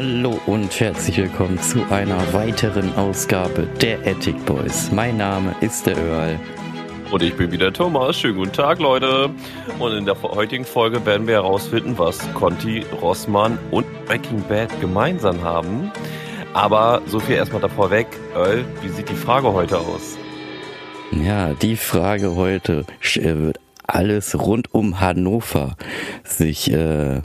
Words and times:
Hallo 0.00 0.38
und 0.46 0.78
herzlich 0.78 1.16
willkommen 1.16 1.60
zu 1.60 1.84
einer 1.90 2.32
weiteren 2.32 2.94
Ausgabe 2.94 3.66
der 3.82 3.98
Attic 4.06 4.46
Boys. 4.46 4.92
Mein 4.92 5.16
Name 5.16 5.56
ist 5.60 5.86
der 5.86 5.96
Earl. 5.96 6.38
Und 7.10 7.20
ich 7.20 7.34
bin 7.34 7.50
wieder 7.50 7.72
Thomas. 7.72 8.16
Schönen 8.16 8.36
guten 8.36 8.52
Tag, 8.52 8.78
Leute. 8.78 9.28
Und 9.80 9.92
in 9.94 10.04
der 10.04 10.22
heutigen 10.22 10.64
Folge 10.64 11.04
werden 11.04 11.26
wir 11.26 11.34
herausfinden, 11.34 11.98
was 11.98 12.20
Conti, 12.34 12.86
Rossmann 13.02 13.58
und 13.72 13.86
Breaking 14.04 14.40
Bad 14.48 14.70
gemeinsam 14.80 15.42
haben. 15.42 15.90
Aber 16.54 17.02
so 17.06 17.18
viel 17.18 17.34
erstmal 17.34 17.62
davor 17.62 17.90
weg. 17.90 18.06
Earl, 18.36 18.64
wie 18.82 18.90
sieht 18.90 19.08
die 19.08 19.16
Frage 19.16 19.52
heute 19.52 19.80
aus? 19.80 20.16
Ja, 21.10 21.54
die 21.54 21.74
Frage 21.74 22.36
heute 22.36 22.84
äh, 23.16 23.36
wird 23.36 23.58
alles 23.84 24.38
rund 24.38 24.72
um 24.72 25.00
Hannover 25.00 25.74
sich 26.22 26.72
äh, 26.72 27.22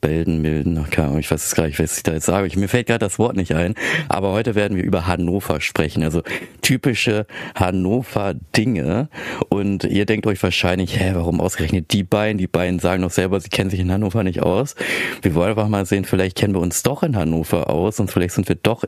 Belden, 0.00 0.40
Milden, 0.40 0.88
keine 0.90 1.08
Ahnung, 1.08 1.18
ich 1.18 1.28
weiß 1.28 1.44
es 1.44 1.56
gar 1.56 1.66
nicht, 1.66 1.80
was 1.80 1.96
ich 1.96 2.04
da 2.04 2.12
jetzt 2.12 2.26
sage. 2.26 2.46
Ich, 2.46 2.56
mir 2.56 2.68
fällt 2.68 2.86
gerade 2.86 3.00
das 3.00 3.18
Wort 3.18 3.34
nicht 3.34 3.52
ein. 3.52 3.74
Aber 4.08 4.30
heute 4.30 4.54
werden 4.54 4.76
wir 4.76 4.84
über 4.84 5.08
Hannover 5.08 5.60
sprechen. 5.60 6.04
Also 6.04 6.22
typische 6.60 7.26
Hannover-Dinge. 7.56 9.08
Und 9.48 9.82
ihr 9.82 10.06
denkt 10.06 10.28
euch 10.28 10.40
wahrscheinlich, 10.40 11.00
hä, 11.00 11.10
warum 11.14 11.40
ausgerechnet 11.40 11.92
die 11.92 12.04
beiden? 12.04 12.38
Die 12.38 12.46
beiden 12.46 12.78
sagen 12.78 13.02
doch 13.02 13.10
selber, 13.10 13.40
sie 13.40 13.48
kennen 13.48 13.70
sich 13.70 13.80
in 13.80 13.90
Hannover 13.90 14.22
nicht 14.22 14.40
aus. 14.40 14.76
Wir 15.20 15.34
wollen 15.34 15.50
einfach 15.50 15.68
mal 15.68 15.84
sehen, 15.84 16.04
vielleicht 16.04 16.36
kennen 16.36 16.54
wir 16.54 16.60
uns 16.60 16.84
doch 16.84 17.02
in 17.02 17.16
Hannover 17.16 17.68
aus 17.68 17.98
und 17.98 18.08
vielleicht 18.08 18.34
sind 18.34 18.48
wir 18.48 18.56
doch 18.56 18.84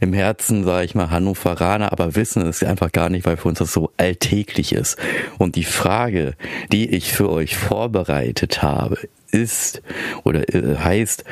im 0.00 0.12
Herzen, 0.12 0.64
sage 0.64 0.84
ich 0.84 0.94
mal, 0.94 1.10
Hannoveraner, 1.10 1.92
aber 1.92 2.14
wissen 2.14 2.46
es 2.46 2.62
einfach 2.62 2.92
gar 2.92 3.08
nicht, 3.08 3.24
weil 3.24 3.38
für 3.38 3.48
uns 3.48 3.58
das 3.58 3.72
so 3.72 3.90
alltäglich 3.96 4.74
ist. 4.74 4.98
Und 5.38 5.56
die 5.56 5.64
Frage, 5.64 6.34
die 6.72 6.90
ich 6.90 7.12
für 7.12 7.30
euch 7.30 7.56
vorbereitet 7.56 8.62
habe, 8.62 8.98
ist 9.36 9.82
oder 10.24 10.52
äh, 10.52 10.76
heißt. 10.76 11.24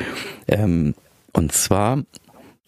Ähm, 0.47 0.95
und 1.33 1.51
zwar 1.51 2.03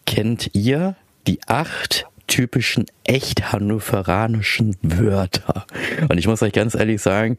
kennt 0.04 0.50
ihr 0.54 0.96
die 1.26 1.40
acht 1.46 2.06
typischen 2.28 2.84
echt 3.04 3.52
hannoveranischen 3.52 4.76
Wörter. 4.82 5.64
Und 6.08 6.18
ich 6.18 6.28
muss 6.28 6.42
euch 6.42 6.52
ganz 6.52 6.74
ehrlich 6.74 7.00
sagen, 7.00 7.38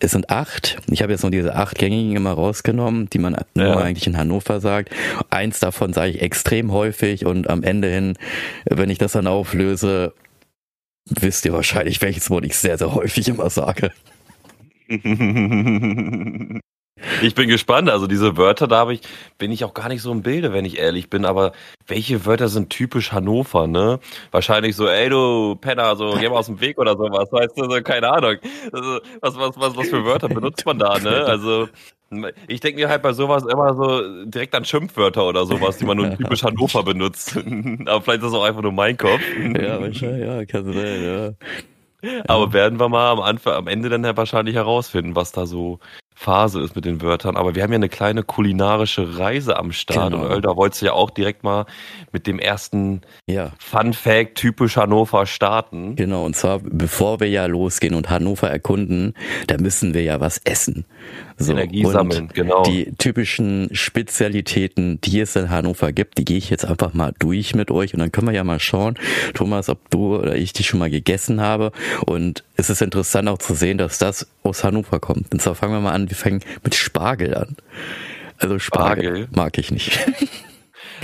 es 0.00 0.12
sind 0.12 0.30
acht. 0.30 0.78
Ich 0.90 1.02
habe 1.02 1.12
jetzt 1.12 1.22
nur 1.22 1.30
diese 1.30 1.54
acht 1.54 1.78
gängigen 1.78 2.16
immer 2.16 2.32
rausgenommen, 2.32 3.08
die 3.10 3.18
man 3.18 3.36
ja. 3.54 3.76
eigentlich 3.76 4.06
in 4.06 4.16
Hannover 4.16 4.60
sagt. 4.60 4.90
Eins 5.30 5.60
davon 5.60 5.92
sage 5.92 6.12
ich 6.12 6.22
extrem 6.22 6.72
häufig 6.72 7.26
und 7.26 7.48
am 7.50 7.62
Ende 7.62 7.88
hin, 7.88 8.16
wenn 8.64 8.90
ich 8.90 8.98
das 8.98 9.12
dann 9.12 9.26
auflöse, 9.26 10.14
wisst 11.04 11.44
ihr 11.44 11.52
wahrscheinlich, 11.52 12.00
welches 12.00 12.30
Wort 12.30 12.46
ich 12.46 12.56
sehr, 12.56 12.78
sehr 12.78 12.94
häufig 12.94 13.28
immer 13.28 13.50
sage. 13.50 13.92
Ich 17.22 17.34
bin 17.34 17.48
gespannt. 17.48 17.90
Also 17.90 18.06
diese 18.06 18.36
Wörter, 18.36 18.66
da 18.66 18.88
ich, 18.90 19.00
bin 19.38 19.52
ich 19.52 19.64
auch 19.64 19.74
gar 19.74 19.88
nicht 19.88 20.02
so 20.02 20.12
im 20.12 20.22
Bilde, 20.22 20.52
wenn 20.52 20.64
ich 20.64 20.78
ehrlich 20.78 21.10
bin. 21.10 21.24
Aber 21.24 21.52
welche 21.86 22.24
Wörter 22.26 22.48
sind 22.48 22.70
typisch 22.70 23.12
Hannover, 23.12 23.66
ne? 23.66 24.00
Wahrscheinlich 24.30 24.76
so, 24.76 24.88
ey 24.88 25.08
du 25.08 25.56
Penner, 25.56 25.96
so 25.96 26.16
geh 26.18 26.28
mal 26.28 26.38
aus 26.38 26.46
dem 26.46 26.60
Weg 26.60 26.78
oder 26.78 26.96
sowas. 26.96 27.30
Weißt 27.30 27.58
du, 27.58 27.70
so, 27.70 27.82
keine 27.82 28.10
Ahnung. 28.10 28.36
Also, 28.72 29.00
was, 29.20 29.36
was, 29.36 29.56
was, 29.56 29.76
was 29.76 29.88
für 29.88 30.04
Wörter 30.04 30.28
benutzt 30.28 30.64
man 30.66 30.78
da, 30.78 30.98
ne? 30.98 31.24
Also 31.34 31.68
ich 32.46 32.60
denke 32.60 32.80
mir 32.80 32.88
halt 32.88 33.02
bei 33.02 33.12
sowas 33.12 33.44
immer 33.44 33.74
so 33.74 34.24
direkt 34.24 34.54
an 34.54 34.64
Schimpfwörter 34.64 35.26
oder 35.26 35.46
sowas, 35.46 35.78
die 35.78 35.84
man 35.84 35.96
nur 35.96 36.16
typisch 36.16 36.42
Hannover 36.44 36.82
benutzt. 36.82 37.36
Aber 37.86 38.02
vielleicht 38.02 38.22
ist 38.22 38.32
das 38.32 38.34
auch 38.34 38.44
einfach 38.44 38.62
nur 38.62 38.72
mein 38.72 38.96
Kopf. 38.96 39.20
Ja, 39.60 39.80
wahrscheinlich, 39.80 40.26
ja, 40.26 40.44
kann 40.44 40.72
sein, 40.72 41.04
ja. 41.04 42.20
Aber 42.28 42.52
werden 42.52 42.78
wir 42.78 42.88
mal 42.88 43.10
am 43.10 43.20
Anfang, 43.20 43.54
am 43.54 43.66
Ende 43.66 43.88
dann 43.88 44.04
wahrscheinlich 44.16 44.54
herausfinden, 44.54 45.16
was 45.16 45.32
da 45.32 45.46
so 45.46 45.80
Phase 46.14 46.60
ist 46.60 46.76
mit 46.76 46.84
den 46.84 47.02
Wörtern. 47.02 47.36
Aber 47.36 47.54
wir 47.54 47.62
haben 47.62 47.72
ja 47.72 47.76
eine 47.76 47.88
kleine 47.88 48.22
kulinarische 48.22 49.18
Reise 49.18 49.56
am 49.56 49.72
Start. 49.72 50.12
Genau. 50.12 50.24
Und 50.24 50.30
Öl, 50.30 50.40
da 50.40 50.56
wolltest 50.56 50.82
du 50.82 50.86
ja 50.86 50.92
auch 50.92 51.10
direkt 51.10 51.42
mal 51.42 51.66
mit 52.12 52.26
dem 52.26 52.38
ersten 52.38 53.02
ja. 53.26 53.52
Fun 53.58 53.92
Fact 53.92 54.36
typisch 54.36 54.76
Hannover 54.76 55.26
starten. 55.26 55.96
Genau, 55.96 56.24
und 56.24 56.36
zwar 56.36 56.60
bevor 56.60 57.20
wir 57.20 57.28
ja 57.28 57.46
losgehen 57.46 57.94
und 57.94 58.10
Hannover 58.10 58.48
erkunden, 58.48 59.14
da 59.48 59.58
müssen 59.58 59.92
wir 59.92 60.02
ja 60.02 60.20
was 60.20 60.38
essen. 60.44 60.84
So, 61.36 61.52
Energie 61.52 61.84
sammeln, 61.84 62.28
genau. 62.32 62.62
Die 62.62 62.92
typischen 62.96 63.68
Spezialitäten, 63.72 65.00
die 65.00 65.20
es 65.20 65.34
in 65.34 65.50
Hannover 65.50 65.92
gibt, 65.92 66.18
die 66.18 66.24
gehe 66.24 66.38
ich 66.38 66.48
jetzt 66.48 66.64
einfach 66.64 66.94
mal 66.94 67.12
durch 67.18 67.54
mit 67.54 67.70
euch 67.70 67.92
und 67.92 68.00
dann 68.00 68.12
können 68.12 68.28
wir 68.28 68.34
ja 68.34 68.44
mal 68.44 68.60
schauen, 68.60 68.96
Thomas, 69.34 69.68
ob 69.68 69.90
du 69.90 70.16
oder 70.16 70.36
ich 70.36 70.52
die 70.52 70.62
schon 70.62 70.78
mal 70.78 70.90
gegessen 70.90 71.40
habe. 71.40 71.72
Und 72.06 72.44
es 72.56 72.70
ist 72.70 72.82
interessant 72.82 73.28
auch 73.28 73.38
zu 73.38 73.54
sehen, 73.54 73.78
dass 73.78 73.98
das 73.98 74.28
aus 74.42 74.62
Hannover 74.62 75.00
kommt. 75.00 75.32
Und 75.32 75.42
zwar 75.42 75.54
fangen 75.54 75.72
wir 75.72 75.80
mal 75.80 75.92
an, 75.92 76.08
wir 76.08 76.16
fangen 76.16 76.40
mit 76.62 76.74
Spargel 76.74 77.34
an. 77.34 77.56
Also 78.38 78.58
Spargel, 78.58 79.04
Spargel. 79.04 79.28
mag 79.32 79.58
ich 79.58 79.70
nicht. 79.70 79.98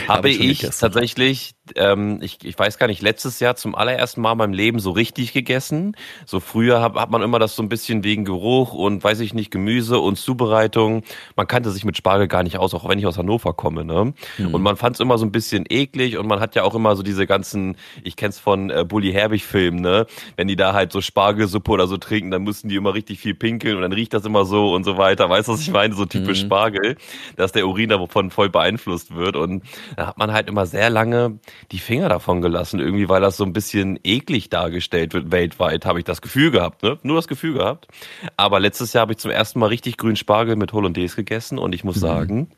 Habe 0.09 0.31
ich 0.31 0.61
tatsächlich 0.61 1.55
ähm, 1.77 2.19
ich, 2.23 2.39
ich 2.45 2.59
weiß 2.59 2.79
gar 2.79 2.87
nicht, 2.87 3.03
letztes 3.03 3.41
Jahr 3.41 3.57
zum 3.57 3.75
allerersten 3.75 4.21
Mal 4.21 4.33
in 4.33 4.39
meinem 4.39 4.53
Leben 4.53 4.79
so 4.79 4.91
richtig 4.91 5.33
gegessen. 5.33 5.97
So 6.27 6.41
früher 6.41 6.81
hat, 6.81 6.95
hat 6.95 7.11
man 7.11 7.23
immer 7.23 7.39
das 7.39 7.57
so 7.57 7.63
ein 7.63 7.69
bisschen 7.69 8.05
wegen 8.05 8.25
Geruch 8.25 8.73
und 8.73 9.03
weiß 9.03 9.21
ich 9.21 9.35
nicht, 9.35 9.51
Gemüse 9.51 9.99
und 9.99 10.17
Zubereitung. 10.17 11.03
Man 11.37 11.47
kannte 11.47 11.71
sich 11.71 11.85
mit 11.85 11.97
Spargel 11.97 12.29
gar 12.29 12.43
nicht 12.43 12.59
aus, 12.59 12.75
auch 12.75 12.89
wenn 12.89 12.99
ich 12.99 13.07
aus 13.07 13.19
Hannover 13.19 13.53
komme. 13.53 13.85
Ne? 13.85 14.15
Mhm. 14.39 14.55
Und 14.55 14.63
man 14.63 14.77
fand 14.77 14.97
es 14.97 15.01
immer 15.01 15.19
so 15.19 15.25
ein 15.25 15.33
bisschen 15.33 15.65
eklig 15.69 16.17
und 16.17 16.27
man 16.27 16.41
hat 16.41 16.55
ja 16.55 16.63
auch 16.63 16.75
immer 16.75 16.97
so 16.97 17.03
diese 17.03 17.27
ganzen, 17.27 17.77
ich 18.03 18.17
kenn's 18.17 18.39
von 18.39 18.71
äh, 18.71 18.85
Bully 18.85 19.13
Herbig-Filmen, 19.13 19.81
ne? 19.81 20.07
Wenn 20.37 20.49
die 20.49 20.57
da 20.57 20.73
halt 20.73 20.93
so 20.93 21.01
Spargelsuppe 21.01 21.71
oder 21.71 21.87
so 21.87 21.97
trinken, 21.97 22.31
dann 22.31 22.43
mussten 22.43 22.69
die 22.69 22.77
immer 22.77 22.95
richtig 22.95 23.21
viel 23.21 23.35
pinkeln 23.35 23.77
und 23.77 23.83
dann 23.83 23.93
riecht 23.93 24.13
das 24.15 24.25
immer 24.25 24.45
so 24.45 24.73
und 24.73 24.85
so 24.85 24.97
weiter. 24.97 25.29
Weißt 25.29 25.49
du, 25.49 25.53
was 25.53 25.61
ich 25.61 25.71
meine? 25.71 25.95
So 25.95 26.05
typisch 26.07 26.43
mhm. 26.43 26.47
Spargel, 26.47 26.97
dass 27.37 27.53
der 27.53 27.67
Urin 27.67 27.91
davon 27.91 28.31
voll 28.31 28.49
beeinflusst 28.49 29.15
wird. 29.15 29.37
Und 29.37 29.63
da 29.97 30.07
hat 30.07 30.19
man 30.19 30.33
halt 30.33 30.49
immer 30.49 30.67
sehr 30.67 30.91
lange 30.91 31.39
die 31.73 31.79
Finger 31.79 32.09
davon 32.09 32.41
gelassen, 32.41 32.81
irgendwie, 32.81 33.09
weil 33.09 33.21
das 33.21 33.37
so 33.37 33.45
ein 33.45 33.53
bisschen 33.53 33.99
eklig 34.05 34.51
dargestellt 34.51 35.15
wird 35.15 35.31
weltweit, 35.31 35.87
habe 35.87 35.99
ich 35.99 36.05
das 36.05 36.23
Gefühl 36.23 36.51
gehabt, 36.51 36.83
ne? 36.83 36.99
Nur 37.03 37.17
das 37.17 37.29
Gefühl 37.29 37.55
gehabt. 37.55 37.89
Aber 38.37 38.61
letztes 38.61 38.93
Jahr 38.93 39.03
habe 39.03 39.13
ich 39.13 39.19
zum 39.19 39.31
ersten 39.31 39.59
Mal 39.59 39.67
richtig 39.67 39.97
grünen 39.97 40.17
Spargel 40.17 40.57
mit 40.57 40.73
Hollandaise 40.73 41.17
gegessen 41.17 41.59
und 41.59 41.75
ich 41.75 41.85
muss 41.85 41.97
mhm. 41.97 42.01
sagen, 42.01 42.51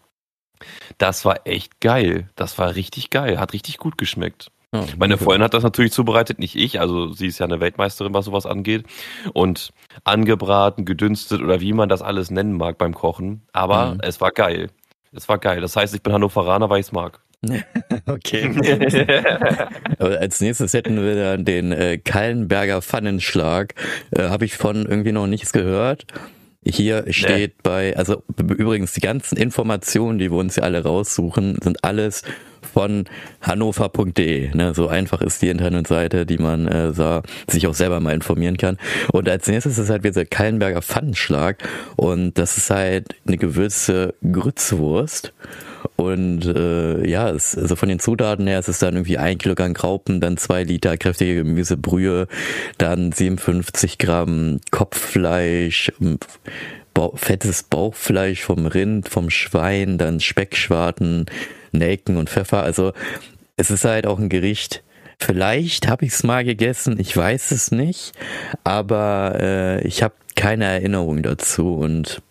das 0.99 1.25
war 1.25 1.47
echt 1.47 1.81
geil. 1.81 2.29
Das 2.37 2.59
war 2.59 2.75
richtig 2.75 3.11
geil, 3.11 3.39
hat 3.39 3.53
richtig 3.53 3.79
gut 3.79 3.99
geschmeckt. 3.99 4.51
Oh, 4.75 4.87
Meine 4.97 5.19
Freundin 5.19 5.43
hat 5.43 5.53
das 5.53 5.65
natürlich 5.65 5.93
zubereitet, 5.93 6.39
nicht 6.39 6.57
ich. 6.57 6.81
Also 6.81 7.13
sie 7.13 7.27
ist 7.27 7.39
ja 7.39 7.45
eine 7.45 7.61
Weltmeisterin, 7.61 8.15
was 8.15 8.25
sowas 8.25 8.47
angeht. 8.47 8.87
Und 9.35 9.71
angebraten, 10.05 10.87
gedünstet 10.87 11.43
oder 11.43 11.61
wie 11.61 11.75
man 11.75 11.91
das 11.91 12.01
alles 12.01 12.31
nennen 12.31 12.55
mag 12.55 12.79
beim 12.79 12.95
Kochen. 12.95 13.43
Aber 13.53 13.95
mhm. 13.95 14.01
es 14.03 14.23
war 14.23 14.31
geil. 14.31 14.71
Es 15.15 15.29
war 15.29 15.39
geil. 15.39 15.61
Das 15.61 15.77
heißt, 15.77 15.95
ich 15.95 16.03
bin 16.03 16.13
Hannoveraner, 16.13 16.71
weil 16.71 16.81
ich 16.81 16.87
es 16.87 16.93
mag. 16.93 17.21
okay. 18.07 18.51
Als 19.99 20.41
nächstes 20.41 20.73
hätten 20.75 21.03
wir 21.03 21.17
dann 21.17 21.45
den 21.45 21.73
äh, 21.73 21.99
Kallenberger 21.99 22.83
Pfannenschlag. 22.83 23.75
Äh, 24.11 24.23
Habe 24.25 24.45
ich 24.45 24.57
von 24.57 24.87
irgendwie 24.87 25.13
noch 25.13 25.27
nichts 25.27 25.53
gehört. 25.53 26.07
Hier 26.65 27.05
steht 27.13 27.55
nee. 27.57 27.61
bei, 27.65 27.97
also 27.97 28.23
übrigens 28.39 28.93
die 28.93 29.01
ganzen 29.01 29.37
Informationen, 29.37 30.21
die 30.21 30.31
wir 30.31 30.39
uns 30.39 30.55
hier 30.55 30.63
alle 30.63 30.85
raussuchen, 30.85 31.59
sind 31.61 31.83
alles 31.83 32.23
von 32.67 33.05
hannover.de. 33.41 34.55
Ne? 34.55 34.75
So 34.75 34.89
einfach 34.89 35.21
ist 35.23 35.43
die 35.43 35.49
Internetseite, 35.49 36.27
die 36.27 36.39
man 36.39 36.67
äh, 36.69 36.93
sah, 36.93 37.23
sich 37.49 37.67
auch 37.67 37.75
selber 37.75 38.01
mal 38.01 38.15
informieren 38.15 38.57
kann. 38.57 38.79
Und 39.13 39.29
als 39.29 39.47
nächstes 39.47 39.79
ist 39.79 39.91
halt 39.91 40.05
dieser 40.05 40.25
Kallenberger 40.25 40.83
Pfannenschlag 40.83 41.57
und 41.97 42.39
das 42.39 42.57
ist 42.57 42.71
halt 42.71 43.15
eine 43.27 43.37
gewürze 43.37 44.15
Grützwurst. 44.23 45.33
Und 45.97 46.47
äh, 46.47 47.09
ja, 47.09 47.31
es, 47.31 47.57
also 47.57 47.77
von 47.77 47.89
den 47.89 47.99
Zutaten 47.99 48.47
her 48.47 48.59
ist 48.59 48.69
es 48.69 48.79
dann 48.79 48.95
irgendwie 48.95 49.19
ein 49.19 49.39
Kilogramm 49.39 49.75
Graupen, 49.75 50.21
dann 50.21 50.37
zwei 50.37 50.65
Liter 50.65 50.97
kräftige 50.97 51.37
Gemüsebrühe, 51.37 52.29
dann 52.79 53.13
57 53.13 53.99
Gramm 53.99 54.61
Kopffleisch, 54.71 55.93
fettes 57.15 57.63
Bauchfleisch 57.63 58.43
vom 58.43 58.67
Rind, 58.67 59.09
vom 59.09 59.31
Schwein, 59.31 59.99
dann 59.99 60.21
Speckschwarten, 60.21 61.27
Nelken 61.73 62.17
und 62.17 62.31
Pfeffer. 62.31 62.63
Also 62.63 62.93
es 63.57 63.71
ist 63.71 63.85
halt 63.85 64.07
auch 64.07 64.19
ein 64.19 64.29
Gericht. 64.29 64.83
Vielleicht 65.19 65.89
habe 65.89 66.05
ich 66.05 66.13
es 66.13 66.25
mal 66.25 66.45
gegessen, 66.45 66.99
ich 66.99 67.17
weiß 67.17 67.53
es 67.53 67.71
nicht, 67.71 68.13
aber 68.65 69.37
äh, 69.41 69.87
ich 69.87 70.03
habe 70.03 70.15
keine 70.35 70.65
Erinnerung 70.65 71.23
dazu 71.23 71.77
und 71.77 72.23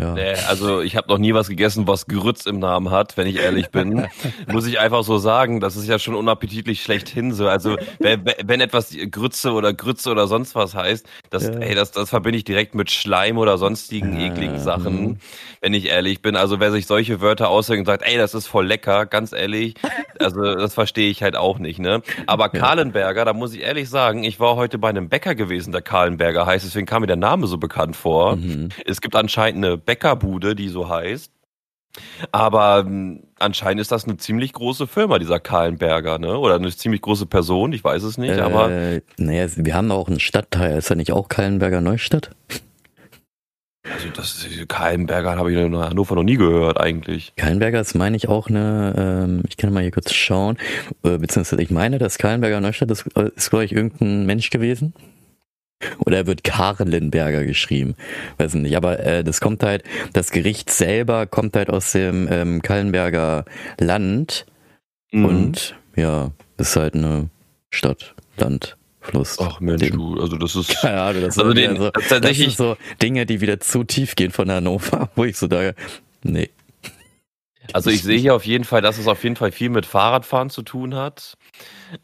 ja. 0.00 0.14
Nee, 0.14 0.34
also 0.48 0.80
ich 0.80 0.96
habe 0.96 1.08
noch 1.08 1.18
nie 1.18 1.34
was 1.34 1.48
gegessen, 1.48 1.86
was 1.86 2.06
Grütz 2.06 2.46
im 2.46 2.58
Namen 2.58 2.90
hat, 2.90 3.16
wenn 3.16 3.26
ich 3.26 3.36
ehrlich 3.36 3.70
bin. 3.70 4.06
Muss 4.46 4.66
ich 4.66 4.80
einfach 4.80 5.04
so 5.04 5.18
sagen, 5.18 5.60
das 5.60 5.76
ist 5.76 5.86
ja 5.86 5.98
schon 5.98 6.14
unappetitlich 6.14 6.82
schlechthin 6.82 7.32
so. 7.32 7.48
Also 7.48 7.76
wenn, 7.98 8.24
wenn 8.44 8.60
etwas 8.60 8.96
Grütze 9.10 9.52
oder 9.52 9.72
Grütze 9.72 10.10
oder 10.10 10.26
sonst 10.26 10.54
was 10.54 10.74
heißt, 10.74 11.06
das, 11.28 11.44
ja. 11.44 11.50
ey, 11.52 11.74
das, 11.74 11.92
das 11.92 12.08
verbinde 12.08 12.38
ich 12.38 12.44
direkt 12.44 12.74
mit 12.74 12.90
Schleim 12.90 13.38
oder 13.38 13.58
sonstigen 13.58 14.18
ja. 14.18 14.26
ekligen 14.26 14.58
Sachen, 14.58 15.02
mhm. 15.02 15.16
wenn 15.60 15.74
ich 15.74 15.86
ehrlich 15.86 16.22
bin. 16.22 16.36
Also 16.36 16.60
wer 16.60 16.72
sich 16.72 16.86
solche 16.86 17.20
Wörter 17.20 17.48
aushängt 17.48 17.80
und 17.80 17.86
sagt, 17.86 18.02
ey, 18.02 18.16
das 18.16 18.34
ist 18.34 18.46
voll 18.46 18.66
lecker, 18.66 19.06
ganz 19.06 19.32
ehrlich, 19.32 19.74
also 20.18 20.42
das 20.54 20.74
verstehe 20.74 21.10
ich 21.10 21.22
halt 21.22 21.36
auch 21.36 21.58
nicht, 21.58 21.78
ne? 21.78 22.02
Aber 22.26 22.48
Kahlenberger, 22.48 23.24
da 23.24 23.32
muss 23.32 23.54
ich 23.54 23.62
ehrlich 23.62 23.88
sagen, 23.88 24.24
ich 24.24 24.40
war 24.40 24.56
heute 24.56 24.78
bei 24.78 24.88
einem 24.88 25.08
Bäcker 25.08 25.34
gewesen, 25.34 25.72
der 25.72 25.82
Kahlenberger 25.82 26.46
heißt, 26.46 26.64
deswegen 26.64 26.86
kam 26.86 27.02
mir 27.02 27.06
der 27.06 27.16
Name 27.16 27.46
so 27.46 27.58
bekannt 27.58 27.96
vor. 27.96 28.36
Mhm. 28.36 28.70
Es 28.84 29.00
gibt 29.00 29.16
anscheinend 29.16 29.64
eine 29.64 29.78
Bäckerbude, 29.90 30.54
die 30.54 30.68
so 30.68 30.88
heißt. 30.88 31.32
Aber 32.30 32.84
ähm, 32.86 33.24
anscheinend 33.40 33.80
ist 33.80 33.90
das 33.90 34.04
eine 34.04 34.16
ziemlich 34.18 34.52
große 34.52 34.86
Firma, 34.86 35.18
dieser 35.18 35.40
Kahlenberger, 35.40 36.20
ne? 36.20 36.38
Oder 36.38 36.54
eine 36.54 36.70
ziemlich 36.70 37.00
große 37.00 37.26
Person, 37.26 37.72
ich 37.72 37.82
weiß 37.82 38.04
es 38.04 38.16
nicht, 38.16 38.36
äh, 38.36 38.40
aber. 38.40 39.00
Naja, 39.16 39.48
wir 39.56 39.74
haben 39.74 39.90
auch 39.90 40.06
einen 40.06 40.20
Stadtteil, 40.20 40.78
ist 40.78 40.90
ja 40.90 40.94
nicht 40.94 41.10
auch 41.10 41.28
Kahlenberger 41.28 41.80
Neustadt? 41.80 42.30
Also 43.82 44.08
das 44.14 44.46
Kahlenberger 44.68 45.36
habe 45.36 45.50
ich 45.50 45.58
in 45.58 45.76
Hannover 45.76 46.14
noch 46.14 46.22
nie 46.22 46.36
gehört 46.36 46.78
eigentlich. 46.78 47.32
Kahlenberger 47.34 47.80
ist, 47.80 47.96
meine 47.96 48.16
ich, 48.16 48.28
auch 48.28 48.48
eine, 48.48 48.94
ähm, 48.96 49.42
ich 49.48 49.56
kann 49.56 49.72
mal 49.72 49.82
hier 49.82 49.90
kurz 49.90 50.12
schauen, 50.12 50.56
äh, 51.02 51.18
beziehungsweise 51.18 51.60
ich 51.60 51.70
meine, 51.70 51.98
dass 51.98 52.18
Kahlenberger 52.18 52.60
Neustadt 52.60 52.92
ist, 52.92 53.06
äh, 53.16 53.30
ist 53.34 53.50
glaube 53.50 53.64
ich, 53.64 53.72
irgendein 53.72 54.26
Mensch 54.26 54.50
gewesen. 54.50 54.94
Oder 55.98 56.18
er 56.18 56.26
wird 56.26 56.44
Karlenberger 56.44 57.44
geschrieben. 57.44 57.94
Weiß 58.38 58.54
nicht. 58.54 58.76
Aber 58.76 59.00
äh, 59.00 59.24
das 59.24 59.40
kommt 59.40 59.62
halt, 59.62 59.84
das 60.12 60.30
Gericht 60.30 60.70
selber 60.70 61.26
kommt 61.26 61.56
halt 61.56 61.70
aus 61.70 61.92
dem 61.92 62.28
ähm, 62.30 62.62
Kallenberger 62.62 63.44
Land. 63.78 64.46
Mhm. 65.10 65.24
Und 65.24 65.76
ja, 65.96 66.32
ist 66.58 66.76
halt 66.76 66.94
eine 66.94 67.30
Stadt, 67.70 68.14
Land, 68.36 68.76
Fluss. 69.00 69.38
Ach 69.40 69.60
Mensch, 69.60 69.82
den, 69.82 69.92
du, 69.92 70.20
also 70.20 70.36
das 70.36 70.56
ist. 70.56 70.76
Ja, 70.82 71.06
also 71.06 71.20
das, 71.20 71.38
also 71.38 71.52
den, 71.52 71.76
so, 71.76 71.90
das 71.90 72.36
sind 72.36 72.52
so 72.52 72.76
Dinge, 73.02 73.26
die 73.26 73.40
wieder 73.40 73.60
zu 73.60 73.84
tief 73.84 74.14
gehen 74.16 74.30
von 74.30 74.50
Hannover, 74.50 75.10
wo 75.16 75.24
ich 75.24 75.36
so 75.36 75.46
da. 75.46 75.72
Nee. 76.22 76.50
Also 77.72 77.90
ich 77.90 78.02
sehe 78.02 78.18
hier 78.18 78.34
auf 78.34 78.46
jeden 78.46 78.64
Fall, 78.64 78.82
dass 78.82 78.98
es 78.98 79.06
auf 79.06 79.22
jeden 79.22 79.36
Fall 79.36 79.52
viel 79.52 79.68
mit 79.70 79.86
Fahrradfahren 79.86 80.50
zu 80.50 80.62
tun 80.62 80.94
hat. 80.94 81.36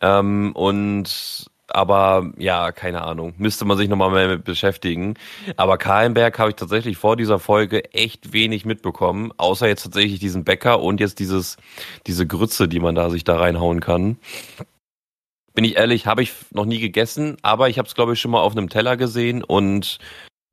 Ähm, 0.00 0.52
und 0.55 1.50
aber 1.76 2.32
ja, 2.38 2.73
keine 2.73 3.02
Ahnung. 3.02 3.34
Müsste 3.37 3.67
man 3.67 3.76
sich 3.76 3.90
nochmal 3.90 4.11
mehr 4.11 4.28
mit 4.28 4.44
beschäftigen. 4.44 5.12
Aber 5.58 5.76
Kahlenberg 5.76 6.38
habe 6.38 6.49
ich 6.49 6.56
tatsächlich 6.56 6.96
vor 6.96 7.17
dieser 7.17 7.38
Folge 7.38 7.93
echt 7.93 8.32
wenig 8.32 8.64
mitbekommen, 8.64 9.31
außer 9.37 9.69
jetzt 9.69 9.82
tatsächlich 9.82 10.19
diesen 10.19 10.43
Bäcker 10.43 10.81
und 10.81 11.00
jetzt 11.00 11.19
dieses, 11.19 11.58
diese 12.06 12.26
Grütze, 12.26 12.67
die 12.67 12.81
man 12.81 12.94
da 12.94 13.11
sich 13.11 13.25
da 13.25 13.37
reinhauen 13.37 13.81
kann. 13.81 14.17
Bin 15.52 15.64
ich 15.64 15.76
ehrlich, 15.76 16.06
habe 16.06 16.23
ich 16.23 16.32
noch 16.50 16.64
nie 16.64 16.78
gegessen, 16.78 17.37
aber 17.43 17.69
ich 17.69 17.76
habe 17.76 17.87
es, 17.87 17.94
glaube 17.94 18.14
ich, 18.14 18.20
schon 18.20 18.31
mal 18.31 18.40
auf 18.40 18.56
einem 18.56 18.70
Teller 18.70 18.96
gesehen 18.96 19.44
und 19.44 19.99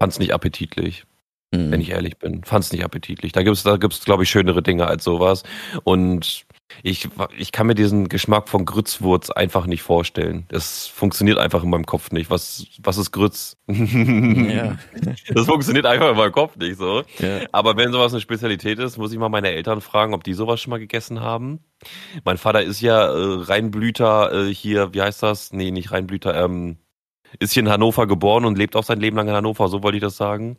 fand 0.02 0.12
es 0.12 0.20
nicht 0.20 0.34
appetitlich. 0.34 1.06
Mhm. 1.54 1.72
Wenn 1.72 1.80
ich 1.80 1.92
ehrlich 1.92 2.18
bin. 2.18 2.44
Fand 2.44 2.66
es 2.66 2.74
nicht 2.74 2.84
appetitlich. 2.84 3.32
Da 3.32 3.44
gibt 3.44 3.56
es, 3.56 3.64
da 3.64 3.78
gibt's, 3.78 4.04
glaube 4.04 4.24
ich, 4.24 4.30
schönere 4.30 4.62
Dinge 4.62 4.88
als 4.88 5.06
sowas. 5.06 5.44
Und 5.86 6.46
ich, 6.82 7.10
ich 7.38 7.52
kann 7.52 7.68
mir 7.68 7.76
diesen 7.76 8.10
Geschmack 8.10 8.50
von 8.50 8.66
Grützwurz 8.66 9.30
einfach 9.30 9.66
nicht 9.66 9.84
vorstellen. 9.84 10.46
Das 10.48 10.88
funktioniert 10.88 11.38
einfach 11.38 11.64
in 11.64 11.70
meinem 11.70 11.86
Kopf 11.86 12.12
nicht. 12.12 12.30
Was, 12.30 12.66
was 12.82 12.98
ist 12.98 13.12
Grütz? 13.12 13.58
Ja. 13.68 14.78
Das 15.34 15.46
funktioniert 15.46 15.86
einfach 15.86 16.12
in 16.12 16.18
meinem 16.18 16.32
Kopf 16.32 16.56
nicht 16.58 16.78
so. 16.78 17.04
Ja. 17.20 17.42
Aber 17.52 17.78
wenn 17.78 17.92
sowas 17.92 18.14
eine 18.14 18.22
Spezialität 18.22 18.80
ist, 18.80 18.98
muss 18.98 19.12
ich 19.12 19.18
mal 19.18 19.30
meine 19.30 19.50
Eltern 19.50 19.82
fragen, 19.82 20.14
ob 20.14 20.24
die 20.24 20.34
sowas 20.34 20.62
schon 20.62 20.72
mal 20.72 20.80
gegessen 20.80 21.22
haben. 21.22 21.60
Mein 22.24 22.38
Vater 22.38 22.62
ist 22.62 22.82
ja 22.82 23.06
äh, 23.06 23.44
Rheinblüter 23.44 24.48
äh, 24.48 24.54
hier, 24.54 24.94
wie 24.94 25.02
heißt 25.02 25.24
das? 25.24 25.54
Nee, 25.54 25.72
nicht 25.72 25.92
Rheinblüter, 25.92 26.36
ähm, 26.44 26.78
ist 27.40 27.54
hier 27.54 27.64
in 27.64 27.70
Hannover 27.70 28.08
geboren 28.08 28.46
und 28.46 28.58
lebt 28.58 28.76
auch 28.76 28.84
sein 28.84 29.00
Leben 29.00 29.18
lang 29.18 29.28
in 29.28 29.34
Hannover, 29.34 29.68
so 29.68 29.84
wollte 29.84 29.98
ich 29.98 30.04
das 30.04 30.18
sagen. 30.18 30.58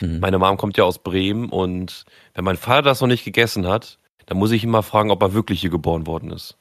Mhm. 0.00 0.20
Meine 0.20 0.38
Mom 0.38 0.56
kommt 0.56 0.76
ja 0.76 0.84
aus 0.84 0.98
Bremen 1.02 1.48
und 1.48 2.04
wenn 2.34 2.44
mein 2.44 2.56
Vater 2.56 2.82
das 2.82 3.00
noch 3.00 3.08
nicht 3.08 3.24
gegessen 3.24 3.66
hat, 3.66 3.98
dann 4.26 4.38
muss 4.38 4.52
ich 4.52 4.64
ihn 4.64 4.70
mal 4.70 4.82
fragen, 4.82 5.10
ob 5.10 5.22
er 5.22 5.34
wirklich 5.34 5.60
hier 5.60 5.70
geboren 5.70 6.06
worden 6.06 6.30
ist. 6.30 6.56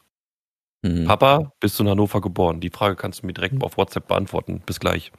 Mhm. 0.84 1.06
Papa, 1.06 1.54
bist 1.60 1.80
du 1.80 1.84
in 1.84 1.90
Hannover 1.90 2.22
geboren? 2.22 2.60
Die 2.60 2.70
Frage 2.70 2.96
kannst 2.96 3.24
du 3.24 3.26
mir 3.28 3.34
direkt 3.34 3.62
auf 3.64 3.78
WhatsApp 3.78 4.08
beantworten. 4.08 4.62
Bis 4.66 4.80
gleich. 4.80 5.12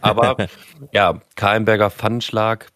Aber 0.00 0.36
ja, 0.92 1.20
Kahlenberger 1.34 1.90
Pfannenschlag, 1.90 2.70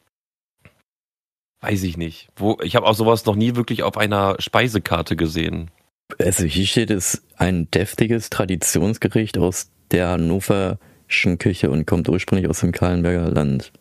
weiß 1.61 1.85
ich 1.85 1.97
nicht. 1.97 2.29
Wo, 2.37 2.59
ich 2.63 2.77
habe 2.77 2.87
auch 2.87 2.95
sowas 2.95 3.25
noch 3.25 3.37
nie 3.37 3.55
wirklich 3.55 3.83
auf 3.85 3.97
einer 3.97 4.37
Speisekarte 4.41 5.17
gesehen. 5.17 5.71
Also 6.19 6.45
hier 6.45 6.67
steht 6.67 6.91
es 6.91 7.25
ein 7.37 7.71
deftiges 7.71 8.31
Traditionsgericht 8.31 9.39
aus 9.39 9.71
der 9.91 10.09
hannoverschen 10.09 11.39
Küche 11.39 11.71
und 11.71 11.87
kommt 11.87 12.09
ursprünglich 12.09 12.49
aus 12.49 12.61
dem 12.61 12.73
Kahlenberger 12.73 13.31
Land. 13.31 13.73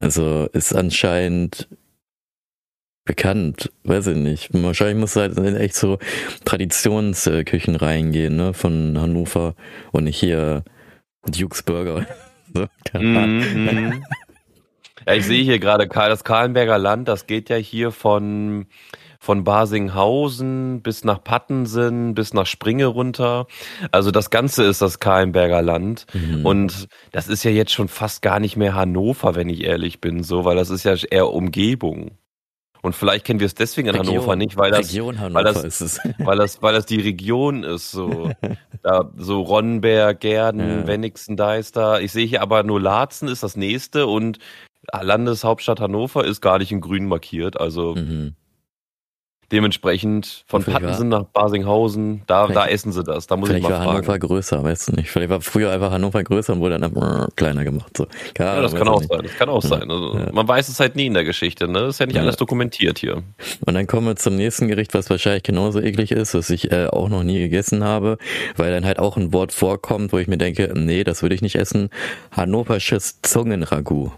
Also 0.00 0.48
ist 0.52 0.74
anscheinend 0.74 1.68
bekannt, 3.04 3.70
weiß 3.84 4.08
ich 4.08 4.16
nicht. 4.16 4.50
Wahrscheinlich 4.52 4.96
muss 4.96 5.16
halt 5.16 5.36
in 5.38 5.56
echt 5.56 5.74
so 5.74 5.98
Traditionsküchen 6.44 7.76
reingehen, 7.76 8.36
ne, 8.36 8.54
von 8.54 9.00
Hannover 9.00 9.54
und 9.92 10.04
nicht 10.04 10.18
hier 10.18 10.64
Duke's 11.26 11.62
Burger. 11.62 12.06
so, 12.54 12.66
mm 12.98 14.02
Ja, 15.06 15.14
ich 15.14 15.24
sehe 15.24 15.42
hier 15.42 15.58
gerade 15.58 15.88
das 15.88 16.24
Kahlenberger 16.24 16.78
Land, 16.78 17.08
das 17.08 17.26
geht 17.26 17.48
ja 17.48 17.56
hier 17.56 17.90
von 17.90 18.66
von 19.22 19.44
Basinghausen 19.44 20.80
bis 20.80 21.04
nach 21.04 21.22
Pattensen, 21.22 22.14
bis 22.14 22.32
nach 22.32 22.46
Springe 22.46 22.86
runter. 22.86 23.46
Also 23.92 24.10
das 24.10 24.30
Ganze 24.30 24.64
ist 24.64 24.80
das 24.80 24.98
Kahlenberger 24.98 25.60
Land. 25.60 26.06
Mhm. 26.14 26.46
Und 26.46 26.88
das 27.12 27.28
ist 27.28 27.44
ja 27.44 27.50
jetzt 27.50 27.72
schon 27.72 27.88
fast 27.88 28.22
gar 28.22 28.40
nicht 28.40 28.56
mehr 28.56 28.74
Hannover, 28.74 29.34
wenn 29.34 29.50
ich 29.50 29.62
ehrlich 29.62 30.00
bin, 30.00 30.22
so, 30.22 30.46
weil 30.46 30.56
das 30.56 30.70
ist 30.70 30.84
ja 30.84 30.94
eher 30.94 31.28
Umgebung. 31.28 32.12
Und 32.82 32.94
vielleicht 32.94 33.26
kennen 33.26 33.40
wir 33.40 33.46
es 33.46 33.54
deswegen 33.54 33.88
in 33.88 33.94
Region, 33.94 34.14
Hannover 34.14 34.36
nicht, 34.36 34.56
weil 34.56 34.70
das, 34.70 34.94
weil 34.96 35.44
das, 35.44 35.64
ist 35.64 35.80
es. 35.80 36.00
weil 36.18 36.38
das, 36.38 36.62
weil 36.62 36.72
das 36.72 36.86
die 36.86 37.00
Region 37.00 37.62
ist, 37.62 37.90
so, 37.90 38.30
da, 38.82 39.10
so 39.16 39.42
Ronnenberg, 39.42 40.20
Gerden, 40.20 40.80
ja. 40.80 40.86
Wenigsen, 40.86 41.36
Deister. 41.36 42.00
Ich 42.00 42.12
sehe 42.12 42.26
hier 42.26 42.42
aber 42.42 42.62
nur 42.62 42.80
Laatzen 42.80 43.28
ist 43.28 43.42
das 43.42 43.56
nächste 43.56 44.06
und 44.06 44.38
Landeshauptstadt 44.98 45.80
Hannover 45.80 46.24
ist 46.24 46.40
gar 46.40 46.58
nicht 46.58 46.72
in 46.72 46.80
grün 46.80 47.06
markiert, 47.06 47.60
also. 47.60 47.94
Mhm. 47.94 48.34
Dementsprechend 49.52 50.44
von 50.46 50.62
Pattensen 50.62 51.08
nach 51.08 51.24
Basinghausen, 51.24 52.22
da, 52.26 52.46
da 52.46 52.66
essen 52.66 52.92
sie 52.92 53.02
das. 53.02 53.26
Da 53.26 53.36
muss 53.36 53.50
ich 53.50 53.62
mal 53.62 53.72
war 53.72 53.80
Hannover 53.80 54.18
größer, 54.18 54.62
weißt 54.62 54.88
du 54.88 54.92
nicht. 54.92 55.10
Vielleicht 55.10 55.30
war 55.30 55.40
früher 55.40 55.72
einfach 55.72 55.90
Hannover 55.90 56.22
größer 56.22 56.52
und 56.52 56.60
wurde 56.60 56.78
dann 56.78 57.28
kleiner 57.36 57.64
gemacht. 57.64 57.96
So. 57.96 58.06
Klar, 58.34 58.56
ja, 58.56 58.62
das 58.62 58.74
kann 58.74 58.88
auch 58.88 59.00
nicht. 59.00 59.10
sein. 59.10 59.22
Das 59.22 59.34
kann 59.36 59.48
auch 59.48 59.62
ja, 59.62 59.68
sein. 59.68 59.90
Also, 59.90 60.18
ja. 60.18 60.32
Man 60.32 60.46
weiß 60.46 60.68
es 60.68 60.78
halt 60.78 60.96
nie 60.96 61.06
in 61.06 61.14
der 61.14 61.24
Geschichte. 61.24 61.66
Ne? 61.66 61.80
Das 61.80 61.96
ist 61.96 61.98
ja 61.98 62.06
nicht 62.06 62.18
alles 62.18 62.36
dokumentiert 62.36 62.98
hier. 62.98 63.22
Und 63.66 63.74
dann 63.74 63.86
kommen 63.86 64.06
wir 64.06 64.16
zum 64.16 64.36
nächsten 64.36 64.68
Gericht, 64.68 64.94
was 64.94 65.10
wahrscheinlich 65.10 65.42
genauso 65.42 65.80
eklig 65.80 66.12
ist, 66.12 66.34
was 66.34 66.50
ich 66.50 66.70
äh, 66.70 66.86
auch 66.86 67.08
noch 67.08 67.22
nie 67.22 67.38
gegessen 67.38 67.82
habe, 67.84 68.18
weil 68.56 68.72
dann 68.72 68.84
halt 68.84 68.98
auch 68.98 69.16
ein 69.16 69.32
Wort 69.32 69.52
vorkommt, 69.52 70.12
wo 70.12 70.18
ich 70.18 70.28
mir 70.28 70.38
denke, 70.38 70.72
nee, 70.74 71.04
das 71.04 71.22
würde 71.22 71.34
ich 71.34 71.42
nicht 71.42 71.56
essen. 71.56 71.90
Hannoversches 72.30 73.20
Zungenragout. 73.22 74.12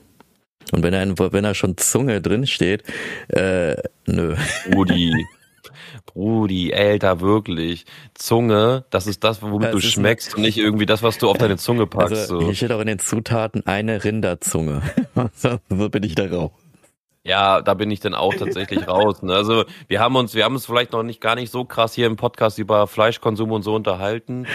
Und 0.73 0.83
wenn 0.83 0.95
er, 0.95 1.07
wenn 1.33 1.45
er 1.45 1.55
schon 1.55 1.77
Zunge 1.77 2.21
drin 2.21 2.47
steht, 2.47 2.83
äh, 3.29 3.77
nö. 4.07 4.35
Brudi. 4.71 5.13
Brudi, 6.07 6.75
Alter, 6.75 7.21
wirklich. 7.21 7.85
Zunge, 8.15 8.85
das 8.91 9.07
ist 9.07 9.23
das, 9.23 9.43
womit 9.43 9.69
das 9.69 9.73
du 9.73 9.81
schmeckst 9.81 10.35
und 10.35 10.43
nicht 10.43 10.59
irgendwie 10.59 10.87
das, 10.87 11.03
was 11.03 11.19
du 11.19 11.29
auf 11.29 11.39
deine 11.39 11.57
Zunge 11.57 11.87
packst. 11.87 12.13
Also, 12.13 12.41
so. 12.41 12.47
Hier 12.47 12.55
steht 12.55 12.73
auch 12.73 12.81
in 12.81 12.87
den 12.87 12.99
Zutaten 12.99 13.67
eine 13.67 14.03
Rinderzunge. 14.03 14.83
so 15.35 15.59
bin 15.69 16.03
ich 16.03 16.15
da 16.15 16.27
raus. 16.27 16.51
Ja, 17.25 17.61
da 17.63 17.75
bin 17.75 17.89
ich 17.91 18.01
dann 18.01 18.15
auch 18.15 18.35
tatsächlich 18.35 18.89
raus. 18.89 19.23
Ne? 19.23 19.33
Also 19.33 19.65
wir 19.87 20.01
haben 20.01 20.17
uns, 20.17 20.35
wir 20.35 20.45
haben 20.45 20.55
uns 20.55 20.67
vielleicht 20.67 20.93
noch 20.93 21.05
nicht 21.05 21.21
gar 21.21 21.37
nicht 21.37 21.53
so 21.53 21.65
krass 21.65 21.95
hier 21.95 22.09
im 22.09 22.17
Podcast 22.17 22.59
über 22.59 22.89
Fleischkonsum 22.89 23.53
und 23.53 23.63
so 23.63 23.77
unterhalten. 23.77 24.47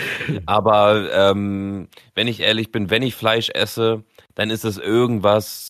Aber 0.45 1.09
ähm, 1.13 1.88
wenn 2.13 2.27
ich 2.27 2.41
ehrlich 2.41 2.74
bin, 2.74 2.89
wenn 2.89 3.03
ich 3.03 3.15
Fleisch 3.15 3.50
esse, 3.53 4.03
dann 4.36 4.50
ist 4.50 4.65
es 4.65 4.77
irgendwas 4.77 5.69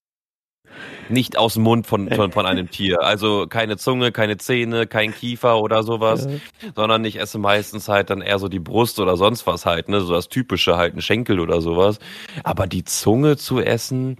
nicht 1.09 1.37
aus 1.37 1.55
dem 1.55 1.63
Mund 1.63 1.87
von, 1.87 2.09
von, 2.09 2.31
von 2.31 2.45
einem 2.45 2.69
Tier. 2.71 3.01
Also 3.01 3.47
keine 3.47 3.77
Zunge, 3.77 4.11
keine 4.11 4.37
Zähne, 4.37 4.87
kein 4.87 5.13
Kiefer 5.13 5.61
oder 5.61 5.83
sowas, 5.83 6.27
ja. 6.29 6.69
sondern 6.75 7.03
ich 7.05 7.19
esse 7.19 7.37
meistens 7.37 7.87
halt 7.87 8.09
dann 8.09 8.21
eher 8.21 8.39
so 8.39 8.47
die 8.47 8.59
Brust 8.59 8.99
oder 8.99 9.17
sonst 9.17 9.47
was 9.47 9.65
halt, 9.65 9.89
ne, 9.89 10.01
so 10.01 10.13
das 10.13 10.29
typische 10.29 10.77
halt 10.77 10.95
ein 10.95 11.01
Schenkel 11.01 11.39
oder 11.39 11.61
sowas. 11.61 11.99
Aber 12.43 12.67
die 12.67 12.83
Zunge 12.83 13.37
zu 13.37 13.59
essen, 13.59 14.17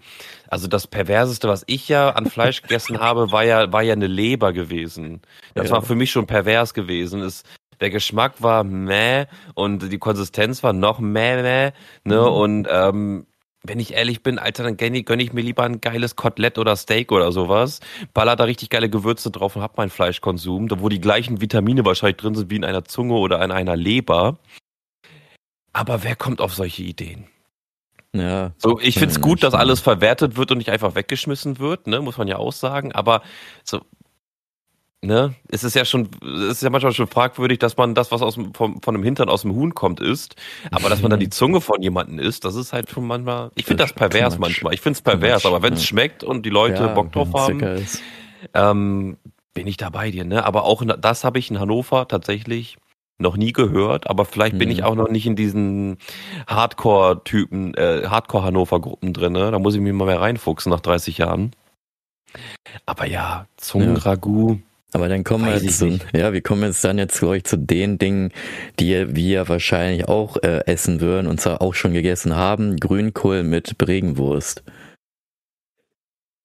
also 0.50 0.68
das 0.68 0.88
perverseste, 0.88 1.48
was 1.48 1.64
ich 1.68 1.90
ja 1.90 2.10
an 2.12 2.28
Fleisch 2.28 2.62
gegessen 2.62 3.00
habe, 3.00 3.32
war 3.32 3.44
ja 3.44 3.72
war 3.72 3.84
ja 3.84 3.94
eine 3.94 4.08
Leber 4.08 4.54
gewesen. 4.54 5.22
Das 5.54 5.70
ja. 5.70 5.76
war 5.76 5.82
für 5.82 5.96
mich 5.96 6.12
schon 6.12 6.28
pervers 6.28 6.74
gewesen. 6.74 7.22
Es, 7.22 7.44
der 7.80 7.90
Geschmack 7.90 8.42
war 8.42 8.64
meh 8.64 9.26
und 9.54 9.92
die 9.92 10.00
Konsistenz 10.00 10.64
war 10.64 10.74
noch 10.74 11.00
meh, 11.00 11.42
meh 11.42 11.72
ne 12.04 12.22
mhm. 12.22 12.28
und 12.28 12.68
ähm, 12.72 13.28
wenn 13.68 13.80
ich 13.80 13.94
ehrlich 13.94 14.24
bin, 14.24 14.40
Alter, 14.40 14.64
dann 14.64 14.78
gönne 14.78 15.00
ich, 15.00 15.06
gönn 15.06 15.20
ich 15.20 15.34
mir 15.34 15.42
lieber 15.42 15.64
ein 15.64 15.82
geiles 15.82 16.16
Kotelett 16.16 16.58
oder 16.58 16.76
Steak 16.76 17.12
oder 17.12 17.32
sowas. 17.32 17.80
Baller 18.14 18.36
da 18.36 18.46
richtig 18.46 18.70
geile 18.70 18.90
Gewürze 18.90 19.32
drauf 19.32 19.56
und 19.56 19.62
hab 19.62 19.78
meinen 19.78 19.90
Fleischkonsum, 19.90 20.70
wo 20.80 20.90
die 20.90 21.02
gleichen 21.02 21.42
Vitamine 21.42 21.86
wahrscheinlich 21.86 22.18
drin 22.18 22.36
sind 22.36 22.50
wie 22.50 22.56
in 22.56 22.66
einer 22.66 22.86
Zunge 22.86 23.16
oder 23.16 23.44
in 23.44 23.52
einer 23.52 23.76
Leber. 23.76 24.38
Aber 25.74 26.04
wer 26.04 26.16
kommt 26.16 26.42
auf 26.42 26.54
solche 26.54 26.84
Ideen? 26.84 27.28
Ja. 28.14 28.54
So, 28.58 28.80
ich 28.80 28.98
find's 28.98 29.22
gut, 29.22 29.44
dass 29.44 29.54
alles 29.54 29.80
verwertet 29.80 30.38
wird 30.38 30.52
und 30.52 30.58
nicht 30.58 30.70
einfach 30.72 30.96
weggeschmissen 30.96 31.60
wird, 31.60 31.88
ne, 31.88 32.00
muss 32.02 32.18
man 32.18 32.28
ja 32.28 32.38
auch 32.38 32.54
sagen. 32.54 32.92
Aber 32.94 33.22
so, 33.64 33.82
ne, 35.02 35.36
es 35.50 35.64
ist 35.64 35.76
ja 35.76 35.86
schon, 35.86 36.10
es 36.24 36.58
ist 36.58 36.64
ja 36.64 36.70
manchmal 36.70 36.94
schon 36.94 37.08
fragwürdig, 37.08 37.60
dass 37.60 37.78
man 37.78 37.96
das, 37.96 38.12
was 38.12 38.22
aus 38.22 38.36
dem, 38.36 38.54
vom, 38.54 38.82
von 38.82 38.96
dem 38.96 39.04
Hintern 39.04 39.30
aus 39.30 39.44
dem 39.44 39.54
Huhn 39.54 39.74
kommt, 39.74 40.00
isst. 40.00 40.36
Aber 40.72 40.90
dass 40.90 41.02
man 41.02 41.12
dann 41.12 41.20
die 41.20 41.30
Zunge 41.30 41.62
von 41.62 41.82
jemandem 41.82 42.20
isst, 42.20 42.46
das 42.46 42.56
ist 42.56 42.74
halt 42.74 42.90
schon 42.90 43.06
manchmal, 43.06 43.52
ich 43.56 43.66
finde 43.66 43.84
das 43.84 43.94
pervers 43.94 44.38
manchmal. 44.38 44.74
Ich 44.74 44.82
finde 44.82 44.98
es 44.98 45.02
pervers, 45.02 45.46
aber 45.46 45.62
wenn 45.62 45.74
es 45.74 45.86
schmeckt 45.86 46.24
und 46.24 46.46
die 46.46 46.50
Leute 46.50 46.84
ja, 46.84 46.88
Bock 46.88 47.12
drauf 47.12 47.30
haben, 47.34 47.86
ähm, 48.54 49.18
bin 49.54 49.68
ich 49.68 49.78
da 49.78 49.90
bei 49.90 50.12
dir, 50.12 50.24
ne? 50.24 50.46
Aber 50.46 50.66
auch 50.66 50.84
das 50.86 51.24
habe 51.24 51.40
ich 51.40 51.50
in 51.50 51.60
Hannover 51.60 52.08
tatsächlich 52.08 52.78
noch 53.20 53.36
nie 53.36 53.52
gehört, 53.52 54.08
aber 54.08 54.26
vielleicht 54.26 54.54
mhm. 54.54 54.60
bin 54.60 54.72
ich 54.72 54.80
mhm. 54.80 54.84
auch 54.84 54.96
noch 54.96 55.10
nicht 55.10 55.26
in 55.26 55.36
diesen 55.36 55.98
Hardcore-Typen, 56.48 57.74
äh, 57.74 58.04
Hardcore-Hannover-Gruppen 58.08 59.14
drin, 59.14 59.34
ne? 59.34 59.52
Da 59.52 59.60
muss 59.60 59.76
ich 59.76 59.82
mich 59.82 59.94
mal 59.94 60.06
mehr 60.06 60.22
reinfuchsen 60.22 60.72
nach 60.72 60.82
30 60.82 61.18
Jahren. 61.18 61.52
Aber 62.86 63.06
ja, 63.06 63.48
Zungenragout. 63.58 64.52
Ja. 64.52 64.67
Aber 64.98 65.10
dann 65.10 65.24
kommen 65.24 65.46
wir 65.46 65.56
jetzt 65.56 65.78
zu, 65.78 66.00
ja, 66.16 66.34
wir 66.34 66.42
kommen 66.42 66.64
jetzt 66.64 66.84
dann 66.84 66.98
jetzt 66.98 67.20
glaube 67.20 67.44
zu 67.44 67.56
den 67.56 68.00
Dingen, 68.00 68.32
die 68.80 69.16
wir 69.16 69.48
wahrscheinlich 69.48 70.08
auch 70.08 70.38
äh, 70.38 70.66
essen 70.66 71.02
würden 71.02 71.28
und 71.28 71.40
zwar 71.40 71.62
auch 71.62 71.76
schon 71.76 71.94
gegessen 71.94 72.36
haben. 72.36 72.78
Grünkohl 72.78 73.44
mit 73.44 73.78
Bregenwurst. 73.78 74.64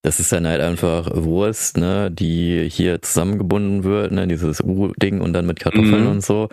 Das 0.02 0.20
ist 0.20 0.32
dann 0.32 0.46
halt 0.46 0.60
einfach 0.60 1.08
Wurst, 1.14 1.78
ne, 1.78 2.10
die 2.10 2.68
hier 2.68 3.00
zusammengebunden 3.00 3.84
wird, 3.84 4.12
ne, 4.12 4.28
dieses 4.28 4.60
U-Ding 4.60 5.22
und 5.22 5.32
dann 5.32 5.46
mit 5.46 5.58
Kartoffeln 5.58 6.04
mhm. 6.04 6.10
und 6.10 6.20
so. 6.22 6.50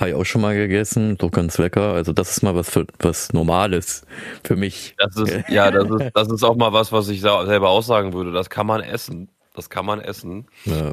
Habe 0.00 0.08
ich 0.08 0.16
auch 0.16 0.24
schon 0.24 0.40
mal 0.40 0.54
gegessen, 0.54 1.18
doch 1.18 1.32
ganz 1.32 1.58
lecker. 1.58 1.92
Also 1.92 2.14
das 2.14 2.30
ist 2.30 2.42
mal 2.42 2.54
was 2.54 2.70
für 2.70 2.86
was 2.98 3.34
Normales 3.34 4.06
für 4.42 4.56
mich. 4.56 4.94
Das 4.96 5.16
ist, 5.16 5.50
ja, 5.50 5.70
das 5.70 5.90
ist, 5.90 6.12
das 6.14 6.28
ist 6.28 6.44
auch 6.44 6.56
mal 6.56 6.72
was, 6.72 6.92
was 6.92 7.10
ich 7.10 7.20
selber 7.20 7.68
aussagen 7.68 8.14
würde. 8.14 8.32
Das 8.32 8.48
kann 8.48 8.66
man 8.66 8.80
essen. 8.80 9.28
Das 9.54 9.68
kann 9.68 9.84
man 9.84 10.00
essen. 10.00 10.46
Ja. 10.64 10.92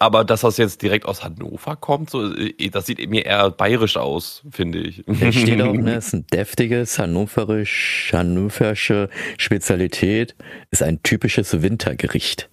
Aber 0.00 0.24
dass 0.24 0.42
das 0.42 0.56
jetzt 0.58 0.82
direkt 0.82 1.06
aus 1.06 1.24
Hannover 1.24 1.76
kommt, 1.76 2.10
so, 2.10 2.32
äh, 2.34 2.70
das 2.70 2.86
sieht 2.86 3.08
mir 3.10 3.24
eher 3.26 3.50
bayerisch 3.50 3.96
aus, 3.96 4.42
finde 4.50 4.78
ich. 4.78 5.04
Da 5.06 5.32
steht 5.32 5.60
auch, 5.60 5.72
ne, 5.72 5.94
ist 5.96 6.14
ein 6.14 6.26
deftiges 6.32 6.98
hannoverisch, 6.98 8.10
hannoversche 8.12 9.08
Spezialität, 9.38 10.36
ist 10.70 10.82
ein 10.82 11.02
typisches 11.02 11.62
Wintergericht. 11.62 12.48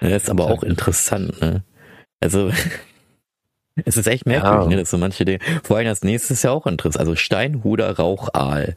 Das 0.00 0.24
ist 0.24 0.30
aber 0.30 0.46
auch 0.46 0.62
interessant, 0.62 1.40
ne? 1.40 1.64
Also, 2.20 2.52
es 3.84 3.96
ist 3.96 4.06
echt 4.06 4.26
merkwürdig, 4.26 4.64
ja. 4.64 4.68
ne, 4.68 4.76
dass 4.76 4.90
so 4.90 4.98
manche 4.98 5.24
Dinge, 5.24 5.38
vor 5.62 5.78
allem 5.78 5.86
das 5.86 6.02
nächste 6.02 6.34
ist 6.34 6.44
ja 6.44 6.50
auch 6.50 6.66
interessant, 6.66 7.00
also 7.00 7.16
Steinhuder 7.16 7.96
Rauchaal 7.96 8.74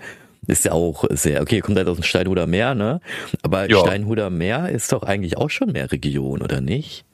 ist 0.48 0.66
ja 0.66 0.72
auch 0.72 1.06
sehr, 1.10 1.42
okay, 1.42 1.60
kommt 1.60 1.78
halt 1.78 1.88
aus 1.88 1.98
dem 1.98 2.04
Steinhuder 2.04 2.48
Meer, 2.48 2.74
ne? 2.76 3.00
Aber 3.44 3.70
ja. 3.70 3.80
Steinhuder 3.80 4.30
Meer 4.30 4.70
ist 4.70 4.92
doch 4.92 5.04
eigentlich 5.04 5.38
auch 5.38 5.50
schon 5.50 5.72
mehr 5.72 5.92
Region, 5.92 6.42
oder 6.42 6.62
nicht? 6.62 7.06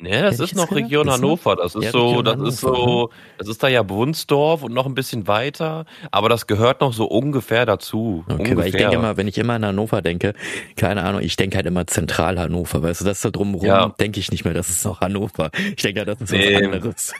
Nee, 0.00 0.22
das 0.22 0.38
ist 0.38 0.54
noch 0.54 0.70
Region 0.70 1.10
Hannover. 1.10 1.56
Das 1.56 1.74
ist 1.74 1.90
so, 1.90 2.22
das 2.22 2.40
ist 2.40 2.60
so, 2.60 3.10
das 3.36 3.48
ist 3.48 3.62
da 3.62 3.68
ja 3.68 3.88
Wunsdorf 3.88 4.62
und 4.62 4.72
noch 4.72 4.86
ein 4.86 4.94
bisschen 4.94 5.26
weiter, 5.26 5.86
aber 6.12 6.28
das 6.28 6.46
gehört 6.46 6.80
noch 6.80 6.92
so 6.92 7.06
ungefähr 7.06 7.66
dazu. 7.66 8.22
Okay, 8.26 8.34
ungefähr. 8.34 8.56
weil 8.56 8.66
ich 8.68 8.76
denke 8.76 8.94
immer, 8.94 9.16
wenn 9.16 9.26
ich 9.26 9.38
immer 9.38 9.54
an 9.54 9.64
Hannover 9.64 10.00
denke, 10.00 10.34
keine 10.76 11.02
Ahnung, 11.02 11.20
ich 11.20 11.34
denke 11.34 11.56
halt 11.56 11.66
immer 11.66 11.86
zentral 11.88 12.38
Hannover, 12.38 12.82
weißt 12.82 13.00
du, 13.00 13.04
das 13.06 13.22
da 13.22 13.30
drumherum 13.30 13.66
ja. 13.66 13.88
denke 13.98 14.20
ich 14.20 14.30
nicht 14.30 14.44
mehr, 14.44 14.54
das 14.54 14.70
ist 14.70 14.84
noch 14.84 15.00
Hannover. 15.00 15.50
Ich 15.76 15.82
denke, 15.82 16.04
das 16.04 16.20
ist 16.20 16.30
nee. 16.30 16.54
was 16.54 16.62
anderes. 16.62 17.14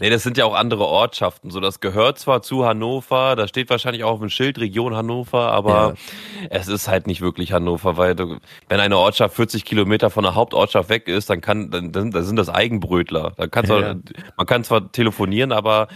Nee, 0.00 0.08
das 0.08 0.22
sind 0.22 0.38
ja 0.38 0.46
auch 0.46 0.54
andere 0.54 0.86
Ortschaften. 0.86 1.50
So, 1.50 1.60
das 1.60 1.80
gehört 1.80 2.18
zwar 2.18 2.40
zu 2.40 2.64
Hannover, 2.64 3.36
da 3.36 3.46
steht 3.46 3.68
wahrscheinlich 3.68 4.02
auch 4.02 4.12
auf 4.12 4.20
dem 4.20 4.30
Schild 4.30 4.58
Region 4.58 4.96
Hannover, 4.96 5.52
aber 5.52 5.94
ja. 6.40 6.48
es 6.48 6.68
ist 6.68 6.88
halt 6.88 7.06
nicht 7.06 7.20
wirklich 7.20 7.52
Hannover, 7.52 7.98
weil 7.98 8.14
du, 8.14 8.38
wenn 8.68 8.80
eine 8.80 8.96
Ortschaft 8.96 9.36
40 9.36 9.66
Kilometer 9.66 10.08
von 10.08 10.24
der 10.24 10.34
Hauptortschaft 10.34 10.88
weg 10.88 11.06
ist, 11.06 11.28
dann 11.28 11.42
kann, 11.42 11.70
dann, 11.70 11.92
dann 11.92 12.12
sind 12.12 12.36
das 12.36 12.48
Eigenbrötler. 12.48 13.34
Da 13.36 13.46
kannst 13.46 13.70
ja. 13.70 13.94
du, 13.94 14.02
man 14.38 14.46
kann 14.46 14.64
zwar 14.64 14.90
telefonieren, 14.90 15.52
aber 15.52 15.88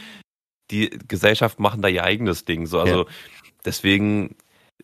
die 0.71 0.91
Gesellschaften 1.09 1.63
machen 1.63 1.81
da 1.81 1.89
ihr 1.89 2.05
eigenes 2.05 2.45
Ding. 2.45 2.67
So, 2.67 2.81
also 2.81 2.99
ja. 3.01 3.11
deswegen 3.65 4.37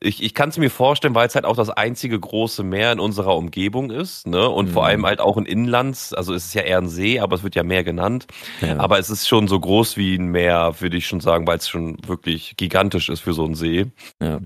ich, 0.02 0.22
ich 0.22 0.32
kann 0.32 0.48
es 0.48 0.56
mir 0.56 0.70
vorstellen, 0.70 1.14
weil 1.14 1.26
es 1.26 1.34
halt 1.34 1.44
auch 1.44 1.56
das 1.56 1.68
einzige 1.68 2.18
große 2.18 2.62
Meer 2.62 2.92
in 2.92 3.00
unserer 3.00 3.36
Umgebung 3.36 3.90
ist, 3.90 4.26
ne? 4.26 4.48
Und 4.48 4.68
mhm. 4.68 4.72
vor 4.72 4.86
allem 4.86 5.04
halt 5.04 5.20
auch 5.20 5.36
ein 5.36 5.44
Inlands, 5.44 6.14
also 6.14 6.32
es 6.32 6.46
ist 6.46 6.54
ja 6.54 6.62
eher 6.62 6.78
ein 6.78 6.88
See, 6.88 7.20
aber 7.20 7.36
es 7.36 7.42
wird 7.42 7.54
ja 7.54 7.62
Meer 7.62 7.84
genannt. 7.84 8.26
Ja. 8.62 8.78
Aber 8.78 8.98
es 8.98 9.10
ist 9.10 9.28
schon 9.28 9.46
so 9.46 9.60
groß 9.60 9.98
wie 9.98 10.14
ein 10.16 10.28
Meer, 10.28 10.74
würde 10.80 10.96
ich 10.96 11.06
schon 11.06 11.20
sagen, 11.20 11.46
weil 11.46 11.58
es 11.58 11.68
schon 11.68 11.98
wirklich 12.06 12.56
gigantisch 12.56 13.10
ist 13.10 13.20
für 13.20 13.34
so 13.34 13.44
einen 13.44 13.54
See. 13.54 13.86
Ja. 14.22 14.40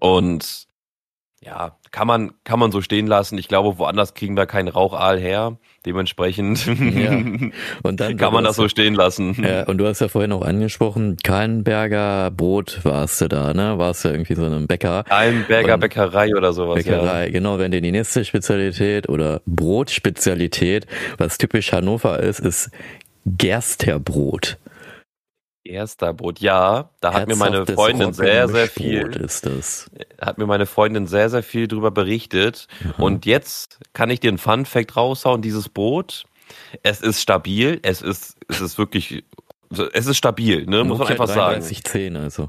Und 0.00 0.66
ja, 1.40 1.76
kann 1.92 2.08
man, 2.08 2.32
kann 2.42 2.58
man 2.58 2.72
so 2.72 2.80
stehen 2.82 3.06
lassen. 3.06 3.38
Ich 3.38 3.46
glaube, 3.46 3.78
woanders 3.78 4.14
kriegen 4.14 4.36
wir 4.36 4.46
keinen 4.46 4.68
Rauchaal 4.68 5.20
her. 5.20 5.56
Dementsprechend 5.86 6.66
ja. 6.66 7.12
und 7.82 8.00
dann 8.00 8.16
kann 8.16 8.32
man 8.32 8.42
das 8.42 8.56
so 8.56 8.68
stehen 8.68 8.94
lassen. 8.94 9.36
Ja, 9.42 9.62
und 9.64 9.78
du 9.78 9.86
hast 9.86 10.00
ja 10.00 10.08
vorhin 10.08 10.32
auch 10.32 10.42
angesprochen, 10.42 11.16
Kallenberger 11.22 12.32
Brot 12.32 12.80
warst 12.82 13.20
du 13.20 13.28
da, 13.28 13.54
ne? 13.54 13.78
Warst 13.78 14.04
du 14.04 14.08
irgendwie 14.08 14.34
so 14.34 14.44
einem 14.44 14.66
Bäcker. 14.66 15.04
Kallenberger 15.04 15.74
und 15.74 15.80
Bäckerei 15.80 16.34
oder 16.36 16.52
sowas. 16.52 16.74
Bäckerei, 16.74 17.26
ja. 17.26 17.30
genau. 17.30 17.58
Wenn 17.58 17.70
die 17.70 17.80
nächste 17.80 18.24
Spezialität 18.24 19.08
oder 19.08 19.40
Brotspezialität, 19.46 20.86
was 21.18 21.38
typisch 21.38 21.72
Hannover 21.72 22.18
ist, 22.18 22.40
ist 22.40 22.70
Gersterbrot. 23.24 24.58
Erster 25.68 26.14
Brot, 26.14 26.40
ja, 26.40 26.90
da 27.00 27.12
hat 27.12 27.28
mir 27.28 27.36
meine 27.36 27.66
Freundin 27.66 28.12
sehr, 28.14 28.48
sehr 28.48 28.68
viel, 28.68 29.08
ist 29.16 29.44
das. 29.44 29.90
hat 30.20 30.38
mir 30.38 30.46
meine 30.46 30.66
Freundin 30.66 31.06
sehr, 31.06 31.28
sehr 31.28 31.42
viel 31.42 31.68
drüber 31.68 31.90
berichtet. 31.90 32.68
Mhm. 32.80 33.02
Und 33.02 33.26
jetzt 33.26 33.78
kann 33.92 34.08
ich 34.08 34.20
dir 34.20 34.28
einen 34.28 34.38
Fun 34.38 34.64
Fact 34.64 34.96
raushauen, 34.96 35.42
dieses 35.42 35.68
Brot, 35.68 36.24
es 36.82 37.02
ist 37.02 37.20
stabil, 37.20 37.80
es 37.82 38.00
ist, 38.00 38.36
es 38.48 38.60
ist 38.60 38.78
wirklich, 38.78 39.24
es 39.92 40.06
ist 40.06 40.16
stabil, 40.16 40.64
ne, 40.64 40.84
muss 40.84 40.98
man 40.98 41.08
einfach 41.08 41.28
sagen. 41.28 41.62
10, 41.62 42.16
also. 42.16 42.48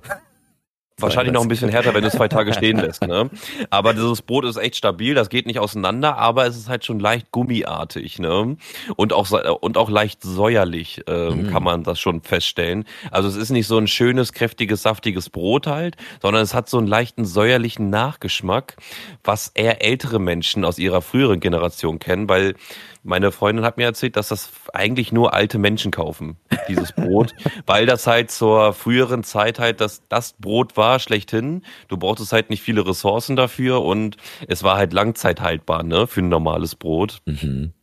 Wahrscheinlich 1.01 1.34
noch 1.34 1.41
ein 1.41 1.48
bisschen 1.48 1.70
härter, 1.70 1.94
wenn 1.94 2.01
du 2.01 2.08
es 2.08 2.13
zwei 2.13 2.27
Tage 2.27 2.53
stehen 2.53 2.77
lässt. 2.79 3.01
Ne? 3.06 3.29
Aber 3.70 3.94
dieses 3.94 4.22
Brot 4.22 4.46
ist 4.46 4.58
echt 4.58 4.75
stabil, 4.75 5.15
das 5.15 5.29
geht 5.29 5.46
nicht 5.46 5.60
auseinander, 5.60 6.18
aber 6.18 6.46
es 6.48 6.58
ist 6.58 6.70
halt 6.70 6.86
schon 6.86 7.00
leicht 7.00 7.32
gummiartig. 7.32 8.20
Ne? 8.20 8.58
Und, 8.96 9.13
auch, 9.13 9.32
und 9.62 9.77
auch 9.77 9.89
leicht 9.89 10.24
säuerlich 10.24 11.01
ähm, 11.08 11.44
mhm. 11.44 11.50
kann 11.51 11.63
man 11.63 11.84
das 11.84 12.00
schon 12.00 12.22
feststellen. 12.22 12.86
Also 13.12 13.27
es 13.27 13.36
ist 13.36 13.50
nicht 13.50 13.68
so 13.68 13.77
ein 13.77 13.88
schönes, 13.88 14.34
kräftiges, 14.34 14.82
saftiges 14.82 15.29
Brot 15.29 15.68
halt, 15.68 15.96
sondern 16.22 16.44
es 16.44 16.53
hat 16.53 16.70
so 16.70 16.77
einen 16.77 16.88
leichten 16.88 17.25
säuerlichen 17.25 17.89
Nachgeschmack, 17.89 18.77
was 19.24 19.51
eher 19.53 19.84
ältere 19.84 20.20
Menschen 20.20 20.65
aus 20.65 20.79
ihrer 20.79 21.01
früheren 21.01 21.39
Generation 21.39 22.00
kennen, 22.00 22.29
weil 22.29 22.56
meine 23.03 23.32
Freundin 23.32 23.65
hat 23.65 23.77
mir 23.77 23.86
erzählt, 23.86 24.15
dass 24.15 24.27
das 24.29 24.51
eigentlich 24.74 25.12
nur 25.12 25.34
alte 25.34 25.58
Menschen 25.58 25.91
kaufen, 25.91 26.38
dieses 26.68 26.91
Brot, 26.91 27.34
weil 27.65 27.86
das 27.86 28.08
halt 28.08 28.32
zur 28.32 28.74
früheren 28.74 29.24
Zeit 29.24 29.60
halt 29.60 29.82
das, 29.82 30.03
das 30.10 30.34
Brot 30.34 30.77
war, 30.77 31.00
schlechthin. 31.00 31.63
Du 31.88 31.98
brauchtest 31.98 32.34
halt 32.34 32.50
nicht 32.50 32.62
viele 32.62 32.86
Ressourcen 32.86 33.36
dafür 33.36 33.84
und 33.84 34.18
es 34.48 34.63
war 34.63 34.77
halt 34.77 34.94
langzeithaltbar, 34.94 35.84
ne, 35.84 36.08
für 36.08 36.22
ein 36.22 36.29
normales 36.29 36.75
Brot. 36.75 37.22
Mhm. 37.25 37.74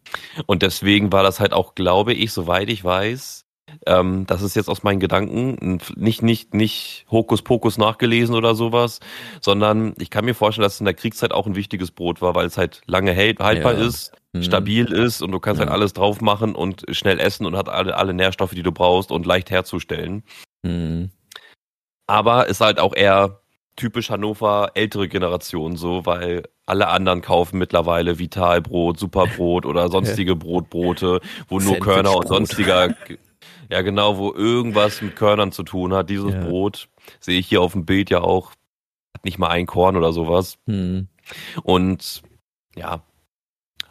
Und 0.47 0.63
deswegen 0.63 1.13
war 1.13 1.23
das 1.23 1.41
halt 1.41 1.53
auch, 1.53 1.75
glaube 1.75 2.13
ich, 2.13 2.33
soweit 2.33 2.69
ich 2.69 2.85
weiß, 2.85 3.46
ähm, 3.87 4.26
das 4.26 4.42
ist 4.42 4.56
jetzt 4.56 4.68
aus 4.68 4.83
meinen 4.83 5.00
Gedanken 5.00 5.80
nicht, 5.97 6.23
nicht, 6.23 6.54
nicht 6.54 7.06
Hokuspokus 7.11 7.78
nachgelesen 7.78 8.35
oder 8.35 8.54
sowas, 8.54 9.00
sondern 9.40 9.95
ich 9.99 10.11
kann 10.11 10.25
mir 10.25 10.35
vorstellen, 10.35 10.64
dass 10.64 10.75
es 10.75 10.80
in 10.80 10.87
der 10.87 10.95
Kriegszeit 10.95 11.33
auch 11.33 11.47
ein 11.47 11.56
wichtiges 11.56 11.90
Brot 11.90 12.23
war, 12.23 12.35
weil 12.35 12.47
es 12.47 12.56
halt 12.56 12.83
lange 12.87 13.12
hält, 13.12 13.40
haltbar 13.40 13.75
ja. 13.75 13.87
ist, 13.87 14.12
mhm. 14.33 14.42
stabil 14.42 14.92
ist 14.92 15.23
und 15.23 15.33
du 15.33 15.40
kannst 15.40 15.61
halt 15.61 15.68
ja. 15.68 15.73
halt 15.73 15.80
alles 15.80 15.92
drauf 15.92 16.21
machen 16.21 16.54
und 16.54 16.85
schnell 16.90 17.21
essen 17.21 17.47
und 17.47 17.56
hat 17.56 17.68
alle, 17.68 17.97
alle 17.97 18.14
Nährstoffe, 18.14 18.54
die 18.54 18.62
du 18.62 18.73
brauchst 18.73 19.11
und 19.11 19.26
leicht 19.26 19.50
herzustellen. 19.50 20.23
Mhm. 20.62 21.11
Aber 22.06 22.47
ist 22.47 22.61
halt 22.61 22.78
auch 22.78 22.95
eher 22.95 23.40
typisch 23.76 24.11
Hannover 24.11 24.71
ältere 24.75 25.09
Generation 25.09 25.76
so, 25.76 26.06
weil 26.06 26.45
alle 26.64 26.88
anderen 26.88 27.21
kaufen 27.21 27.59
mittlerweile 27.59 28.18
Vitalbrot, 28.18 28.99
Superbrot 28.99 29.66
oder 29.66 29.88
sonstige 29.90 30.35
Brotbrote, 30.35 31.21
wo 31.49 31.61
nur 31.61 31.78
Körner 31.78 32.16
und 32.16 32.26
sonstiger 32.26 32.95
ja, 33.71 33.83
genau, 33.83 34.19
wo 34.19 34.33
irgendwas 34.33 35.03
mit 35.03 35.17
Körnern 35.17 35.53
zu 35.53 35.63
tun 35.63 35.93
hat. 35.95 36.11
Dieses 36.11 36.33
ja. 36.33 36.41
Brot 36.41 36.89
sehe 37.21 37.39
ich 37.39 37.47
hier 37.47 37.63
auf 37.63 37.73
dem 37.73 37.87
Bild 37.87 38.11
ja 38.11 38.21
auch, 38.21 38.51
hat 39.15 39.25
nicht 39.25 39.39
mal 39.39 39.49
ein 39.49 39.67
Korn 39.67 39.97
oder 39.97 40.13
sowas. 40.13 40.59
Hm. 40.67 41.09
Und 41.63 42.23
ja, 42.75 43.03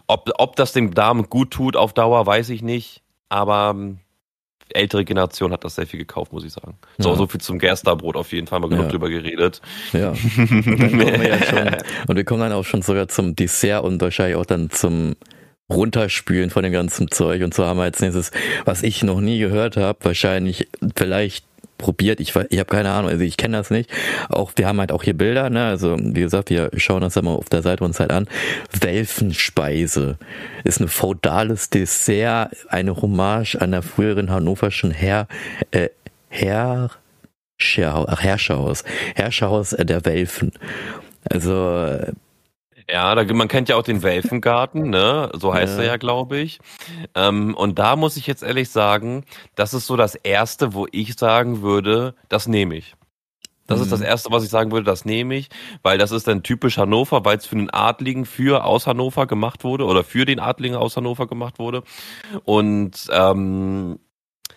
ob, 0.08 0.30
ob 0.38 0.56
das 0.56 0.74
dem 0.74 0.94
Darm 0.94 1.30
gut 1.30 1.52
tut 1.52 1.76
auf 1.76 1.94
Dauer, 1.94 2.26
weiß 2.26 2.50
ich 2.50 2.62
nicht. 2.62 3.02
Aber 3.30 3.72
ähm, 3.76 4.00
ältere 4.70 5.06
Generation 5.06 5.52
hat 5.52 5.64
das 5.64 5.76
sehr 5.76 5.88
viel 5.88 6.00
gekauft, 6.00 6.32
muss 6.32 6.44
ich 6.44 6.54
sagen. 6.54 6.78
So, 6.98 7.10
ja. 7.10 7.16
so 7.16 7.28
viel 7.28 7.42
zum 7.42 7.60
Gersterbrot 7.60 8.16
auf 8.16 8.32
jeden 8.32 8.48
Fall 8.48 8.60
mal 8.60 8.70
genug 8.70 8.86
ja. 8.86 8.92
drüber 8.92 9.10
geredet. 9.10 9.62
Ja. 9.94 10.10
Und, 10.38 10.80
wir 10.80 11.44
schon, 11.44 11.76
und 12.08 12.16
wir 12.16 12.24
kommen 12.24 12.42
dann 12.42 12.52
auch 12.52 12.66
schon 12.66 12.82
sogar 12.82 13.08
zum 13.08 13.36
Dessert 13.36 13.84
und 13.84 14.02
wahrscheinlich 14.02 14.36
auch 14.36 14.46
dann 14.46 14.70
zum 14.70 15.16
runterspülen 15.70 16.50
von 16.50 16.64
dem 16.64 16.74
ganzen 16.74 17.10
Zeug. 17.10 17.44
Und 17.44 17.54
zwar 17.54 17.68
haben 17.68 17.78
wir 17.78 17.84
als 17.84 18.00
nächstes, 18.00 18.32
was 18.66 18.84
ich 18.84 19.04
noch 19.04 19.20
nie 19.20 19.40
gehört 19.40 19.78
habe, 19.78 20.00
wahrscheinlich 20.04 20.68
vielleicht 20.96 21.46
probiert. 21.78 22.20
Ich, 22.20 22.36
ich 22.50 22.60
habe 22.60 22.70
keine 22.70 22.92
Ahnung, 22.92 23.10
also 23.12 23.24
ich 23.24 23.38
kenne 23.38 23.58
das 23.58 23.70
nicht. 23.70 23.90
Auch 24.30 24.54
wir 24.56 24.68
haben 24.68 24.80
halt 24.80 24.92
auch 24.92 25.04
hier 25.04 25.16
Bilder, 25.16 25.50
ne? 25.50 25.66
Also 25.66 25.98
wie 26.00 26.22
gesagt, 26.22 26.50
wir 26.50 26.70
schauen 26.78 27.02
das 27.02 27.16
ja 27.16 27.22
mal 27.22 27.36
auf 27.36 27.50
der 27.50 27.62
Seite 27.62 27.84
uns 27.84 28.00
halt 28.00 28.12
an. 28.12 28.28
Welfenspeise 28.80 30.18
ist 30.64 30.80
ein 30.80 30.88
feudales 30.88 31.70
Dessert, 31.70 32.56
eine 32.70 32.96
Hommage 33.02 33.56
an 33.56 33.72
der 33.72 33.82
früheren 33.82 34.32
hannoverschen 34.32 34.92
Herr, 34.92 35.28
äh, 35.72 35.90
Herr, 36.30 36.92
Scherhaus, 37.58 38.22
Herrscherhaus, 38.22 38.84
Herrscherhaus 39.16 39.70
der 39.72 40.06
Welfen. 40.06 40.52
Also 41.30 41.98
ja, 42.90 43.16
da, 43.16 43.34
man 43.34 43.48
kennt 43.48 43.70
ja 43.70 43.76
auch 43.76 43.84
den 43.84 44.04
Welfengarten, 44.04 44.90
ne? 44.90 45.32
So 45.34 45.54
heißt 45.54 45.78
ja. 45.78 45.84
er 45.84 45.88
ja, 45.88 45.98
glaube 45.98 46.38
ich. 46.38 46.60
Ähm, 47.16 47.56
und 47.56 47.80
da 47.80 47.96
muss 47.96 48.18
ich 48.18 48.28
jetzt 48.28 48.44
ehrlich 48.44 48.70
sagen, 48.70 49.26
das 49.56 49.74
ist 49.74 49.88
so 49.88 49.96
das 49.96 50.16
Erste, 50.16 50.74
wo 50.74 50.88
ich 50.92 51.16
sagen 51.16 51.62
würde, 51.62 52.16
das 52.30 52.48
nehme 52.48 52.76
ich. 52.76 52.96
Das 53.68 53.80
mhm. 53.80 53.84
ist 53.86 53.92
das 53.92 54.00
mhm. 54.00 54.06
Erste, 54.06 54.32
was 54.32 54.44
ich 54.44 54.50
sagen 54.50 54.72
würde, 54.72 54.86
das 54.86 55.06
nehme 55.06 55.36
ich, 55.36 55.50
weil 55.82 55.98
das 55.98 56.12
ist 56.12 56.28
dann 56.28 56.44
typisch 56.44 56.78
Hannover, 56.78 57.26
weil 57.26 57.38
es 57.38 57.48
für 57.48 57.56
den 57.56 57.72
Adligen 57.72 58.26
für 58.26 58.64
aus 58.64 58.86
Hannover 58.86 59.26
gemacht 59.26 59.64
wurde 59.64 59.86
oder 59.86 60.04
für 60.04 60.26
den 60.26 60.40
Adligen 60.40 60.76
aus 60.76 60.96
Hannover 60.96 61.28
gemacht 61.28 61.58
wurde. 61.58 61.84
Und 62.44 63.08
ähm, 63.12 64.00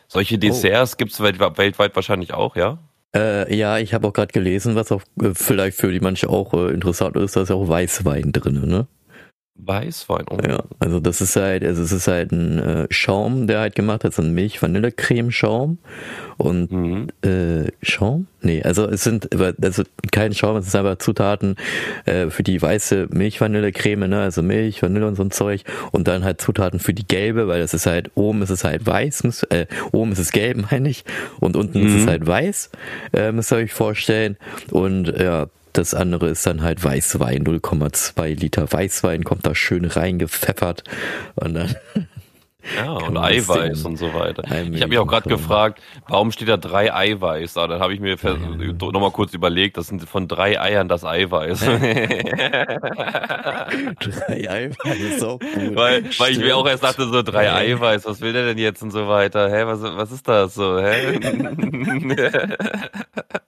solche 0.06 0.36
oh. 0.36 0.38
Desserts 0.38 0.94
oh. 0.94 0.96
gibt 0.98 1.12
es 1.12 1.20
weltweit, 1.20 1.56
weltweit 1.56 1.96
wahrscheinlich 1.96 2.34
auch, 2.34 2.56
ja? 2.56 2.78
Äh, 3.14 3.54
ja, 3.56 3.78
ich 3.78 3.94
habe 3.94 4.06
auch 4.06 4.12
gerade 4.12 4.32
gelesen, 4.32 4.74
was 4.74 4.92
auch 4.92 5.02
äh, 5.22 5.32
vielleicht 5.34 5.78
für 5.78 5.90
die 5.90 6.00
manche 6.00 6.28
auch 6.28 6.52
äh, 6.54 6.72
interessant 6.72 7.16
ist, 7.16 7.36
da 7.36 7.42
ist 7.42 7.48
ja 7.48 7.54
auch 7.54 7.68
Weißwein 7.68 8.32
drin, 8.32 8.66
ne? 8.66 8.86
Weißwein. 9.58 10.24
Oh. 10.30 10.38
Ja, 10.46 10.62
also 10.78 11.00
das 11.00 11.20
ist 11.20 11.36
halt, 11.36 11.64
also 11.64 11.82
es 11.82 11.92
ist 11.92 12.08
halt 12.08 12.32
ein 12.32 12.58
äh, 12.58 12.86
Schaum, 12.90 13.46
der 13.46 13.60
halt 13.60 13.74
gemacht 13.74 14.04
hat, 14.04 14.14
so 14.14 14.22
ein 14.22 14.32
Milch-Vanille-Creme-Schaum 14.32 15.78
und 16.36 16.72
mhm. 16.72 17.08
äh, 17.22 17.70
Schaum? 17.82 18.28
Nee, 18.40 18.62
also 18.62 18.88
es 18.88 19.02
sind 19.02 19.28
also 19.34 19.82
kein 20.12 20.32
Schaum, 20.32 20.56
es 20.56 20.68
ist 20.68 20.76
einfach 20.76 20.98
Zutaten 20.98 21.56
äh, 22.04 22.30
für 22.30 22.44
die 22.44 22.62
weiße 22.62 23.08
Milch-Vanille-Creme, 23.10 24.08
ne? 24.08 24.22
Also 24.22 24.42
Milch, 24.42 24.80
Vanille 24.80 25.06
und 25.06 25.16
so 25.16 25.24
ein 25.24 25.32
Zeug 25.32 25.64
und 25.90 26.06
dann 26.06 26.22
halt 26.22 26.40
Zutaten 26.40 26.78
für 26.78 26.94
die 26.94 27.06
gelbe, 27.06 27.48
weil 27.48 27.60
das 27.60 27.74
ist 27.74 27.86
halt 27.86 28.12
oben 28.14 28.42
ist 28.42 28.50
es 28.50 28.62
halt 28.62 28.86
weiß, 28.86 29.42
äh, 29.50 29.66
oben 29.90 30.12
ist 30.12 30.20
es 30.20 30.30
gelb, 30.30 30.66
meine 30.70 30.88
ich, 30.88 31.04
und 31.40 31.56
unten 31.56 31.80
mhm. 31.80 31.86
ist 31.88 31.94
es 31.94 32.02
mhm. 32.02 32.08
halt 32.08 32.26
weiß, 32.26 32.70
äh, 33.12 33.32
müsst 33.32 33.52
ihr 33.52 33.56
euch 33.56 33.72
vorstellen 33.72 34.36
und 34.70 35.08
ja, 35.08 35.48
das 35.78 35.94
andere 35.94 36.28
ist 36.28 36.44
dann 36.44 36.60
halt 36.62 36.82
Weißwein, 36.82 37.44
0,2 37.44 38.40
Liter 38.40 38.72
Weißwein 38.72 39.22
kommt 39.22 39.46
da 39.46 39.54
schön 39.54 39.84
reingepfeffert 39.84 40.82
und 41.36 41.54
dann 41.54 41.76
ja, 42.76 42.92
und 43.06 43.16
Eiweiß 43.16 43.84
und 43.84 43.96
so 43.96 44.12
weiter. 44.12 44.42
Ich 44.44 44.50
habe 44.50 44.88
mich 44.88 44.98
auch 44.98 45.06
gerade 45.06 45.28
gefragt, 45.28 45.80
warum 46.08 46.32
steht 46.32 46.48
da 46.48 46.56
drei 46.56 46.92
Eiweiß? 46.92 47.54
Da 47.54 47.68
dann 47.68 47.80
habe 47.80 47.94
ich 47.94 48.00
mir 48.00 48.16
nochmal 48.24 49.12
kurz 49.12 49.34
überlegt, 49.34 49.76
das 49.76 49.86
sind 49.86 50.02
von 50.08 50.26
drei 50.26 50.60
Eiern 50.60 50.88
das 50.88 51.04
Eiweiß. 51.04 51.60
drei 51.60 51.78
Eiweiß 54.50 54.98
ist 54.98 55.22
auch 55.22 55.38
gut. 55.38 55.76
Weil, 55.76 56.06
weil 56.18 56.32
ich 56.32 56.40
mir 56.40 56.56
auch 56.56 56.66
erst 56.66 56.82
dachte, 56.82 57.04
so 57.04 57.22
drei 57.22 57.52
Eiweiß, 57.52 58.04
was 58.04 58.20
will 58.20 58.32
der 58.32 58.46
denn 58.46 58.58
jetzt 58.58 58.82
und 58.82 58.90
so 58.90 59.06
weiter? 59.06 59.48
Hä, 59.48 59.64
was, 59.66 59.80
was 59.80 60.10
ist 60.10 60.26
das 60.26 60.54
so? 60.54 60.80
Hä? 60.80 61.20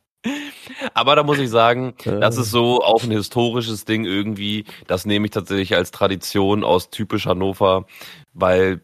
Aber 0.94 1.16
da 1.16 1.22
muss 1.22 1.38
ich 1.38 1.48
sagen, 1.48 1.94
das 2.04 2.36
ist 2.36 2.50
so 2.50 2.82
auch 2.82 3.02
ein 3.02 3.10
historisches 3.10 3.84
Ding 3.84 4.04
irgendwie. 4.04 4.64
Das 4.86 5.06
nehme 5.06 5.26
ich 5.26 5.32
tatsächlich 5.32 5.74
als 5.74 5.90
Tradition 5.90 6.64
aus 6.64 6.90
typisch 6.90 7.26
Hannover, 7.26 7.86
weil 8.34 8.82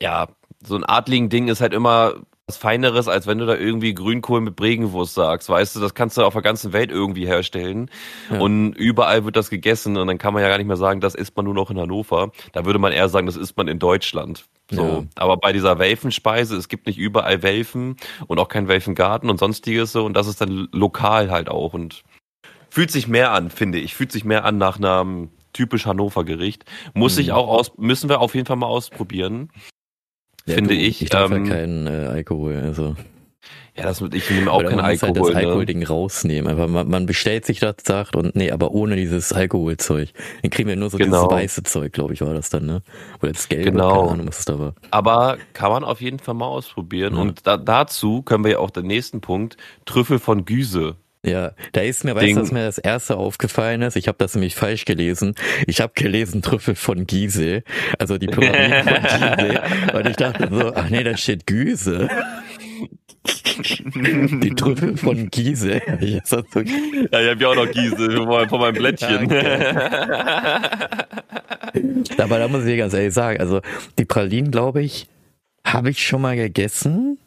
ja, 0.00 0.28
so 0.62 0.76
ein 0.76 0.84
Adligen-Ding 0.84 1.48
ist 1.48 1.60
halt 1.60 1.72
immer 1.72 2.14
was 2.48 2.56
Feineres, 2.58 3.08
als 3.08 3.26
wenn 3.26 3.38
du 3.38 3.46
da 3.46 3.56
irgendwie 3.56 3.92
Grünkohl 3.92 4.40
mit 4.40 4.54
Bregenwurst 4.54 5.14
sagst. 5.14 5.48
Weißt 5.48 5.74
du, 5.74 5.80
das 5.80 5.94
kannst 5.94 6.16
du 6.16 6.22
auf 6.22 6.34
der 6.34 6.42
ganzen 6.42 6.72
Welt 6.72 6.92
irgendwie 6.92 7.26
herstellen. 7.26 7.90
Ja. 8.30 8.38
Und 8.38 8.74
überall 8.74 9.24
wird 9.24 9.34
das 9.34 9.50
gegessen. 9.50 9.96
Und 9.96 10.06
dann 10.06 10.18
kann 10.18 10.32
man 10.32 10.44
ja 10.44 10.48
gar 10.48 10.58
nicht 10.58 10.68
mehr 10.68 10.76
sagen, 10.76 11.00
das 11.00 11.16
isst 11.16 11.36
man 11.36 11.44
nur 11.44 11.54
noch 11.54 11.72
in 11.72 11.78
Hannover. 11.78 12.30
Da 12.52 12.64
würde 12.64 12.78
man 12.78 12.92
eher 12.92 13.08
sagen, 13.08 13.26
das 13.26 13.36
isst 13.36 13.56
man 13.56 13.66
in 13.66 13.80
Deutschland. 13.80 14.44
So. 14.70 14.82
Ja. 14.82 15.04
Aber 15.16 15.38
bei 15.38 15.52
dieser 15.52 15.80
Welfenspeise, 15.80 16.56
es 16.56 16.68
gibt 16.68 16.86
nicht 16.86 16.98
überall 16.98 17.42
Welfen 17.42 17.96
und 18.28 18.38
auch 18.38 18.48
kein 18.48 18.68
Welfengarten 18.68 19.28
und 19.28 19.38
sonstiges 19.38 19.90
so. 19.90 20.04
Und 20.04 20.14
das 20.14 20.28
ist 20.28 20.40
dann 20.40 20.68
lokal 20.70 21.32
halt 21.32 21.48
auch. 21.48 21.74
Und 21.74 22.04
fühlt 22.70 22.92
sich 22.92 23.08
mehr 23.08 23.32
an, 23.32 23.50
finde 23.50 23.78
ich. 23.78 23.96
Fühlt 23.96 24.12
sich 24.12 24.24
mehr 24.24 24.44
an 24.44 24.56
nach 24.56 24.76
einem 24.76 25.30
typisch 25.52 25.86
Hannover 25.86 26.22
Gericht. 26.22 26.64
Muss 26.94 27.16
mhm. 27.16 27.22
ich 27.22 27.32
auch 27.32 27.48
aus, 27.48 27.72
müssen 27.76 28.08
wir 28.08 28.20
auf 28.20 28.36
jeden 28.36 28.46
Fall 28.46 28.56
mal 28.56 28.66
ausprobieren. 28.66 29.50
Ja, 30.46 30.54
finde 30.54 30.74
du, 30.74 30.80
ich. 30.80 31.02
Ich 31.02 31.10
darf 31.10 31.30
ähm, 31.30 31.44
ja 31.44 31.52
keinen 31.52 31.86
äh, 31.86 32.06
Alkohol, 32.06 32.56
also. 32.56 32.96
Ja, 33.76 33.84
das, 33.84 34.00
ich 34.00 34.30
nehme 34.30 34.50
auch 34.50 34.62
keinen 34.62 34.80
Alkohol. 34.80 35.08
Halt 35.08 35.16
das 35.18 35.28
ne? 35.28 35.36
Alkoholding 35.36 35.84
rausnehmen. 35.84 36.50
Einfach 36.50 36.66
man, 36.66 36.88
man 36.88 37.04
bestellt 37.04 37.44
sich 37.44 37.60
das, 37.60 37.76
sagt 37.84 38.16
und 38.16 38.34
nee, 38.34 38.50
aber 38.50 38.70
ohne 38.70 38.96
dieses 38.96 39.32
Alkoholzeug. 39.32 40.10
Dann 40.40 40.50
kriegen 40.50 40.68
wir 40.68 40.76
nur 40.76 40.88
so 40.88 40.96
genau. 40.96 41.24
dieses 41.24 41.36
weiße 41.36 41.62
Zeug, 41.64 41.92
glaube 41.92 42.14
ich, 42.14 42.22
war 42.22 42.32
das 42.32 42.48
dann, 42.48 42.64
ne? 42.64 42.82
Oder 43.20 43.32
das 43.32 43.48
gelbe, 43.48 43.72
genau. 43.72 43.90
keine 43.90 44.12
Ahnung, 44.12 44.28
was 44.28 44.38
es 44.38 44.44
da 44.46 44.58
war. 44.58 44.74
Aber 44.90 45.36
kann 45.52 45.70
man 45.70 45.84
auf 45.84 46.00
jeden 46.00 46.20
Fall 46.20 46.34
mal 46.34 46.46
ausprobieren. 46.46 47.16
Ja. 47.16 47.20
Und 47.20 47.46
da, 47.46 47.58
dazu 47.58 48.22
können 48.22 48.44
wir 48.44 48.52
ja 48.52 48.58
auch 48.60 48.70
den 48.70 48.86
nächsten 48.86 49.20
Punkt, 49.20 49.58
Trüffel 49.84 50.18
von 50.18 50.46
Güse. 50.46 50.96
Ja, 51.26 51.52
da 51.72 51.80
ist 51.80 52.04
mir, 52.04 52.14
weißt 52.14 52.36
du, 52.36 52.40
was 52.40 52.52
mir 52.52 52.64
das 52.64 52.78
erste 52.78 53.16
aufgefallen 53.16 53.82
ist? 53.82 53.96
Ich 53.96 54.06
habe 54.06 54.16
das 54.18 54.34
nämlich 54.34 54.54
falsch 54.54 54.84
gelesen. 54.84 55.34
Ich 55.66 55.80
habe 55.80 55.92
gelesen 55.94 56.40
Trüffel 56.40 56.76
von 56.76 57.04
Giesel, 57.06 57.64
also 57.98 58.16
die 58.16 58.28
Pyramide 58.28 58.84
von 58.84 59.02
Giesel. 59.02 59.60
Und 59.92 60.06
ich 60.08 60.14
dachte 60.16 60.48
so, 60.50 60.72
ach 60.72 60.88
nee, 60.88 61.02
da 61.02 61.16
steht 61.16 61.48
Güse. 61.48 62.08
Die 64.40 64.54
Trüffel 64.54 64.96
von 64.96 65.30
Giesel. 65.30 65.82
ja, 66.00 66.08
ich 66.20 66.20
habe 66.32 67.36
ja 67.40 67.48
auch 67.48 67.56
noch 67.56 67.72
Giesel 67.72 68.24
von 68.48 68.60
meinem 68.60 68.74
Blättchen. 68.74 69.28
Aber 72.18 72.38
da 72.38 72.48
muss 72.48 72.64
ich 72.64 72.78
ganz 72.78 72.94
ehrlich 72.94 73.12
sagen, 73.12 73.40
also 73.40 73.60
die 73.98 74.04
Pralinen, 74.04 74.52
glaube 74.52 74.82
ich, 74.82 75.08
habe 75.64 75.90
ich 75.90 76.06
schon 76.06 76.22
mal 76.22 76.36
gegessen 76.36 77.18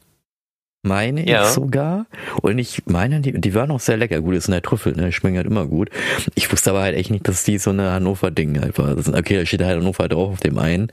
meine 0.81 1.27
ja. 1.27 1.43
ich 1.43 1.49
sogar. 1.49 2.05
Und 2.41 2.57
ich 2.57 2.83
meine, 2.85 3.21
die, 3.21 3.39
die 3.39 3.53
waren 3.53 3.71
auch 3.71 3.79
sehr 3.79 3.97
lecker. 3.97 4.21
Gut, 4.21 4.35
ist 4.35 4.47
eine 4.47 4.61
Trüffel, 4.61 4.93
ne? 4.93 5.11
Schmecken 5.11 5.37
halt 5.37 5.47
immer 5.47 5.65
gut. 5.65 5.89
Ich 6.35 6.51
wusste 6.51 6.71
aber 6.71 6.81
halt 6.81 6.95
echt 6.95 7.11
nicht, 7.11 7.27
dass 7.27 7.43
die 7.43 7.57
so 7.57 7.71
eine 7.71 7.91
Hannover-Ding 7.91 8.61
halt 8.61 8.77
war. 8.77 8.97
Okay, 8.97 9.37
da 9.37 9.45
steht 9.45 9.61
halt 9.61 9.79
Hannover 9.79 10.07
drauf 10.07 10.33
auf 10.33 10.39
dem 10.39 10.57
einen, 10.57 10.91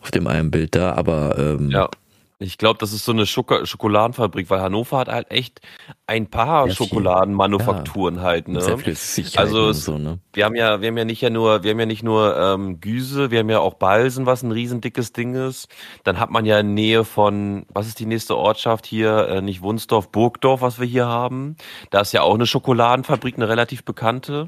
auf 0.00 0.10
dem 0.10 0.26
einen 0.26 0.50
Bild 0.50 0.74
da, 0.74 0.92
aber 0.92 1.36
ähm, 1.38 1.70
ja. 1.70 1.88
Ich 2.40 2.56
glaube, 2.56 2.78
das 2.78 2.92
ist 2.92 3.04
so 3.04 3.10
eine 3.10 3.26
Schoko 3.26 3.64
Schokoladenfabrik, 3.64 4.48
weil 4.48 4.60
Hannover 4.60 4.98
hat 4.98 5.08
halt 5.08 5.32
echt 5.32 5.60
ein 6.06 6.30
paar 6.30 6.68
ja, 6.68 6.72
Schokoladenmanufakturen 6.72 8.16
ja. 8.16 8.22
halt, 8.22 8.46
ne? 8.46 8.60
Also 9.40 9.70
es, 9.70 9.84
so, 9.84 9.98
ne? 9.98 10.20
wir 10.34 10.44
haben 10.44 10.54
ja, 10.54 10.80
wir 10.80 10.86
haben 10.86 10.96
ja 10.96 11.04
nicht 11.04 11.20
ja 11.20 11.30
nur, 11.30 11.64
wir 11.64 11.72
haben 11.72 11.80
ja 11.80 11.86
nicht 11.86 12.04
nur 12.04 12.36
ähm, 12.38 12.80
Güse, 12.80 13.32
wir 13.32 13.40
haben 13.40 13.50
ja 13.50 13.58
auch 13.58 13.74
Balsen, 13.74 14.24
was 14.24 14.44
ein 14.44 14.52
riesendickes 14.52 15.12
Ding 15.12 15.34
ist. 15.34 15.66
Dann 16.04 16.20
hat 16.20 16.30
man 16.30 16.46
ja 16.46 16.60
in 16.60 16.74
Nähe 16.74 17.04
von, 17.04 17.66
was 17.70 17.88
ist 17.88 17.98
die 17.98 18.06
nächste 18.06 18.36
Ortschaft 18.36 18.86
hier? 18.86 19.26
Äh, 19.26 19.42
nicht 19.42 19.62
Wunsdorf, 19.62 20.12
Burgdorf, 20.12 20.60
was 20.60 20.78
wir 20.78 20.86
hier 20.86 21.06
haben. 21.06 21.56
Da 21.90 22.02
ist 22.02 22.12
ja 22.12 22.22
auch 22.22 22.34
eine 22.34 22.46
Schokoladenfabrik, 22.46 23.34
eine 23.34 23.48
relativ 23.48 23.84
bekannte. 23.84 24.46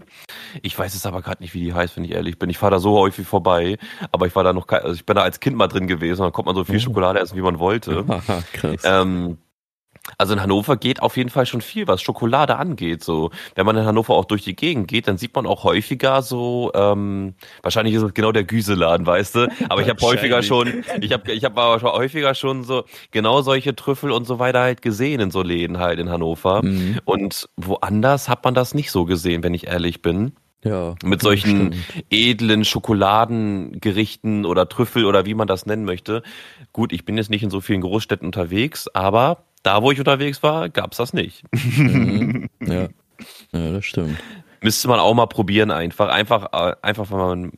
Ich 0.63 0.79
weiß 0.79 0.95
es 0.95 1.07
aber 1.07 1.23
gerade 1.23 1.43
nicht, 1.43 1.55
wie 1.55 1.65
die 1.65 1.75
heißt, 1.75 1.97
wenn 1.97 2.05
ich 2.05 2.13
ehrlich 2.13 2.39
bin. 2.39 2.51
Ich 2.51 2.59
fahre 2.59 2.71
da 2.71 2.79
so 2.79 2.97
häufig 2.97 3.27
vorbei, 3.27 3.79
aber 4.13 4.29
ich 4.29 4.37
war 4.37 4.45
da 4.45 4.53
noch, 4.53 4.69
also 4.69 4.95
ich 4.95 5.05
bin 5.05 5.17
da 5.17 5.23
als 5.23 5.41
Kind 5.41 5.57
mal 5.57 5.67
drin 5.67 5.89
gewesen. 5.89 6.23
Da 6.23 6.31
kommt 6.31 6.47
man 6.47 6.55
so 6.55 6.63
viel 6.63 6.77
oh. 6.77 6.81
Schokolade 6.81 7.19
essen, 7.19 7.37
wie 7.37 7.43
man 7.43 7.59
wollte 7.59 7.80
wollte. 7.87 8.05
Krass. 8.53 8.83
Ähm, 8.85 9.39
also 10.19 10.33
in 10.33 10.43
Hannover 10.43 10.77
geht 10.77 11.03
auf 11.03 11.17
jeden 11.17 11.31
Fall 11.31 11.47
schon 11.47 11.61
viel, 11.61 11.87
was 11.87 12.03
Schokolade 12.03 12.57
angeht. 12.57 13.05
So, 13.05 13.31
wenn 13.55 13.67
man 13.67 13.77
in 13.77 13.85
Hannover 13.85 14.15
auch 14.15 14.25
durch 14.25 14.43
die 14.43 14.57
Gegend 14.57 14.89
geht, 14.89 15.09
dann 15.09 15.19
sieht 15.19 15.35
man 15.35 15.47
auch 15.47 15.65
häufiger 15.65 16.23
so. 16.23 16.71
Ähm, 16.75 17.35
wahrscheinlich 17.63 17.95
ist 17.95 18.03
es 18.03 18.15
genau 18.15 18.33
der 18.33 18.45
Güseladen, 18.45 19.07
weißt 19.07 19.35
du. 19.35 19.49
Aber 19.69 19.83
ich 19.83 19.89
habe 19.89 20.01
häufiger 20.03 20.43
schon, 20.43 20.85
ich 21.01 21.13
habe, 21.13 21.33
ich 21.33 21.45
habe 21.45 21.61
aber 21.61 21.81
schon 21.81 21.91
häufiger 21.93 22.35
schon 22.35 22.65
so 22.65 22.85
genau 23.11 23.43
solche 23.43 23.75
Trüffel 23.77 24.11
und 24.11 24.27
so 24.27 24.39
weiter 24.39 24.61
halt 24.61 24.83
gesehen 24.83 25.21
in 25.21 25.31
so 25.31 25.43
Läden 25.43 25.79
halt 25.79 25.99
in 25.99 26.11
Hannover. 26.11 26.63
Mhm. 26.63 27.01
Und 27.05 27.49
woanders 27.57 28.29
hat 28.29 28.45
man 28.45 28.55
das 28.55 28.75
nicht 28.75 28.91
so 28.91 29.05
gesehen, 29.05 29.43
wenn 29.43 29.55
ich 29.55 29.67
ehrlich 29.67 30.03
bin. 30.03 30.33
Ja. 30.65 30.95
Mit 31.03 31.23
solchen 31.23 31.73
stimmt. 31.73 32.05
edlen 32.11 32.65
Schokoladengerichten 32.65 34.45
oder 34.45 34.69
Trüffel 34.69 35.07
oder 35.07 35.25
wie 35.25 35.35
man 35.35 35.47
das 35.47 35.65
nennen 35.67 35.85
möchte. 35.85 36.23
Gut, 36.73 36.93
ich 36.93 37.05
bin 37.05 37.17
jetzt 37.17 37.31
nicht 37.31 37.43
in 37.43 37.51
so 37.51 37.61
vielen 37.61 37.81
Großstädten 37.81 38.27
unterwegs, 38.27 38.89
aber 38.89 39.45
da, 39.63 39.83
wo 39.83 39.91
ich 39.91 39.99
unterwegs 39.99 40.43
war, 40.43 40.69
gab's 40.69 40.97
das 40.99 41.13
nicht. 41.13 41.45
Mhm. 41.53 42.49
Ja. 42.61 42.89
ja, 43.53 43.73
das 43.73 43.85
stimmt. 43.85 44.19
Müsste 44.61 44.89
man 44.89 45.01
auch 45.01 45.15
mal 45.15 45.27
probieren, 45.27 45.71
einfach, 45.71 46.09
einfach, 46.09 46.53
äh, 46.53 46.75
einfach, 46.83 47.11
wenn 47.11 47.19
man, 47.19 47.53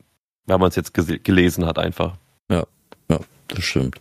wenn 0.47 0.61
man 0.61 0.69
es 0.69 0.77
jetzt 0.77 0.95
gelesen 0.95 1.67
hat, 1.67 1.79
einfach. 1.79 2.17
Ja, 2.49 2.65
ja, 3.11 3.19
das 3.49 3.65
stimmt. 3.65 4.01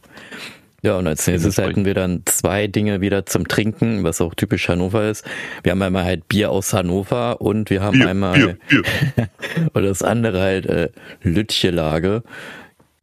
Ja, 0.83 0.97
und 0.97 1.05
als 1.05 1.27
nächstes 1.27 1.59
hatten 1.59 1.85
wir 1.85 1.93
dann 1.93 2.23
zwei 2.25 2.65
Dinge 2.65 3.01
wieder 3.01 3.27
zum 3.27 3.47
Trinken, 3.47 4.03
was 4.03 4.19
auch 4.19 4.33
typisch 4.33 4.67
Hannover 4.67 5.09
ist. 5.09 5.23
Wir 5.61 5.73
haben 5.73 5.81
einmal 5.81 6.05
halt 6.05 6.27
Bier 6.27 6.49
aus 6.49 6.73
Hannover 6.73 7.39
und 7.39 7.69
wir 7.69 7.83
haben 7.83 7.99
Bier, 7.99 8.09
einmal 8.09 8.33
Bier, 8.33 8.57
Bier. 8.67 9.29
und 9.73 9.83
das 9.83 10.01
andere 10.01 10.41
halt 10.41 10.65
äh, 10.65 10.89
Lütchelage. 11.21 12.23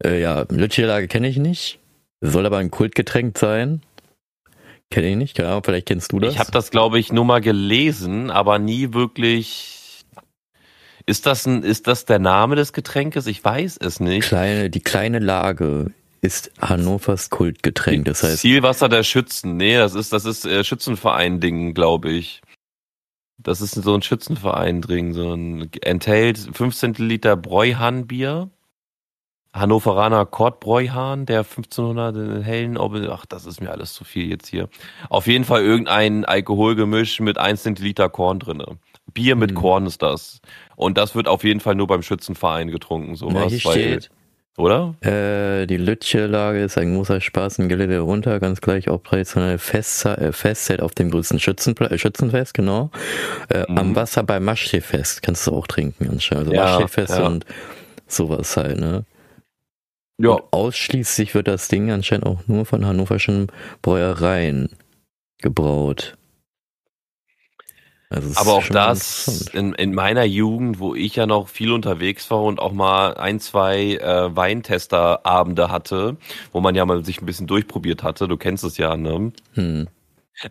Äh, 0.03 0.21
ja, 0.21 0.45
Lütchelage 0.49 1.07
kenne 1.07 1.29
ich 1.29 1.37
nicht. 1.37 1.79
Soll 2.19 2.45
aber 2.45 2.57
ein 2.57 2.69
Kultgetränk 2.69 3.37
sein. 3.37 3.81
Kenne 4.91 5.07
ich 5.07 5.15
nicht, 5.15 5.37
genau. 5.37 5.61
Vielleicht 5.63 5.87
kennst 5.87 6.11
du 6.11 6.19
das. 6.19 6.33
Ich 6.33 6.39
habe 6.39 6.51
das, 6.51 6.71
glaube 6.71 6.99
ich, 6.99 7.13
nur 7.13 7.23
mal 7.23 7.39
gelesen, 7.39 8.29
aber 8.29 8.59
nie 8.59 8.93
wirklich. 8.93 10.03
Ist 11.05 11.25
das 11.25 11.45
ein, 11.45 11.63
ist 11.63 11.87
das 11.87 12.05
der 12.05 12.19
Name 12.19 12.55
des 12.55 12.73
Getränkes? 12.73 13.25
Ich 13.27 13.43
weiß 13.43 13.77
es 13.77 14.01
nicht. 14.01 14.27
Kleine, 14.27 14.69
die 14.69 14.81
kleine 14.81 15.19
Lage 15.19 15.91
ist 16.21 16.51
Hannovers 16.59 17.29
Kultgetränk. 17.29 18.05
Das 18.05 18.23
heißt 18.23 18.39
Zielwasser 18.39 18.89
der 18.89 19.03
Schützen. 19.03 19.57
Nee, 19.57 19.77
das 19.77 19.95
ist 19.95 20.13
das 20.13 20.25
ist 20.25 20.45
äh, 20.45 20.63
Schützenverein-Ding, 20.63 21.73
glaube 21.73 22.09
ich. 22.09 22.41
Das 23.37 23.61
ist 23.61 23.75
so 23.75 23.95
ein 23.95 24.01
Schützenverein-Ding, 24.01 25.13
so 25.13 25.33
ein 25.33 25.69
enthält 25.81 26.37
15 26.51 26.95
Liter 26.95 27.37
Bräuhahnbier. 27.37 28.49
Hannoveraner 29.51 30.25
Kortbräuhahn, 30.27 31.25
der 31.25 31.39
1500 31.39 32.43
hellen, 32.43 32.77
ach, 32.77 33.25
das 33.25 33.47
ist 33.47 33.61
mir 33.61 33.71
alles 33.71 33.93
zu 33.93 34.03
viel 34.03 34.29
jetzt 34.29 34.47
hier. 34.47 34.69
Auf 35.09 35.25
jeden 35.25 35.43
Fall 35.43 35.63
irgendein 35.63 36.23
Alkoholgemisch 36.23 37.19
mit 37.19 37.39
1 37.39 37.63
Zentiliter 37.63 38.09
Korn 38.09 38.37
drinne. 38.37 38.77
Bier 39.11 39.35
mit 39.35 39.51
hm. 39.51 39.57
Korn 39.57 39.85
ist 39.87 40.03
das. 40.03 40.41
Und 40.75 40.99
das 40.99 41.15
wird 41.15 41.27
auf 41.27 41.43
jeden 41.43 41.61
Fall 41.61 41.73
nur 41.73 41.87
beim 41.87 42.03
Schützenverein 42.03 42.69
getrunken, 42.69 43.15
sowas. 43.15 43.33
Na, 43.33 43.49
hier 43.49 43.59
steht, 43.59 44.11
oder? 44.59 44.95
Äh, 45.01 45.65
die 45.65 45.77
Lütche-Lage 45.77 46.61
ist 46.63 46.77
ein 46.77 46.93
großer 46.95 47.21
Spaß 47.21 47.59
im 47.59 47.69
Gelände 47.69 47.99
runter, 47.99 48.39
ganz 48.39 48.61
gleich 48.61 48.89
auch 48.89 49.01
traditionell 49.01 49.57
Festzeit, 49.57 50.19
äh, 50.19 50.31
Festzeit 50.31 50.81
auf 50.81 50.93
dem 50.93 51.09
größten 51.09 51.39
Schützenpla 51.39 51.87
äh, 51.87 51.97
Schützenfest, 51.97 52.53
genau. 52.53 52.91
Äh, 53.49 53.65
mhm. 53.67 53.77
Am 53.77 53.95
Wasser 53.95 54.23
bei 54.23 54.39
Maschseefest 54.39 55.21
kannst 55.21 55.47
du 55.47 55.51
auch 55.51 55.67
trinken 55.67 56.09
anscheinend. 56.09 56.49
Also 56.49 56.55
ja, 56.55 56.65
Maschseefest 56.65 57.17
ja. 57.17 57.25
und 57.25 57.45
sowas 58.07 58.57
halt, 58.57 58.79
ne? 58.79 59.05
Ja. 60.21 60.31
Und 60.31 60.43
ausschließlich 60.51 61.33
wird 61.33 61.47
das 61.47 61.69
Ding 61.69 61.91
anscheinend 61.91 62.25
auch 62.25 62.41
nur 62.47 62.65
von 62.65 62.85
hannoverschen 62.85 63.47
Bräuereien 63.81 64.69
gebraut. 65.41 66.17
Also 68.09 68.39
Aber 68.39 68.53
auch 68.53 68.67
das 68.67 69.47
in, 69.53 69.73
in 69.73 69.93
meiner 69.93 70.23
Jugend, 70.23 70.79
wo 70.79 70.95
ich 70.95 71.15
ja 71.15 71.27
noch 71.27 71.47
viel 71.47 71.71
unterwegs 71.71 72.29
war 72.31 72.41
und 72.41 72.59
auch 72.59 72.71
mal 72.71 73.13
ein, 73.15 73.39
zwei 73.39 73.97
äh, 73.97 74.35
Weintesterabende 74.35 75.69
hatte, 75.69 76.17
wo 76.51 76.59
man 76.59 76.73
ja 76.73 76.85
mal 76.85 77.05
sich 77.05 77.21
ein 77.21 77.27
bisschen 77.27 77.45
durchprobiert 77.45 78.01
hatte, 78.01 78.27
du 78.27 78.35
kennst 78.35 78.63
es 78.63 78.77
ja, 78.77 78.97
ne? 78.97 79.31
Hm. 79.53 79.87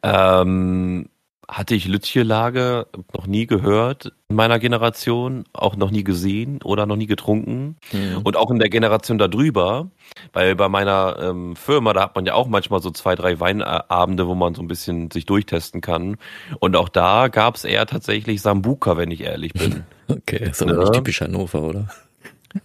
Ähm, 0.05 1.09
hatte 1.49 1.75
ich 1.75 1.89
Lütje-Lage 1.89 2.87
noch 3.15 3.27
nie 3.27 3.47
gehört 3.47 4.13
in 4.29 4.37
meiner 4.37 4.59
Generation, 4.59 5.45
auch 5.55 5.77
noch 5.77 5.91
nie 5.91 6.05
gesehen 6.05 6.61
oder 6.63 6.85
noch 6.85 6.97
nie 6.97 7.07
getrunken. 7.07 7.77
Mhm. 7.91 8.19
Und 8.23 8.37
auch 8.37 8.51
in 8.51 8.59
der 8.59 8.69
Generation 8.69 9.17
darüber, 9.17 9.91
weil 10.35 10.55
bei 10.55 10.69
meiner 10.69 11.17
ähm, 11.19 11.57
Firma, 11.57 11.95
da 11.95 12.03
hat 12.03 12.15
man 12.15 12.27
ja 12.27 12.35
auch 12.35 12.49
manchmal 12.49 12.83
so 12.83 12.91
zwei, 12.91 13.15
drei 13.15 13.41
Weinabende, 13.41 14.27
wo 14.27 14.35
man 14.35 14.55
so 14.55 14.61
ein 14.61 14.69
bisschen 14.69 15.11
sich 15.11 15.25
durchtesten 15.25 15.81
kann. 15.81 16.19
Und 16.61 16.77
auch 16.77 16.91
da 16.91 17.29
gab 17.29 17.57
es 17.57 17.65
eher 17.65 17.87
tatsächlich 17.87 18.43
Sambuka, 18.43 18.99
wenn 18.99 19.11
ich 19.11 19.23
ehrlich 19.23 19.53
bin. 19.55 19.85
Okay, 20.11 20.49
ist 20.49 20.63
aber 20.63 20.73
ja. 20.73 20.79
nicht 20.79 20.95
typisch 20.95 21.21
Hannover, 21.21 21.61
oder? 21.61 21.89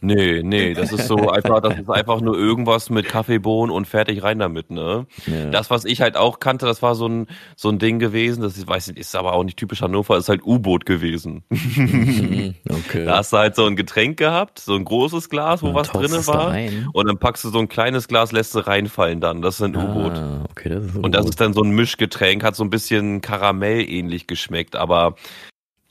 Nee, 0.01 0.41
nee, 0.43 0.73
das 0.73 0.91
ist 0.91 1.07
so 1.07 1.29
einfach, 1.29 1.61
das 1.61 1.79
ist 1.79 1.89
einfach 1.89 2.21
nur 2.21 2.37
irgendwas 2.37 2.89
mit 2.89 3.07
Kaffeebohnen 3.07 3.73
und 3.73 3.85
fertig 3.85 4.23
rein 4.23 4.39
damit, 4.39 4.71
ne? 4.71 5.07
Ja. 5.25 5.49
Das, 5.49 5.69
was 5.69 5.85
ich 5.85 6.01
halt 6.01 6.15
auch 6.15 6.39
kannte, 6.39 6.65
das 6.65 6.81
war 6.81 6.95
so 6.95 7.07
ein, 7.07 7.27
so 7.55 7.69
ein 7.69 7.79
Ding 7.79 7.99
gewesen, 7.99 8.41
das 8.41 8.57
ist, 8.57 8.67
weiß 8.67 8.87
nicht, 8.87 8.99
ist 8.99 9.15
aber 9.15 9.33
auch 9.33 9.43
nicht 9.43 9.57
typisch 9.57 9.81
Hannover, 9.81 10.17
ist 10.17 10.29
halt 10.29 10.43
U-Boot 10.45 10.85
gewesen. 10.85 11.43
Mhm, 11.49 12.55
okay. 12.69 13.05
Da 13.13 13.17
hast 13.17 13.33
du 13.33 13.37
halt 13.37 13.55
so 13.55 13.65
ein 13.65 13.75
Getränk 13.75 14.17
gehabt, 14.17 14.59
so 14.59 14.75
ein 14.75 14.85
großes 14.85 15.29
Glas, 15.29 15.61
wo 15.61 15.73
was 15.73 15.89
drinne 15.89 16.25
war. 16.27 16.55
Und 16.93 17.07
dann 17.07 17.17
packst 17.17 17.43
du 17.43 17.49
so 17.49 17.59
ein 17.59 17.67
kleines 17.67 18.07
Glas, 18.07 18.31
lässt 18.31 18.55
du 18.55 18.59
reinfallen 18.59 19.19
dann. 19.19 19.41
Das 19.41 19.55
ist 19.55 19.61
ein 19.61 19.75
ah, 19.75 19.83
U-Boot. 19.83 20.49
Okay, 20.51 20.69
das 20.69 20.85
ist 20.85 20.95
und 20.95 21.13
das 21.13 21.25
ist 21.25 21.41
dann 21.41 21.53
so 21.53 21.61
ein 21.61 21.71
Mischgetränk, 21.71 22.43
hat 22.43 22.55
so 22.55 22.63
ein 22.63 22.69
bisschen 22.69 23.21
Karamell 23.21 23.87
ähnlich 23.89 24.27
geschmeckt, 24.27 24.75
aber 24.75 25.15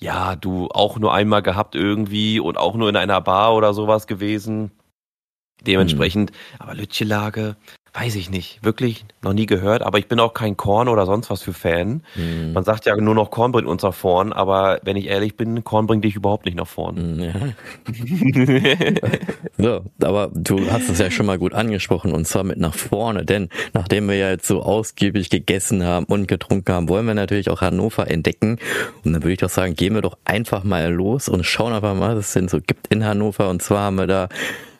ja, 0.02 0.34
du 0.34 0.68
auch 0.68 0.98
nur 0.98 1.14
einmal 1.14 1.42
gehabt 1.42 1.76
irgendwie 1.76 2.40
und 2.40 2.58
auch 2.58 2.74
nur 2.74 2.88
in 2.88 2.96
einer 2.96 3.20
Bar 3.20 3.54
oder 3.54 3.72
sowas 3.72 4.06
gewesen. 4.08 4.72
Dementsprechend, 5.64 6.32
mhm. 6.32 6.36
aber 6.58 6.74
Lütchelage, 6.74 7.56
weiß 7.94 8.16
ich 8.16 8.30
nicht, 8.30 8.64
wirklich 8.64 9.04
noch 9.22 9.34
nie 9.34 9.44
gehört, 9.44 9.82
aber 9.82 9.98
ich 9.98 10.08
bin 10.08 10.18
auch 10.18 10.32
kein 10.32 10.56
Korn 10.56 10.88
oder 10.88 11.04
sonst 11.04 11.28
was 11.28 11.42
für 11.42 11.52
Fan. 11.52 12.02
Mhm. 12.14 12.54
Man 12.54 12.64
sagt 12.64 12.86
ja 12.86 12.96
nur 12.96 13.14
noch 13.14 13.30
Korn 13.30 13.52
bringt 13.52 13.68
uns 13.68 13.82
nach 13.82 13.92
vorn, 13.92 14.32
aber 14.32 14.80
wenn 14.82 14.96
ich 14.96 15.08
ehrlich 15.08 15.36
bin, 15.36 15.62
Korn 15.62 15.86
bringt 15.86 16.02
dich 16.04 16.16
überhaupt 16.16 16.46
nicht 16.46 16.56
nach 16.56 16.66
vorn. 16.66 17.16
Mhm, 17.16 17.22
ja. 17.22 17.32
so, 19.58 19.82
aber 20.02 20.30
du 20.32 20.70
hast 20.70 20.88
es 20.88 20.98
ja 20.98 21.10
schon 21.10 21.26
mal 21.26 21.38
gut 21.38 21.52
angesprochen 21.52 22.14
und 22.14 22.26
zwar 22.26 22.44
mit 22.44 22.58
nach 22.58 22.74
vorne, 22.74 23.26
denn 23.26 23.50
nachdem 23.74 24.08
wir 24.08 24.16
ja 24.16 24.30
jetzt 24.30 24.46
so 24.46 24.62
ausgiebig 24.62 25.28
gegessen 25.28 25.84
haben 25.84 26.06
und 26.06 26.28
getrunken 26.28 26.72
haben, 26.72 26.88
wollen 26.88 27.04
wir 27.04 27.14
natürlich 27.14 27.50
auch 27.50 27.60
Hannover 27.60 28.10
entdecken 28.10 28.58
und 29.04 29.12
dann 29.12 29.22
würde 29.22 29.34
ich 29.34 29.40
doch 29.40 29.50
sagen, 29.50 29.74
gehen 29.74 29.94
wir 29.94 30.00
doch 30.02 30.16
einfach 30.24 30.64
mal 30.64 30.90
los 30.90 31.28
und 31.28 31.44
schauen 31.44 31.74
einfach 31.74 31.94
mal, 31.94 32.16
was 32.16 32.28
es 32.28 32.32
denn 32.32 32.48
so 32.48 32.58
gibt 32.58 32.86
in 32.86 33.04
Hannover 33.04 33.50
und 33.50 33.60
zwar 33.60 33.80
haben 33.80 33.96
wir 33.96 34.06
da 34.06 34.28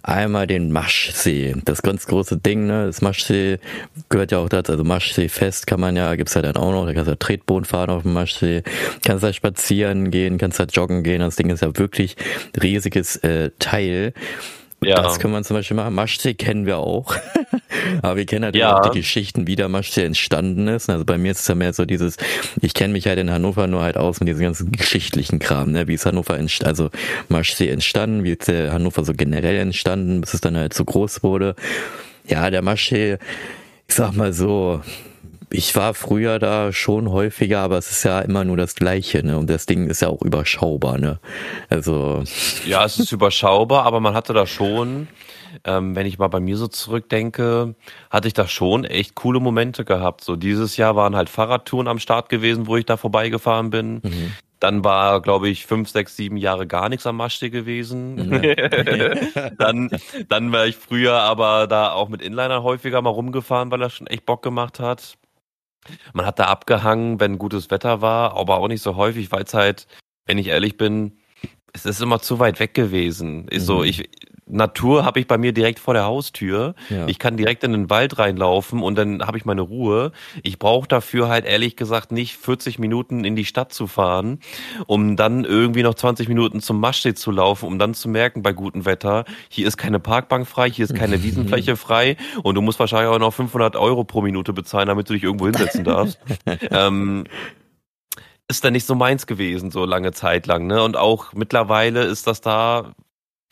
Einmal 0.02 0.48
den 0.48 0.72
Maschsee, 0.72 1.54
das 1.64 1.82
ganz 1.82 2.06
große 2.06 2.38
Ding, 2.38 2.66
ne? 2.66 2.86
Das 2.86 3.02
Maschsee 3.02 3.58
gehört 4.08 4.32
ja 4.32 4.38
auch 4.38 4.48
dazu, 4.48 4.72
also 4.72 4.82
Maschsee 4.82 5.28
fest 5.28 5.68
kann 5.68 5.78
man 5.78 5.94
ja, 5.94 6.14
gibt's 6.16 6.34
ja 6.34 6.42
dann 6.42 6.56
auch 6.56 6.72
noch, 6.72 6.86
da 6.86 6.92
kannst 6.92 7.06
du 7.06 7.12
ja 7.12 7.16
Tretboot 7.16 7.68
fahren 7.68 7.90
auf 7.90 8.02
dem 8.02 8.12
Maschsee, 8.12 8.64
kannst 9.04 9.22
da 9.22 9.32
spazieren 9.32 10.10
gehen, 10.10 10.38
kannst 10.38 10.58
da 10.58 10.64
joggen 10.64 11.04
gehen, 11.04 11.20
das 11.20 11.36
Ding 11.36 11.50
ist 11.50 11.62
ja 11.62 11.76
wirklich 11.78 12.16
riesiges 12.60 13.16
äh, 13.16 13.50
Teil. 13.60 14.12
Ja. 14.84 15.02
Das 15.02 15.18
können 15.18 15.32
wir 15.32 15.42
zum 15.42 15.56
Beispiel 15.56 15.76
machen. 15.76 15.94
Maschsee 15.94 16.34
kennen 16.34 16.66
wir 16.66 16.78
auch. 16.78 17.14
Aber 18.02 18.16
wir 18.16 18.26
kennen 18.26 18.44
halt 18.44 18.56
ja. 18.56 18.76
auch 18.76 18.90
die 18.90 18.98
Geschichten, 18.98 19.46
wie 19.46 19.56
der 19.56 19.68
Maschsee 19.68 20.04
entstanden 20.04 20.68
ist. 20.68 20.90
Also 20.90 21.04
bei 21.04 21.18
mir 21.18 21.32
ist 21.32 21.40
es 21.40 21.48
ja 21.48 21.54
mehr 21.54 21.72
so 21.72 21.84
dieses, 21.84 22.16
ich 22.60 22.74
kenne 22.74 22.92
mich 22.92 23.06
halt 23.06 23.18
in 23.18 23.30
Hannover 23.30 23.66
nur 23.66 23.82
halt 23.82 23.96
aus 23.96 24.20
mit 24.20 24.28
diesem 24.28 24.42
ganzen 24.42 24.72
geschichtlichen 24.72 25.38
Kram, 25.38 25.72
ne? 25.72 25.88
Wie 25.88 25.94
ist 25.94 26.06
Hannover 26.06 26.38
entstanden, 26.38 26.68
also 26.68 26.90
Maschsee 27.28 27.68
entstanden, 27.68 28.24
wie 28.24 28.32
ist 28.32 28.48
der 28.48 28.72
Hannover 28.72 29.04
so 29.04 29.12
generell 29.14 29.56
entstanden, 29.56 30.20
bis 30.20 30.34
es 30.34 30.40
dann 30.40 30.56
halt 30.56 30.74
so 30.74 30.84
groß 30.84 31.22
wurde. 31.22 31.54
Ja, 32.26 32.50
der 32.50 32.62
Maschsee, 32.62 33.18
ich 33.88 33.94
sag 33.94 34.12
mal 34.12 34.32
so, 34.32 34.80
ich 35.52 35.76
war 35.76 35.94
früher 35.94 36.38
da 36.38 36.72
schon 36.72 37.10
häufiger, 37.10 37.60
aber 37.60 37.78
es 37.78 37.90
ist 37.90 38.04
ja 38.04 38.20
immer 38.20 38.44
nur 38.44 38.56
das 38.56 38.74
Gleiche, 38.74 39.24
ne? 39.24 39.38
Und 39.38 39.48
das 39.48 39.66
Ding 39.66 39.88
ist 39.88 40.02
ja 40.02 40.08
auch 40.08 40.22
überschaubar, 40.22 40.98
ne? 40.98 41.20
Also. 41.68 42.24
Ja, 42.66 42.84
es 42.84 42.98
ist 42.98 43.12
überschaubar, 43.12 43.84
aber 43.84 44.00
man 44.00 44.14
hatte 44.14 44.32
da 44.32 44.46
schon, 44.46 45.08
ähm, 45.64 45.94
wenn 45.94 46.06
ich 46.06 46.18
mal 46.18 46.28
bei 46.28 46.40
mir 46.40 46.56
so 46.56 46.68
zurückdenke, 46.68 47.74
hatte 48.10 48.28
ich 48.28 48.34
da 48.34 48.48
schon 48.48 48.84
echt 48.84 49.14
coole 49.14 49.40
Momente 49.40 49.84
gehabt. 49.84 50.24
So 50.24 50.36
dieses 50.36 50.76
Jahr 50.76 50.96
waren 50.96 51.14
halt 51.14 51.28
Fahrradtouren 51.28 51.88
am 51.88 51.98
Start 51.98 52.28
gewesen, 52.28 52.66
wo 52.66 52.76
ich 52.76 52.86
da 52.86 52.96
vorbeigefahren 52.96 53.70
bin. 53.70 54.00
Mhm. 54.02 54.32
Dann 54.58 54.84
war, 54.84 55.20
glaube 55.20 55.48
ich, 55.48 55.66
fünf, 55.66 55.88
sechs, 55.88 56.16
sieben 56.16 56.36
Jahre 56.36 56.68
gar 56.68 56.88
nichts 56.88 57.04
am 57.06 57.16
Maschsee 57.16 57.50
gewesen. 57.50 58.40
Ja. 58.42 59.50
dann, 59.58 59.90
dann 60.28 60.52
war 60.52 60.66
ich 60.66 60.76
früher 60.76 61.14
aber 61.14 61.66
da 61.66 61.92
auch 61.92 62.08
mit 62.08 62.22
Inliner 62.22 62.62
häufiger 62.62 63.02
mal 63.02 63.10
rumgefahren, 63.10 63.72
weil 63.72 63.80
das 63.80 63.92
schon 63.92 64.06
echt 64.06 64.24
Bock 64.24 64.42
gemacht 64.42 64.78
hat. 64.78 65.18
Man 66.12 66.26
hat 66.26 66.38
da 66.38 66.44
abgehangen, 66.44 67.20
wenn 67.20 67.38
gutes 67.38 67.70
Wetter 67.70 68.00
war, 68.00 68.36
aber 68.36 68.58
auch 68.58 68.68
nicht 68.68 68.82
so 68.82 68.96
häufig, 68.96 69.32
weil 69.32 69.42
es 69.44 69.54
halt, 69.54 69.86
wenn 70.26 70.38
ich 70.38 70.48
ehrlich 70.48 70.76
bin, 70.76 71.18
es 71.72 71.86
ist 71.86 72.00
immer 72.00 72.20
zu 72.20 72.38
weit 72.38 72.60
weg 72.60 72.74
gewesen. 72.74 73.48
Ist 73.48 73.62
mhm. 73.62 73.66
so, 73.66 73.84
ich, 73.84 74.10
Natur 74.52 75.04
habe 75.04 75.18
ich 75.18 75.26
bei 75.26 75.38
mir 75.38 75.52
direkt 75.52 75.78
vor 75.78 75.94
der 75.94 76.04
Haustür. 76.04 76.74
Ja. 76.90 77.06
Ich 77.06 77.18
kann 77.18 77.36
direkt 77.36 77.64
in 77.64 77.72
den 77.72 77.90
Wald 77.90 78.18
reinlaufen 78.18 78.82
und 78.82 78.96
dann 78.96 79.26
habe 79.26 79.38
ich 79.38 79.44
meine 79.44 79.62
Ruhe. 79.62 80.12
Ich 80.42 80.58
brauche 80.58 80.86
dafür 80.86 81.28
halt 81.28 81.44
ehrlich 81.44 81.76
gesagt 81.76 82.12
nicht 82.12 82.36
40 82.36 82.78
Minuten 82.78 83.24
in 83.24 83.34
die 83.34 83.44
Stadt 83.44 83.72
zu 83.72 83.86
fahren, 83.86 84.40
um 84.86 85.16
dann 85.16 85.44
irgendwie 85.44 85.82
noch 85.82 85.94
20 85.94 86.28
Minuten 86.28 86.60
zum 86.60 86.80
Maschsee 86.80 87.14
zu 87.14 87.30
laufen, 87.30 87.66
um 87.66 87.78
dann 87.78 87.94
zu 87.94 88.08
merken 88.08 88.42
bei 88.42 88.52
gutem 88.52 88.84
Wetter, 88.84 89.24
hier 89.48 89.66
ist 89.66 89.76
keine 89.76 89.98
Parkbank 89.98 90.46
frei, 90.46 90.70
hier 90.70 90.84
ist 90.84 90.94
keine 90.94 91.22
Wiesenfläche 91.22 91.76
frei 91.76 92.16
und 92.42 92.54
du 92.54 92.60
musst 92.60 92.78
wahrscheinlich 92.78 93.08
auch 93.08 93.18
noch 93.18 93.32
500 93.32 93.76
Euro 93.76 94.04
pro 94.04 94.20
Minute 94.20 94.52
bezahlen, 94.52 94.88
damit 94.88 95.08
du 95.08 95.14
dich 95.14 95.22
irgendwo 95.22 95.46
hinsetzen 95.46 95.84
darfst. 95.84 96.18
ähm, 96.70 97.24
ist 98.48 98.64
dann 98.64 98.74
nicht 98.74 98.86
so 98.86 98.94
meins 98.94 99.26
gewesen, 99.26 99.70
so 99.70 99.84
lange 99.86 100.12
Zeit 100.12 100.46
lang. 100.46 100.66
Ne? 100.66 100.82
Und 100.82 100.96
auch 100.96 101.32
mittlerweile 101.32 102.02
ist 102.02 102.26
das 102.26 102.42
da 102.42 102.92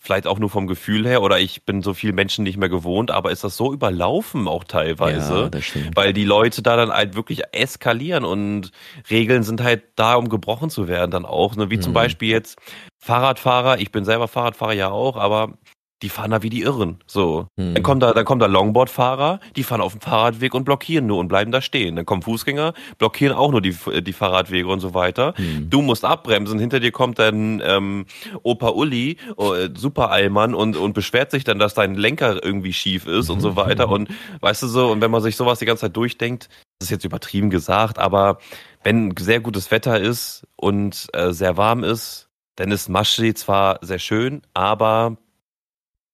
vielleicht 0.03 0.27
auch 0.27 0.39
nur 0.39 0.49
vom 0.49 0.67
Gefühl 0.67 1.07
her 1.07 1.23
oder 1.23 1.39
ich 1.39 1.65
bin 1.67 1.83
so 1.83 1.93
viel 1.93 2.13
Menschen 2.13 2.43
nicht 2.43 2.57
mehr 2.57 2.71
gewohnt, 2.71 3.11
aber 3.11 3.31
ist 3.31 3.45
das 3.45 3.57
so 3.57 3.73
überlaufen 3.73 4.49
auch 4.49 4.65
teilweise, 4.65 5.51
ja, 5.53 5.81
weil 5.95 6.15
die 6.15 6.25
Leute 6.25 6.63
da 6.63 6.75
dann 6.77 6.91
halt 6.91 7.15
wirklich 7.15 7.43
eskalieren 7.53 8.25
und 8.25 8.73
Regeln 9.11 9.43
sind 9.43 9.63
halt 9.63 9.83
da, 9.97 10.15
um 10.15 10.31
gebrochen 10.31 10.71
zu 10.71 10.89
werden 10.89 11.11
dann 11.11 11.27
auch, 11.27 11.55
ne? 11.55 11.71
wie 11.71 11.77
mhm. 11.77 11.83
zum 11.83 11.93
Beispiel 11.93 12.31
jetzt 12.31 12.59
Fahrradfahrer, 12.99 13.79
ich 13.79 13.93
bin 13.93 14.07
selber 14.07 14.27
Fahrradfahrer 14.27 14.73
ja 14.73 14.91
auch, 14.91 15.17
aber 15.17 15.59
die 16.03 16.09
fahren 16.09 16.31
da 16.31 16.43
wie 16.43 16.51
die 16.51 16.63
Irren. 16.63 16.99
So. 17.07 17.47
Hm. 17.57 17.75
Dann 17.75 17.83
kommt 17.83 18.03
da, 18.03 18.13
dann 18.13 18.25
kommt 18.25 18.43
da 18.43 18.47
Longboard-Fahrer, 18.47 19.41
die 19.57 19.63
fahren 19.63 19.81
auf 19.81 19.93
dem 19.93 20.01
Fahrradweg 20.01 20.55
und 20.55 20.65
blockieren 20.65 21.07
nur 21.07 21.19
und 21.19 21.29
bleiben 21.29 21.53
da 21.53 21.61
stehen. 21.61 21.97
Dann 21.97 22.07
kommen 22.07 22.23
Fußgänger, 22.23 22.73
blockieren 22.99 23.37
auch 23.37 23.51
nur 23.51 23.61
die, 23.61 23.77
die 24.03 24.13
Fahrradwege 24.13 24.69
und 24.69 24.81
so 24.81 24.95
weiter. 24.95 25.35
Hm. 25.37 25.69
Du 25.69 25.83
musst 25.83 26.05
abbremsen, 26.05 26.59
hinter 26.59 26.81
dir 26.81 26.93
kommt 26.93 27.19
dann 27.19 27.63
ähm, 27.65 28.07
Opa 28.43 28.71
Uli, 28.71 29.19
äh, 29.39 29.69
Super 29.77 30.11
Allmann 30.11 30.55
und, 30.55 30.77
und 30.77 30.95
beschwert 30.95 31.31
sich 31.31 31.45
dann, 31.45 31.59
dass 31.59 31.75
dein 31.75 31.95
Lenker 31.95 32.43
irgendwie 32.43 32.73
schief 32.73 33.07
ist 33.07 33.29
und 33.29 33.41
so 33.41 33.57
weiter. 33.57 33.89
Und 33.89 34.09
weißt 34.41 34.63
du 34.63 34.67
so, 34.69 34.91
und 34.91 35.01
wenn 35.01 35.11
man 35.11 35.23
sich 35.23 35.37
sowas 35.37 35.59
die 35.59 35.67
ganze 35.67 35.83
Zeit 35.83 35.97
durchdenkt, 35.97 36.49
das 36.79 36.87
ist 36.87 36.91
jetzt 36.91 37.05
übertrieben 37.05 37.51
gesagt, 37.51 37.99
aber 37.99 38.39
wenn 38.83 39.15
sehr 39.19 39.41
gutes 39.41 39.71
Wetter 39.71 40.01
ist 40.01 40.47
und 40.57 41.09
äh, 41.13 41.33
sehr 41.33 41.59
warm 41.59 41.85
ist, 41.85 42.29
dann 42.57 42.71
ist 42.71 42.89
Maschsee 42.89 43.35
zwar 43.35 43.79
sehr 43.83 43.99
schön, 43.99 44.43
aber 44.55 45.19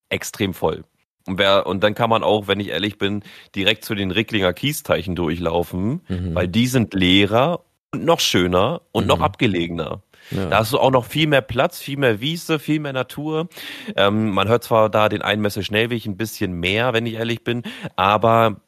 extrem 0.09 0.53
voll. 0.53 0.83
Und, 1.27 1.37
wer, 1.37 1.67
und 1.67 1.83
dann 1.83 1.93
kann 1.93 2.09
man 2.09 2.23
auch, 2.23 2.47
wenn 2.47 2.59
ich 2.59 2.69
ehrlich 2.69 2.97
bin, 2.97 3.23
direkt 3.53 3.83
zu 3.83 3.95
den 3.95 4.11
Ricklinger 4.11 4.53
Kiesteichen 4.53 5.15
durchlaufen, 5.15 6.01
mhm. 6.07 6.35
weil 6.35 6.47
die 6.47 6.67
sind 6.67 6.93
leerer 6.93 7.61
und 7.91 8.05
noch 8.05 8.21
schöner 8.21 8.81
und 8.93 9.03
mhm. 9.03 9.09
noch 9.09 9.21
abgelegener. 9.21 10.01
Ja. 10.31 10.47
Da 10.47 10.57
hast 10.59 10.73
du 10.73 10.79
auch 10.79 10.91
noch 10.91 11.05
viel 11.05 11.27
mehr 11.27 11.41
Platz, 11.41 11.79
viel 11.79 11.97
mehr 11.97 12.19
Wiese, 12.19 12.59
viel 12.59 12.79
mehr 12.79 12.93
Natur. 12.93 13.47
Ähm, 13.95 14.31
man 14.31 14.47
hört 14.47 14.63
zwar 14.63 14.89
da 14.89 15.09
den 15.09 15.21
Einmesse 15.21 15.63
Schnellweg 15.63 16.05
ein 16.05 16.17
bisschen 16.17 16.53
mehr, 16.53 16.93
wenn 16.93 17.05
ich 17.05 17.15
ehrlich 17.15 17.43
bin, 17.43 17.63
aber 17.95 18.61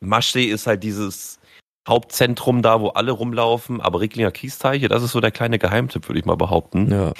Maschsee 0.00 0.44
ist 0.44 0.66
halt 0.66 0.82
dieses 0.82 1.40
Hauptzentrum 1.88 2.62
da, 2.62 2.80
wo 2.80 2.88
alle 2.88 3.12
rumlaufen, 3.12 3.80
aber 3.80 4.00
Ricklinger 4.00 4.30
Kiesteiche, 4.30 4.88
das 4.88 5.02
ist 5.02 5.12
so 5.12 5.20
der 5.20 5.30
kleine 5.30 5.58
Geheimtipp, 5.58 6.08
würde 6.08 6.18
ich 6.18 6.24
mal 6.24 6.36
behaupten. 6.36 6.90
Ja. 6.90 7.12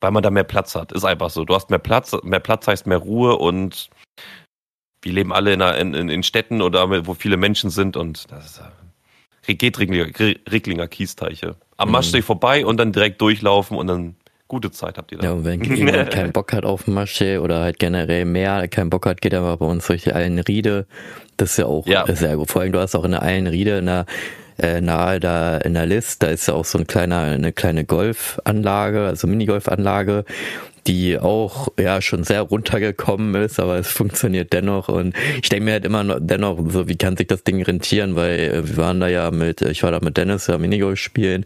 Weil 0.00 0.10
man 0.10 0.22
da 0.22 0.30
mehr 0.30 0.44
Platz 0.44 0.74
hat. 0.74 0.92
Ist 0.92 1.04
einfach 1.04 1.30
so. 1.30 1.44
Du 1.44 1.54
hast 1.54 1.70
mehr 1.70 1.78
Platz, 1.78 2.14
mehr 2.22 2.40
Platz 2.40 2.66
heißt 2.66 2.86
mehr 2.86 2.98
Ruhe 2.98 3.36
und 3.36 3.88
wir 5.02 5.12
leben 5.12 5.32
alle 5.32 5.52
in, 5.52 5.94
in, 5.94 6.08
in 6.08 6.22
Städten 6.22 6.60
oder 6.60 7.06
wo 7.06 7.14
viele 7.14 7.36
Menschen 7.36 7.70
sind 7.70 7.96
und 7.96 8.30
das 8.30 8.46
ist, 8.46 8.62
geht 9.58 9.78
Ricklinger, 9.78 10.06
Ricklinger 10.50 10.88
Kiesteiche. 10.88 11.56
Am 11.76 11.88
mhm. 11.88 11.92
Maschsee 11.92 12.22
vorbei 12.22 12.66
und 12.66 12.78
dann 12.78 12.92
direkt 12.92 13.20
durchlaufen 13.20 13.76
und 13.76 13.86
dann 13.86 14.16
gute 14.48 14.70
Zeit 14.70 14.98
habt 14.98 15.12
ihr 15.12 15.18
da. 15.18 15.24
Ja, 15.24 15.32
und 15.32 15.44
wenn 15.44 15.62
jemand 15.62 16.10
keinen 16.12 16.32
Bock 16.32 16.52
hat 16.52 16.64
auf 16.64 16.86
Maschsee 16.86 17.38
oder 17.38 17.60
halt 17.60 17.78
generell 17.78 18.24
mehr 18.24 18.68
keinen 18.68 18.90
Bock 18.90 19.06
hat, 19.06 19.20
geht 19.20 19.32
er 19.32 19.42
mal 19.42 19.56
bei 19.56 19.66
uns 19.66 19.86
durch 19.86 20.04
die 20.04 20.12
Eilenriede. 20.12 20.86
Das 21.36 21.52
ist 21.52 21.58
ja 21.58 21.66
auch 21.66 21.86
ja. 21.86 22.04
sehr 22.14 22.36
gut. 22.36 22.50
Vor 22.50 22.62
allem, 22.62 22.72
du 22.72 22.80
hast 22.80 22.94
auch 22.94 23.04
in 23.04 23.12
der 23.12 23.22
Eilenriede 23.22 23.78
in 23.78 23.86
der 23.86 24.06
äh, 24.58 24.80
nahe 24.80 25.20
da 25.20 25.58
in 25.58 25.74
der 25.74 25.86
List, 25.86 26.22
da 26.22 26.28
ist 26.28 26.48
ja 26.48 26.54
auch 26.54 26.64
so 26.64 26.78
ein 26.78 26.86
kleiner, 26.86 27.22
eine 27.22 27.52
kleine 27.52 27.84
Golfanlage, 27.84 29.06
also 29.06 29.26
Minigolfanlage 29.26 30.24
die 30.86 31.18
auch 31.18 31.68
ja 31.78 32.00
schon 32.00 32.24
sehr 32.24 32.42
runtergekommen 32.42 33.34
ist, 33.42 33.58
aber 33.58 33.76
es 33.76 33.88
funktioniert 33.88 34.52
dennoch 34.52 34.88
und 34.88 35.14
ich 35.42 35.48
denke 35.48 35.64
mir 35.64 35.72
halt 35.72 35.84
immer 35.84 36.04
noch, 36.04 36.18
dennoch 36.20 36.58
so, 36.68 36.88
wie 36.88 36.96
kann 36.96 37.16
sich 37.16 37.26
das 37.26 37.42
Ding 37.44 37.62
rentieren, 37.62 38.14
weil 38.16 38.38
äh, 38.38 38.68
wir 38.68 38.76
waren 38.76 39.00
da 39.00 39.08
ja 39.08 39.30
mit, 39.30 39.62
ich 39.62 39.82
war 39.82 39.90
da 39.90 40.00
mit 40.00 40.16
Dennis 40.16 40.46
ja 40.46 40.58
Minigolf 40.58 40.98
spielen. 40.98 41.44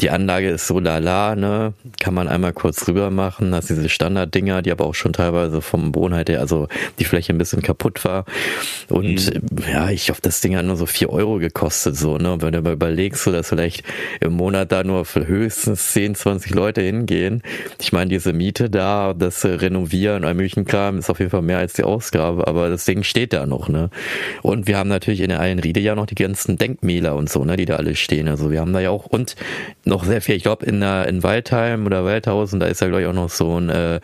Die 0.00 0.10
Anlage 0.10 0.50
ist 0.50 0.66
so 0.66 0.80
lala, 0.80 1.36
ne, 1.36 1.74
kann 2.00 2.14
man 2.14 2.28
einmal 2.28 2.52
kurz 2.52 2.86
rüber 2.88 3.10
machen, 3.10 3.54
hast 3.54 3.70
diese 3.70 3.88
Standarddinger, 3.88 4.62
die 4.62 4.72
aber 4.72 4.86
auch 4.86 4.94
schon 4.94 5.12
teilweise 5.12 5.60
vom 5.60 5.92
Boden 5.92 6.14
halt, 6.14 6.30
also 6.30 6.68
die 6.98 7.04
Fläche 7.04 7.32
ein 7.32 7.38
bisschen 7.38 7.62
kaputt 7.62 8.04
war 8.04 8.24
und 8.88 9.34
mhm. 9.34 9.58
ja, 9.70 9.90
ich 9.90 10.10
hoffe, 10.10 10.20
das 10.22 10.40
Ding 10.40 10.56
hat 10.56 10.64
nur 10.64 10.76
so 10.76 10.86
vier 10.86 11.10
Euro 11.10 11.38
gekostet, 11.38 11.96
so, 11.96 12.18
ne, 12.18 12.36
wenn 12.40 12.52
du 12.52 12.62
mal 12.62 12.72
überlegst, 12.72 13.22
so 13.22 13.32
dass 13.32 13.48
vielleicht 13.48 13.84
im 14.20 14.32
Monat 14.32 14.72
da 14.72 14.84
nur 14.84 15.04
für 15.04 15.26
höchstens 15.26 15.92
10, 15.92 16.14
20 16.14 16.54
Leute 16.54 16.80
hingehen. 16.80 17.42
Ich 17.80 17.92
meine, 17.92 18.08
diese 18.08 18.32
Miete 18.32 18.53
Miete 18.54 18.70
da, 18.70 19.14
das 19.14 19.44
Renovieren, 19.44 20.24
all 20.24 20.34
möglichen 20.34 20.64
Kram 20.64 20.98
ist 20.98 21.10
auf 21.10 21.18
jeden 21.18 21.32
Fall 21.32 21.42
mehr 21.42 21.58
als 21.58 21.72
die 21.72 21.82
Ausgabe, 21.82 22.46
aber 22.46 22.68
das 22.68 22.84
Ding 22.84 23.02
steht 23.02 23.32
da 23.32 23.46
noch, 23.46 23.68
ne? 23.68 23.90
Und 24.42 24.68
wir 24.68 24.78
haben 24.78 24.88
natürlich 24.88 25.22
in 25.22 25.30
der 25.30 25.40
Eilenriede 25.40 25.80
ja 25.80 25.96
noch 25.96 26.06
die 26.06 26.14
ganzen 26.14 26.56
Denkmäler 26.56 27.16
und 27.16 27.28
so, 27.28 27.44
ne, 27.44 27.56
die 27.56 27.64
da 27.64 27.74
alle 27.74 27.96
stehen. 27.96 28.28
Also 28.28 28.52
wir 28.52 28.60
haben 28.60 28.72
da 28.72 28.78
ja 28.78 28.90
auch 28.90 29.06
und 29.06 29.34
noch 29.84 30.04
sehr 30.04 30.20
viel, 30.20 30.36
ich 30.36 30.44
glaube 30.44 30.66
in 30.66 30.82
in 30.82 31.22
Waldheim 31.24 31.84
oder 31.84 32.04
Waldhausen, 32.04 32.60
da 32.60 32.66
ist 32.66 32.80
ja 32.80 32.86
glaube 32.86 33.02
ich 33.02 33.08
auch 33.08 33.12
noch 33.12 33.28
so 33.28 33.58
ein 33.58 33.70
äh, 33.70 33.98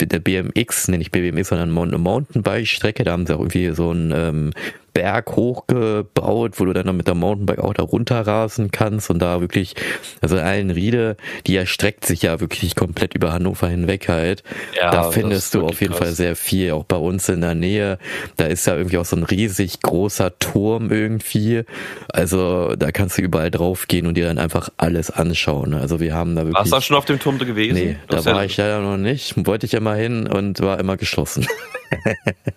der 0.00 0.18
BMX, 0.18 0.88
nenne 0.88 1.02
ich 1.02 1.12
BMX, 1.12 1.50
sondern 1.50 1.70
Mountainbike-Strecke, 1.70 3.04
da 3.04 3.12
haben 3.12 3.26
sie 3.26 3.34
auch 3.36 3.40
irgendwie 3.40 3.70
so 3.70 3.92
ein 3.92 4.12
ähm, 4.12 4.50
Berg 4.94 5.32
hochgebaut, 5.32 6.58
wo 6.58 6.64
du 6.64 6.72
dann 6.72 6.86
noch 6.86 6.92
mit 6.92 7.08
der 7.08 7.16
Mountainbike 7.16 7.58
auch 7.58 7.74
da 7.74 7.82
runterrasen 7.82 8.70
kannst 8.70 9.10
und 9.10 9.18
da 9.18 9.40
wirklich, 9.40 9.74
also 10.20 10.38
Eilenriede, 10.38 11.16
die 11.46 11.56
erstreckt 11.56 12.06
sich 12.06 12.22
ja 12.22 12.40
wirklich 12.40 12.76
komplett 12.76 13.12
über 13.14 13.32
Hannover 13.32 13.68
hinweg 13.68 14.08
halt. 14.08 14.44
Ja, 14.76 14.92
da 14.92 15.10
findest 15.10 15.54
du 15.54 15.66
auf 15.66 15.80
jeden 15.80 15.92
krass. 15.92 16.04
Fall 16.04 16.12
sehr 16.12 16.36
viel, 16.36 16.70
auch 16.70 16.84
bei 16.84 16.96
uns 16.96 17.28
in 17.28 17.40
der 17.40 17.56
Nähe. 17.56 17.98
Da 18.36 18.46
ist 18.46 18.66
ja 18.66 18.76
irgendwie 18.76 18.98
auch 18.98 19.04
so 19.04 19.16
ein 19.16 19.24
riesig 19.24 19.80
großer 19.82 20.38
Turm 20.38 20.92
irgendwie. 20.92 21.64
Also 22.12 22.76
da 22.76 22.92
kannst 22.92 23.18
du 23.18 23.22
überall 23.22 23.50
drauf 23.50 23.88
gehen 23.88 24.06
und 24.06 24.14
dir 24.14 24.26
dann 24.26 24.38
einfach 24.38 24.68
alles 24.76 25.10
anschauen. 25.10 25.74
Also 25.74 25.98
wir 25.98 26.14
haben 26.14 26.36
da 26.36 26.46
wirklich. 26.46 26.70
Warst 26.70 26.72
du 26.72 26.80
schon 26.80 26.96
auf 26.96 27.04
dem 27.04 27.18
Turm 27.18 27.38
gewesen? 27.38 27.74
Nee, 27.74 27.96
da 28.08 28.24
war 28.24 28.36
ja 28.36 28.44
ich 28.44 28.56
leider 28.56 28.80
noch 28.80 28.96
nicht. 28.96 29.34
Wollte 29.44 29.66
ich 29.66 29.74
immer 29.74 29.96
hin 29.96 30.28
und 30.28 30.60
war 30.60 30.78
immer 30.78 30.96
geschlossen. 30.96 31.48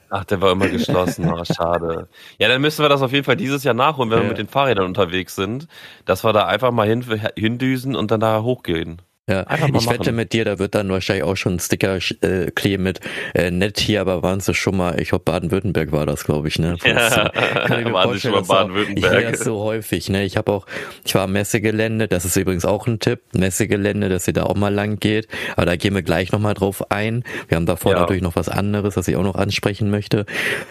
Ach, 0.09 0.25
der 0.25 0.41
war 0.41 0.51
immer 0.51 0.67
geschlossen. 0.67 1.31
Oh, 1.31 1.43
schade. 1.43 2.07
Ja, 2.37 2.47
dann 2.47 2.61
müssen 2.61 2.83
wir 2.83 2.89
das 2.89 3.01
auf 3.01 3.11
jeden 3.11 3.25
Fall 3.25 3.35
dieses 3.35 3.63
Jahr 3.63 3.73
nachholen, 3.73 4.09
wenn 4.09 4.19
ja. 4.19 4.23
wir 4.23 4.29
mit 4.29 4.37
den 4.37 4.47
Fahrrädern 4.47 4.85
unterwegs 4.85 5.35
sind, 5.35 5.67
dass 6.05 6.23
wir 6.23 6.33
da 6.33 6.45
einfach 6.45 6.71
mal 6.71 6.87
hin, 6.87 7.03
hindüsen 7.35 7.95
und 7.95 8.11
dann 8.11 8.19
da 8.19 8.41
hochgehen. 8.41 9.01
Ja, 9.29 9.45
ich 9.75 9.89
wette 9.89 10.13
mit 10.13 10.31
dir, 10.31 10.45
da 10.45 10.57
wird 10.57 10.73
dann 10.73 10.89
wahrscheinlich 10.89 11.25
auch 11.25 11.35
schon 11.35 11.55
ein 11.55 11.59
Sticker 11.59 11.97
äh, 12.21 12.49
kleben 12.51 12.83
mit 12.83 13.01
äh, 13.33 13.51
nett 13.51 13.77
hier, 13.77 13.99
aber 13.99 14.23
waren 14.23 14.39
sie 14.39 14.53
schon 14.53 14.77
mal, 14.77 15.01
ich 15.01 15.09
glaube 15.09 15.25
Baden-Württemberg 15.25 15.91
war 15.91 16.05
das, 16.05 16.23
glaube 16.23 16.47
ich, 16.47 16.59
ne? 16.59 16.77
Ja, 16.85 17.29
waren 17.91 18.13
sie 18.13 18.21
schon 18.21 18.31
mal 18.31 18.43
Baden-Württemberg. 18.43 19.25
Ich 19.25 19.31
das 19.31 19.39
so 19.41 19.59
häufig, 19.59 20.07
ne? 20.07 20.23
Ich 20.23 20.37
habe 20.37 20.53
auch, 20.53 20.65
ich 21.03 21.13
war 21.13 21.23
am 21.23 21.33
Messegelände, 21.33 22.07
das 22.07 22.23
ist 22.23 22.37
übrigens 22.37 22.63
auch 22.63 22.87
ein 22.87 22.99
Tipp, 22.99 23.19
Messegelände, 23.33 24.07
dass 24.07 24.25
ihr 24.29 24.33
da 24.33 24.43
auch 24.43 24.55
mal 24.55 24.73
lang 24.73 24.97
geht, 24.97 25.27
aber 25.57 25.65
da 25.65 25.75
gehen 25.75 25.93
wir 25.93 26.03
gleich 26.03 26.31
nochmal 26.31 26.53
drauf 26.53 26.89
ein. 26.89 27.25
Wir 27.49 27.57
haben 27.57 27.65
davor 27.65 27.91
ja. 27.91 27.99
natürlich 27.99 28.23
noch 28.23 28.37
was 28.37 28.47
anderes, 28.47 28.95
was 28.95 29.09
ich 29.09 29.17
auch 29.17 29.23
noch 29.23 29.35
ansprechen 29.35 29.91
möchte, 29.91 30.25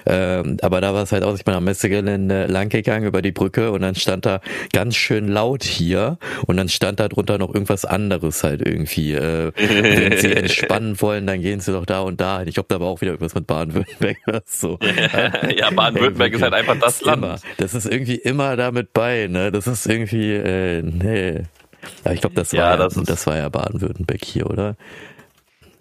ähm, 0.06 0.56
aber 0.62 0.80
da 0.80 0.94
war 0.94 1.02
es 1.02 1.12
halt 1.12 1.24
auch, 1.24 1.34
ich 1.34 1.44
bin 1.44 1.52
am 1.52 1.64
Messegelände 1.64 2.46
lang 2.46 2.70
gegangen 2.70 3.04
über 3.04 3.20
die 3.20 3.32
Brücke 3.32 3.70
und 3.70 3.82
dann 3.82 3.96
stand 3.96 4.24
da 4.24 4.40
ganz 4.72 4.96
schön 4.96 5.28
laut 5.28 5.62
hier 5.62 6.16
und 6.46 6.56
dann 6.56 6.70
stand 6.70 7.00
da 7.00 7.08
drunter 7.08 7.36
noch 7.36 7.52
irgendwas 7.52 7.84
anderes 7.84 8.45
halt 8.46 8.66
irgendwie. 8.66 9.12
Äh, 9.14 9.52
wenn 9.56 10.18
sie 10.18 10.32
entspannen 10.36 11.00
wollen, 11.00 11.26
dann 11.26 11.40
gehen 11.40 11.60
sie 11.60 11.72
doch 11.72 11.86
da 11.86 12.00
und 12.00 12.20
da. 12.20 12.42
Ich 12.42 12.54
glaube, 12.54 12.68
da 12.68 12.80
war 12.80 12.88
auch 12.88 13.00
wieder 13.00 13.12
irgendwas 13.12 13.34
mit 13.34 13.46
Baden-Württemberg. 13.46 14.16
So. 14.46 14.78
ja, 15.56 15.70
Baden-Württemberg 15.70 16.32
ist 16.32 16.42
halt 16.42 16.54
einfach 16.54 16.78
das 16.80 17.02
Land. 17.02 17.22
Immer. 17.22 17.38
Das 17.58 17.74
ist 17.74 17.86
irgendwie 17.86 18.16
immer 18.16 18.56
damit 18.56 18.92
bei, 18.92 19.26
ne? 19.28 19.52
Das 19.52 19.66
ist 19.66 19.86
irgendwie, 19.86 20.32
äh, 20.32 20.82
nee. 20.82 21.42
Ja, 22.04 22.12
ich 22.12 22.20
glaube, 22.20 22.34
das, 22.34 22.52
ja, 22.52 22.70
war 22.70 22.76
das, 22.76 22.96
ja, 22.96 23.02
das 23.02 23.26
war 23.26 23.36
ja 23.36 23.48
Baden-Württemberg 23.48 24.24
hier, 24.24 24.48
oder? 24.50 24.76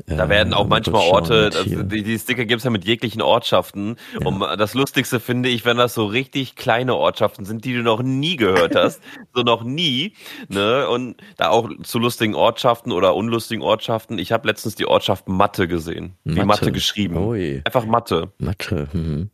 Da 0.06 0.30
werden 0.30 0.54
auch 0.54 0.68
manchmal 0.68 1.02
Orte, 1.02 1.50
die, 1.66 2.04
die 2.04 2.20
Sticker 2.20 2.46
gibt's 2.46 2.64
ja 2.64 2.70
mit 2.70 2.86
jeglichen 2.86 3.22
Ortschaften. 3.22 3.96
Ja. 4.20 4.28
Und 4.28 4.40
das 4.60 4.74
Lustigste 4.74 5.20
finde 5.20 5.50
ich, 5.50 5.66
wenn 5.66 5.78
das 5.78 5.94
so 5.94 6.06
richtig 6.06 6.56
kleine 6.56 6.96
Ortschaften 6.96 7.46
sind, 7.46 7.66
die 7.66 7.74
du 7.74 7.82
noch 7.82 8.04
nie 8.04 8.36
gehört 8.36 8.76
hast. 8.76 9.02
so 9.34 9.42
noch 9.42 9.64
nie. 9.64 10.14
Ne? 10.48 10.88
Und 10.88 11.18
da 11.38 11.50
auch 11.50 11.70
zu 11.84 12.00
lustigen 12.00 12.36
Ortschaften 12.36 12.92
oder 12.92 13.16
unlustigen 13.16 13.64
Ortschaften. 13.64 14.20
Ich 14.20 14.32
habe 14.32 14.48
letztens 14.48 14.76
die 14.76 14.86
Ortschaft 14.86 15.28
Matte 15.28 15.68
gesehen. 15.68 16.16
Matte. 16.24 16.42
Wie 16.42 16.46
Matte 16.46 16.72
geschrieben. 16.72 17.18
Ui. 17.18 17.62
Einfach 17.64 17.86
Matte. 17.86 18.32
Matte. 18.38 18.88
Mhm. 18.94 19.30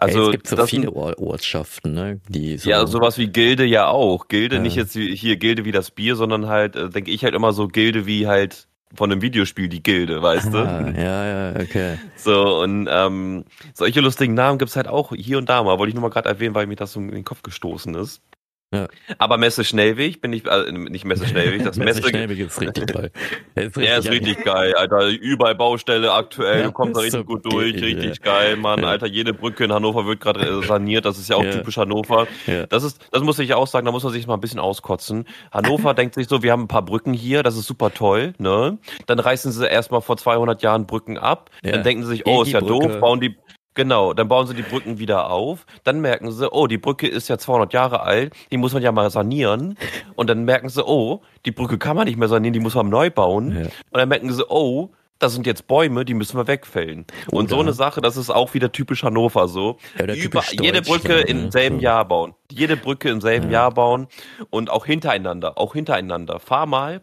Also 0.00 0.26
es 0.26 0.30
gibt 0.30 0.46
so 0.46 0.64
viele 0.64 0.92
Ortschaften, 0.92 1.92
ne? 1.92 2.20
Die 2.28 2.56
so 2.56 2.70
ja, 2.70 2.86
sowas 2.86 3.18
wie 3.18 3.26
Gilde 3.26 3.64
ja 3.64 3.88
auch. 3.88 4.28
Gilde, 4.28 4.56
ja. 4.56 4.62
nicht 4.62 4.76
jetzt 4.76 4.92
hier 4.94 5.36
Gilde 5.36 5.64
wie 5.64 5.72
das 5.72 5.90
Bier, 5.90 6.14
sondern 6.14 6.46
halt, 6.46 6.76
äh, 6.76 6.88
denke 6.88 7.10
ich 7.10 7.24
halt 7.24 7.34
immer 7.34 7.52
so 7.52 7.66
Gilde 7.66 8.06
wie 8.06 8.28
halt 8.28 8.68
von 8.94 9.12
einem 9.12 9.22
Videospiel 9.22 9.68
die 9.68 9.82
Gilde, 9.82 10.22
weißt 10.22 10.54
ah, 10.54 10.82
du? 10.82 11.00
Ja, 11.00 11.26
ja, 11.26 11.60
okay. 11.60 11.98
So, 12.16 12.62
und 12.62 12.88
ähm, 12.90 13.44
solche 13.74 14.00
lustigen 14.00 14.34
Namen 14.34 14.58
gibt's 14.58 14.76
halt 14.76 14.88
auch 14.88 15.12
hier 15.14 15.38
und 15.38 15.48
da 15.48 15.62
mal. 15.62 15.78
Wollte 15.78 15.90
ich 15.90 15.94
nur 15.94 16.02
mal 16.02 16.10
gerade 16.10 16.28
erwähnen, 16.28 16.54
weil 16.54 16.66
mir 16.66 16.76
das 16.76 16.92
so 16.92 17.00
in 17.00 17.10
den 17.10 17.24
Kopf 17.24 17.42
gestoßen 17.42 17.94
ist. 17.94 18.22
Ja. 18.70 18.86
Aber 19.16 19.38
Messe 19.38 19.64
Schnellweg 19.64 20.20
bin 20.20 20.34
ich, 20.34 20.44
äh, 20.46 20.70
nicht 20.72 21.06
Messe 21.06 21.26
Schnellweg, 21.26 21.64
das 21.64 21.76
Messe, 21.78 22.00
Messe 22.00 22.10
Schnellweg 22.10 22.38
ist 22.38 22.60
richtig 22.60 22.86
geil. 22.92 23.10
Er 23.54 23.62
ist 23.64 23.76
richtig, 23.78 23.96
ist 23.96 24.10
richtig 24.10 24.44
geil, 24.44 24.74
Alter. 24.74 25.08
Überall 25.08 25.54
Baustelle 25.54 26.12
aktuell, 26.12 26.60
ja, 26.60 26.66
du 26.66 26.72
kommst 26.72 26.96
da 26.96 27.00
richtig 27.00 27.20
so 27.20 27.24
gut 27.24 27.50
durch, 27.50 27.74
geil, 27.74 27.84
richtig 27.84 28.18
ja. 28.18 28.32
geil, 28.32 28.56
Mann. 28.56 28.84
Alter, 28.84 29.06
jede 29.06 29.32
Brücke 29.32 29.64
in 29.64 29.72
Hannover 29.72 30.04
wird 30.04 30.20
gerade 30.20 30.40
äh, 30.40 30.66
saniert, 30.66 31.06
das 31.06 31.18
ist 31.18 31.30
ja 31.30 31.36
auch 31.36 31.44
typisch 31.44 31.78
Hannover. 31.78 32.26
Das 32.68 32.82
ist, 32.82 33.00
das 33.10 33.22
muss 33.22 33.38
ich 33.38 33.54
auch 33.54 33.66
sagen, 33.66 33.86
da 33.86 33.92
muss 33.92 34.04
man 34.04 34.12
sich 34.12 34.26
mal 34.26 34.34
ein 34.34 34.40
bisschen 34.40 34.60
auskotzen. 34.60 35.24
Hannover 35.50 35.94
denkt 35.94 36.14
sich 36.14 36.28
so, 36.28 36.42
wir 36.42 36.52
haben 36.52 36.64
ein 36.64 36.68
paar 36.68 36.84
Brücken 36.84 37.14
hier, 37.14 37.42
das 37.42 37.56
ist 37.56 37.66
super 37.66 37.94
toll, 37.94 38.34
ne? 38.36 38.76
Dann 39.06 39.18
reißen 39.18 39.50
sie 39.50 39.66
erstmal 39.66 40.02
vor 40.02 40.18
200 40.18 40.62
Jahren 40.62 40.86
Brücken 40.86 41.16
ab, 41.16 41.50
dann 41.62 41.82
denken 41.84 42.02
sie 42.02 42.10
sich, 42.10 42.26
oh, 42.26 42.42
ist 42.42 42.52
ja 42.52 42.60
doof, 42.60 43.00
bauen 43.00 43.20
die, 43.20 43.34
Genau, 43.78 44.12
dann 44.12 44.26
bauen 44.26 44.44
sie 44.48 44.54
die 44.54 44.62
Brücken 44.62 44.98
wieder 44.98 45.30
auf. 45.30 45.64
Dann 45.84 46.00
merken 46.00 46.32
sie, 46.32 46.50
oh, 46.50 46.66
die 46.66 46.78
Brücke 46.78 47.06
ist 47.06 47.28
ja 47.28 47.38
200 47.38 47.72
Jahre 47.72 48.00
alt, 48.00 48.34
die 48.50 48.56
muss 48.56 48.72
man 48.72 48.82
ja 48.82 48.90
mal 48.90 49.08
sanieren. 49.08 49.78
Und 50.16 50.28
dann 50.28 50.44
merken 50.44 50.68
sie, 50.68 50.84
oh, 50.84 51.22
die 51.46 51.52
Brücke 51.52 51.78
kann 51.78 51.94
man 51.94 52.08
nicht 52.08 52.18
mehr 52.18 52.26
sanieren, 52.26 52.54
die 52.54 52.58
muss 52.58 52.74
man 52.74 52.88
neu 52.88 53.08
bauen. 53.08 53.52
Ja. 53.52 53.62
Und 53.66 53.70
dann 53.92 54.08
merken 54.08 54.32
sie, 54.32 54.44
oh, 54.48 54.90
das 55.20 55.32
sind 55.32 55.46
jetzt 55.46 55.68
Bäume, 55.68 56.04
die 56.04 56.14
müssen 56.14 56.36
wir 56.36 56.48
wegfällen. 56.48 57.06
Oder. 57.28 57.36
Und 57.36 57.50
so 57.50 57.60
eine 57.60 57.72
Sache, 57.72 58.00
das 58.00 58.16
ist 58.16 58.30
auch 58.30 58.52
wieder 58.52 58.72
typisch 58.72 59.04
Hannover 59.04 59.46
so. 59.46 59.78
Ja, 59.96 60.12
Über, 60.12 60.42
jede 60.60 60.82
Brücke 60.82 61.20
im 61.20 61.52
selben 61.52 61.76
so. 61.76 61.82
Jahr 61.82 62.04
bauen. 62.04 62.34
Jede 62.50 62.76
Brücke 62.76 63.10
im 63.10 63.20
selben 63.20 63.46
ja. 63.46 63.60
Jahr 63.60 63.74
bauen 63.74 64.08
und 64.50 64.70
auch 64.70 64.86
hintereinander, 64.86 65.56
auch 65.56 65.74
hintereinander. 65.74 66.40
Fahr 66.40 66.66
mal 66.66 67.00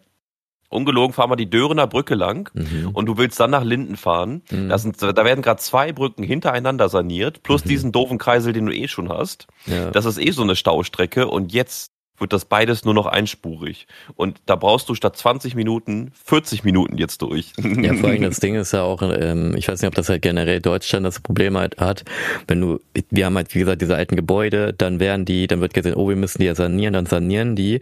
ungelogen, 0.75 1.13
fahr 1.13 1.27
mal 1.27 1.35
die 1.35 1.49
Dörener 1.49 1.87
Brücke 1.87 2.15
lang 2.15 2.49
mhm. 2.53 2.89
und 2.93 3.05
du 3.07 3.17
willst 3.17 3.39
dann 3.39 3.51
nach 3.51 3.63
Linden 3.63 3.95
fahren. 3.95 4.41
Mhm. 4.51 4.69
Das 4.69 4.83
sind, 4.83 5.01
da 5.01 5.25
werden 5.25 5.41
gerade 5.41 5.61
zwei 5.61 5.91
Brücken 5.91 6.23
hintereinander 6.23 6.89
saniert, 6.89 7.43
plus 7.43 7.65
mhm. 7.65 7.69
diesen 7.69 7.91
doofen 7.91 8.17
Kreisel, 8.17 8.53
den 8.53 8.65
du 8.65 8.73
eh 8.73 8.87
schon 8.87 9.09
hast. 9.09 9.47
Ja. 9.65 9.91
Das 9.91 10.05
ist 10.05 10.19
eh 10.19 10.31
so 10.31 10.43
eine 10.43 10.55
Staustrecke 10.55 11.27
und 11.27 11.53
jetzt 11.53 11.91
wird 12.17 12.33
das 12.33 12.45
beides 12.45 12.85
nur 12.85 12.93
noch 12.93 13.05
einspurig. 13.05 13.87
Und 14.15 14.39
da 14.45 14.55
brauchst 14.55 14.87
du 14.89 14.95
statt 14.95 15.17
20 15.17 15.55
Minuten 15.55 16.11
40 16.23 16.63
Minuten 16.63 16.97
jetzt 16.97 17.21
durch. 17.21 17.53
Ja, 17.57 17.93
vor 17.93 18.09
allem 18.09 18.21
das 18.21 18.39
Ding 18.39 18.55
ist 18.55 18.71
ja 18.71 18.83
auch, 18.83 19.01
ähm, 19.01 19.55
ich 19.57 19.67
weiß 19.67 19.81
nicht, 19.81 19.87
ob 19.87 19.95
das 19.95 20.09
halt 20.09 20.21
generell 20.21 20.61
Deutschland 20.61 21.05
das 21.05 21.19
Problem 21.19 21.57
halt 21.57 21.77
hat, 21.77 22.03
wenn 22.47 22.61
du, 22.61 22.79
wir 23.09 23.25
haben 23.25 23.35
halt, 23.35 23.53
wie 23.53 23.59
gesagt, 23.59 23.81
diese 23.81 23.95
alten 23.95 24.15
Gebäude, 24.15 24.73
dann 24.73 24.99
werden 24.99 25.25
die, 25.25 25.47
dann 25.47 25.61
wird 25.61 25.73
gesehen, 25.73 25.95
oh, 25.95 26.07
wir 26.07 26.15
müssen 26.15 26.39
die 26.39 26.45
ja 26.45 26.55
sanieren, 26.55 26.93
dann 26.93 27.05
sanieren 27.05 27.55
die 27.55 27.81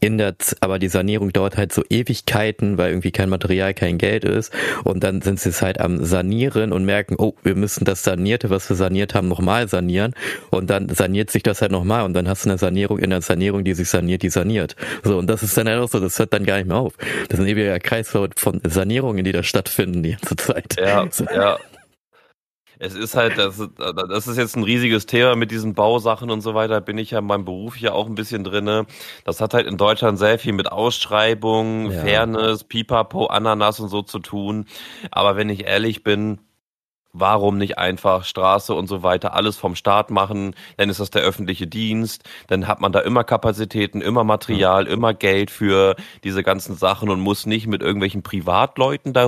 in 0.00 0.18
der, 0.18 0.34
aber 0.60 0.78
die 0.78 0.88
Sanierung 0.88 1.32
dauert 1.32 1.56
halt 1.56 1.72
so 1.72 1.82
Ewigkeiten, 1.88 2.78
weil 2.78 2.90
irgendwie 2.90 3.12
kein 3.12 3.28
Material, 3.28 3.74
kein 3.74 3.98
Geld 3.98 4.24
ist. 4.24 4.52
Und 4.84 5.02
dann 5.02 5.22
sind 5.22 5.40
sie 5.40 5.48
es 5.48 5.62
halt 5.62 5.80
am 5.80 6.04
Sanieren 6.04 6.72
und 6.72 6.84
merken, 6.84 7.16
oh, 7.18 7.34
wir 7.42 7.54
müssen 7.54 7.84
das 7.84 8.02
Sanierte, 8.02 8.50
was 8.50 8.68
wir 8.68 8.76
saniert 8.76 9.14
haben, 9.14 9.28
nochmal 9.28 9.68
sanieren. 9.68 10.14
Und 10.50 10.70
dann 10.70 10.88
saniert 10.88 11.30
sich 11.30 11.42
das 11.42 11.62
halt 11.62 11.72
nochmal. 11.72 12.04
Und 12.04 12.14
dann 12.14 12.28
hast 12.28 12.44
du 12.44 12.50
eine 12.50 12.58
Sanierung 12.58 12.98
in 12.98 13.10
der 13.10 13.22
Sanierung, 13.22 13.64
die 13.64 13.74
sich 13.74 13.88
saniert, 13.88 14.22
die 14.22 14.30
saniert. 14.30 14.76
So, 15.02 15.18
und 15.18 15.28
das 15.28 15.42
ist 15.42 15.56
dann 15.56 15.68
halt 15.68 15.80
auch 15.80 15.88
so, 15.88 16.00
das 16.00 16.18
hört 16.18 16.32
dann 16.32 16.44
gar 16.44 16.58
nicht 16.58 16.68
mehr 16.68 16.76
auf. 16.76 16.94
Das 17.28 17.38
ist 17.38 17.44
ein 17.44 17.48
ewiger 17.48 17.78
Kreislauf 17.78 18.30
von 18.36 18.60
Sanierungen, 18.64 19.24
die 19.24 19.32
da 19.32 19.42
stattfinden 19.42 20.02
die 20.02 20.12
ganze 20.12 20.36
Zeit. 20.36 20.76
Ja, 20.78 21.08
ja 21.34 21.58
es 22.78 22.94
ist 22.94 23.14
halt, 23.14 23.38
das, 23.38 23.62
das 23.76 24.26
ist 24.26 24.36
jetzt 24.36 24.56
ein 24.56 24.62
riesiges 24.62 25.06
Thema 25.06 25.36
mit 25.36 25.50
diesen 25.50 25.74
Bausachen 25.74 26.30
und 26.30 26.40
so 26.40 26.54
weiter, 26.54 26.80
bin 26.80 26.98
ich 26.98 27.10
ja 27.12 27.20
in 27.20 27.26
meinem 27.26 27.44
Beruf 27.44 27.76
ja 27.78 27.92
auch 27.92 28.06
ein 28.06 28.14
bisschen 28.14 28.44
drinne. 28.44 28.86
Das 29.24 29.40
hat 29.40 29.54
halt 29.54 29.66
in 29.66 29.76
Deutschland 29.76 30.18
sehr 30.18 30.38
viel 30.38 30.52
mit 30.52 30.70
Ausschreibung, 30.70 31.90
ja. 31.90 32.02
Fairness, 32.02 32.64
Pipapo, 32.64 33.26
Ananas 33.26 33.80
und 33.80 33.88
so 33.88 34.02
zu 34.02 34.18
tun. 34.18 34.66
Aber 35.10 35.36
wenn 35.36 35.48
ich 35.48 35.66
ehrlich 35.66 36.02
bin, 36.02 36.40
warum 37.18 37.56
nicht 37.56 37.78
einfach 37.78 38.24
Straße 38.24 38.74
und 38.74 38.88
so 38.88 39.02
weiter 39.02 39.34
alles 39.34 39.56
vom 39.56 39.74
Staat 39.74 40.10
machen, 40.10 40.54
dann 40.76 40.90
ist 40.90 41.00
das 41.00 41.10
der 41.10 41.22
öffentliche 41.22 41.66
Dienst, 41.66 42.24
dann 42.46 42.68
hat 42.68 42.80
man 42.80 42.92
da 42.92 43.00
immer 43.00 43.24
Kapazitäten, 43.24 44.02
immer 44.02 44.24
Material, 44.24 44.86
immer 44.86 45.14
Geld 45.14 45.50
für 45.50 45.96
diese 46.24 46.42
ganzen 46.42 46.76
Sachen 46.76 47.08
und 47.08 47.20
muss 47.20 47.46
nicht 47.46 47.66
mit 47.66 47.80
irgendwelchen 47.80 48.22
Privatleuten 48.22 49.14
da 49.14 49.24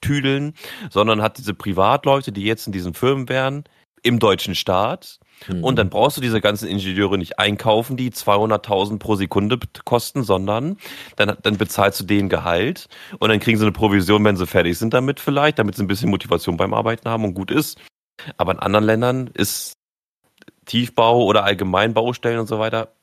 rumtüdeln, 0.00 0.54
sondern 0.90 1.22
hat 1.22 1.38
diese 1.38 1.54
Privatleute, 1.54 2.32
die 2.32 2.44
jetzt 2.44 2.66
in 2.66 2.72
diesen 2.72 2.94
Firmen 2.94 3.28
wären, 3.28 3.64
im 4.02 4.18
deutschen 4.18 4.54
Staat. 4.54 5.18
Mhm. 5.46 5.62
Und 5.62 5.76
dann 5.76 5.90
brauchst 5.90 6.16
du 6.16 6.20
diese 6.22 6.40
ganzen 6.40 6.68
Ingenieure 6.68 7.18
nicht 7.18 7.38
einkaufen, 7.38 7.96
die 7.96 8.10
200.000 8.10 8.98
pro 8.98 9.14
Sekunde 9.16 9.58
kosten, 9.84 10.22
sondern 10.22 10.78
dann, 11.16 11.36
dann 11.42 11.58
bezahlst 11.58 12.00
du 12.00 12.04
denen 12.04 12.28
Gehalt 12.28 12.88
und 13.18 13.28
dann 13.28 13.40
kriegen 13.40 13.58
sie 13.58 13.64
eine 13.64 13.72
Provision, 13.72 14.24
wenn 14.24 14.36
sie 14.36 14.46
fertig 14.46 14.78
sind 14.78 14.94
damit 14.94 15.20
vielleicht, 15.20 15.58
damit 15.58 15.76
sie 15.76 15.84
ein 15.84 15.88
bisschen 15.88 16.10
Motivation 16.10 16.56
beim 16.56 16.72
Arbeiten 16.72 17.08
haben 17.08 17.24
und 17.24 17.34
gut 17.34 17.50
ist. 17.50 17.78
Aber 18.36 18.52
in 18.52 18.58
anderen 18.58 18.84
Ländern 18.84 19.30
ist 19.34 19.74
Tiefbau 20.64 21.24
oder 21.24 21.44
Allgemeinbaustellen 21.44 22.40
und 22.40 22.46
so 22.46 22.58
weiter 22.58 22.94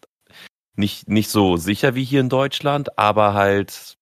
nicht, 0.78 1.10
nicht 1.10 1.30
so 1.30 1.58
sicher 1.58 1.96
wie 1.96 2.04
hier 2.04 2.22
in 2.22 2.30
Deutschland, 2.30 2.98
aber 3.00 3.34
halt 3.34 3.97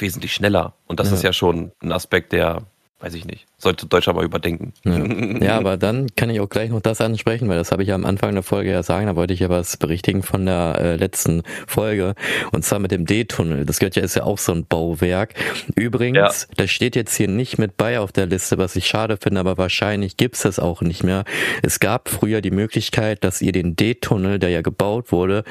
wesentlich 0.00 0.32
schneller. 0.32 0.74
Und 0.86 1.00
das 1.00 1.08
ja. 1.08 1.14
ist 1.14 1.22
ja 1.22 1.32
schon 1.32 1.72
ein 1.82 1.92
Aspekt, 1.92 2.32
der 2.32 2.62
weiß 3.00 3.14
ich 3.14 3.26
nicht. 3.26 3.46
Sollte 3.58 3.86
Deutschland 3.86 4.16
mal 4.16 4.24
überdenken. 4.24 4.72
Ja. 4.84 5.44
ja. 5.44 5.56
aber 5.58 5.76
dann 5.76 6.14
kann 6.16 6.30
ich 6.30 6.40
auch 6.40 6.48
gleich 6.48 6.70
noch 6.70 6.80
das 6.80 7.00
ansprechen, 7.00 7.48
weil 7.48 7.58
das 7.58 7.72
habe 7.72 7.82
ich 7.82 7.88
ja 7.88 7.94
am 7.94 8.04
Anfang 8.04 8.32
der 8.34 8.42
Folge 8.42 8.70
ja 8.70 8.82
sagen, 8.82 9.06
da 9.06 9.16
wollte 9.16 9.34
ich 9.34 9.40
ja 9.40 9.48
was 9.48 9.76
berichtigen 9.76 10.22
von 10.22 10.46
der 10.46 10.78
äh, 10.80 10.96
letzten 10.96 11.42
Folge. 11.66 12.14
Und 12.52 12.64
zwar 12.64 12.78
mit 12.78 12.92
dem 12.92 13.04
D-Tunnel. 13.04 13.66
Das 13.66 13.78
gehört 13.78 13.96
ja, 13.96 14.02
ist 14.02 14.16
ja 14.16 14.24
auch 14.24 14.38
so 14.38 14.52
ein 14.52 14.66
Bauwerk. 14.66 15.34
Übrigens, 15.74 16.46
ja. 16.48 16.54
das 16.56 16.70
steht 16.70 16.96
jetzt 16.96 17.16
hier 17.16 17.28
nicht 17.28 17.58
mit 17.58 17.76
bei 17.76 17.98
auf 17.98 18.12
der 18.12 18.26
Liste, 18.26 18.58
was 18.58 18.76
ich 18.76 18.86
schade 18.86 19.16
finde, 19.16 19.40
aber 19.40 19.58
wahrscheinlich 19.58 20.16
gibt's 20.16 20.42
das 20.42 20.58
auch 20.58 20.80
nicht 20.80 21.02
mehr. 21.02 21.24
Es 21.62 21.80
gab 21.80 22.08
früher 22.08 22.40
die 22.40 22.50
Möglichkeit, 22.50 23.24
dass 23.24 23.42
ihr 23.42 23.52
den 23.52 23.76
D-Tunnel, 23.76 24.38
der 24.38 24.50
ja 24.50 24.62
gebaut 24.62 25.12
wurde, 25.12 25.44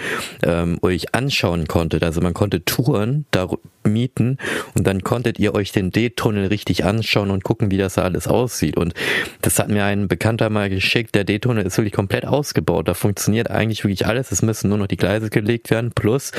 ähm, 0.43 0.79
euch 0.81 1.13
anschauen 1.13 1.67
konntet. 1.67 2.03
Also 2.03 2.21
man 2.21 2.33
konnte 2.33 2.63
Touren 2.63 3.25
da 3.31 3.47
mieten 3.83 4.37
und 4.75 4.87
dann 4.87 5.03
konntet 5.03 5.39
ihr 5.39 5.53
euch 5.53 5.71
den 5.71 5.91
D-Tunnel 5.91 6.47
richtig 6.47 6.85
anschauen 6.85 7.31
und 7.33 7.43
gucken, 7.43 7.71
wie 7.71 7.77
das 7.77 7.97
alles 7.97 8.27
aussieht. 8.27 8.77
Und 8.77 8.93
das 9.41 9.59
hat 9.59 9.69
mir 9.69 9.83
ein 9.85 10.07
Bekannter 10.07 10.49
mal 10.49 10.69
geschickt. 10.69 11.15
Der 11.15 11.23
D-Tunnel 11.23 11.65
ist 11.65 11.77
wirklich 11.77 11.93
komplett 11.93 12.25
ausgebaut. 12.25 12.87
Da 12.87 12.93
funktioniert 12.93 13.49
eigentlich 13.49 13.83
wirklich 13.83 14.05
alles. 14.05 14.31
Es 14.31 14.41
müssen 14.41 14.69
nur 14.69 14.77
noch 14.77 14.87
die 14.87 14.97
Gleise 14.97 15.29
gelegt 15.29 15.69
werden 15.69 15.91
plus 15.91 16.31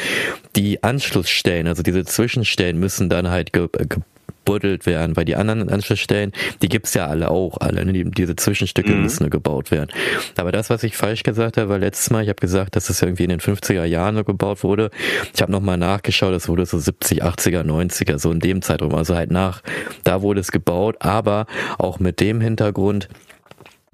die 0.57 0.83
Anschlussstellen, 0.83 1.67
also 1.67 1.83
diese 1.83 2.05
Zwischenstellen 2.05 2.79
müssen 2.79 3.09
dann 3.09 3.29
halt 3.29 3.53
ge, 3.53 3.69
ge 3.73 4.01
gebuddelt 4.45 4.85
werden, 4.87 5.17
weil 5.17 5.25
die 5.25 5.37
anderen 5.37 5.69
Anschlussstellen, 5.69 6.33
die 6.61 6.69
gibt's 6.69 6.95
ja 6.95 7.07
alle 7.07 7.31
auch, 7.31 7.59
alle, 7.59 7.85
ne? 7.85 7.93
die, 7.93 8.05
diese 8.05 8.37
Zwischenstücke 8.37 8.93
mhm. 8.93 9.03
müssen 9.03 9.31
gebaut 9.31 9.71
werden. 9.71 9.91
Aber 10.37 10.53
das, 10.53 10.71
was 10.71 10.83
ich 10.83 10.97
falsch 10.97 11.23
gesagt 11.23 11.57
habe, 11.57 11.71
war 11.71 11.79
letztes 11.79 12.11
Mal, 12.11 12.23
ich 12.23 12.29
habe 12.29 12.41
gesagt, 12.41 12.77
dass 12.77 12.91
es 12.91 13.01
irgendwie 13.01 13.25
in 13.25 13.31
den 13.31 13.41
50er 13.41 13.85
Jahren 13.85 14.17
so 14.17 14.25
gebaut 14.25 14.63
wurde. 14.63 14.91
Ich 15.35 15.41
habe 15.41 15.51
nochmal 15.51 15.79
nachgeschaut, 15.79 16.35
es 16.35 16.49
wurde 16.49 16.67
so 16.67 16.79
70, 16.79 17.25
80er, 17.25 17.63
90er, 17.63 18.19
so 18.19 18.31
in 18.31 18.41
dem 18.41 18.61
Zeitraum, 18.61 18.95
also 18.95 19.17
halt 19.17 19.31
nach, 19.31 19.63
da 20.05 20.21
wurde 20.21 20.41
es 20.41 20.53
gebaut, 20.53 20.97
aber 21.01 21.47
auch 21.79 21.99
mit 21.99 22.21
dem 22.21 22.41
Hintergrund, 22.41 23.09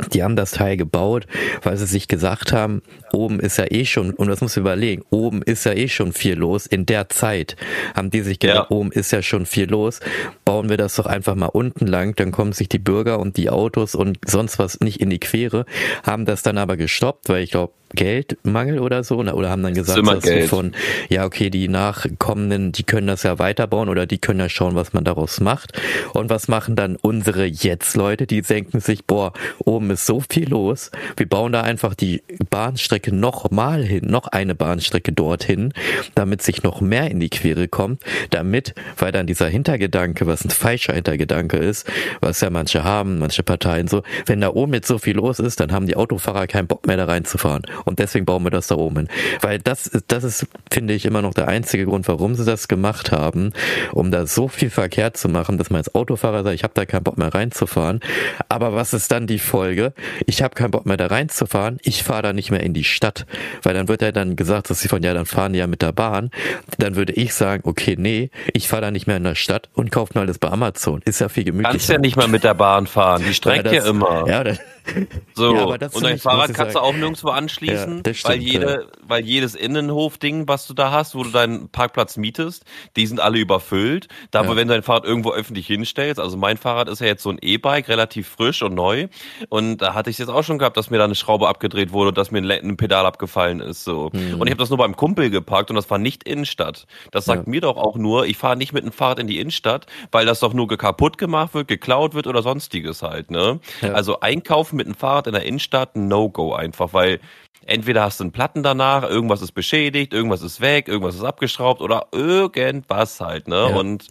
die 0.07 0.23
haben 0.23 0.37
das 0.37 0.53
Teil 0.53 0.77
gebaut, 0.77 1.27
weil 1.63 1.77
sie 1.77 1.87
sich 1.87 2.09
gesagt 2.09 2.53
haben, 2.53 2.83
oben 3.13 3.41
ist 3.41 3.59
ja 3.59 3.67
eh 3.71 3.85
schon, 3.85 4.13
und 4.13 4.29
das 4.29 4.41
muss 4.41 4.55
du 4.55 4.61
überlegen, 4.61 5.03
oben 5.11 5.43
ist 5.43 5.65
ja 5.65 5.73
eh 5.73 5.89
schon 5.89 6.13
viel 6.13 6.35
los. 6.35 6.67
In 6.67 6.87
der 6.87 7.09
Zeit 7.09 7.57
haben 7.95 8.11
die 8.11 8.23
sich 8.23 8.39
gedacht, 8.39 8.71
ja. 8.71 8.77
oben 8.77 8.93
ist 8.93 9.11
ja 9.13 9.23
schon 9.23 9.47
viel 9.47 9.69
los. 9.69 10.01
Bauen 10.45 10.69
wir 10.69 10.77
das 10.77 10.97
doch 10.97 11.07
einfach 11.07 11.35
mal 11.35 11.47
unten 11.47 11.87
lang, 11.87 12.15
dann 12.17 12.33
kommen 12.33 12.53
sich 12.53 12.69
die 12.69 12.79
Bürger 12.79 13.19
und 13.19 13.37
die 13.37 13.51
Autos 13.51 13.95
und 13.95 14.19
sonst 14.27 14.59
was 14.59 14.81
nicht 14.81 15.01
in 15.01 15.11
die 15.11 15.21
Quere, 15.21 15.67
haben 16.03 16.25
das 16.25 16.43
dann 16.43 16.59
aber 16.59 16.77
gestoppt, 16.77 17.29
weil 17.29 17.43
ich 17.43 17.51
glaube, 17.51 17.73
Geldmangel 17.95 18.79
oder 18.79 19.05
so? 19.05 19.19
Oder 19.19 19.51
haben 19.51 19.63
dann 19.63 19.75
gesagt 19.75 20.07
dass 20.07 20.25
sie 20.25 20.43
von 20.43 20.73
ja 21.09 21.25
okay 21.25 21.51
die 21.51 21.69
Nachkommenden 21.69 22.73
die 22.73 22.85
können 22.85 23.07
das 23.07 23.23
ja 23.23 23.39
weiterbauen 23.39 23.89
oder 23.89 24.07
die 24.07 24.19
können 24.19 24.41
ja 24.41 24.49
schauen 24.49 24.75
was 24.75 24.93
man 24.93 25.05
daraus 25.05 25.41
macht. 25.41 25.79
Und 26.15 26.31
was 26.31 26.49
machen 26.49 26.77
dann 26.77 26.97
unsere 26.97 27.45
jetzt 27.45 27.97
Leute 27.97 28.27
die 28.27 28.43
denken 28.43 28.81
sich 28.81 29.05
boah 29.05 29.33
oben 29.59 29.91
ist 29.91 30.07
so 30.07 30.23
viel 30.29 30.49
los. 30.49 30.91
Wir 31.17 31.29
bauen 31.29 31.53
da 31.53 31.63
einfach 31.63 31.95
die 31.95 32.23
Bahnstrecke 32.51 33.15
noch 33.15 33.51
mal 33.51 33.83
hin 33.83 34.07
noch 34.07 34.29
eine 34.29 34.55
Bahnstrecke 34.55 35.13
dorthin 35.13 35.73
damit 36.15 36.43
sich 36.43 36.63
noch 36.63 36.81
mehr 36.81 37.11
in 37.11 37.21
die 37.21 37.31
Quere 37.31 37.69
kommt 37.69 38.03
damit 38.31 38.75
weil 38.99 39.13
dann 39.13 39.27
dieser 39.27 39.49
Hintergedanke 39.49 40.27
was 40.27 40.45
ein 40.45 40.51
falscher 40.51 40.95
Hintergedanke 40.95 41.57
ist 41.57 41.91
was 42.21 42.41
ja 42.41 42.51
manche 42.51 42.85
haben 42.85 43.19
manche 43.19 43.43
Parteien 43.43 43.89
so 43.89 44.03
wenn 44.27 44.41
da 44.41 44.51
oben 44.51 44.75
jetzt 44.75 44.89
so 44.89 44.99
viel 44.99 45.17
los 45.17 45.39
ist 45.39 45.61
dann 45.61 45.73
haben 45.73 45.87
die 45.87 45.97
Autofahrer 45.97 46.47
keinen 46.47 46.67
Bock 46.67 46.87
mehr 46.87 46.97
da 46.97 47.05
reinzufahren 47.05 47.63
und 47.85 47.99
deswegen 47.99 48.27
bauen 48.27 48.45
wir 48.45 48.51
das 48.51 48.67
da 48.67 48.77
oben 48.77 48.97
hin. 48.97 49.09
Weil 49.41 49.59
das, 49.59 49.91
das 50.09 50.25
ist, 50.25 50.47
finde 50.71 50.95
ich, 50.95 51.05
immer 51.05 51.23
noch 51.23 51.35
der 51.35 51.49
einzige 51.49 51.87
Grund, 51.87 52.09
warum 52.09 52.35
sie 52.35 52.45
das 52.45 52.69
gemacht 52.69 53.13
haben, 53.13 53.53
um 53.93 54.11
da 54.11 54.27
so 54.27 54.49
viel 54.49 54.71
Verkehr 54.71 55.15
zu 55.15 55.29
machen, 55.29 55.59
dass 55.59 55.71
man 55.71 55.79
als 55.79 55.95
Autofahrer 55.95 56.43
sagt, 56.43 56.55
ich 56.55 56.65
habe 56.65 56.75
da 56.75 56.87
keinen 56.87 57.05
Bock 57.05 57.19
mehr 57.19 57.35
reinzufahren. 57.35 58.01
Aber 58.49 58.75
was 58.75 58.93
ist 58.93 59.11
dann 59.11 59.27
die 59.27 59.39
Folge? 59.39 59.93
Ich 60.27 60.43
habe 60.43 60.55
keinen 60.55 60.71
Bock 60.71 60.87
mehr 60.87 60.97
da 60.97 61.07
reinzufahren, 61.07 61.79
ich 61.83 62.03
fahre 62.03 62.23
da 62.23 62.33
nicht 62.33 62.51
mehr 62.51 62.63
in 62.63 62.75
die 62.75 62.85
Stadt. 62.85 63.27
Weil 63.63 63.75
dann 63.75 63.89
wird 63.89 64.03
ja 64.03 64.13
dann 64.13 64.37
gesagt, 64.37 64.71
dass 64.71 64.81
sie 64.81 64.89
von, 64.89 65.03
ja, 65.03 65.15
dann 65.15 65.27
fahren 65.27 65.53
die 65.53 65.59
ja 65.59 65.67
mit 65.67 65.83
der 65.83 65.93
Bahn. 65.93 66.31
Dann 66.79 66.97
würde 66.97 67.13
ich 67.13 67.35
sagen, 67.35 67.63
okay, 67.67 67.97
nee, 67.99 68.31
ich 68.53 68.69
fahre 68.69 68.83
da 68.83 68.91
nicht 68.91 69.07
mehr 69.07 69.17
in 69.17 69.25
der 69.25 69.35
Stadt 69.35 69.69
und 69.75 69.91
kaufe 69.91 70.13
mir 70.15 70.23
alles 70.23 70.39
bei 70.39 70.49
Amazon. 70.49 71.01
Ist 71.05 71.21
ja 71.21 71.29
viel 71.29 71.45
gemütlicher. 71.45 71.71
Kannst 71.71 71.89
ja 71.89 71.99
nicht 71.99 72.17
mal 72.17 72.29
mit 72.29 72.45
der 72.45 72.55
Bahn 72.55 72.87
fahren, 72.87 73.23
die 73.27 73.35
streckt 73.35 73.67
ja, 73.67 73.73
das, 73.73 73.85
ja 73.85 73.91
immer. 73.91 74.27
Ja, 74.27 74.45
so, 75.35 75.55
ja, 75.55 75.65
und 75.65 76.03
dein 76.03 76.19
Fahrrad 76.19 76.55
kannst 76.55 76.75
du 76.75 76.81
auch 76.81 76.93
nirgendwo 76.93 77.29
anschließen, 77.29 78.03
ja, 78.07 78.15
stimmt, 78.15 78.35
weil, 78.35 78.43
jede, 78.43 78.71
ja. 78.71 78.99
weil 79.03 79.25
jedes 79.25 79.55
Innenhofding, 79.55 80.49
was 80.49 80.67
du 80.67 80.75
da 80.75 80.91
hast, 80.91 81.15
wo 81.15 81.23
du 81.23 81.31
deinen 81.31 81.69
Parkplatz 81.69 82.17
mietest, 82.17 82.65
die 82.97 83.07
sind 83.07 83.21
alle 83.21 83.39
überfüllt. 83.39 84.09
Da, 84.31 84.41
aber 84.41 84.57
wenn 84.57 84.69
du 84.69 84.75
dein 84.75 84.83
Fahrrad 84.83 85.05
irgendwo 85.05 85.33
öffentlich 85.33 85.67
hinstellst, 85.67 86.21
also 86.21 86.37
mein 86.37 86.57
Fahrrad 86.57 86.89
ist 86.89 87.01
ja 87.01 87.07
jetzt 87.07 87.23
so 87.23 87.31
ein 87.31 87.39
E-Bike, 87.41 87.89
relativ 87.89 88.29
frisch 88.29 88.63
und 88.63 88.75
neu. 88.75 89.09
Und 89.49 89.79
da 89.79 89.95
hatte 89.95 90.11
ich 90.11 90.15
es 90.15 90.19
jetzt 90.19 90.29
auch 90.29 90.45
schon 90.45 90.59
gehabt, 90.59 90.77
dass 90.77 90.91
mir 90.91 90.99
da 90.99 91.05
eine 91.05 91.15
Schraube 91.15 91.49
abgedreht 91.49 91.93
wurde, 91.93 92.13
dass 92.13 92.31
mir 92.31 92.39
ein 92.39 92.77
Pedal 92.77 93.07
abgefallen 93.07 93.61
ist. 93.61 93.85
So. 93.85 94.11
Mhm. 94.13 94.41
Und 94.41 94.47
ich 94.47 94.53
habe 94.53 94.61
das 94.61 94.71
nur 94.71 94.79
beim 94.79 94.97
Kumpel 94.97 95.31
geparkt 95.31 95.71
und 95.71 95.77
das 95.77 95.91
war 95.91 95.99
nicht 95.99 96.25
Innenstadt. 96.25 96.87
Das 97.11 97.25
sagt 97.25 97.47
mir 97.47 97.61
doch 97.61 97.77
auch 97.77 97.97
nur, 97.97 98.27
ich 98.27 98.37
fahre 98.37 98.57
nicht 98.57 98.73
mit 98.73 98.85
dem 98.85 98.93
Fahrrad 98.93 99.19
in 99.19 99.27
die 99.27 99.39
Innenstadt, 99.39 99.87
weil 100.13 100.27
das 100.27 100.41
doch 100.41 100.53
nur 100.53 100.69
kaputt 100.69 101.19
gemacht 101.19 101.55
wird, 101.55 101.69
geklaut 101.69 102.15
wird 102.15 102.27
oder 102.27 102.43
sonstiges 102.43 103.03
halt. 103.03 103.31
Ne? 103.31 103.61
Also 103.93 104.21
einkaufen 104.71 104.77
mit 104.77 104.87
dem 104.87 104.95
Fahrrad 104.95 105.27
in 105.27 105.33
der 105.33 105.45
Innenstadt 105.45 105.97
ein 105.97 106.09
No-Go 106.09 106.55
einfach, 106.55 106.93
weil 106.93 107.21
entweder 107.67 108.03
hast 108.03 108.21
du 108.21 108.25
einen 108.25 108.33
Platten 108.33 108.63
danach, 108.63 109.03
irgendwas 109.03 109.43
ist 109.43 109.53
beschädigt, 109.53 110.13
irgendwas 110.13 110.43
ist 110.43 110.61
weg, 110.61 110.89
irgendwas 110.89 111.17
ist 111.17 111.25
abgeschraubt 111.25 111.81
oder 111.83 112.09
irgendwas 112.13 113.21
halt, 113.21 113.49
ne? 113.49 113.69
Ja. 113.71 113.77
Und 113.77 114.07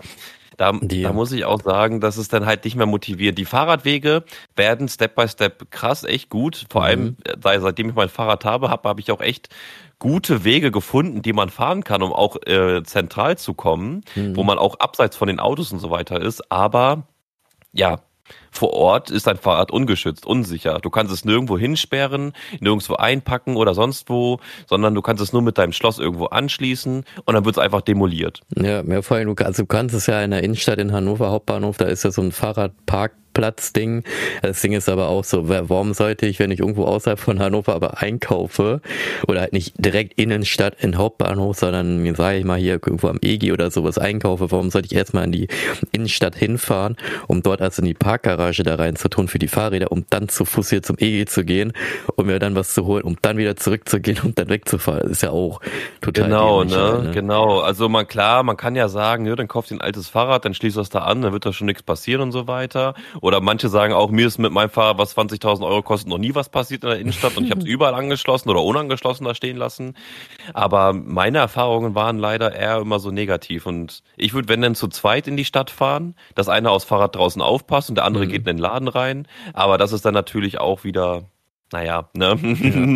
Da, 0.58 0.74
da 0.74 1.14
muss 1.14 1.32
ich 1.32 1.46
auch 1.46 1.62
sagen, 1.62 2.02
dass 2.02 2.18
es 2.18 2.28
dann 2.28 2.46
halt 2.46 2.66
nicht 2.66 2.76
mehr 2.76 2.86
motiviert. 2.86 3.38
Die 3.38 3.46
Fahrradwege 3.46 4.26
werden 4.58 4.90
Step 4.90 5.16
by 5.16 5.26
Step 5.26 5.72
krass, 5.72 6.04
echt 6.04 6.30
gut. 6.30 6.66
Vor 6.70 6.82
mhm. 6.82 6.86
allem, 6.86 7.16
äh, 7.24 7.60
seitdem 7.62 7.88
ich 7.88 7.96
mein 7.96 8.10
Fahrrad 8.10 8.44
habe, 8.44 8.70
habe 8.70 8.90
hab 8.90 9.00
ich 9.00 9.10
auch 9.10 9.22
echt 9.22 9.48
gute 10.00 10.44
Wege 10.44 10.70
gefunden, 10.70 11.22
die 11.22 11.32
man 11.32 11.50
fahren 11.50 11.86
kann, 11.86 12.02
um 12.02 12.12
auch 12.12 12.36
äh, 12.46 12.84
zentral 12.84 13.38
zu 13.38 13.54
kommen, 13.54 14.04
mhm. 14.16 14.36
wo 14.36 14.44
man 14.44 14.58
auch 14.58 14.82
abseits 14.82 15.16
von 15.16 15.30
den 15.30 15.40
Autos 15.40 15.72
und 15.72 15.80
so 15.80 15.92
weiter 15.92 16.22
ist. 16.22 16.52
Aber 16.52 17.08
ja, 17.72 18.02
vor 18.52 18.74
Ort 18.74 19.12
ist 19.12 19.28
dein 19.28 19.38
Fahrrad 19.38 19.72
ungeschützt, 19.72 20.26
unsicher. 20.26 20.80
Du 20.82 20.90
kannst 20.90 21.14
es 21.14 21.26
nirgendwo 21.26 21.58
hinsperren, 21.58 22.34
nirgendwo 22.60 22.96
einpacken 22.96 23.56
oder 23.56 23.74
sonst 23.74 24.10
wo, 24.10 24.40
sondern 24.68 24.96
du 24.96 25.02
kannst 25.02 25.22
es 25.22 25.34
nur 25.34 25.42
mit 25.42 25.58
deinem 25.58 25.74
Schloss 25.74 26.00
irgendwo 26.00 26.26
anschließen 26.26 27.04
und 27.26 27.34
dann 27.34 27.46
wird 27.46 27.58
es 27.58 27.64
einfach 27.64 27.82
demoliert. 27.82 28.42
Ja, 28.56 28.84
mehr 28.84 29.04
vor 29.04 29.18
allem, 29.18 29.36
du, 29.36 29.46
also 29.46 29.64
du 29.64 29.68
kannst 29.68 29.96
es 29.96 30.08
ja 30.08 30.22
in 30.22 30.32
der 30.32 30.44
Innenstadt 30.44 30.80
in 30.80 30.92
Hannover 30.92 31.32
Hauptbahnhof, 31.32 31.78
da 31.78 31.86
ist 31.86 32.04
ja 32.04 32.12
so 32.12 32.22
ein 32.22 32.32
Fahrradpark 32.32 33.14
Platzding. 33.40 34.04
Das 34.42 34.62
Ding 34.62 34.74
ist 34.74 34.90
aber 34.90 35.08
auch 35.08 35.24
so, 35.24 35.48
warum 35.48 35.94
sollte 35.94 36.26
ich, 36.26 36.40
wenn 36.40 36.52
ich 36.52 36.60
irgendwo 36.60 36.84
außerhalb 36.84 37.18
von 37.18 37.40
Hannover 37.40 37.74
aber 37.74 38.02
einkaufe 38.02 38.82
oder 39.30 39.40
halt 39.40 39.54
nicht 39.54 39.76
direkt 39.78 40.20
Innenstadt 40.20 40.76
in 40.84 40.98
Hauptbahnhof, 40.98 41.56
sondern 41.56 42.14
sage 42.16 42.40
ich 42.40 42.44
mal 42.44 42.60
hier 42.60 42.74
irgendwo 42.74 43.08
am 43.08 43.18
EGI 43.22 43.54
oder 43.54 43.72
sowas 43.72 43.98
einkaufe, 43.98 44.52
warum 44.52 44.70
sollte 44.72 44.88
ich 44.88 44.96
erstmal 44.96 45.24
in 45.24 45.32
die 45.32 45.48
Innenstadt 45.94 46.36
hinfahren, 46.36 46.98
um 47.28 47.42
dort 47.42 47.62
also 47.62 47.82
in 47.82 47.86
die 47.86 47.94
Parkgarage 47.94 48.64
da 48.64 48.76
rein 48.76 48.98
zu 48.98 49.08
tun 49.08 49.30
für 49.30 49.40
die 49.40 49.48
Fahrräder, 49.48 49.94
um 49.94 50.04
dann 50.10 50.28
zu 50.28 50.44
Fuß 50.44 50.72
hier 50.72 50.84
zum 50.84 50.98
EGI 51.00 51.26
zu 51.26 51.46
gehen, 51.46 51.72
um 52.18 52.26
mir 52.26 52.40
dann 52.40 52.56
was 52.56 52.74
zu 52.74 52.86
holen, 52.86 53.04
um 53.04 53.16
dann 53.22 53.38
wieder 53.38 53.56
zurückzugehen 53.56 54.20
und 54.22 54.38
dann 54.38 54.50
wegzufahren. 54.50 55.04
Das 55.04 55.12
ist 55.12 55.24
ja 55.24 55.30
auch 55.30 55.62
total 56.02 56.26
Genau, 56.26 56.66
ne? 56.66 57.04
ne? 57.04 57.12
Genau. 57.14 57.62
Also 57.62 57.88
man 57.88 58.06
klar, 58.06 58.44
man 58.44 58.58
kann 58.58 58.76
ja 58.76 58.90
sagen, 58.90 59.26
ja, 59.26 59.38
dann 59.38 59.48
kauft 59.48 59.72
ihr 59.72 59.78
ein 59.78 59.82
altes 59.82 60.10
Fahrrad, 60.10 60.44
dann 60.44 60.54
schließt 60.54 60.76
das 60.76 60.90
da 60.90 61.00
an, 61.00 61.22
dann 61.22 61.32
wird 61.32 61.46
da 61.46 61.54
schon 61.54 61.68
nichts 61.68 61.84
passieren 61.84 62.22
und 62.22 62.34
so 62.34 62.50
weiter. 62.50 62.96
Oder 63.22 63.29
manche 63.42 63.70
sagen 63.70 63.94
auch, 63.94 64.10
mir 64.10 64.28
ist 64.28 64.38
mit 64.38 64.52
meinem 64.52 64.70
Fahrrad, 64.70 64.98
was 64.98 65.16
20.000 65.16 65.66
Euro 65.66 65.82
kostet, 65.82 66.10
noch 66.10 66.18
nie 66.18 66.36
was 66.36 66.50
passiert 66.50 66.84
in 66.84 66.90
der 66.90 67.00
Innenstadt 67.00 67.38
und 67.38 67.46
ich 67.46 67.52
habe 67.52 67.62
es 67.62 67.68
überall 67.68 67.94
angeschlossen 67.94 68.50
oder 68.50 68.64
unangeschlossen 68.64 69.26
da 69.26 69.36
stehen 69.36 69.58
lassen. 69.58 69.96
Aber 70.54 70.94
meine 70.94 71.38
Erfahrungen 71.38 71.96
waren 71.96 72.18
leider 72.18 72.54
eher 72.54 72.80
immer 72.80 73.00
so 73.00 73.12
negativ. 73.12 73.66
Und 73.66 74.04
ich 74.18 74.34
würde, 74.34 74.50
wenn 74.50 74.62
dann 74.62 74.76
zu 74.76 74.88
zweit 74.88 75.28
in 75.28 75.38
die 75.38 75.46
Stadt 75.46 75.70
fahren, 75.70 76.16
dass 76.36 76.50
einer 76.50 76.72
aus 76.72 76.84
Fahrrad 76.84 77.16
draußen 77.16 77.42
aufpasst 77.42 77.90
und 77.90 77.96
der 77.96 78.06
andere 78.06 78.26
mhm. 78.26 78.30
geht 78.30 78.40
in 78.40 78.46
den 78.46 78.58
Laden 78.58 78.88
rein. 78.88 79.28
Aber 79.54 79.78
das 79.78 79.92
ist 79.92 80.06
dann 80.06 80.14
natürlich 80.14 80.60
auch 80.60 80.84
wieder 80.84 81.24
naja, 81.72 82.10
ne? 82.14 82.38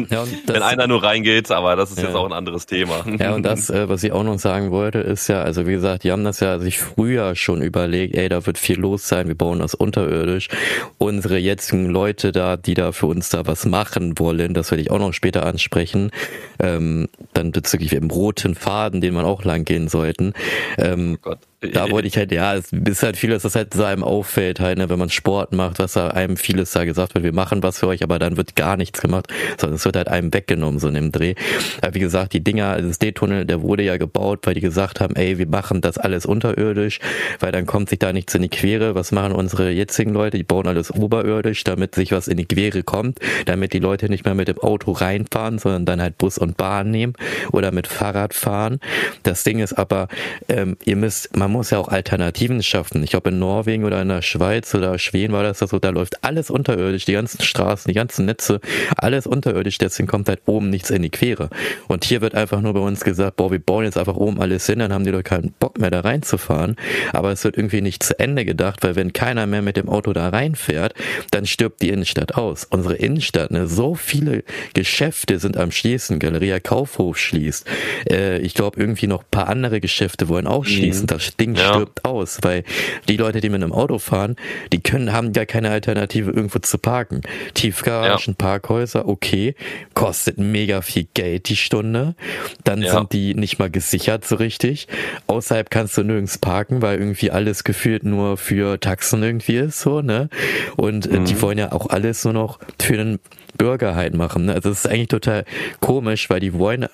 Ja. 0.09 0.15
Ja, 0.17 0.26
das, 0.45 0.55
Wenn 0.55 0.63
einer 0.63 0.88
nur 0.88 1.03
reingeht, 1.03 1.51
aber 1.51 1.76
das 1.76 1.91
ist 1.91 1.99
ja. 1.99 2.05
jetzt 2.05 2.15
auch 2.15 2.26
ein 2.26 2.34
anderes 2.34 2.65
Thema. 2.65 3.05
Ja, 3.19 3.34
und 3.34 3.43
das, 3.43 3.69
äh, 3.69 3.88
was 3.89 4.03
ich 4.03 4.11
auch 4.11 4.24
noch 4.24 4.39
sagen 4.39 4.71
wollte, 4.71 4.99
ist 4.99 5.28
ja, 5.28 5.41
also 5.41 5.67
wie 5.67 5.74
gesagt, 5.74 6.03
die 6.03 6.11
haben 6.11 6.24
das 6.24 6.39
ja 6.39 6.59
sich 6.59 6.80
früher 6.80 7.36
schon 7.36 7.61
überlegt, 7.61 8.15
ey, 8.15 8.30
da 8.30 8.45
wird 8.45 8.57
viel 8.57 8.80
los 8.80 9.07
sein, 9.07 9.28
wir 9.28 9.36
bauen 9.36 9.59
das 9.59 9.74
unterirdisch. 9.76 10.49
Unsere 10.97 11.38
jetzigen 11.38 11.86
Leute 11.88 12.32
da, 12.32 12.57
die 12.57 12.74
da 12.74 12.91
für 12.91 13.07
uns 13.07 13.30
da 13.30 13.45
was 13.45 13.65
machen 13.65 14.17
wollen, 14.17 14.53
das 14.53 14.71
werde 14.71 14.82
ich 14.82 14.91
auch 14.91 14.99
noch 14.99 15.13
später 15.13 15.45
ansprechen, 15.45 16.11
ähm, 16.59 17.07
dann 17.34 17.51
bezüglich 17.51 17.93
im 17.93 18.09
roten 18.09 18.55
Faden, 18.55 19.01
den 19.01 19.13
man 19.13 19.26
auch 19.26 19.43
lang 19.43 19.65
gehen 19.65 19.88
sollten. 19.88 20.34
Ähm, 20.78 21.17
oh 21.17 21.30
Gott 21.30 21.39
da 21.72 21.89
wollte 21.89 22.07
ich 22.07 22.18
halt, 22.18 22.32
ja, 22.32 22.55
es 22.55 22.72
ist 22.72 23.03
halt 23.03 23.18
vieles, 23.18 23.43
das 23.43 23.55
halt 23.55 23.74
so 23.74 23.84
einem 23.84 24.03
auffällt, 24.03 24.59
halt, 24.59 24.78
ne, 24.78 24.89
wenn 24.89 24.99
man 24.99 25.09
Sport 25.09 25.53
macht, 25.53 25.80
was 25.80 25.93
da 25.93 26.09
einem 26.09 26.38
vieles 26.38 26.72
da 26.72 26.86
gesagt 26.86 27.16
wird, 27.16 27.24
wir 27.24 27.34
machen 27.34 27.64
was 27.64 27.80
für 27.80 27.88
euch, 27.88 28.03
aber 28.03 28.20
dann 28.20 28.38
wird 28.38 28.55
gar 28.55 28.78
nichts 28.78 29.01
gemacht, 29.01 29.28
sondern 29.59 29.76
es 29.76 29.86
wird 29.86 29.95
halt 29.95 30.07
einem 30.07 30.34
weggenommen, 30.34 30.80
so 30.80 30.88
in 30.88 30.95
dem 30.95 31.11
Dreh. 31.11 31.36
Aber 31.82 31.93
wie 31.93 31.99
gesagt, 31.99 32.34
die 32.34 32.43
Dinger, 32.43 32.82
das 32.82 32.99
D-Tunnel, 32.99 33.45
der 33.45 33.61
wurde 33.61 33.84
ja 33.84 33.97
gebaut, 33.97 34.41
weil 34.43 34.55
die 34.55 34.61
gesagt 34.61 34.99
haben, 34.99 35.16
ey, 35.16 35.38
wir 35.38 35.47
machen 35.47 35.82
das 35.82 35.97
alles 35.97 36.26
unterirdisch, 36.26 36.99
weil 37.39 37.51
dann 37.51 37.66
kommt 37.66 37.89
sich 37.89 37.99
da 37.99 38.14
nichts 38.14 38.36
in 38.36 38.41
die 38.41 38.49
Quere. 38.49 38.95
Was 38.95 39.11
machen 39.11 39.34
unsere 39.34 39.72
jetzigen 39.72 40.14
Leute? 40.14 40.38
Die 40.38 40.43
bauen 40.43 40.68
alles 40.68 40.91
oberirdisch, 40.91 41.64
damit 41.64 41.95
sich 41.95 42.11
was 42.11 42.28
in 42.28 42.38
die 42.38 42.45
Quere 42.45 42.84
kommt, 42.84 43.20
damit 43.45 43.74
die 43.74 43.80
Leute 43.80 44.09
nicht 44.09 44.26
mehr 44.26 44.36
mit 44.36 44.47
dem 44.47 44.59
Auto 44.59 44.91
reinfahren, 44.91 45.59
sondern 45.59 45.86
dann 45.86 46.01
halt 46.01 46.18
Bus 46.18 46.38
und 46.38 46.57
Bahn 46.57 46.91
nehmen 46.91 47.14
oder 47.51 47.72
mit 47.72 47.88
Fahrrad 47.88 48.34
fahren. 48.34 48.80
Das 49.24 49.43
Ding 49.43 49.59
ist 49.59 49.74
aber, 49.74 50.07
ähm, 50.49 50.78
ihr 50.86 50.95
müsst, 50.95 51.36
man 51.36 51.51
muss 51.54 51.70
ja 51.70 51.78
auch 51.78 51.88
Alternativen 51.88 52.62
schaffen. 52.62 53.01
Ich 53.04 53.12
glaube, 53.12 53.30
in 53.30 53.39
Norwegen 53.39 53.86
oder 53.86 54.01
in 54.01 54.10
der 54.10 54.22
Schweiz 54.22 54.74
oder 54.76 54.99
Schweden 54.99 55.34
war 55.34 55.43
das 55.43 55.60
so, 55.60 55.80
da 55.80 55.89
läuft 55.89 56.24
alles 56.24 56.49
unterirdisch, 56.49 57.06
die 57.06 57.14
ganzen 57.14 57.41
Straßen, 57.41 57.88
die 57.88 57.93
ganzen 57.93 58.26
Netze, 58.26 58.60
alles 58.97 59.26
unterirdisch, 59.26 59.78
deswegen 59.78 60.08
kommt 60.08 60.28
halt 60.28 60.41
oben 60.45 60.70
nichts 60.70 60.89
in 60.89 61.01
die 61.01 61.10
Quere. 61.10 61.49
Und 61.88 62.04
hier 62.04 62.22
wird 62.22 62.36
einfach 62.36 62.60
nur 62.60 62.74
bei 62.74 62.80
uns 62.80 63.01
gesagt, 63.01 63.38
boah, 63.38 63.51
wir 63.51 63.60
bauen 63.60 63.86
jetzt 63.86 63.97
einfach 63.97 64.16
oben 64.16 64.41
alles 64.41 64.66
hin, 64.66 64.80
dann 64.80 64.91
haben 64.91 65.06
die 65.06 65.12
doch 65.12 65.24
keinen 65.24 65.54
Bock 65.60 65.80
mehr 65.80 65.91
da 65.91 66.01
reinzufahren. 66.01 66.76
Aber 67.14 67.32
es 67.32 67.43
wird 67.43 67.56
irgendwie 67.56 67.82
nicht 67.82 68.04
zu 68.04 68.20
Ende 68.20 68.45
gedacht, 68.45 68.84
weil 68.84 68.95
wenn 68.95 69.14
keiner 69.14 69.47
mehr 69.47 69.62
mit 69.62 69.78
dem 69.78 69.88
Auto 69.88 70.12
da 70.12 70.30
reinfährt, 70.30 70.93
dann 71.32 71.45
stirbt 71.45 71.82
die 71.82 71.89
Innenstadt 71.89 72.36
aus. 72.36 72.66
Unsere 72.66 72.95
Innenstadt, 72.95 73.51
ne, 73.51 73.68
so 73.68 73.95
viele 73.95 74.43
Geschäfte 74.74 75.39
sind 75.39 75.56
am 75.58 75.72
Schließen, 75.72 76.20
Galeria 76.20 76.60
Kaufhof 76.60 77.18
schließt. 77.18 77.68
Äh, 78.10 78.39
ich 78.39 78.54
glaube, 78.54 78.80
irgendwie 78.80 79.08
noch 79.08 79.24
paar 79.30 79.47
andere 79.49 79.80
Geschäfte 79.80 80.28
wollen 80.30 80.47
auch 80.47 80.66
schließen. 80.66 81.04
Mhm. 81.04 81.08
Das 81.08 81.24
Ding 81.43 81.55
ja. 81.55 81.73
stirbt 81.73 82.05
aus, 82.05 82.39
weil 82.41 82.63
die 83.09 83.17
Leute, 83.17 83.41
die 83.41 83.49
mit 83.49 83.61
einem 83.61 83.73
Auto 83.73 83.99
fahren, 83.99 84.37
die 84.71 84.81
können, 84.81 85.11
haben 85.11 85.33
gar 85.33 85.45
keine 85.45 85.69
Alternative 85.71 86.31
irgendwo 86.31 86.59
zu 86.59 86.77
parken. 86.77 87.21
Tiefgaragen, 87.53 88.19
ja. 88.27 88.33
Parkhäuser, 88.37 89.07
okay, 89.07 89.55
kostet 89.93 90.37
mega 90.37 90.81
viel 90.81 91.07
Geld 91.13 91.49
die 91.49 91.55
Stunde. 91.55 92.15
Dann 92.63 92.81
ja. 92.81 92.91
sind 92.91 93.11
die 93.11 93.35
nicht 93.35 93.59
mal 93.59 93.69
gesichert 93.69 94.25
so 94.25 94.35
richtig. 94.35 94.87
Außerhalb 95.27 95.69
kannst 95.69 95.97
du 95.97 96.03
nirgends 96.03 96.37
parken, 96.37 96.81
weil 96.81 96.99
irgendwie 96.99 97.31
alles 97.31 97.63
gefühlt 97.63 98.03
nur 98.03 98.37
für 98.37 98.79
Taxen 98.79 99.21
irgendwie 99.21 99.57
ist, 99.57 99.81
so, 99.81 100.01
ne? 100.01 100.29
Und 100.77 101.05
äh, 101.05 101.19
mhm. 101.19 101.25
die 101.25 101.41
wollen 101.41 101.57
ja 101.57 101.71
auch 101.71 101.87
alles 101.87 102.23
nur 102.23 102.33
noch 102.33 102.59
für 102.81 102.95
den 102.95 103.19
Bürger 103.57 103.95
halt 103.95 104.13
machen. 104.13 104.45
Ne? 104.45 104.53
Also 104.53 104.69
das 104.69 104.85
ist 104.85 104.91
eigentlich 104.91 105.09
total 105.09 105.45
komisch, 105.79 106.29
weil 106.29 106.39
die 106.39 106.53
wollen 106.53 106.87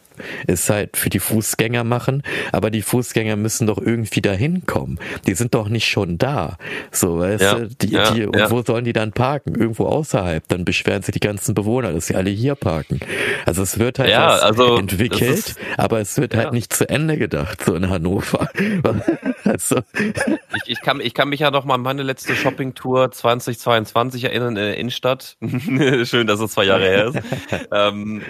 es 0.47 0.69
halt 0.69 0.97
für 0.97 1.09
die 1.09 1.19
Fußgänger 1.19 1.83
machen, 1.83 2.23
aber 2.51 2.71
die 2.71 2.81
Fußgänger 2.81 3.35
müssen 3.35 3.67
doch 3.67 3.77
irgendwie 3.77 4.21
dahin 4.21 4.65
kommen. 4.65 4.99
Die 5.27 5.33
sind 5.33 5.53
doch 5.53 5.69
nicht 5.69 5.87
schon 5.87 6.17
da. 6.17 6.57
So, 6.91 7.19
weißt 7.19 7.43
ja, 7.43 7.55
du, 7.55 7.67
die, 7.67 7.91
ja, 7.91 8.11
die, 8.11 8.25
und 8.25 8.37
ja. 8.37 8.51
wo 8.51 8.61
sollen 8.61 8.85
die 8.85 8.93
dann 8.93 9.11
parken? 9.11 9.55
Irgendwo 9.55 9.85
außerhalb. 9.85 10.47
Dann 10.47 10.65
beschweren 10.65 11.01
sich 11.01 11.13
die 11.13 11.19
ganzen 11.19 11.53
Bewohner, 11.53 11.93
dass 11.93 12.07
sie 12.07 12.15
alle 12.15 12.29
hier 12.29 12.55
parken. 12.55 12.99
Also 13.45 13.63
es 13.63 13.79
wird 13.79 13.99
halt 13.99 14.09
was 14.15 14.41
also, 14.41 14.77
entwickelt, 14.77 15.21
ist, 15.21 15.55
aber 15.77 15.99
es 15.99 16.17
wird 16.17 16.35
halt 16.35 16.53
nicht 16.53 16.73
zu 16.73 16.87
Ende 16.89 17.17
gedacht, 17.17 17.63
so 17.65 17.75
in 17.75 17.89
Hannover. 17.89 18.49
also. 19.43 19.77
ich, 19.93 20.61
ich, 20.67 20.81
kann, 20.81 21.01
ich 21.01 21.13
kann 21.13 21.29
mich 21.29 21.41
ja 21.41 21.51
noch 21.51 21.65
mal 21.65 21.75
an 21.75 21.81
meine 21.81 22.03
letzte 22.03 22.35
Shoppingtour 22.35 23.11
2022 23.11 24.25
erinnern 24.25 24.49
in 24.49 24.55
der 24.55 24.77
Innenstadt. 24.77 25.37
Schön, 26.03 26.27
dass 26.27 26.39
es 26.39 26.51
zwei 26.51 26.65
Jahre 26.65 26.83
her 26.83 27.05
ist. 27.07 27.19
ähm, 27.71 28.21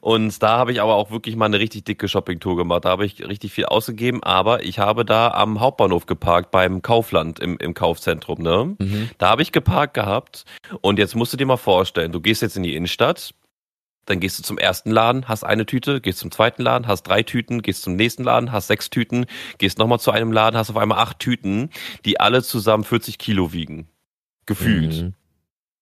und 0.00 0.42
da 0.42 0.58
habe 0.58 0.72
ich 0.72 0.80
aber 0.80 0.94
auch 0.94 1.10
wirklich 1.10 1.36
mal 1.38 1.46
eine 1.46 1.58
richtig 1.58 1.84
dicke 1.84 2.08
Shoppingtour 2.08 2.56
gemacht. 2.56 2.84
Da 2.84 2.90
habe 2.90 3.06
ich 3.06 3.26
richtig 3.26 3.52
viel 3.52 3.66
ausgegeben, 3.66 4.22
aber 4.22 4.62
ich 4.64 4.78
habe 4.78 5.04
da 5.04 5.28
am 5.28 5.60
Hauptbahnhof 5.60 6.06
geparkt 6.06 6.50
beim 6.50 6.82
Kaufland 6.82 7.40
im, 7.40 7.56
im 7.58 7.74
Kaufzentrum. 7.74 8.42
Ne? 8.42 8.76
Mhm. 8.78 9.10
Da 9.18 9.30
habe 9.30 9.42
ich 9.42 9.52
geparkt 9.52 9.94
gehabt 9.94 10.44
und 10.80 10.98
jetzt 10.98 11.14
musst 11.14 11.32
du 11.32 11.36
dir 11.36 11.46
mal 11.46 11.56
vorstellen, 11.56 12.12
du 12.12 12.20
gehst 12.20 12.42
jetzt 12.42 12.56
in 12.56 12.62
die 12.62 12.74
Innenstadt, 12.74 13.34
dann 14.04 14.20
gehst 14.20 14.38
du 14.38 14.42
zum 14.42 14.58
ersten 14.58 14.90
Laden, 14.90 15.28
hast 15.28 15.44
eine 15.44 15.66
Tüte, 15.66 16.00
gehst 16.00 16.18
zum 16.18 16.30
zweiten 16.30 16.62
Laden, 16.62 16.86
hast 16.86 17.02
drei 17.02 17.22
Tüten, 17.22 17.62
gehst 17.62 17.82
zum 17.82 17.96
nächsten 17.96 18.24
Laden, 18.24 18.52
hast 18.52 18.68
sechs 18.68 18.90
Tüten, 18.90 19.26
gehst 19.58 19.78
nochmal 19.78 20.00
zu 20.00 20.10
einem 20.10 20.32
Laden, 20.32 20.56
hast 20.56 20.70
auf 20.70 20.76
einmal 20.76 20.98
acht 20.98 21.18
Tüten, 21.18 21.70
die 22.04 22.18
alle 22.18 22.42
zusammen 22.42 22.84
40 22.84 23.18
Kilo 23.18 23.52
wiegen. 23.52 23.88
Gefühlt. 24.46 25.02
Mhm. 25.02 25.14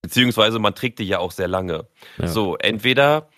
Beziehungsweise 0.03 0.59
man 0.59 0.75
trägt 0.75 0.99
die 0.99 1.05
ja 1.05 1.19
auch 1.19 1.31
sehr 1.31 1.49
lange. 1.49 1.87
Ja. 2.19 2.27
So, 2.27 2.57
entweder 2.57 3.29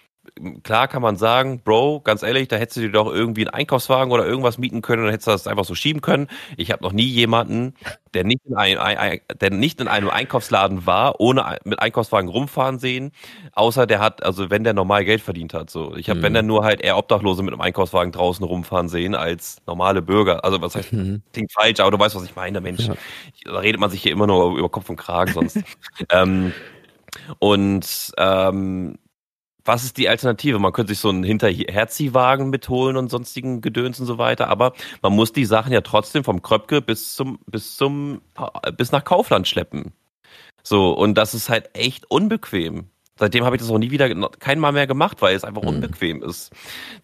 klar 0.63 0.89
kann 0.89 1.03
man 1.03 1.17
sagen, 1.17 1.61
Bro, 1.63 2.01
ganz 2.01 2.23
ehrlich, 2.23 2.49
da 2.49 2.57
hättest 2.57 2.77
du 2.77 2.81
dir 2.83 2.91
doch 2.91 3.13
irgendwie 3.13 3.43
einen 3.43 3.55
Einkaufswagen 3.55 4.13
oder 4.13 4.27
irgendwas 4.27 4.59
mieten 4.59 4.83
können 4.83 5.05
und 5.05 5.11
hättest 5.11 5.27
du 5.27 5.31
das 5.33 5.47
einfach 5.47 5.65
so 5.65 5.75
schieben 5.75 6.01
können. 6.01 6.29
Ich 6.57 6.71
habe 6.71 6.83
noch 6.83 6.93
nie 6.93 7.07
jemanden, 7.07 7.75
der 8.15 8.25
nicht 8.25 8.41
in 8.47 8.57
einem, 8.57 8.81
ein, 8.81 9.21
der 9.41 9.51
nicht 9.51 9.81
in 9.81 9.89
einem 9.89 10.11
Einkaufsladen 10.11 10.87
war, 10.87 11.21
ohne 11.21 11.59
mit 11.65 11.81
Einkaufswagen 11.81 12.29
rumfahren 12.29 12.79
sehen, 12.79 13.13
außer 13.53 13.87
der 13.87 14.01
hat, 14.01 14.23
also 14.23 14.51
wenn 14.51 14.65
der 14.65 14.75
normal 14.75 15.05
Geld 15.05 15.21
verdient 15.21 15.55
hat. 15.55 15.71
So, 15.71 15.95
ich 15.97 16.09
habe, 16.11 16.21
mhm. 16.21 16.25
wenn 16.25 16.35
dann 16.35 16.47
nur 16.47 16.65
halt 16.65 16.81
eher 16.81 16.97
Obdachlose 16.97 17.43
mit 17.43 17.53
einem 17.53 17.61
Einkaufswagen 17.61 18.13
draußen 18.13 18.45
rumfahren 18.45 18.89
sehen 18.89 19.15
als 19.15 19.59
normale 19.67 20.03
Bürger. 20.03 20.45
Also 20.45 20.61
was 20.61 20.75
heißt, 20.75 20.93
mhm. 20.93 21.23
klingt 21.33 21.53
falsch, 21.53 21.81
aber 21.81 21.91
du 21.91 21.99
weißt, 21.99 22.15
was 22.15 22.25
ich 22.25 22.37
meine, 22.37 22.61
Mensch. 22.61 22.87
Ja. 22.87 22.95
Da 23.45 23.59
redet 23.59 23.81
man 23.81 23.91
sich 23.91 24.03
hier 24.03 24.13
immer 24.13 24.27
nur 24.27 24.57
über 24.59 24.69
Kopf 24.69 24.89
und 24.89 24.97
Kragen 24.97 25.33
sonst. 25.33 25.59
ähm, 26.11 26.53
und 27.39 28.13
ähm, 28.19 28.99
was 29.69 29.85
ist 29.85 29.99
die 29.99 30.09
Alternative? 30.09 30.59
Man 30.59 30.73
könnte 30.73 30.95
sich 30.95 30.99
so 30.99 31.11
einen 31.11 31.23
Hinterherziehwagen 31.23 32.49
mitholen 32.49 32.97
und 32.97 33.11
sonstigen 33.11 33.61
Gedöns 33.61 34.01
und 34.01 34.07
so 34.07 34.17
weiter, 34.17 34.49
aber 34.49 34.73
man 35.03 35.13
muss 35.13 35.33
die 35.33 35.45
Sachen 35.45 35.73
ja 35.73 35.83
trotzdem 35.83 36.25
vom 36.25 36.41
Kröpke 36.41 36.81
bis 36.81 37.15
zum, 37.15 37.39
bis 37.47 37.77
zum, 37.77 38.23
bis 38.77 38.91
nach 38.91 39.05
Kaufland 39.05 39.47
schleppen. 39.47 39.93
So, 40.63 40.93
und 40.93 41.17
das 41.17 41.35
ist 41.35 41.51
halt 41.51 41.71
echt 41.75 42.11
unbequem. 42.11 42.89
Seitdem 43.19 43.45
habe 43.45 43.57
ich 43.57 43.63
das 43.63 43.71
auch 43.71 43.79
nie 43.79 43.91
wieder, 43.91 44.09
kein 44.39 44.59
Mal 44.59 44.73
mehr 44.73 44.87
gemacht, 44.87 45.21
weil 45.21 45.35
es 45.35 45.45
einfach 45.45 45.63
mhm. 45.63 45.69
unbequem 45.69 46.23
ist, 46.23 46.53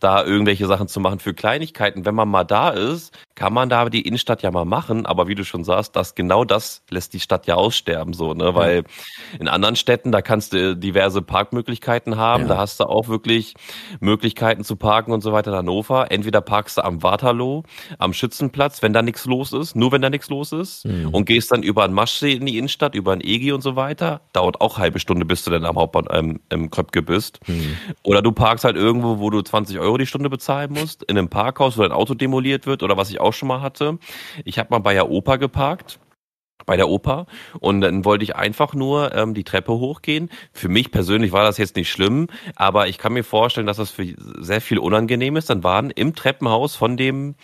da 0.01 0.25
irgendwelche 0.25 0.67
Sachen 0.67 0.89
zu 0.89 1.01
machen 1.01 1.19
für 1.19 1.35
Kleinigkeiten. 1.35 2.05
Wenn 2.05 2.15
man 2.15 2.29
mal 2.29 2.45
da 2.45 2.71
ist, 2.71 3.17
kann 3.35 3.53
man 3.53 3.69
da 3.69 3.89
die 3.89 4.03
Innenstadt 4.03 4.43
ja 4.43 4.51
mal 4.51 4.65
machen, 4.65 5.07
aber 5.07 5.27
wie 5.29 5.35
du 5.35 5.45
schon 5.45 5.65
sagst, 5.65 5.97
das 5.97 6.15
genau 6.15 6.45
das 6.45 6.83
lässt 6.91 7.12
die 7.15 7.21
Stadt 7.21 7.47
ja 7.47 7.57
aussterben, 7.57 8.15
so, 8.15 8.33
ne, 8.35 8.55
weil 8.55 8.85
in 9.39 9.49
anderen 9.49 9.77
Städten, 9.77 10.12
da 10.12 10.23
kannst 10.23 10.53
du 10.53 10.77
diverse 10.77 11.21
Parkmöglichkeiten 11.21 12.17
haben, 12.17 12.45
ja. 12.45 12.49
da 12.51 12.57
hast 12.59 12.81
du 12.81 12.85
auch 12.85 13.09
wirklich 13.09 13.55
Möglichkeiten 14.01 14.62
zu 14.65 14.77
parken 14.77 15.12
und 15.12 15.23
so 15.23 15.33
weiter 15.33 15.51
in 15.51 15.57
Hannover. 15.57 16.11
Entweder 16.11 16.41
parkst 16.41 16.79
du 16.79 16.85
am 16.85 17.03
Waterloo, 17.03 17.62
am 17.99 18.12
Schützenplatz, 18.12 18.83
wenn 18.83 18.93
da 18.93 19.03
nichts 19.03 19.25
los 19.27 19.53
ist, 19.53 19.75
nur 19.75 19.93
wenn 19.93 20.03
da 20.03 20.11
nichts 20.11 20.29
los 20.29 20.53
ist, 20.53 20.85
mhm. 20.85 21.09
und 21.09 21.25
gehst 21.25 21.51
dann 21.51 21.62
über 21.62 21.85
einen 21.85 21.95
Maschsee 21.95 22.33
in 22.33 22.47
die 22.47 22.59
Innenstadt, 22.59 22.95
über 22.95 23.12
einen 23.12 23.21
EGI 23.23 23.53
und 23.53 23.62
so 23.62 23.77
weiter. 23.77 24.21
Dauert 24.33 24.61
auch 24.61 24.79
halbe 24.79 25.01
Stunde, 25.01 25.25
bis 25.25 25.45
du 25.45 25.51
dann 25.51 25.65
am 25.65 25.77
Hauptbahnhof 25.77 26.03
ähm, 26.11 26.40
im 26.50 26.70
Kröpke 26.70 27.02
bist. 27.02 27.40
Mhm. 27.46 27.76
Oder 28.02 28.22
du 28.22 28.32
parkst 28.32 28.64
halt 28.64 28.76
irgendwo, 28.76 29.18
wo 29.18 29.30
du 29.30 29.42
20 29.42 29.78
Euro 29.78 29.98
die 29.98 30.07
Stunde 30.07 30.30
bezahlen 30.30 30.72
musst, 30.72 31.02
in 31.05 31.18
einem 31.18 31.28
Parkhaus, 31.28 31.76
wo 31.76 31.82
dein 31.82 31.92
Auto 31.92 32.14
demoliert 32.14 32.66
wird 32.66 32.82
oder 32.82 32.96
was 32.96 33.11
ich 33.11 33.20
auch 33.20 33.32
schon 33.32 33.48
mal 33.48 33.61
hatte. 33.61 33.98
Ich 34.44 34.59
habe 34.59 34.68
mal 34.70 34.78
bei 34.78 34.94
der 34.94 35.11
Oper 35.11 35.38
geparkt 35.38 35.98
bei 36.66 36.76
der 36.76 36.88
Oper 36.88 37.26
und 37.61 37.82
dann 37.82 38.05
wollte 38.05 38.24
ich 38.24 38.36
einfach 38.36 38.74
nur 38.74 39.14
ähm, 39.14 39.34
die 39.34 39.44
Treppe 39.44 39.72
hochgehen. 39.72 40.30
Für 40.52 40.68
mich 40.68 40.90
persönlich 40.90 41.32
war 41.32 41.44
das 41.44 41.59
jetzt 41.59 41.76
nicht 41.76 41.90
schlimm, 41.90 42.28
aber 42.57 42.88
ich 42.88 42.96
kann 42.96 43.12
mir 43.12 43.24
vorstellen, 43.24 43.66
dass 43.66 43.76
das 43.76 43.90
für 43.90 44.14
sehr 44.38 44.61
viel 44.61 44.78
unangenehm 44.78 45.36
ist. 45.36 45.50
Dann 45.50 45.62
waren 45.62 45.90
im 45.90 46.14
Treppenhaus 46.14 46.74
von 46.74 46.96
dem 46.96 47.34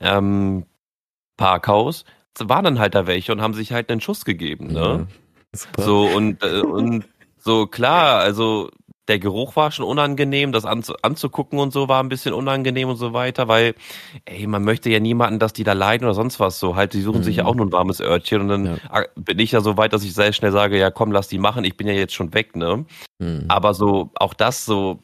ähm, 0.00 0.64
Parkhaus 1.36 2.04
waren 2.38 2.64
dann 2.64 2.78
halt 2.78 2.94
da 2.94 3.06
welche 3.06 3.32
und 3.32 3.40
haben 3.40 3.54
sich 3.54 3.72
halt 3.72 3.90
einen 3.90 4.00
Schuss 4.00 4.24
gegeben. 4.24 4.68
Ne? 4.68 5.06
Ja, 5.76 5.82
so 5.82 6.06
und 6.06 6.42
äh, 6.42 6.60
und 6.60 7.04
so 7.46 7.66
klar, 7.66 8.18
also 8.18 8.70
der 9.08 9.20
Geruch 9.20 9.54
war 9.54 9.70
schon 9.70 9.84
unangenehm, 9.84 10.50
das 10.50 10.64
anzu 10.64 10.94
anzugucken 11.02 11.60
und 11.60 11.72
so 11.72 11.88
war 11.88 12.02
ein 12.02 12.08
bisschen 12.08 12.34
unangenehm 12.34 12.88
und 12.88 12.96
so 12.96 13.12
weiter, 13.12 13.46
weil, 13.46 13.74
ey, 14.24 14.48
man 14.48 14.64
möchte 14.64 14.90
ja 14.90 14.98
niemanden, 14.98 15.38
dass 15.38 15.52
die 15.52 15.62
da 15.62 15.74
leiden 15.74 16.04
oder 16.04 16.14
sonst 16.14 16.40
was 16.40 16.58
so. 16.58 16.74
Halt, 16.74 16.92
die 16.92 17.02
suchen 17.02 17.20
mhm. 17.20 17.24
sich 17.24 17.36
ja 17.36 17.44
mhm. 17.44 17.48
auch 17.48 17.54
nur 17.54 17.66
ein 17.66 17.72
warmes 17.72 18.00
Örtchen 18.00 18.42
und 18.42 18.48
dann 18.48 18.64
ja. 18.66 19.04
bin 19.14 19.38
ich 19.38 19.52
ja 19.52 19.60
so 19.60 19.76
weit, 19.76 19.92
dass 19.92 20.02
ich 20.02 20.12
sehr 20.12 20.32
schnell 20.32 20.50
sage, 20.50 20.76
ja 20.76 20.90
komm, 20.90 21.12
lass 21.12 21.28
die 21.28 21.38
machen, 21.38 21.64
ich 21.64 21.76
bin 21.76 21.86
ja 21.86 21.92
jetzt 21.92 22.14
schon 22.14 22.34
weg, 22.34 22.56
ne? 22.56 22.84
Mhm. 23.20 23.44
Aber 23.46 23.74
so, 23.74 24.10
auch 24.16 24.34
das 24.34 24.64
so, 24.66 24.98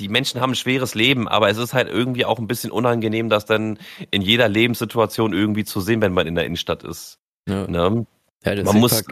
die 0.00 0.08
Menschen 0.08 0.40
haben 0.40 0.50
ein 0.50 0.56
schweres 0.56 0.96
Leben, 0.96 1.28
aber 1.28 1.48
es 1.48 1.56
ist 1.56 1.72
halt 1.72 1.88
irgendwie 1.88 2.24
auch 2.24 2.40
ein 2.40 2.48
bisschen 2.48 2.72
unangenehm, 2.72 3.28
das 3.28 3.46
dann 3.46 3.78
in 4.10 4.22
jeder 4.22 4.48
Lebenssituation 4.48 5.32
irgendwie 5.32 5.64
zu 5.64 5.80
sehen, 5.80 6.02
wenn 6.02 6.12
man 6.12 6.26
in 6.26 6.34
der 6.34 6.46
Innenstadt 6.46 6.82
ist. 6.82 7.20
Ja. 7.48 7.68
Ne? 7.68 8.06
Ja, 8.44 8.62
man 8.62 8.78
muss, 8.78 9.04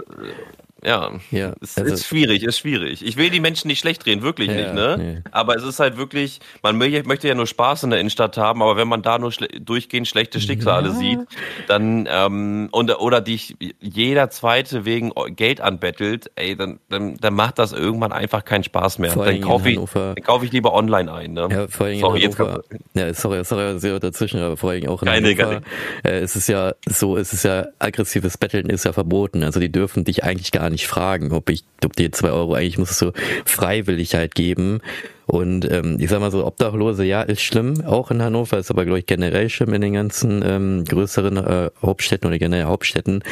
ja, 0.85 1.13
ja 1.31 1.55
es 1.61 1.79
also, 1.79 1.95
ist 1.95 2.07
schwierig, 2.07 2.43
ist 2.43 2.59
schwierig. 2.59 3.05
Ich 3.05 3.17
will 3.17 3.31
die 3.31 3.41
Menschen 3.41 3.69
nicht 3.69 3.81
schlecht 3.81 4.05
drehen, 4.05 4.23
wirklich 4.23 4.49
ja, 4.49 4.55
nicht, 4.55 4.75
ne? 4.75 4.97
Nee. 4.99 5.23
Aber 5.31 5.57
es 5.57 5.63
ist 5.63 5.81
halt 5.81 5.97
wirklich, 5.97 6.41
man 6.63 6.77
möchte 6.77 7.29
ja 7.29 7.35
nur 7.35 7.47
Spaß 7.47 7.85
in 7.85 7.91
der 7.91 8.01
Innenstadt 8.01 8.37
haben, 8.37 8.63
aber 8.63 8.77
wenn 8.77 8.89
man 8.89 9.03
da 9.03 9.19
nur 9.19 9.33
schle 9.33 9.49
durchgehend 9.49 10.09
schlechte 10.09 10.41
Schicksale 10.41 10.89
ja. 10.89 10.95
sieht, 10.95 11.21
dann 11.69 12.09
ähm, 12.11 12.69
und, 12.73 12.91
oder 12.99 13.21
dich 13.21 13.57
jeder 13.81 14.31
zweite 14.31 14.85
wegen 14.85 15.13
Geld 15.37 15.61
anbettelt, 15.61 16.31
ey, 16.37 16.57
dann, 16.57 16.81
dann, 16.89 17.17
dann 17.17 17.35
macht 17.35 17.59
das 17.59 17.73
irgendwann 17.73 18.13
einfach 18.13 18.45
keinen 18.45 18.65
Spaß 18.65 18.99
mehr. 18.99 19.13
Vor 19.13 19.25
dann 19.25 19.41
kaufe 19.41 19.71
ich, 19.71 19.79
dann 19.79 20.15
kauf 20.17 20.43
ich 20.43 20.53
lieber 20.53 20.75
online 20.75 21.13
ein, 21.13 21.33
ne? 21.33 21.49
Ja, 21.51 21.69
vor 21.69 21.87
allem 21.87 22.01
sorry, 22.01 22.25
in 22.25 22.37
Hannover, 22.37 22.63
ja, 22.95 23.15
sorry, 23.15 23.45
sorry, 23.45 23.79
sehr 23.79 24.01
dazwischen, 24.01 24.41
aber 24.41 24.57
vor 24.57 24.71
allem 24.71 24.89
auch 24.89 25.03
in 25.03 25.09
keine, 25.09 25.29
Hannover, 25.29 25.63
keine. 26.03 26.17
Äh, 26.17 26.21
es 26.21 26.37
ist 26.37 26.49
ja 26.49 26.75
so, 26.89 27.17
es 27.17 27.33
ist 27.33 27.45
ja 27.45 27.67
aggressives 27.79 28.37
Betteln 28.37 28.69
ist 28.69 28.85
ja 28.85 28.93
verboten, 28.93 29.43
also 29.43 29.61
die 29.61 29.71
dürfen 29.71 30.05
dich 30.05 30.25
eigentlich 30.25 30.53
gar 30.53 30.71
nicht 30.71 30.72
nicht 30.73 30.87
fragen, 30.87 31.33
ob 31.33 31.49
ich, 31.51 31.65
ob 31.85 31.95
die 31.95 32.11
zwei 32.11 32.31
Euro 32.31 32.55
eigentlich 32.55 32.79
muss 32.79 32.91
es 32.91 32.99
so 32.99 33.13
freiwillig 33.45 34.15
halt 34.15 34.35
geben. 34.35 34.81
Und 35.27 35.71
ähm, 35.71 35.97
ich 36.01 36.11
sag 36.11 36.21
mal 36.21 36.31
so, 36.31 36.45
Obdachlose, 36.45 37.05
ja, 37.05 37.23
ist 37.23 37.43
schlimm, 37.43 37.85
auch 37.87 38.11
in 38.11 38.21
Hannover, 38.21 38.59
ist 38.59 38.71
aber, 38.71 38.85
glaube 38.85 38.99
ich, 38.99 39.07
generell 39.07 39.49
schlimm 39.49 39.73
in 39.73 39.81
den 39.81 39.95
ganzen 39.95 40.43
ähm, 40.45 40.85
größeren 40.85 41.37
äh, 41.37 41.71
Hauptstädten 41.81 42.29
oder 42.29 42.39
generell 42.39 42.65
Hauptstädten. 42.65 43.23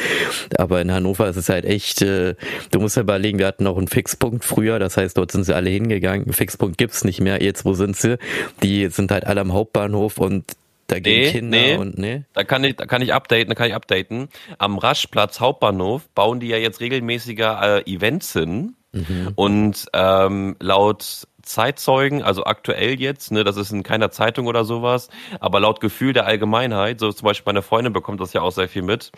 Aber 0.57 0.81
in 0.81 0.91
Hannover 0.91 1.27
ist 1.27 1.35
es 1.35 1.49
halt 1.49 1.65
echt, 1.65 2.01
äh, 2.01 2.35
du 2.71 2.79
musst 2.79 2.95
ja 2.95 3.03
überlegen, 3.03 3.39
wir 3.39 3.47
hatten 3.47 3.65
noch 3.65 3.77
einen 3.77 3.87
Fixpunkt 3.87 4.45
früher, 4.45 4.79
das 4.79 4.97
heißt, 4.97 5.17
dort 5.17 5.31
sind 5.31 5.43
sie 5.43 5.55
alle 5.55 5.69
hingegangen. 5.69 6.31
Fixpunkt 6.33 6.77
gibt's 6.77 7.03
nicht 7.03 7.21
mehr, 7.21 7.43
jetzt 7.43 7.65
wo 7.65 7.73
sind 7.73 7.95
sie? 7.97 8.17
Die 8.63 8.87
sind 8.87 9.11
halt 9.11 9.27
alle 9.27 9.41
am 9.41 9.53
Hauptbahnhof 9.53 10.17
und 10.17 10.45
da 10.91 10.99
gehen 10.99 11.21
nee, 11.21 11.31
Kinder 11.31 11.57
nee. 11.57 11.75
und 11.77 11.97
nee. 11.97 12.23
Da 12.33 12.43
kann 12.43 12.63
ich, 12.63 12.75
da 12.75 12.85
kann 12.85 13.01
ich 13.01 13.13
updaten, 13.13 13.49
da 13.49 13.55
kann 13.55 13.67
ich 13.67 13.75
updaten. 13.75 14.29
Am 14.57 14.77
Raschplatz 14.77 15.39
Hauptbahnhof 15.39 16.09
bauen 16.09 16.39
die 16.39 16.47
ja 16.47 16.57
jetzt 16.57 16.81
regelmäßiger 16.81 17.77
äh, 17.85 17.91
Events 17.91 18.33
hin. 18.33 18.75
Mhm. 18.91 19.31
Und 19.35 19.85
ähm, 19.93 20.57
laut 20.59 21.27
Zeitzeugen, 21.43 22.21
also 22.21 22.43
aktuell 22.43 22.99
jetzt, 22.99 23.31
ne, 23.31 23.43
das 23.43 23.57
ist 23.57 23.71
in 23.71 23.83
keiner 23.83 24.11
Zeitung 24.11 24.47
oder 24.47 24.65
sowas, 24.65 25.09
aber 25.39 25.59
laut 25.59 25.79
Gefühl 25.79 26.13
der 26.13 26.25
Allgemeinheit, 26.25 26.99
so 26.99 27.11
zum 27.11 27.25
Beispiel 27.25 27.51
meine 27.51 27.61
Freundin 27.61 27.93
bekommt 27.93 28.19
das 28.19 28.33
ja 28.33 28.41
auch 28.41 28.51
sehr 28.51 28.69
viel 28.69 28.83
mit, 28.83 29.11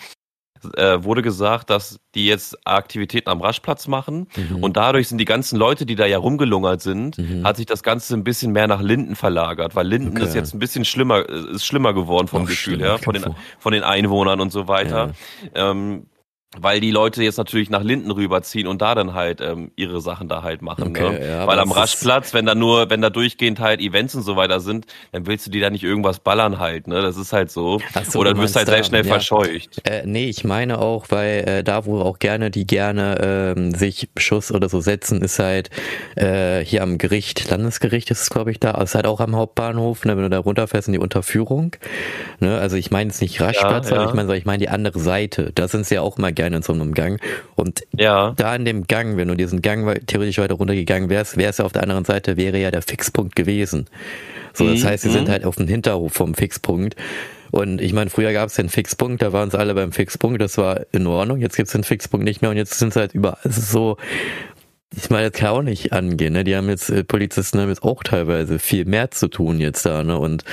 äh, 0.75 1.03
wurde 1.03 1.21
gesagt, 1.21 1.69
dass 1.69 1.99
die 2.15 2.25
jetzt 2.25 2.57
Aktivitäten 2.65 3.29
am 3.29 3.41
Raschplatz 3.41 3.87
machen 3.87 4.27
mhm. 4.35 4.63
und 4.63 4.77
dadurch 4.77 5.07
sind 5.07 5.17
die 5.17 5.25
ganzen 5.25 5.57
Leute, 5.57 5.85
die 5.85 5.95
da 5.95 6.05
ja 6.05 6.17
rumgelungert 6.17 6.81
sind, 6.81 7.17
mhm. 7.17 7.43
hat 7.43 7.57
sich 7.57 7.65
das 7.65 7.83
Ganze 7.83 8.13
ein 8.15 8.23
bisschen 8.23 8.51
mehr 8.51 8.67
nach 8.67 8.81
Linden 8.81 9.15
verlagert, 9.15 9.75
weil 9.75 9.87
Linden 9.87 10.17
okay. 10.17 10.23
ist 10.25 10.35
jetzt 10.35 10.53
ein 10.53 10.59
bisschen 10.59 10.85
schlimmer, 10.85 11.27
ist 11.27 11.65
schlimmer 11.65 11.93
geworden 11.93 12.27
vom 12.27 12.45
Gefühl 12.45 12.79
her, 12.79 12.97
von 12.97 13.13
den, 13.13 13.25
von 13.59 13.73
den 13.73 13.83
Einwohnern 13.83 14.39
und 14.39 14.51
so 14.51 14.67
weiter. 14.67 15.13
Ja. 15.55 15.71
Ähm, 15.71 16.07
weil 16.59 16.79
die 16.79 16.91
Leute 16.91 17.23
jetzt 17.23 17.37
natürlich 17.37 17.69
nach 17.69 17.83
Linden 17.83 18.11
rüberziehen 18.11 18.67
und 18.67 18.81
da 18.81 18.95
dann 18.95 19.13
halt 19.13 19.41
ähm, 19.41 19.71
ihre 19.75 20.01
Sachen 20.01 20.27
da 20.27 20.43
halt 20.43 20.61
machen. 20.61 20.89
Okay, 20.89 21.09
ne? 21.09 21.27
ja, 21.27 21.47
weil 21.47 21.59
am 21.59 21.71
Raschplatz, 21.71 22.33
wenn 22.33 22.45
da 22.45 22.55
nur, 22.55 22.89
wenn 22.89 23.01
da 23.01 23.09
durchgehend 23.09 23.59
halt 23.59 23.81
Events 23.81 24.15
und 24.15 24.23
so 24.23 24.35
weiter 24.35 24.59
sind, 24.59 24.85
dann 25.11 25.25
willst 25.25 25.47
du 25.47 25.51
die 25.51 25.59
da 25.59 25.69
nicht 25.69 25.83
irgendwas 25.83 26.19
ballern 26.19 26.59
halt, 26.59 26.87
ne? 26.87 27.01
Das 27.01 27.17
ist 27.17 27.33
halt 27.33 27.51
so. 27.51 27.79
so 28.09 28.19
Oder 28.19 28.33
du 28.33 28.41
wirst 28.41 28.55
halt 28.55 28.67
da, 28.67 28.73
sehr 28.73 28.83
schnell 28.83 29.05
ja. 29.05 29.11
verscheucht. 29.11 29.81
Äh, 29.83 30.03
nee, 30.05 30.29
ich 30.29 30.43
meine 30.43 30.79
auch, 30.79 31.05
weil 31.09 31.47
äh, 31.47 31.63
da, 31.63 31.85
wo 31.85 31.99
auch 32.01 32.19
gerne 32.19 32.51
die 32.51 32.67
gerne 32.67 33.53
ähm, 33.55 33.73
sich 33.73 34.09
Schuss 34.17 34.51
oder 34.51 34.69
so 34.69 34.79
setzen, 34.79 35.21
ist 35.21 35.39
halt 35.39 35.69
äh, 36.15 36.63
hier 36.63 36.83
am 36.83 36.97
Gericht, 36.97 37.49
Landesgericht 37.49 38.11
ist 38.11 38.21
es, 38.21 38.29
glaube 38.29 38.51
ich, 38.51 38.59
da, 38.59 38.71
ist 38.81 38.95
halt 38.95 39.07
auch 39.07 39.19
am 39.19 39.35
Hauptbahnhof, 39.35 40.05
ne? 40.05 40.15
wenn 40.15 40.23
du 40.23 40.29
da 40.29 40.39
runterfährst 40.39 40.87
in 40.87 40.93
die 40.93 40.99
Unterführung. 40.99 41.75
Ne? 42.39 42.57
Also 42.57 42.77
ich 42.77 42.91
meine 42.91 43.09
jetzt 43.09 43.21
nicht 43.21 43.41
Raschplatz, 43.41 43.89
ja, 43.89 43.97
ja. 43.97 44.07
ich 44.07 44.13
meine, 44.13 44.35
ich 44.37 44.45
meine 44.45 44.59
die 44.59 44.69
andere 44.69 44.99
Seite. 44.99 45.51
Da 45.55 45.67
sind 45.67 45.85
sie 45.85 45.95
ja 45.95 46.01
auch 46.01 46.17
mal 46.17 46.31
gerne 46.31 46.42
gerne 46.43 46.57
in 46.57 46.61
so 46.61 46.73
einem 46.73 46.93
Gang. 46.93 47.21
Und 47.55 47.83
ja. 47.97 48.33
da 48.37 48.55
in 48.55 48.65
dem 48.65 48.87
Gang, 48.87 49.17
wenn 49.17 49.27
du 49.27 49.35
diesen 49.35 49.61
Gang 49.61 50.05
theoretisch 50.05 50.37
weiter 50.37 50.55
runtergegangen 50.55 51.09
wärst, 51.09 51.37
wäre 51.37 51.49
es 51.49 51.57
ja 51.57 51.65
auf 51.65 51.73
der 51.73 51.83
anderen 51.83 52.05
Seite, 52.05 52.37
wäre 52.37 52.57
ja 52.59 52.71
der 52.71 52.81
Fixpunkt 52.81 53.35
gewesen. 53.35 53.87
So, 54.53 54.67
das 54.67 54.81
mhm. 54.81 54.87
heißt, 54.87 55.03
sie 55.03 55.09
sind 55.09 55.27
mhm. 55.27 55.31
halt 55.31 55.45
auf 55.45 55.55
dem 55.55 55.67
Hinterhof 55.67 56.13
vom 56.13 56.35
Fixpunkt. 56.35 56.95
Und 57.51 57.81
ich 57.81 57.93
meine, 57.93 58.09
früher 58.09 58.33
gab 58.33 58.49
es 58.49 58.55
den 58.55 58.69
Fixpunkt, 58.69 59.21
da 59.21 59.31
waren 59.31 59.47
es 59.47 59.55
alle 59.55 59.75
beim 59.75 59.91
Fixpunkt, 59.91 60.41
das 60.41 60.57
war 60.57 60.81
in 60.91 61.05
Ordnung. 61.05 61.39
Jetzt 61.39 61.55
gibt 61.55 61.67
es 61.67 61.73
den 61.73 61.83
Fixpunkt 61.83 62.23
nicht 62.23 62.41
mehr 62.41 62.49
und 62.49 62.57
jetzt 62.57 62.79
sind 62.79 62.93
sie 62.93 62.99
halt 62.99 63.13
überall. 63.13 63.37
Es 63.43 63.71
so, 63.71 63.97
ich 64.95 65.09
meine, 65.09 65.29
das 65.29 65.39
kann 65.39 65.49
auch 65.49 65.61
nicht 65.61 65.93
angehen, 65.93 66.33
ne? 66.33 66.43
Die 66.43 66.55
haben 66.55 66.69
jetzt, 66.69 66.89
äh, 66.89 67.03
Polizisten 67.03 67.59
haben 67.59 67.69
jetzt 67.69 67.83
auch 67.83 68.03
teilweise 68.03 68.59
viel 68.59 68.85
mehr 68.85 69.11
zu 69.11 69.27
tun 69.27 69.59
jetzt 69.59 69.85
da, 69.85 70.03
ne? 70.03 70.17
Und 70.17 70.43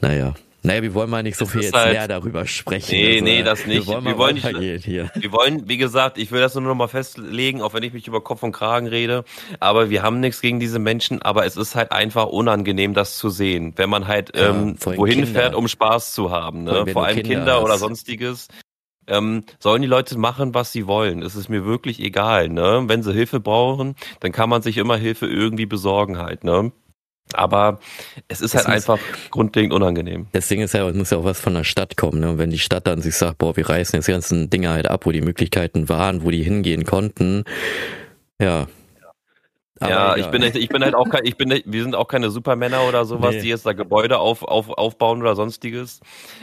naja. 0.00 0.34
Naja, 0.62 0.82
wir 0.82 0.92
wollen 0.92 1.08
mal 1.08 1.22
nicht 1.22 1.38
so 1.38 1.46
viel 1.46 1.62
jetzt 1.62 1.74
halt, 1.74 1.92
mehr 1.92 2.06
darüber 2.06 2.46
sprechen. 2.46 2.94
Nee, 2.94 3.12
also, 3.12 3.24
nee, 3.24 3.42
das 3.42 3.66
nicht. 3.66 3.86
Wir 3.86 3.94
wollen, 3.94 4.04
wir 4.04 4.18
wollen 4.18 4.34
nicht. 4.34 4.84
Hier. 4.84 5.10
Wir 5.20 5.32
wollen, 5.32 5.68
wie 5.68 5.76
gesagt, 5.76 6.18
ich 6.18 6.32
will 6.32 6.40
das 6.40 6.54
nur 6.54 6.64
noch 6.64 6.74
mal 6.74 6.88
festlegen, 6.88 7.62
auch 7.62 7.72
wenn 7.74 7.82
ich 7.82 7.92
mich 7.92 8.06
über 8.06 8.20
Kopf 8.20 8.42
und 8.42 8.52
Kragen 8.52 8.86
rede. 8.86 9.24
Aber 9.58 9.90
wir 9.90 10.02
haben 10.02 10.20
nichts 10.20 10.40
gegen 10.40 10.60
diese 10.60 10.78
Menschen, 10.78 11.22
aber 11.22 11.46
es 11.46 11.56
ist 11.56 11.74
halt 11.74 11.92
einfach 11.92 12.26
unangenehm, 12.26 12.94
das 12.94 13.16
zu 13.16 13.30
sehen. 13.30 13.72
Wenn 13.76 13.88
man 13.90 14.06
halt 14.06 14.36
ja, 14.36 14.50
ähm, 14.50 14.76
wohin 14.80 15.24
Kinder. 15.24 15.40
fährt, 15.40 15.54
um 15.54 15.68
Spaß 15.68 16.12
zu 16.14 16.30
haben. 16.30 16.64
Ne? 16.64 16.86
Vor 16.92 17.06
allem 17.06 17.16
Kinder, 17.16 17.34
Kinder 17.36 17.62
oder 17.62 17.78
sonstiges. 17.78 18.48
Ähm, 19.06 19.44
sollen 19.58 19.82
die 19.82 19.88
Leute 19.88 20.18
machen, 20.18 20.54
was 20.54 20.72
sie 20.72 20.86
wollen. 20.86 21.22
Es 21.22 21.34
ist 21.34 21.48
mir 21.48 21.64
wirklich 21.64 22.00
egal. 22.00 22.48
Ne? 22.48 22.84
Wenn 22.86 23.02
sie 23.02 23.12
Hilfe 23.12 23.40
brauchen, 23.40 23.96
dann 24.20 24.32
kann 24.32 24.48
man 24.48 24.62
sich 24.62 24.76
immer 24.76 24.96
Hilfe 24.96 25.26
irgendwie 25.26 25.66
besorgen 25.66 26.18
halt. 26.18 26.44
Ne? 26.44 26.72
Aber 27.36 27.80
es 28.28 28.40
ist 28.40 28.54
halt 28.54 28.66
muss, 28.66 28.74
einfach 28.74 28.98
grundlegend 29.30 29.72
unangenehm. 29.72 30.26
Das 30.32 30.48
Ding 30.48 30.60
ist 30.60 30.74
ja, 30.74 30.88
es 30.88 30.96
muss 30.96 31.10
ja 31.10 31.18
auch 31.18 31.24
was 31.24 31.40
von 31.40 31.54
der 31.54 31.64
Stadt 31.64 31.96
kommen. 31.96 32.20
Ne? 32.20 32.30
Und 32.30 32.38
wenn 32.38 32.50
die 32.50 32.58
Stadt 32.58 32.86
dann 32.86 33.02
sich 33.02 33.14
sagt, 33.14 33.38
boah, 33.38 33.56
wir 33.56 33.68
reißen 33.68 33.96
jetzt 33.96 34.06
die 34.06 34.12
ganzen 34.12 34.50
Dinge 34.50 34.70
halt 34.70 34.88
ab, 34.88 35.06
wo 35.06 35.12
die 35.12 35.22
Möglichkeiten 35.22 35.88
waren, 35.88 36.24
wo 36.24 36.30
die 36.30 36.42
hingehen 36.42 36.84
konnten, 36.84 37.44
ja. 38.40 38.66
Aber 39.82 39.90
ja, 39.90 40.16
ich 40.16 40.26
bin, 40.26 40.42
ich 40.42 40.68
bin 40.68 40.84
halt 40.84 40.94
auch 40.94 41.08
kein, 41.08 41.24
ich 41.24 41.38
bin, 41.38 41.48
wir 41.64 41.82
sind 41.82 41.94
auch 41.94 42.06
keine 42.06 42.28
Supermänner 42.28 42.86
oder 42.86 43.06
sowas, 43.06 43.36
nee. 43.36 43.40
die 43.42 43.48
jetzt 43.48 43.64
da 43.64 43.72
Gebäude 43.72 44.18
auf, 44.18 44.42
auf, 44.42 44.68
aufbauen 44.68 45.22
oder 45.22 45.34
sonstiges. 45.34 46.00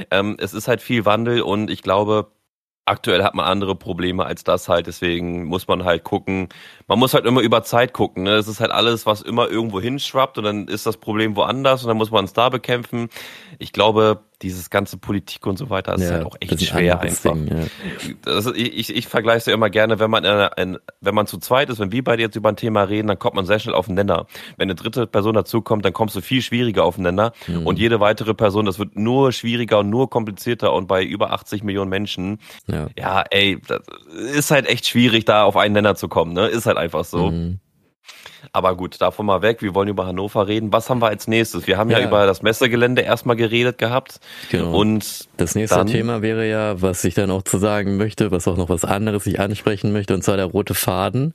Ähm, 0.09 0.37
es 0.39 0.55
ist 0.55 0.67
halt 0.67 0.81
viel 0.81 1.05
Wandel 1.05 1.41
und 1.41 1.69
ich 1.69 1.83
glaube, 1.83 2.31
aktuell 2.87 3.23
hat 3.23 3.35
man 3.35 3.45
andere 3.45 3.75
Probleme 3.75 4.25
als 4.25 4.43
das 4.43 4.69
halt, 4.69 4.87
deswegen 4.87 5.45
muss 5.45 5.67
man 5.67 5.83
halt 5.83 6.03
gucken. 6.03 6.49
Man 6.87 6.99
muss 6.99 7.13
halt 7.13 7.25
immer 7.25 7.41
über 7.41 7.63
Zeit 7.63 7.93
gucken. 7.93 8.23
Ne? 8.23 8.31
Das 8.31 8.47
ist 8.47 8.59
halt 8.59 8.71
alles, 8.71 9.05
was 9.05 9.21
immer 9.21 9.49
irgendwo 9.49 9.81
hinschwappt 9.81 10.37
und 10.37 10.45
dann 10.45 10.67
ist 10.67 10.85
das 10.85 10.97
Problem 10.97 11.35
woanders 11.35 11.83
und 11.83 11.89
dann 11.89 11.97
muss 11.97 12.11
man 12.11 12.25
es 12.25 12.33
da 12.33 12.49
bekämpfen. 12.49 13.09
Ich 13.59 13.73
glaube, 13.73 14.23
dieses 14.41 14.69
ganze 14.69 14.97
Politik 14.97 15.47
und 15.47 15.57
so 15.57 15.69
weiter 15.69 15.95
ist 15.95 16.03
ja, 16.03 16.11
halt 16.11 16.25
auch 16.25 16.35
echt 16.39 16.61
schwer 16.61 16.99
einfach. 16.99 17.33
Ding, 17.33 17.47
ja. 17.47 18.31
also 18.31 18.53
ich, 18.53 18.95
ich 18.95 19.07
vergleiche 19.07 19.37
es 19.39 19.45
ja 19.47 19.53
immer 19.53 19.69
gerne, 19.69 19.99
wenn 19.99 20.11
man 20.11 20.23
in, 20.23 20.49
in, 20.57 20.77
wenn 21.01 21.15
man 21.15 21.25
zu 21.25 21.39
zweit 21.39 21.69
ist, 21.69 21.79
wenn 21.79 21.91
wir 21.91 22.03
beide 22.03 22.21
jetzt 22.21 22.35
über 22.35 22.49
ein 22.49 22.55
Thema 22.55 22.83
reden, 22.83 23.07
dann 23.07 23.17
kommt 23.17 23.35
man 23.35 23.45
sehr 23.45 23.57
schnell 23.57 23.73
auf 23.73 23.87
den 23.87 23.95
Nenner. 23.95 24.27
Wenn 24.57 24.67
eine 24.67 24.75
dritte 24.75 25.07
Person 25.07 25.33
dazukommt, 25.33 25.85
dann 25.85 25.93
kommst 25.93 26.15
du 26.15 26.21
viel 26.21 26.41
schwieriger 26.41 26.83
auf 26.83 26.95
den 26.95 27.03
Nenner 27.03 27.31
mhm. 27.47 27.65
und 27.65 27.79
jede 27.79 27.99
weitere 27.99 28.35
Person, 28.35 28.65
das 28.65 28.77
wird 28.77 28.95
nur 28.95 29.31
schwieriger 29.31 29.79
und 29.79 29.89
nur 29.89 30.09
komplizierter 30.09 30.73
und 30.73 30.87
bei 30.87 31.03
über 31.03 31.31
80 31.31 31.63
Millionen 31.63 31.89
Menschen, 31.89 32.39
ja, 32.67 32.87
ja 32.95 33.23
ey, 33.31 33.59
das 33.67 33.81
ist 34.35 34.51
halt 34.51 34.67
echt 34.67 34.85
schwierig, 34.85 35.25
da 35.25 35.43
auf 35.43 35.57
einen 35.57 35.73
Nenner 35.73 35.95
zu 35.95 36.07
kommen, 36.07 36.33
ne? 36.33 36.47
Ist 36.47 36.67
halt 36.67 36.77
einfach 36.77 37.05
so. 37.05 37.31
Mhm. 37.31 37.59
Aber 38.53 38.75
gut, 38.75 38.99
davon 39.01 39.25
mal 39.25 39.41
weg. 39.41 39.61
Wir 39.61 39.75
wollen 39.75 39.87
über 39.87 40.05
Hannover 40.05 40.47
reden. 40.47 40.71
Was 40.71 40.89
haben 40.89 41.01
wir 41.01 41.07
als 41.07 41.27
nächstes? 41.27 41.67
Wir 41.67 41.77
haben 41.77 41.89
ja, 41.89 41.99
ja 41.99 42.07
über 42.07 42.25
das 42.25 42.41
Messegelände 42.41 43.01
erstmal 43.01 43.35
geredet 43.35 43.77
gehabt. 43.77 44.19
Genau. 44.49 44.77
Und 44.77 45.27
das 45.37 45.55
nächste 45.55 45.85
Thema 45.85 46.21
wäre 46.21 46.47
ja, 46.47 46.81
was 46.81 47.03
ich 47.03 47.13
dann 47.13 47.31
auch 47.31 47.43
zu 47.43 47.57
sagen 47.57 47.97
möchte, 47.97 48.31
was 48.31 48.47
auch 48.47 48.57
noch 48.57 48.69
was 48.69 48.85
anderes 48.85 49.25
ich 49.27 49.39
ansprechen 49.39 49.91
möchte, 49.91 50.13
und 50.13 50.23
zwar 50.23 50.37
der 50.37 50.45
rote 50.45 50.73
Faden. 50.73 51.33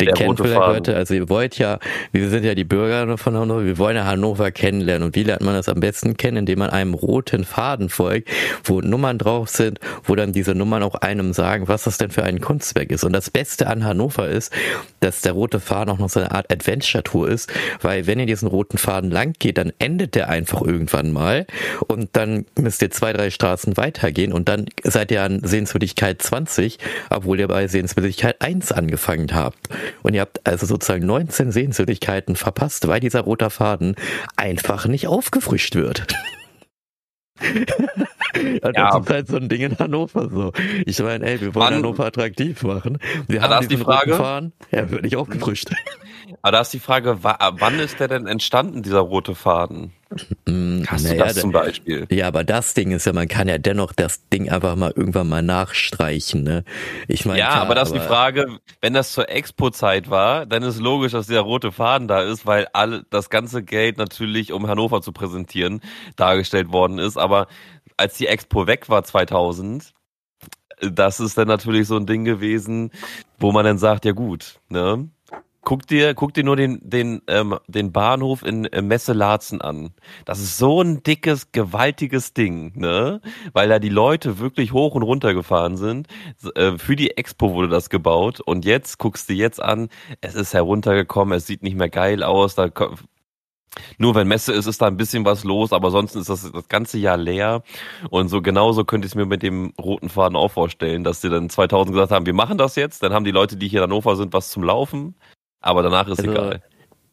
Den 0.00 0.06
der 0.06 0.14
kennt 0.14 0.38
vielleicht 0.38 0.54
Faden. 0.54 0.74
Leute. 0.74 0.96
Also 0.96 1.14
ihr 1.14 1.28
wollt 1.28 1.58
ja, 1.58 1.78
wir 2.12 2.30
sind 2.30 2.44
ja 2.44 2.54
die 2.54 2.64
Bürger 2.64 3.18
von 3.18 3.36
Hannover, 3.36 3.64
wir 3.64 3.78
wollen 3.78 3.96
ja 3.96 4.04
Hannover 4.04 4.50
kennenlernen. 4.50 5.06
Und 5.06 5.16
wie 5.16 5.22
lernt 5.22 5.42
man 5.42 5.54
das 5.54 5.68
am 5.68 5.80
besten 5.80 6.16
kennen? 6.16 6.38
Indem 6.38 6.60
man 6.60 6.70
einem 6.70 6.94
roten 6.94 7.44
Faden 7.44 7.88
folgt, 7.88 8.28
wo 8.64 8.80
Nummern 8.80 9.18
drauf 9.18 9.48
sind, 9.48 9.80
wo 10.04 10.14
dann 10.14 10.32
diese 10.32 10.54
Nummern 10.54 10.82
auch 10.82 10.94
einem 10.96 11.32
sagen, 11.32 11.68
was 11.68 11.84
das 11.84 11.98
denn 11.98 12.10
für 12.10 12.24
ein 12.24 12.40
Kunstwerk 12.40 12.90
ist. 12.90 13.04
Und 13.04 13.12
das 13.12 13.30
Beste 13.30 13.66
an 13.66 13.84
Hannover 13.84 14.28
ist, 14.28 14.52
dass 15.00 15.20
der 15.20 15.32
rote 15.32 15.60
Faden 15.60 15.94
auch 15.94 15.98
noch 15.98 16.08
so 16.08 16.20
eine 16.20 16.32
Art 16.32 16.43
Adventure-Tour 16.48 17.28
ist, 17.28 17.52
weil 17.80 18.06
wenn 18.06 18.18
ihr 18.18 18.26
diesen 18.26 18.48
roten 18.48 18.78
Faden 18.78 19.10
lang 19.10 19.34
geht, 19.38 19.58
dann 19.58 19.72
endet 19.78 20.14
der 20.14 20.28
einfach 20.28 20.62
irgendwann 20.62 21.12
mal 21.12 21.46
und 21.86 22.10
dann 22.12 22.46
müsst 22.58 22.82
ihr 22.82 22.90
zwei, 22.90 23.12
drei 23.12 23.30
Straßen 23.30 23.76
weitergehen 23.76 24.32
und 24.32 24.48
dann 24.48 24.66
seid 24.82 25.10
ihr 25.10 25.22
an 25.22 25.40
Sehenswürdigkeit 25.42 26.20
20, 26.20 26.78
obwohl 27.10 27.40
ihr 27.40 27.48
bei 27.48 27.66
Sehenswürdigkeit 27.68 28.40
1 28.40 28.72
angefangen 28.72 29.34
habt. 29.34 29.68
Und 30.02 30.14
ihr 30.14 30.20
habt 30.20 30.46
also 30.46 30.66
sozusagen 30.66 31.06
19 31.06 31.52
Sehenswürdigkeiten 31.52 32.36
verpasst, 32.36 32.86
weil 32.88 33.00
dieser 33.00 33.20
rote 33.20 33.50
Faden 33.50 33.96
einfach 34.36 34.86
nicht 34.86 35.06
aufgefrischt 35.06 35.74
wird. 35.74 36.06
ja, 38.62 38.70
das 38.72 39.00
ist 39.00 39.10
halt 39.10 39.28
so 39.28 39.36
ein 39.36 39.48
Ding 39.48 39.60
in 39.62 39.78
Hannover 39.78 40.28
so. 40.30 40.52
Ich 40.86 41.00
meine, 41.00 41.24
ey, 41.26 41.40
wir 41.40 41.54
wollen 41.54 41.64
Mann, 41.64 41.74
Hannover 41.74 42.06
attraktiv 42.06 42.62
machen. 42.62 42.98
Wir 43.28 43.42
haben 43.42 43.66
diesen 43.66 43.78
die 43.78 43.84
Frage, 43.84 44.14
Fahren, 44.14 44.52
er 44.70 44.90
wird 44.90 45.02
nicht 45.02 45.16
aufgefrischt. 45.16 45.70
Aber 46.42 46.52
da 46.52 46.60
ist 46.60 46.72
die 46.72 46.80
Frage, 46.80 47.18
wann 47.22 47.78
ist 47.78 48.00
der 48.00 48.08
denn 48.08 48.26
entstanden, 48.26 48.82
dieser 48.82 49.00
rote 49.00 49.34
Faden? 49.34 49.92
Mm, 50.46 50.82
Hast 50.86 51.04
naja, 51.04 51.16
du 51.16 51.28
das 51.28 51.40
zum 51.40 51.52
Beispiel? 51.52 52.06
Ja, 52.10 52.28
aber 52.28 52.44
das 52.44 52.74
Ding 52.74 52.92
ist 52.92 53.06
ja, 53.06 53.12
man 53.12 53.28
kann 53.28 53.48
ja 53.48 53.58
dennoch 53.58 53.92
das 53.92 54.28
Ding 54.28 54.48
einfach 54.48 54.76
mal 54.76 54.92
irgendwann 54.94 55.28
mal 55.28 55.42
nachstreichen, 55.42 56.42
ne? 56.42 56.64
Ich 57.08 57.26
meine, 57.26 57.40
ja, 57.40 57.50
klar, 57.50 57.62
aber 57.62 57.74
das 57.74 57.88
ist 57.90 57.94
die 57.94 58.06
Frage, 58.06 58.58
wenn 58.80 58.94
das 58.94 59.12
zur 59.12 59.28
Expo-Zeit 59.28 60.10
war, 60.10 60.46
dann 60.46 60.62
ist 60.62 60.80
logisch, 60.80 61.12
dass 61.12 61.26
der 61.26 61.40
rote 61.40 61.72
Faden 61.72 62.08
da 62.08 62.22
ist, 62.22 62.46
weil 62.46 62.68
alle, 62.72 63.04
das 63.10 63.30
ganze 63.30 63.62
Geld 63.62 63.98
natürlich, 63.98 64.52
um 64.52 64.68
Hannover 64.68 65.02
zu 65.02 65.12
präsentieren, 65.12 65.80
dargestellt 66.16 66.72
worden 66.72 66.98
ist. 66.98 67.16
Aber 67.16 67.48
als 67.96 68.14
die 68.14 68.26
Expo 68.26 68.66
weg 68.66 68.88
war 68.88 69.04
2000, 69.04 69.94
das 70.80 71.20
ist 71.20 71.38
dann 71.38 71.48
natürlich 71.48 71.86
so 71.86 71.96
ein 71.96 72.06
Ding 72.06 72.24
gewesen, 72.24 72.90
wo 73.38 73.52
man 73.52 73.64
dann 73.64 73.78
sagt, 73.78 74.04
ja 74.04 74.12
gut, 74.12 74.60
ne? 74.68 75.08
Guck 75.66 75.86
dir, 75.86 76.12
guck 76.12 76.34
dir 76.34 76.44
nur 76.44 76.56
den, 76.56 76.78
den, 76.82 77.22
ähm, 77.26 77.58
den 77.68 77.90
Bahnhof 77.90 78.42
in 78.42 78.66
äh, 78.66 78.82
Messe-Laatzen 78.82 79.62
an. 79.62 79.94
Das 80.26 80.38
ist 80.38 80.58
so 80.58 80.82
ein 80.82 81.02
dickes, 81.02 81.52
gewaltiges 81.52 82.34
Ding, 82.34 82.78
ne? 82.78 83.22
Weil 83.54 83.70
da 83.70 83.78
die 83.78 83.88
Leute 83.88 84.38
wirklich 84.38 84.74
hoch 84.74 84.94
und 84.94 85.02
runter 85.02 85.32
gefahren 85.32 85.78
sind. 85.78 86.08
Äh, 86.54 86.76
für 86.76 86.96
die 86.96 87.16
Expo 87.16 87.54
wurde 87.54 87.68
das 87.68 87.88
gebaut. 87.88 88.40
Und 88.40 88.66
jetzt 88.66 88.98
guckst 88.98 89.30
du 89.30 89.32
jetzt 89.32 89.62
an, 89.62 89.88
es 90.20 90.34
ist 90.34 90.52
heruntergekommen, 90.52 91.38
es 91.38 91.46
sieht 91.46 91.62
nicht 91.62 91.78
mehr 91.78 91.88
geil 91.88 92.22
aus. 92.22 92.54
Da 92.54 92.68
nur 93.98 94.14
wenn 94.14 94.28
Messe 94.28 94.52
ist, 94.52 94.66
ist 94.66 94.80
da 94.82 94.86
ein 94.86 94.96
bisschen 94.96 95.24
was 95.24 95.44
los, 95.44 95.72
aber 95.72 95.90
sonst 95.90 96.14
ist 96.14 96.28
das 96.28 96.50
das 96.50 96.68
ganze 96.68 96.98
Jahr 96.98 97.16
leer. 97.16 97.62
Und 98.10 98.28
so 98.28 98.42
genauso 98.42 98.84
könnte 98.84 99.06
ich 99.06 99.12
es 99.12 99.16
mir 99.16 99.26
mit 99.26 99.42
dem 99.42 99.72
roten 99.80 100.08
Faden 100.08 100.36
auch 100.36 100.50
vorstellen, 100.50 101.04
dass 101.04 101.20
sie 101.20 101.30
dann 101.30 101.50
2000 101.50 101.94
gesagt 101.94 102.12
haben, 102.12 102.26
wir 102.26 102.34
machen 102.34 102.58
das 102.58 102.76
jetzt, 102.76 103.02
dann 103.02 103.12
haben 103.12 103.24
die 103.24 103.30
Leute, 103.30 103.56
die 103.56 103.68
hier 103.68 103.80
in 103.80 103.90
Hannover 103.90 104.16
sind, 104.16 104.32
was 104.32 104.50
zum 104.50 104.62
Laufen. 104.62 105.14
Aber 105.60 105.82
danach 105.82 106.08
ist 106.08 106.18
also 106.18 106.30
egal. 106.30 106.62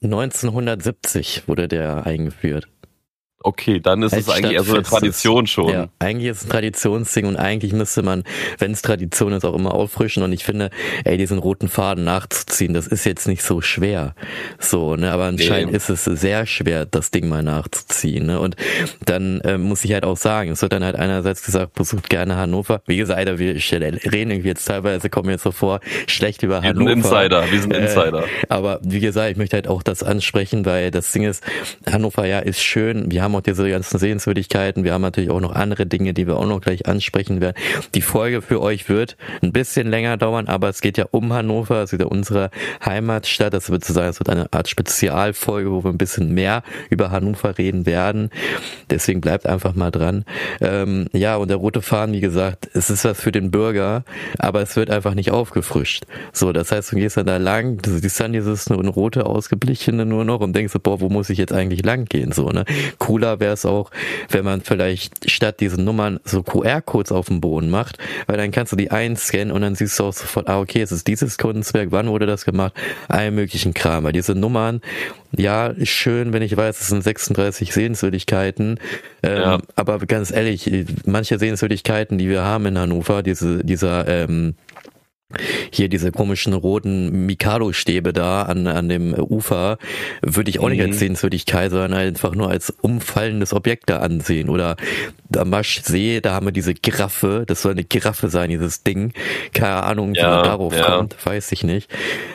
1970 0.03 1.47
wurde 1.47 1.67
der 1.67 2.05
eingeführt. 2.05 2.67
Okay, 3.43 3.79
dann 3.79 4.03
ist 4.03 4.13
es 4.13 4.29
eigentlich 4.29 4.53
eher 4.53 4.63
so 4.63 4.73
eine 4.73 4.83
Tradition 4.83 5.47
schon. 5.47 5.69
Ja, 5.69 5.87
eigentlich 5.99 6.29
ist 6.29 6.37
es 6.37 6.43
ein 6.45 6.49
Traditionsding 6.49 7.25
und 7.25 7.37
eigentlich 7.37 7.73
müsste 7.73 8.03
man, 8.03 8.23
wenn 8.59 8.71
es 8.71 8.81
Tradition 8.81 9.33
ist, 9.33 9.45
auch 9.45 9.55
immer 9.55 9.73
auffrischen. 9.73 10.21
Und 10.21 10.31
ich 10.31 10.43
finde, 10.43 10.69
ey, 11.05 11.17
diesen 11.17 11.39
roten 11.39 11.67
Faden 11.67 12.03
nachzuziehen, 12.03 12.73
das 12.73 12.85
ist 12.87 13.05
jetzt 13.05 13.27
nicht 13.27 13.41
so 13.41 13.61
schwer. 13.61 14.13
So, 14.59 14.95
ne, 14.95 15.11
aber 15.11 15.25
anscheinend 15.25 15.71
nee. 15.71 15.77
ist 15.77 15.89
es 15.89 16.03
sehr 16.03 16.45
schwer, 16.45 16.85
das 16.85 17.09
Ding 17.09 17.27
mal 17.29 17.41
nachzuziehen. 17.41 18.27
Ne? 18.27 18.39
Und 18.39 18.55
dann 19.05 19.41
äh, 19.41 19.57
muss 19.57 19.83
ich 19.83 19.93
halt 19.93 20.03
auch 20.03 20.17
sagen, 20.17 20.51
es 20.51 20.61
wird 20.61 20.73
dann 20.73 20.83
halt 20.83 20.95
einerseits 20.95 21.43
gesagt, 21.43 21.73
besucht 21.73 22.09
gerne 22.09 22.35
Hannover. 22.35 22.81
Wie 22.85 22.97
gesagt, 22.97 23.17
Alter, 23.17 23.39
wir 23.39 23.55
reden 23.55 24.31
irgendwie 24.31 24.49
jetzt 24.49 24.65
teilweise, 24.65 25.09
kommen 25.09 25.29
jetzt 25.29 25.43
so 25.43 25.51
vor, 25.51 25.79
schlecht 26.07 26.43
über 26.43 26.61
wir 26.61 26.69
Hannover. 26.69 26.95
Wir 26.95 27.01
sind 27.01 27.05
Insider, 27.05 27.51
wir 27.51 27.61
sind 27.61 27.73
Insider. 27.73 28.23
Äh, 28.23 28.45
aber 28.49 28.79
wie 28.83 28.99
gesagt, 28.99 29.31
ich 29.31 29.37
möchte 29.37 29.57
halt 29.57 29.67
auch 29.67 29.81
das 29.81 30.03
ansprechen, 30.03 30.65
weil 30.65 30.91
das 30.91 31.11
Ding 31.11 31.23
ist, 31.23 31.43
Hannover 31.89 32.27
ja 32.27 32.39
ist 32.39 32.61
schön. 32.61 33.09
Wir 33.09 33.23
haben 33.23 33.30
haben 33.31 33.37
auch 33.37 33.41
diese 33.41 33.69
ganzen 33.69 33.97
Sehenswürdigkeiten. 33.97 34.83
Wir 34.83 34.93
haben 34.93 35.01
natürlich 35.01 35.29
auch 35.29 35.39
noch 35.39 35.55
andere 35.55 35.85
Dinge, 35.85 36.13
die 36.13 36.27
wir 36.27 36.37
auch 36.37 36.45
noch 36.45 36.61
gleich 36.61 36.85
ansprechen 36.87 37.39
werden. 37.39 37.55
Die 37.95 38.01
Folge 38.01 38.41
für 38.41 38.61
euch 38.61 38.89
wird 38.89 39.15
ein 39.41 39.53
bisschen 39.53 39.89
länger 39.89 40.17
dauern, 40.17 40.47
aber 40.47 40.69
es 40.69 40.81
geht 40.81 40.97
ja 40.97 41.05
um 41.11 41.31
Hannover, 41.31 41.83
es 41.83 41.93
ist 41.93 41.99
ja 41.99 42.07
unsere 42.07 42.51
Heimatstadt. 42.85 43.53
Das 43.53 43.69
wird 43.69 43.83
sozusagen, 43.83 44.09
es 44.09 44.19
wird 44.19 44.29
eine 44.29 44.51
Art 44.51 44.67
Spezialfolge, 44.67 45.71
wo 45.71 45.83
wir 45.83 45.91
ein 45.91 45.97
bisschen 45.97 46.33
mehr 46.33 46.63
über 46.89 47.11
Hannover 47.11 47.57
reden 47.57 47.85
werden. 47.85 48.29
Deswegen 48.89 49.21
bleibt 49.21 49.45
einfach 49.45 49.75
mal 49.75 49.91
dran. 49.91 50.25
Ähm, 50.59 51.07
ja, 51.13 51.37
und 51.37 51.49
der 51.49 51.57
rote 51.57 51.81
Faden, 51.81 52.13
wie 52.13 52.21
gesagt, 52.21 52.69
es 52.73 52.89
ist 52.89 53.05
was 53.05 53.19
für 53.19 53.31
den 53.31 53.51
Bürger, 53.51 54.03
aber 54.39 54.61
es 54.61 54.75
wird 54.75 54.89
einfach 54.89 55.13
nicht 55.13 55.31
aufgefrischt. 55.31 56.03
So, 56.33 56.51
das 56.51 56.71
heißt, 56.71 56.91
du 56.91 56.97
gehst 56.97 57.17
dann 57.17 57.27
da 57.27 57.37
lang, 57.37 57.77
du 57.77 57.91
siehst 57.91 58.19
dann 58.19 58.33
dieses 58.33 58.69
rote 58.69 59.25
ausgeblichene 59.25 60.05
nur 60.05 60.25
noch 60.25 60.41
und 60.41 60.53
denkst, 60.53 60.73
boah, 60.83 60.99
wo 60.99 61.09
muss 61.09 61.29
ich 61.29 61.37
jetzt 61.37 61.53
eigentlich 61.53 61.85
lang 61.85 62.05
gehen? 62.05 62.31
So, 62.31 62.49
ne? 62.49 62.65
Cool 63.07 63.20
cooler 63.21 63.39
wäre 63.39 63.53
es 63.53 63.65
auch, 63.65 63.91
wenn 64.29 64.43
man 64.43 64.61
vielleicht 64.61 65.29
statt 65.29 65.59
diesen 65.59 65.85
Nummern 65.85 66.19
so 66.23 66.41
QR-Codes 66.41 67.11
auf 67.11 67.27
dem 67.27 67.39
Boden 67.39 67.69
macht, 67.69 67.97
weil 68.25 68.37
dann 68.37 68.51
kannst 68.51 68.71
du 68.71 68.75
die 68.75 68.89
einscannen 68.89 69.51
und 69.51 69.61
dann 69.61 69.75
siehst 69.75 69.99
du 69.99 70.05
auch 70.05 70.13
sofort, 70.13 70.47
ah, 70.47 70.59
okay, 70.59 70.81
es 70.81 70.91
ist 70.91 71.07
dieses 71.07 71.37
Kunstwerk, 71.37 71.89
wann 71.91 72.07
wurde 72.07 72.25
das 72.25 72.45
gemacht, 72.45 72.73
allen 73.07 73.35
möglichen 73.35 73.73
Kram. 73.73 74.03
Weil 74.03 74.13
diese 74.13 74.33
Nummern, 74.33 74.81
ja, 75.37 75.73
schön, 75.83 76.33
wenn 76.33 76.41
ich 76.41 76.57
weiß, 76.57 76.81
es 76.81 76.87
sind 76.87 77.03
36 77.03 77.73
Sehenswürdigkeiten, 77.73 78.79
ähm, 79.23 79.37
ja. 79.37 79.59
aber 79.75 79.99
ganz 79.99 80.31
ehrlich, 80.31 80.69
manche 81.05 81.37
Sehenswürdigkeiten, 81.37 82.17
die 82.17 82.27
wir 82.27 82.41
haben 82.41 82.65
in 82.65 82.77
Hannover, 82.77 83.21
diese, 83.21 83.63
dieser, 83.63 84.07
ähm, 84.07 84.55
hier 85.71 85.89
diese 85.89 86.11
komischen 86.11 86.53
roten 86.53 87.25
Mikado-Stäbe 87.25 88.13
da 88.13 88.43
an, 88.43 88.67
an 88.67 88.89
dem 88.89 89.13
Ufer, 89.13 89.77
würde 90.21 90.49
ich 90.49 90.59
auch 90.59 90.65
mhm. 90.65 90.71
nicht 90.71 90.81
als 90.83 90.99
Sehenswürdigkeit, 90.99 91.71
sondern 91.71 91.93
einfach 91.93 92.35
nur 92.35 92.49
als 92.49 92.69
umfallendes 92.81 93.53
Objekt 93.53 93.89
da 93.89 93.97
ansehen. 93.97 94.49
Oder 94.49 94.75
am 95.35 95.49
Maschsee, 95.49 96.21
da 96.21 96.33
haben 96.33 96.47
wir 96.47 96.51
diese 96.51 96.73
Giraffe, 96.73 97.43
das 97.47 97.61
soll 97.61 97.73
eine 97.73 97.83
Giraffe 97.83 98.29
sein, 98.29 98.49
dieses 98.49 98.83
Ding. 98.83 99.13
Keine 99.53 99.83
Ahnung, 99.83 100.13
wie 100.13 100.19
ja, 100.19 100.35
man 100.35 100.43
darauf 100.43 100.75
ja. 100.75 100.97
kommt, 100.97 101.25
weiß 101.25 101.51
ich 101.51 101.63
nicht. 101.63 101.89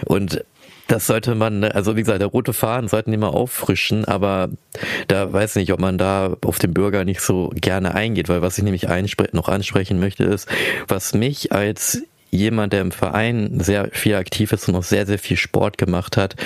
Und 0.05 0.45
das 0.87 1.07
sollte 1.07 1.35
man, 1.35 1.65
also 1.65 1.97
wie 1.97 2.01
gesagt, 2.01 2.21
der 2.21 2.29
rote 2.29 2.53
Faden 2.53 2.89
sollten 2.89 3.11
die 3.11 3.17
mal 3.17 3.29
auffrischen, 3.29 4.05
aber 4.05 4.51
da 5.09 5.33
weiß 5.33 5.57
nicht, 5.57 5.73
ob 5.73 5.81
man 5.81 5.99
da 5.99 6.37
auf 6.45 6.59
den 6.59 6.75
Bürger 6.75 7.05
nicht 7.05 7.21
so 7.21 7.51
gerne 7.55 7.95
eingeht, 7.95 8.29
weil 8.29 8.43
was 8.43 8.57
ich 8.59 8.65
nämlich 8.65 8.87
noch 9.33 9.49
ansprechen 9.49 9.99
möchte 9.99 10.25
ist, 10.25 10.49
was 10.87 11.15
mich 11.15 11.53
als 11.53 12.03
jemand, 12.31 12.73
der 12.73 12.81
im 12.81 12.93
Verein 12.93 13.61
sehr 13.61 13.89
viel 13.93 14.15
aktiv 14.15 14.53
ist 14.53 14.69
und 14.69 14.77
auch 14.77 14.83
sehr, 14.83 15.07
sehr 15.07 15.19
viel 15.19 15.37
Sport 15.37 15.79
gemacht 15.79 16.17
hat. 16.17 16.37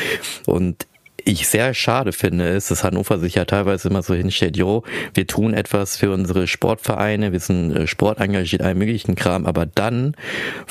Und 0.47 0.87
ich 1.25 1.49
sehr 1.49 1.75
schade 1.75 2.13
finde, 2.13 2.49
ist, 2.49 2.71
dass 2.71 2.85
Hannover 2.85 3.19
sich 3.19 3.35
ja 3.35 3.45
teilweise 3.45 3.89
immer 3.89 4.03
so 4.03 4.15
hinstellt, 4.15 4.57
jo, 4.57 4.83
wir 5.15 5.27
tun 5.27 5.55
etwas 5.55 5.97
für 5.97 6.13
unsere 6.13 6.47
Sportvereine, 6.47 7.33
wir 7.33 7.41
sind 7.41 7.75
äh, 7.75 7.87
sportengagiert, 7.87 8.63
allen 8.63 8.79
möglichen 8.79 9.15
Kram, 9.15 9.47
aber 9.47 9.67
dann 9.67 10.17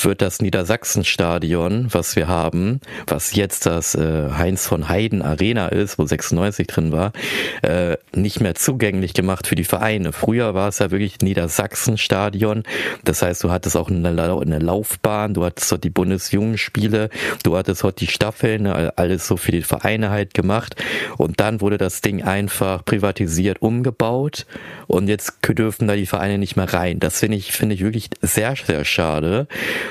wird 0.01 0.21
das 0.21 0.41
Niedersachsen-Stadion, 0.41 1.87
was 1.91 2.15
wir 2.15 2.27
haben, 2.27 2.81
was 3.07 3.35
jetzt 3.35 3.65
das 3.65 3.95
äh, 3.95 4.29
Heinz 4.37 4.67
von 4.67 4.89
Heiden 4.89 5.21
Arena 5.21 5.67
ist, 5.67 5.97
wo 5.97 6.05
96 6.05 6.67
drin 6.67 6.91
war, 6.91 7.13
äh, 7.61 7.97
nicht 8.13 8.39
mehr 8.41 8.55
zugänglich 8.55 9.13
gemacht 9.13 9.47
für 9.47 9.55
die 9.55 9.63
Vereine. 9.63 10.11
Früher 10.11 10.53
war 10.53 10.69
es 10.69 10.79
ja 10.79 10.91
wirklich 10.91 11.19
Niedersachsen-Stadion, 11.21 12.63
das 13.03 13.21
heißt, 13.21 13.43
du 13.43 13.51
hattest 13.51 13.77
auch 13.77 13.89
eine, 13.89 14.09
eine 14.09 14.59
Laufbahn, 14.59 15.33
du 15.33 15.45
hattest 15.45 15.71
dort 15.71 15.83
die 15.83 15.89
Bundesjugendspiele, 15.89 17.09
du 17.43 17.57
hattest 17.57 17.83
dort 17.83 18.01
die 18.01 18.07
Staffeln, 18.07 18.67
alles 18.67 19.27
so 19.27 19.37
für 19.37 19.51
die 19.51 19.61
Vereine 19.61 20.09
halt 20.09 20.33
gemacht 20.33 20.48
gemacht 20.49 20.75
und 21.17 21.39
dann 21.39 21.61
wurde 21.61 21.77
das 21.77 22.01
Ding 22.01 22.23
einfach 22.23 22.83
privatisiert, 22.83 23.61
umgebaut 23.61 24.45
und 24.87 25.07
jetzt 25.07 25.37
dürfen 25.47 25.87
da 25.87 25.95
die 25.95 26.07
Vereine 26.07 26.37
nicht 26.37 26.55
mehr 26.55 26.73
rein. 26.73 26.99
Das 26.99 27.19
finde 27.19 27.37
ich, 27.37 27.51
finde 27.51 27.75
ich 27.75 27.81
wirklich 27.81 28.09
sehr, 28.21 28.55
sehr 28.55 28.83
schade, 28.83 29.47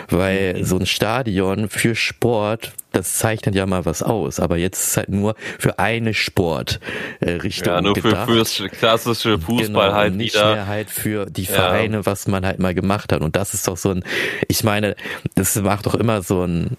weil 0.09 0.55
mhm. 0.55 0.65
so 0.65 0.79
ein 0.79 0.87
Stadion 0.87 1.69
für 1.69 1.95
Sport 1.95 2.73
das 2.91 3.19
zeichnet 3.19 3.55
ja 3.55 3.67
mal 3.67 3.85
was 3.85 4.03
aus, 4.03 4.41
aber 4.41 4.57
jetzt 4.57 4.83
ist 4.83 4.97
halt 4.97 5.11
nur 5.11 5.37
für 5.59 5.79
eine 5.79 6.15
Sportrichtung. 6.15 6.81
Äh, 7.21 7.77
ja, 7.77 7.81
nur 7.83 7.93
gedacht. 7.93 8.27
für 8.27 8.35
fürs 8.35 8.63
klassische 8.73 9.39
Fußball 9.39 9.67
genau, 9.67 9.93
halt 9.93 10.15
nicht 10.15 10.35
wieder. 10.35 10.55
mehr 10.55 10.67
halt 10.67 10.91
für 10.91 11.27
die 11.27 11.45
Vereine, 11.45 11.99
ja. 11.99 12.07
was 12.07 12.27
man 12.27 12.47
halt 12.47 12.59
mal 12.59 12.75
gemacht 12.75 13.13
hat. 13.13 13.21
Und 13.21 13.37
das 13.37 13.53
ist 13.53 13.69
doch 13.69 13.77
so 13.77 13.91
ein, 13.91 14.03
ich 14.49 14.65
meine, 14.65 14.97
das 15.35 15.55
macht 15.57 15.85
doch 15.85 15.95
immer 15.95 16.23
so 16.23 16.45
ein 16.45 16.79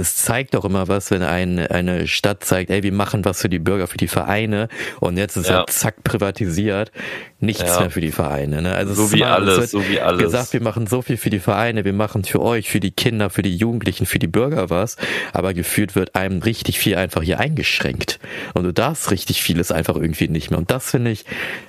es 0.00 0.16
zeigt 0.16 0.54
doch 0.54 0.64
immer 0.64 0.88
was, 0.88 1.10
wenn 1.10 1.22
ein, 1.22 1.58
eine 1.58 2.06
Stadt 2.06 2.44
zeigt, 2.44 2.70
ey, 2.70 2.82
wir 2.82 2.92
machen 2.92 3.24
was 3.24 3.40
für 3.40 3.48
die 3.48 3.58
Bürger, 3.58 3.86
für 3.86 3.96
die 3.96 4.08
Vereine 4.08 4.68
und 5.00 5.16
jetzt 5.16 5.36
ist 5.36 5.48
ja. 5.48 5.58
halt 5.58 5.70
zack 5.70 6.02
privatisiert, 6.04 6.92
nichts 7.42 7.62
ja. 7.62 7.80
mehr 7.80 7.90
für 7.90 8.00
die 8.00 8.12
Vereine. 8.12 8.62
Ne? 8.62 8.74
Also 8.74 8.94
so 8.94 9.12
wie 9.12 9.24
alles, 9.24 9.70
so 9.70 9.88
wie 9.88 10.00
alles. 10.00 10.22
Gesagt, 10.22 10.52
wir 10.52 10.62
machen 10.62 10.86
so 10.86 11.02
viel 11.02 11.16
für 11.16 11.30
die 11.30 11.40
Vereine, 11.40 11.84
wir 11.84 11.92
machen 11.92 12.24
für 12.24 12.40
euch, 12.40 12.70
für 12.70 12.80
die 12.80 12.92
Kinder, 12.92 13.30
für 13.30 13.42
die 13.42 13.56
Jugendlichen, 13.56 14.06
für 14.06 14.18
die 14.18 14.28
Bürger 14.28 14.70
was, 14.70 14.96
aber 15.32 15.52
gefühlt 15.52 15.94
wird 15.94 16.14
einem 16.14 16.40
richtig 16.42 16.78
viel 16.78 16.96
einfach 16.96 17.22
hier 17.22 17.40
eingeschränkt 17.40 18.20
und 18.54 18.64
du 18.64 18.72
darfst 18.72 19.10
richtig 19.10 19.42
vieles 19.42 19.72
einfach 19.72 19.96
irgendwie 19.96 20.28
nicht 20.28 20.50
mehr 20.50 20.58
und 20.58 20.70
das 20.70 20.90
finde 20.90 21.10
ich 21.10 21.24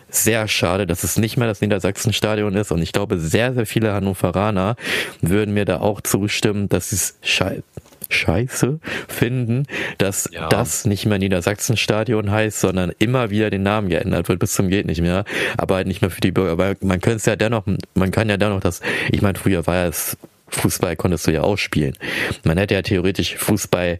sehr 0.10 0.48
schade, 0.48 0.86
dass 0.86 1.04
es 1.04 1.18
nicht 1.18 1.38
mehr 1.38 1.48
das 1.48 1.62
Niedersachsenstadion 1.62 2.56
ist. 2.56 2.72
Und 2.72 2.82
ich 2.84 2.94
glaube, 2.94 3.18
sehr, 3.18 3.54
sehr 3.54 3.66
viele 3.66 3.94
Hannoveraner 3.94 4.76
würden 5.22 5.56
mir 5.56 5.66
da 5.66 5.80
auch 5.80 6.02
zustimmen, 6.02 6.70
dass 6.70 6.92
es 6.92 7.18
scheiße 7.24 7.64
scheiße 8.10 8.80
finden, 9.08 9.66
dass 9.98 10.30
ja. 10.32 10.50
das 10.50 10.86
nicht 10.86 11.06
mehr 11.06 11.20
Niedersachsenstadion 11.20 12.32
heißt, 12.32 12.60
sondern 12.60 12.92
immer 13.00 13.30
wieder 13.30 13.50
den 13.50 13.64
Namen 13.64 13.90
geändert 13.90 14.30
wird 14.30 14.40
bis 14.40 14.54
zum 14.54 14.70
geht 14.70 14.86
nicht 14.86 15.02
mehr, 15.02 15.26
aber 15.58 15.76
halt 15.76 15.88
nicht 15.88 16.02
mehr 16.02 16.12
für 16.12 16.22
die 16.22 16.32
Bürger, 16.32 16.58
weil 16.58 16.76
man 16.82 17.02
könnte 17.02 17.18
es 17.18 17.26
ja 17.26 17.36
dennoch, 17.36 17.66
man 17.94 18.12
kann 18.12 18.30
ja 18.30 18.38
dennoch 18.38 18.60
das, 18.60 18.82
ich 19.12 19.22
meine, 19.22 19.38
früher 19.38 19.66
war 19.68 19.88
es 19.88 20.18
Fußball 20.50 20.96
konntest 20.96 21.28
du 21.28 21.32
ja 21.32 21.42
auch 21.42 21.58
spielen. 21.58 21.98
Man 22.44 22.58
hätte 22.58 22.76
ja 22.76 22.82
theoretisch 22.82 23.36
Fußball 23.38 24.00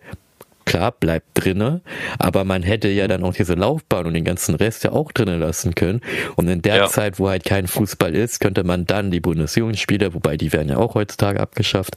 klar, 0.66 0.92
bleibt 0.92 1.28
drinne, 1.34 1.82
aber 2.20 2.44
man 2.44 2.64
hätte 2.64 2.88
ja 2.88 3.08
dann 3.08 3.24
auch 3.24 3.34
diese 3.34 3.54
Laufbahn 3.54 4.06
und 4.06 4.14
den 4.14 4.24
ganzen 4.24 4.56
Rest 4.56 4.84
ja 4.84 4.92
auch 4.92 5.12
drinnen 5.12 5.40
lassen 5.40 5.76
können. 5.76 6.02
Und 6.36 6.48
in 6.48 6.62
der 6.62 6.76
ja. 6.76 6.88
Zeit, 6.88 7.20
wo 7.20 7.30
halt 7.30 7.44
kein 7.44 7.68
Fußball 7.68 8.16
ist, 8.16 8.40
könnte 8.40 8.64
man 8.64 8.86
dann 8.86 9.12
die 9.12 9.20
Bundesjugendspiele, 9.20 10.14
wobei 10.14 10.38
die 10.38 10.54
werden 10.54 10.70
ja 10.70 10.78
auch 10.78 10.96
heutzutage 10.96 11.40
abgeschafft, 11.40 11.96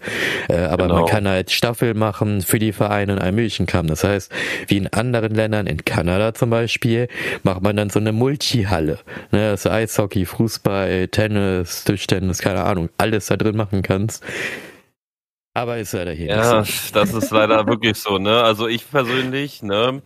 äh, 0.49 0.57
aber 0.57 0.85
genau. 0.85 1.01
man 1.01 1.07
kann 1.07 1.29
halt 1.29 1.51
Staffel 1.51 1.95
machen 1.95 2.43
für 2.43 2.59
die 2.59 2.73
Vereine 2.73 3.15
in 3.15 3.19
einem 3.19 3.37
Kamm. 3.67 3.87
Das 3.87 4.03
heißt, 4.03 4.33
wie 4.69 4.79
in 4.79 4.87
anderen 4.89 5.35
Ländern, 5.35 5.67
in 5.67 5.85
Kanada 5.85 6.35
zum 6.35 6.51
Beispiel, 6.51 7.09
macht 7.43 7.63
man 7.63 7.77
dann 7.77 7.91
so 7.91 7.99
eine 7.99 8.13
Multihalle. 8.13 8.99
Ne, 9.31 9.51
dass 9.51 9.63
du 9.65 9.71
Eishockey, 9.71 10.25
Fußball, 10.25 11.09
Tennis, 11.09 11.85
Tischtennis, 11.85 12.39
keine 12.39 12.65
Ahnung, 12.65 12.89
alles 12.99 13.27
da 13.27 13.37
drin 13.37 13.57
machen 13.57 13.83
kannst. 13.83 14.25
Aber 15.57 15.79
ist 15.79 15.95
leider 15.95 16.13
hier. 16.13 16.27
Ja, 16.27 16.65
so. 16.65 16.91
das 16.93 17.15
ist 17.15 17.31
leider 17.31 17.67
wirklich 17.67 17.97
so, 17.97 18.19
ne? 18.19 18.43
Also 18.43 18.69
ich 18.69 18.91
persönlich, 18.91 19.63
ne, 19.63 20.03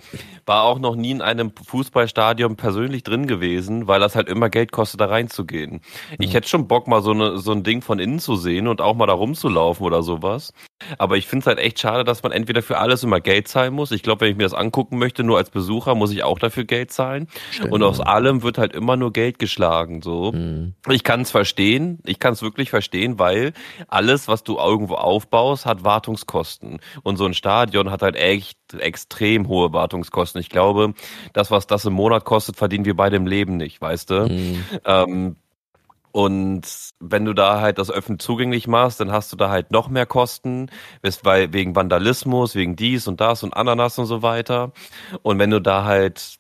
war 0.47 0.63
auch 0.63 0.79
noch 0.79 0.95
nie 0.95 1.11
in 1.11 1.23
einem 1.23 1.51
Fußballstadion 1.51 2.55
persönlich 2.55 3.03
drin 3.03 3.27
gewesen, 3.27 3.89
weil 3.89 3.99
das 3.99 4.15
halt 4.15 4.29
immer 4.29 4.49
Geld 4.49 4.71
kostet, 4.71 5.01
da 5.01 5.07
reinzugehen. 5.07 5.81
Ich 6.21 6.35
hätte 6.35 6.49
schon 6.49 6.69
Bock, 6.69 6.87
mal 6.87 7.03
so, 7.03 7.11
eine, 7.11 7.39
so 7.39 7.51
ein 7.51 7.65
Ding 7.65 7.83
von 7.83 7.99
innen 7.99 8.21
zu 8.21 8.37
sehen 8.37 8.69
und 8.69 8.81
auch 8.81 8.95
mal 8.95 9.07
da 9.07 9.13
rumzulaufen 9.13 9.85
oder 9.85 10.05
sowas. 10.05 10.53
Aber 10.99 11.16
ich 11.16 11.26
finde 11.26 11.45
es 11.45 11.47
halt 11.47 11.59
echt 11.59 11.78
schade, 11.78 12.05
dass 12.05 12.22
man 12.22 12.33
entweder 12.33 12.62
für 12.62 12.78
alles 12.78 13.03
immer 13.03 13.20
Geld 13.20 13.49
zahlen 13.49 13.74
muss. 13.74 13.91
Ich 13.91 14.03
glaube, 14.03 14.22
wenn 14.22 14.31
ich 14.31 14.37
mir 14.37 14.45
das 14.45 14.55
angucken 14.55 14.99
möchte, 14.99 15.22
nur 15.22 15.39
als 15.39 15.51
Besucher, 15.51 15.95
muss 15.95 16.12
ich 16.12 16.22
auch 16.22 16.39
dafür 16.39 16.64
Geld 16.64 16.93
zahlen. 16.93 17.28
Stimmt. 17.51 17.72
Und 17.72 17.83
aus 17.83 18.01
allem 18.01 18.43
wird 18.43 18.59
halt 18.59 18.72
immer 18.72 18.97
nur 18.97 19.12
Geld 19.12 19.39
geschlagen. 19.39 20.03
So, 20.03 20.33
mhm. 20.33 20.74
ich 20.89 21.05
kann 21.05 21.22
es 21.22 21.31
verstehen. 21.31 21.99
Ich 22.05 22.18
kann 22.18 22.33
es 22.33 22.43
wirklich 22.43 22.70
verstehen, 22.70 23.18
weil 23.18 23.53
alles, 23.89 24.28
was 24.28 24.45
du 24.45 24.59
irgendwo 24.59 24.95
aufbaust, 24.95 25.66
hat 25.66 25.85
Wartungskosten. 25.85 26.81
Und 27.03 27.16
so 27.16 27.26
ein 27.26 27.35
Stadion 27.35 27.91
hat 27.91 28.03
halt 28.03 28.16
echt 28.16 28.59
extrem 28.78 29.49
hohe 29.49 29.72
Wartungskosten. 29.72 30.41
Ich 30.41 30.49
glaube, 30.49 30.95
das, 31.33 31.51
was 31.51 31.66
das 31.66 31.85
im 31.85 31.93
Monat 31.93 32.24
kostet, 32.24 32.57
verdienen 32.57 32.85
wir 32.85 32.97
beide 32.97 33.16
im 33.16 33.26
Leben 33.26 33.57
nicht, 33.57 33.81
weißt 33.81 34.11
du? 34.11 34.28
Mhm. 34.28 34.64
Ähm, 34.85 35.37
und 36.13 36.63
wenn 37.01 37.25
du 37.25 37.35
da 37.35 37.61
halt 37.61 37.79
das 37.79 37.91
öffentlich 37.91 38.25
zugänglich 38.25 38.67
machst, 38.67 39.01
dann 39.01 39.13
hast 39.13 39.33
du 39.33 39.37
da 39.37 39.51
halt 39.51 39.71
noch 39.71 39.89
mehr 39.89 40.07
Kosten, 40.07 40.71
weil 41.23 41.53
wegen 41.53 41.77
Vandalismus, 41.77 42.55
wegen 42.55 42.77
dies 42.77 43.07
und 43.07 43.21
das 43.21 43.43
und 43.43 43.55
Ananas 43.55 43.99
und 43.99 44.07
so 44.07 44.23
weiter. 44.23 44.73
Und 45.23 45.39
wenn 45.39 45.51
du 45.51 45.61
da 45.61 45.85
halt, 45.85 46.39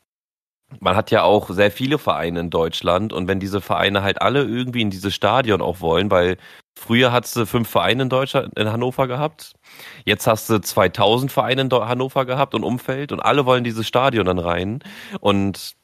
man 0.80 0.96
hat 0.96 1.10
ja 1.10 1.22
auch 1.24 1.50
sehr 1.50 1.70
viele 1.70 1.98
Vereine 1.98 2.40
in 2.40 2.50
Deutschland. 2.50 3.12
Und 3.12 3.28
wenn 3.28 3.40
diese 3.40 3.60
Vereine 3.60 4.02
halt 4.02 4.22
alle 4.22 4.44
irgendwie 4.44 4.82
in 4.82 4.90
dieses 4.90 5.14
Stadion 5.14 5.62
auch 5.62 5.80
wollen, 5.80 6.10
weil 6.10 6.36
früher 6.78 7.12
hattest 7.12 7.36
du 7.36 7.46
fünf 7.46 7.68
Vereine 7.68 8.04
in 8.04 8.08
Deutschland, 8.08 8.58
in 8.58 8.70
Hannover 8.70 9.06
gehabt, 9.08 9.54
jetzt 10.04 10.26
hast 10.26 10.50
du 10.50 10.60
2000 10.60 11.32
Vereine 11.32 11.62
in 11.62 11.72
Hannover 11.72 12.24
gehabt 12.26 12.54
und 12.54 12.64
Umfeld. 12.64 13.12
Und 13.12 13.20
alle 13.20 13.46
wollen 13.46 13.64
dieses 13.64 13.86
Stadion 13.86 14.26
dann 14.26 14.38
rein. 14.38 14.80
Und 15.20 15.76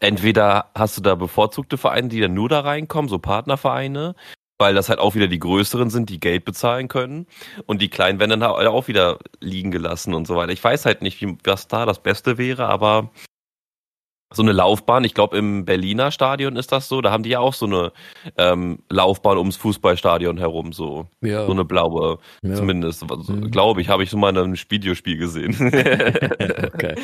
entweder 0.00 0.70
hast 0.74 0.96
du 0.96 1.02
da 1.02 1.14
bevorzugte 1.14 1.78
Vereine, 1.78 2.08
die 2.08 2.20
dann 2.20 2.34
nur 2.34 2.48
da 2.48 2.60
reinkommen, 2.60 3.08
so 3.08 3.18
Partnervereine, 3.18 4.14
weil 4.58 4.74
das 4.74 4.88
halt 4.88 4.98
auch 4.98 5.14
wieder 5.14 5.28
die 5.28 5.38
größeren 5.38 5.90
sind, 5.90 6.10
die 6.10 6.20
Geld 6.20 6.44
bezahlen 6.44 6.88
können. 6.88 7.26
Und 7.66 7.82
die 7.82 7.88
kleinen 7.88 8.18
werden 8.18 8.40
dann 8.40 8.44
halt 8.44 8.66
auch 8.68 8.88
wieder 8.88 9.18
liegen 9.40 9.70
gelassen 9.70 10.14
und 10.14 10.26
so 10.26 10.36
weiter. 10.36 10.52
Ich 10.52 10.64
weiß 10.64 10.86
halt 10.86 11.02
nicht, 11.02 11.20
wie, 11.20 11.36
was 11.44 11.68
da 11.68 11.86
das 11.86 12.02
Beste 12.02 12.38
wäre, 12.38 12.66
aber 12.66 13.10
so 14.32 14.42
eine 14.42 14.52
Laufbahn. 14.52 15.04
Ich 15.04 15.14
glaube, 15.14 15.36
im 15.38 15.64
Berliner 15.64 16.10
Stadion 16.10 16.56
ist 16.56 16.72
das 16.72 16.88
so. 16.88 17.00
Da 17.00 17.12
haben 17.12 17.22
die 17.22 17.30
ja 17.30 17.38
auch 17.38 17.54
so 17.54 17.66
eine 17.66 17.92
ähm, 18.36 18.80
Laufbahn 18.90 19.38
ums 19.38 19.56
Fußballstadion 19.56 20.38
herum, 20.38 20.72
so. 20.72 21.06
Ja. 21.20 21.46
So 21.46 21.52
eine 21.52 21.64
blaue, 21.64 22.18
ja. 22.42 22.54
zumindest. 22.54 23.04
Mhm. 23.08 23.50
Glaube 23.50 23.80
ich, 23.80 23.88
habe 23.88 24.02
ich 24.02 24.10
so 24.10 24.16
mal 24.16 24.30
in 24.30 24.38
einem 24.38 24.54
Videospiel 24.54 25.16
gesehen. 25.16 25.54
okay. 25.60 26.94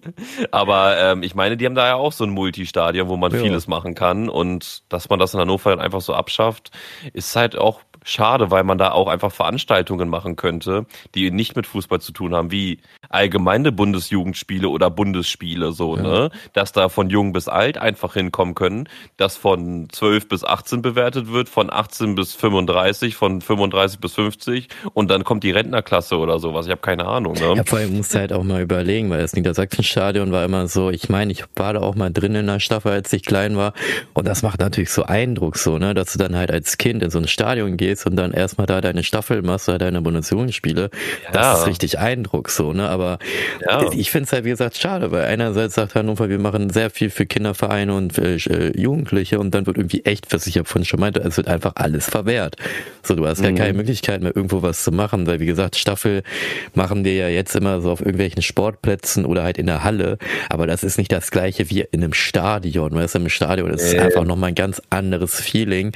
Aber 0.50 0.98
ähm, 0.98 1.22
ich 1.22 1.34
meine, 1.36 1.56
die 1.56 1.66
haben 1.66 1.76
da 1.76 1.86
ja 1.86 1.94
auch 1.94 2.12
so 2.12 2.24
ein 2.24 2.30
Multistadion, 2.30 3.08
wo 3.08 3.16
man 3.16 3.32
ja. 3.32 3.38
vieles 3.38 3.68
machen 3.68 3.94
kann. 3.94 4.28
Und 4.28 4.82
dass 4.88 5.08
man 5.08 5.20
das 5.20 5.34
in 5.34 5.40
Hannover 5.40 5.70
dann 5.70 5.80
einfach 5.80 6.00
so 6.00 6.14
abschafft, 6.14 6.72
ist 7.12 7.36
halt 7.36 7.56
auch 7.56 7.80
schade, 8.04 8.50
weil 8.50 8.64
man 8.64 8.78
da 8.78 8.92
auch 8.92 9.08
einfach 9.08 9.32
Veranstaltungen 9.32 10.08
machen 10.08 10.36
könnte, 10.36 10.86
die 11.14 11.30
nicht 11.30 11.56
mit 11.56 11.66
Fußball 11.66 12.00
zu 12.00 12.12
tun 12.12 12.34
haben, 12.34 12.50
wie 12.50 12.78
allgemeine 13.08 13.72
Bundesjugendspiele 13.72 14.68
oder 14.68 14.90
Bundesspiele, 14.90 15.72
so, 15.72 15.96
ja. 15.96 16.02
ne? 16.02 16.30
Dass 16.52 16.72
da 16.72 16.88
von 16.88 17.10
jung 17.10 17.32
bis 17.32 17.48
alt 17.48 17.78
einfach 17.78 18.14
hinkommen 18.14 18.54
können, 18.54 18.88
dass 19.16 19.36
von 19.36 19.88
12 19.90 20.28
bis 20.28 20.44
18 20.44 20.82
bewertet 20.82 21.30
wird, 21.30 21.48
von 21.48 21.72
18 21.72 22.14
bis 22.14 22.34
35, 22.34 23.14
von 23.14 23.40
35 23.40 24.00
bis 24.00 24.14
50 24.14 24.68
und 24.94 25.10
dann 25.10 25.24
kommt 25.24 25.44
die 25.44 25.50
Rentnerklasse 25.50 26.18
oder 26.18 26.38
sowas. 26.38 26.66
Ich 26.66 26.72
habe 26.72 26.80
keine 26.80 27.06
Ahnung, 27.06 27.34
ne? 27.34 27.54
Ja, 27.56 27.64
vor 27.64 27.78
allem 27.78 27.96
musst 27.96 28.14
du 28.14 28.18
halt 28.18 28.32
auch 28.32 28.44
mal 28.44 28.62
überlegen, 28.62 29.10
weil 29.10 29.20
das 29.20 29.34
Niedersachsenstadion 29.34 30.32
war 30.32 30.44
immer 30.44 30.66
so, 30.68 30.90
ich 30.90 31.08
meine, 31.08 31.32
ich 31.32 31.44
war 31.56 31.74
da 31.74 31.80
auch 31.80 31.94
mal 31.94 32.10
drin 32.10 32.34
in 32.34 32.46
der 32.46 32.60
Staffel, 32.60 32.92
als 32.92 33.12
ich 33.12 33.24
klein 33.24 33.56
war 33.56 33.74
und 34.14 34.26
das 34.26 34.42
macht 34.42 34.60
natürlich 34.60 34.90
so 34.90 35.04
Eindruck 35.04 35.56
so, 35.56 35.78
ne? 35.78 35.94
Dass 35.94 36.12
du 36.12 36.18
dann 36.18 36.36
halt 36.36 36.50
als 36.50 36.78
Kind 36.78 37.02
in 37.02 37.10
so 37.10 37.18
ein 37.18 37.28
Stadion 37.28 37.76
gehst 37.76 37.91
und 38.06 38.16
dann 38.16 38.32
erstmal 38.32 38.66
da 38.66 38.80
deine 38.80 39.02
Staffel 39.02 39.42
machst 39.42 39.68
oder 39.68 39.78
deine 39.78 40.00
Bundesjugendspiele. 40.02 40.90
Ja. 41.24 41.30
Das 41.32 41.60
ist 41.60 41.66
richtig 41.66 41.98
Eindruck 41.98 42.48
so, 42.50 42.72
ne? 42.72 42.88
Aber 42.88 43.18
ja. 43.68 43.90
ich 43.92 44.10
finde 44.10 44.26
es 44.26 44.32
halt, 44.32 44.44
wie 44.44 44.50
gesagt, 44.50 44.76
schade, 44.76 45.10
weil 45.10 45.24
einerseits 45.24 45.74
sagt 45.74 45.94
Hannover, 45.94 46.28
wir 46.28 46.38
machen 46.38 46.70
sehr 46.70 46.90
viel 46.90 47.10
für 47.10 47.26
Kindervereine 47.26 47.94
und 47.94 48.14
für 48.14 48.36
äh, 48.36 48.78
Jugendliche 48.78 49.38
und 49.38 49.54
dann 49.54 49.66
wird 49.66 49.76
irgendwie 49.76 50.04
echt, 50.04 50.32
was 50.32 50.46
ich 50.46 50.54
ja 50.54 50.64
vorhin 50.64 50.84
schon 50.84 51.00
meinte, 51.00 51.20
es 51.20 51.36
wird 51.36 51.48
einfach 51.48 51.72
alles 51.76 52.08
verwehrt. 52.08 52.56
So, 53.02 53.14
du 53.14 53.26
hast 53.26 53.38
mhm. 53.38 53.44
ja 53.44 53.52
keine 53.52 53.74
Möglichkeit 53.74 54.22
mehr, 54.22 54.34
irgendwo 54.34 54.62
was 54.62 54.84
zu 54.84 54.92
machen, 54.92 55.26
weil 55.26 55.40
wie 55.40 55.46
gesagt, 55.46 55.76
Staffel 55.76 56.22
machen 56.74 57.04
wir 57.04 57.14
ja 57.14 57.28
jetzt 57.28 57.54
immer 57.54 57.80
so 57.80 57.90
auf 57.90 58.00
irgendwelchen 58.00 58.42
Sportplätzen 58.42 59.24
oder 59.24 59.42
halt 59.42 59.58
in 59.58 59.66
der 59.66 59.84
Halle, 59.84 60.18
aber 60.48 60.66
das 60.66 60.84
ist 60.84 60.98
nicht 60.98 61.12
das 61.12 61.30
gleiche 61.30 61.70
wie 61.70 61.80
in 61.80 62.02
einem 62.02 62.12
Stadion, 62.12 62.92
weil 62.92 63.04
es 63.04 63.14
im 63.14 63.28
Stadion 63.28 63.70
ist 63.70 63.92
äh. 63.92 63.98
einfach 63.98 64.24
nochmal 64.24 64.50
ein 64.50 64.54
ganz 64.54 64.80
anderes 64.90 65.40
Feeling 65.40 65.92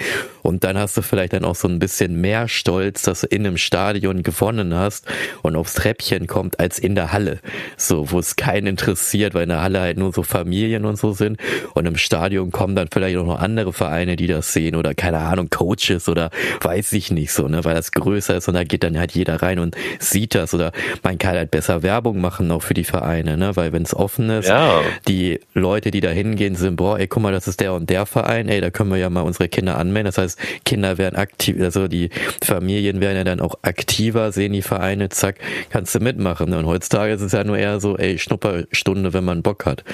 und 0.47 0.63
dann 0.63 0.79
hast 0.79 0.97
du 0.97 1.03
vielleicht 1.03 1.33
dann 1.33 1.45
auch 1.45 1.57
so 1.57 1.67
ein 1.67 1.79
bisschen 1.81 2.21
mehr 2.21 2.47
Stolz, 2.47 3.03
dass 3.03 3.23
du 3.23 3.27
in 3.27 3.45
einem 3.45 3.57
Stadion 3.57 4.23
gewonnen 4.23 4.75
hast 4.75 5.07
und 5.43 5.57
aufs 5.57 5.75
Treppchen 5.75 6.29
kommt, 6.29 6.61
als 6.61 6.79
in 6.79 6.95
der 6.95 7.13
Halle, 7.13 7.41
so 7.77 8.13
wo 8.13 8.21
es 8.21 8.37
keinen 8.37 8.69
interessiert, 8.69 9.35
weil 9.35 9.43
in 9.43 9.49
der 9.49 9.63
Halle 9.63 9.81
halt 9.81 9.99
nur 9.99 10.13
so 10.13 10.23
Familien 10.23 10.85
und 10.85 10.97
so 10.97 11.13
sind 11.13 11.39
und 11.75 11.87
im 11.87 11.97
Stadion 11.97 12.53
kommen 12.53 12.77
dann 12.77 12.89
vielleicht 12.93 13.17
auch 13.17 13.27
noch 13.27 13.41
andere 13.41 13.73
Vereine, 13.73 14.15
die 14.15 14.29
das 14.29 14.53
sehen 14.53 14.77
oder 14.77 14.95
keine 14.95 15.19
Ahnung 15.19 15.51
Coaches 15.51 16.09
oder 16.09 16.31
weiß 16.61 16.93
ich 16.93 17.11
nicht 17.11 17.33
so, 17.33 17.49
ne, 17.49 17.65
weil 17.65 17.75
das 17.75 17.91
größer 17.91 18.37
ist 18.37 18.47
und 18.47 18.55
da 18.55 18.63
geht 18.63 18.85
dann 18.85 18.97
halt 18.99 19.13
jeder 19.13 19.43
rein 19.43 19.59
und 19.59 19.77
sieht 19.99 20.37
das 20.37 20.55
oder 20.55 20.71
man 21.03 21.19
kann 21.19 21.35
halt 21.35 21.51
besser 21.51 21.83
Werbung 21.83 22.21
machen 22.21 22.53
auch 22.53 22.63
für 22.63 22.75
die 22.75 22.85
Vereine, 22.85 23.37
ne, 23.37 23.57
weil 23.57 23.73
wenn 23.73 23.83
es 23.83 23.95
offen 23.95 24.31
ist, 24.31 24.49
ja. 24.49 24.81
die 25.09 25.41
Leute, 25.55 25.91
die 25.91 26.01
da 26.01 26.11
hingehen, 26.11 26.55
sind 26.55 26.77
boah, 26.77 27.01
ey, 27.01 27.09
guck 27.09 27.23
mal, 27.23 27.33
das 27.33 27.49
ist 27.49 27.61
der 27.61 27.75
und 27.75 27.91
der 27.91 28.07
Verein, 28.07 28.49
ey, 28.49 28.61
da 28.61 28.71
können 28.71 28.91
wir 28.91 28.99
ja 28.99 29.11
mal 29.11 29.23
unsere 29.23 29.49
Kinder 29.49 29.77
anmelden. 29.77 30.07
Das 30.07 30.19
heißt, 30.19 30.36
Kinder 30.65 30.99
werden 30.99 31.17
aktiv, 31.17 31.57
also 31.61 31.89
die 31.89 32.11
Familien 32.45 33.01
werden 33.01 33.17
ja 33.17 33.25
dann 33.25 33.41
auch 33.41 33.55
aktiver, 33.63 34.33
sehen 34.33 34.53
die 34.53 34.63
Vereine, 34.63 35.09
zack, 35.09 35.37
kannst 35.71 35.95
du 35.95 36.01
mitmachen. 36.01 36.53
Und 36.53 36.67
heutzutage 36.67 37.13
ist 37.13 37.23
es 37.23 37.33
ja 37.33 37.45
nur 37.45 37.59
eher 37.59 37.81
so, 37.81 37.97
ey, 37.97 38.19
Schnupperstunde, 38.19 39.13
wenn 39.13 39.25
man 39.25 39.43
Bock 39.43 39.67
hat. 39.67 39.85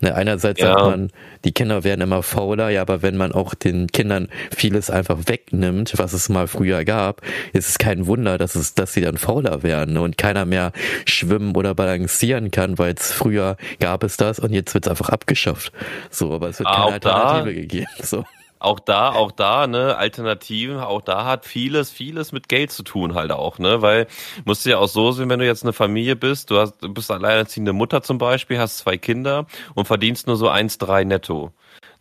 Ne, 0.00 0.14
einerseits 0.14 0.60
ja. 0.60 0.72
sagt 0.72 0.80
man, 0.80 1.10
die 1.44 1.52
Kinder 1.52 1.84
werden 1.84 2.00
immer 2.00 2.22
fauler, 2.22 2.70
ja, 2.70 2.82
aber 2.82 3.02
wenn 3.02 3.16
man 3.16 3.32
auch 3.32 3.54
den 3.54 3.88
Kindern 3.88 4.28
vieles 4.56 4.90
einfach 4.90 5.18
wegnimmt, 5.26 5.94
was 5.96 6.12
es 6.12 6.28
mal 6.28 6.46
früher 6.46 6.84
gab, 6.84 7.22
ist 7.52 7.68
es 7.68 7.78
kein 7.78 8.06
Wunder, 8.06 8.38
dass 8.38 8.54
es, 8.54 8.74
dass 8.74 8.92
sie 8.92 9.00
dann 9.00 9.16
fauler 9.16 9.62
werden 9.62 9.96
und 9.96 10.18
keiner 10.18 10.44
mehr 10.44 10.72
schwimmen 11.04 11.56
oder 11.56 11.74
balancieren 11.74 12.50
kann, 12.50 12.78
weil 12.78 12.94
es 12.94 13.12
früher 13.12 13.56
gab 13.80 14.04
es 14.04 14.16
das 14.16 14.38
und 14.38 14.52
jetzt 14.52 14.74
wird 14.74 14.86
es 14.86 14.90
einfach 14.90 15.08
abgeschafft. 15.08 15.72
So, 16.10 16.32
aber 16.32 16.48
es 16.48 16.58
wird 16.58 16.68
keine 16.68 16.92
Alternative 16.92 17.54
gegeben. 17.54 17.86
So 18.02 18.24
auch 18.62 18.80
da, 18.80 19.10
auch 19.12 19.32
da, 19.32 19.66
ne, 19.66 19.96
Alternativen, 19.96 20.78
auch 20.78 21.02
da 21.02 21.24
hat 21.24 21.44
vieles, 21.44 21.90
vieles 21.90 22.32
mit 22.32 22.48
Geld 22.48 22.70
zu 22.70 22.82
tun 22.82 23.14
halt 23.14 23.32
auch, 23.32 23.58
ne, 23.58 23.82
weil 23.82 24.06
musst 24.44 24.64
du 24.64 24.70
ja 24.70 24.78
auch 24.78 24.88
so 24.88 25.12
sehen, 25.12 25.28
wenn 25.28 25.40
du 25.40 25.46
jetzt 25.46 25.62
eine 25.62 25.72
Familie 25.72 26.16
bist, 26.16 26.50
du 26.50 26.58
hast, 26.58 26.82
du 26.82 26.92
bist 26.92 27.10
alleinerziehende 27.10 27.72
Mutter 27.72 28.02
zum 28.02 28.18
Beispiel, 28.18 28.58
hast 28.58 28.78
zwei 28.78 28.98
Kinder 28.98 29.46
und 29.74 29.86
verdienst 29.86 30.26
nur 30.26 30.36
so 30.36 30.48
eins, 30.48 30.78
drei 30.78 31.04
netto. 31.04 31.52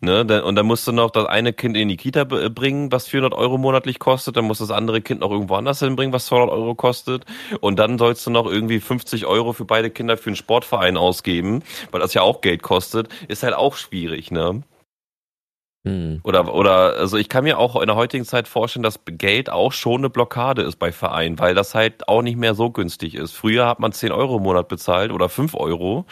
Ne, 0.03 0.21
und 0.43 0.55
dann 0.55 0.65
musst 0.65 0.87
du 0.87 0.91
noch 0.91 1.11
das 1.11 1.27
eine 1.27 1.53
Kind 1.53 1.77
in 1.77 1.87
die 1.87 1.95
Kita 1.95 2.23
bringen, 2.23 2.91
was 2.91 3.07
400 3.07 3.37
Euro 3.37 3.59
monatlich 3.59 3.99
kostet. 3.99 4.35
Dann 4.35 4.45
musst 4.45 4.59
du 4.59 4.65
das 4.65 4.75
andere 4.75 4.99
Kind 4.99 5.19
noch 5.21 5.29
irgendwo 5.29 5.53
anders 5.53 5.77
hinbringen, 5.77 6.11
was 6.11 6.25
200 6.25 6.49
Euro 6.49 6.73
kostet. 6.73 7.25
Und 7.59 7.77
dann 7.77 7.99
sollst 7.99 8.25
du 8.25 8.31
noch 8.31 8.47
irgendwie 8.47 8.79
50 8.79 9.27
Euro 9.27 9.53
für 9.53 9.65
beide 9.65 9.91
Kinder 9.91 10.17
für 10.17 10.31
einen 10.31 10.35
Sportverein 10.35 10.97
ausgeben, 10.97 11.61
weil 11.91 12.01
das 12.01 12.15
ja 12.15 12.23
auch 12.23 12.41
Geld 12.41 12.63
kostet. 12.63 13.09
Ist 13.27 13.43
halt 13.43 13.53
auch 13.53 13.75
schwierig, 13.75 14.31
ne? 14.31 14.63
Hm. 15.83 16.21
Oder, 16.23 16.53
oder, 16.53 16.95
also 16.97 17.17
ich 17.17 17.27
kann 17.27 17.43
mir 17.43 17.57
auch 17.57 17.79
in 17.81 17.87
der 17.87 17.95
heutigen 17.95 18.23
Zeit 18.23 18.47
vorstellen, 18.47 18.83
dass 18.83 18.99
Geld 19.05 19.49
auch 19.49 19.71
schon 19.71 20.01
eine 20.01 20.11
Blockade 20.11 20.61
ist 20.61 20.75
bei 20.75 20.91
Vereinen, 20.91 21.39
weil 21.39 21.55
das 21.55 21.73
halt 21.73 22.07
auch 22.07 22.21
nicht 22.21 22.37
mehr 22.37 22.53
so 22.53 22.69
günstig 22.69 23.15
ist. 23.15 23.31
Früher 23.31 23.65
hat 23.65 23.79
man 23.79 23.91
10 23.91 24.11
Euro 24.11 24.37
im 24.37 24.43
Monat 24.43 24.67
bezahlt 24.67 25.11
oder 25.11 25.27
5 25.27 25.55
Euro. 25.55 26.05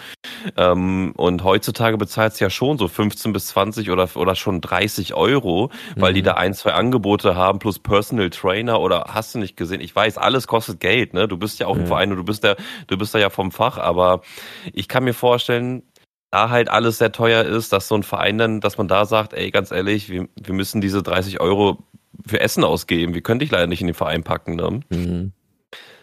Ähm, 0.57 1.13
und 1.15 1.43
heutzutage 1.43 1.97
bezahlt 1.97 2.33
es 2.33 2.39
ja 2.39 2.49
schon 2.49 2.79
so 2.79 2.87
15 2.87 3.31
bis 3.31 3.47
20 3.47 3.91
oder, 3.91 4.09
oder 4.15 4.33
schon 4.33 4.59
30 4.59 5.13
Euro, 5.13 5.69
weil 5.95 6.13
mhm. 6.13 6.15
die 6.15 6.21
da 6.23 6.33
ein, 6.33 6.55
zwei 6.55 6.73
Angebote 6.73 7.35
haben, 7.35 7.59
plus 7.59 7.77
Personal 7.77 8.31
Trainer 8.31 8.79
oder 8.79 9.05
hast 9.09 9.35
du 9.35 9.39
nicht 9.39 9.55
gesehen? 9.55 9.81
Ich 9.81 9.95
weiß, 9.95 10.17
alles 10.17 10.47
kostet 10.47 10.79
Geld, 10.79 11.13
ne? 11.13 11.27
Du 11.27 11.37
bist 11.37 11.59
ja 11.59 11.67
auch 11.67 11.75
im 11.75 11.85
Verein 11.85 12.09
und 12.09 12.17
du 12.17 12.23
bist 12.23 12.43
da, 12.43 12.55
du 12.87 12.97
bist 12.97 13.13
da 13.13 13.19
ja 13.19 13.29
vom 13.29 13.51
Fach, 13.51 13.77
aber 13.77 14.21
ich 14.73 14.87
kann 14.87 15.03
mir 15.03 15.13
vorstellen, 15.13 15.83
da 16.31 16.49
halt 16.49 16.69
alles 16.69 16.99
sehr 16.99 17.11
teuer 17.11 17.43
ist, 17.43 17.73
dass 17.73 17.87
so 17.87 17.95
ein 17.95 18.03
Verein 18.03 18.37
dann, 18.37 18.61
dass 18.61 18.77
man 18.77 18.87
da 18.87 19.05
sagt, 19.05 19.33
ey, 19.33 19.51
ganz 19.51 19.71
ehrlich, 19.71 20.09
wir, 20.09 20.27
wir 20.35 20.53
müssen 20.53 20.81
diese 20.81 21.01
30 21.01 21.39
Euro 21.39 21.83
für 22.27 22.39
Essen 22.39 22.63
ausgeben. 22.63 23.13
Wir 23.13 23.21
können 23.21 23.39
dich 23.39 23.51
leider 23.51 23.67
nicht 23.67 23.81
in 23.81 23.87
den 23.87 23.95
Verein 23.95 24.23
packen. 24.23 24.55
Ne? 24.55 24.81
Mhm. 24.89 25.31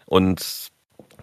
Und 0.05 0.69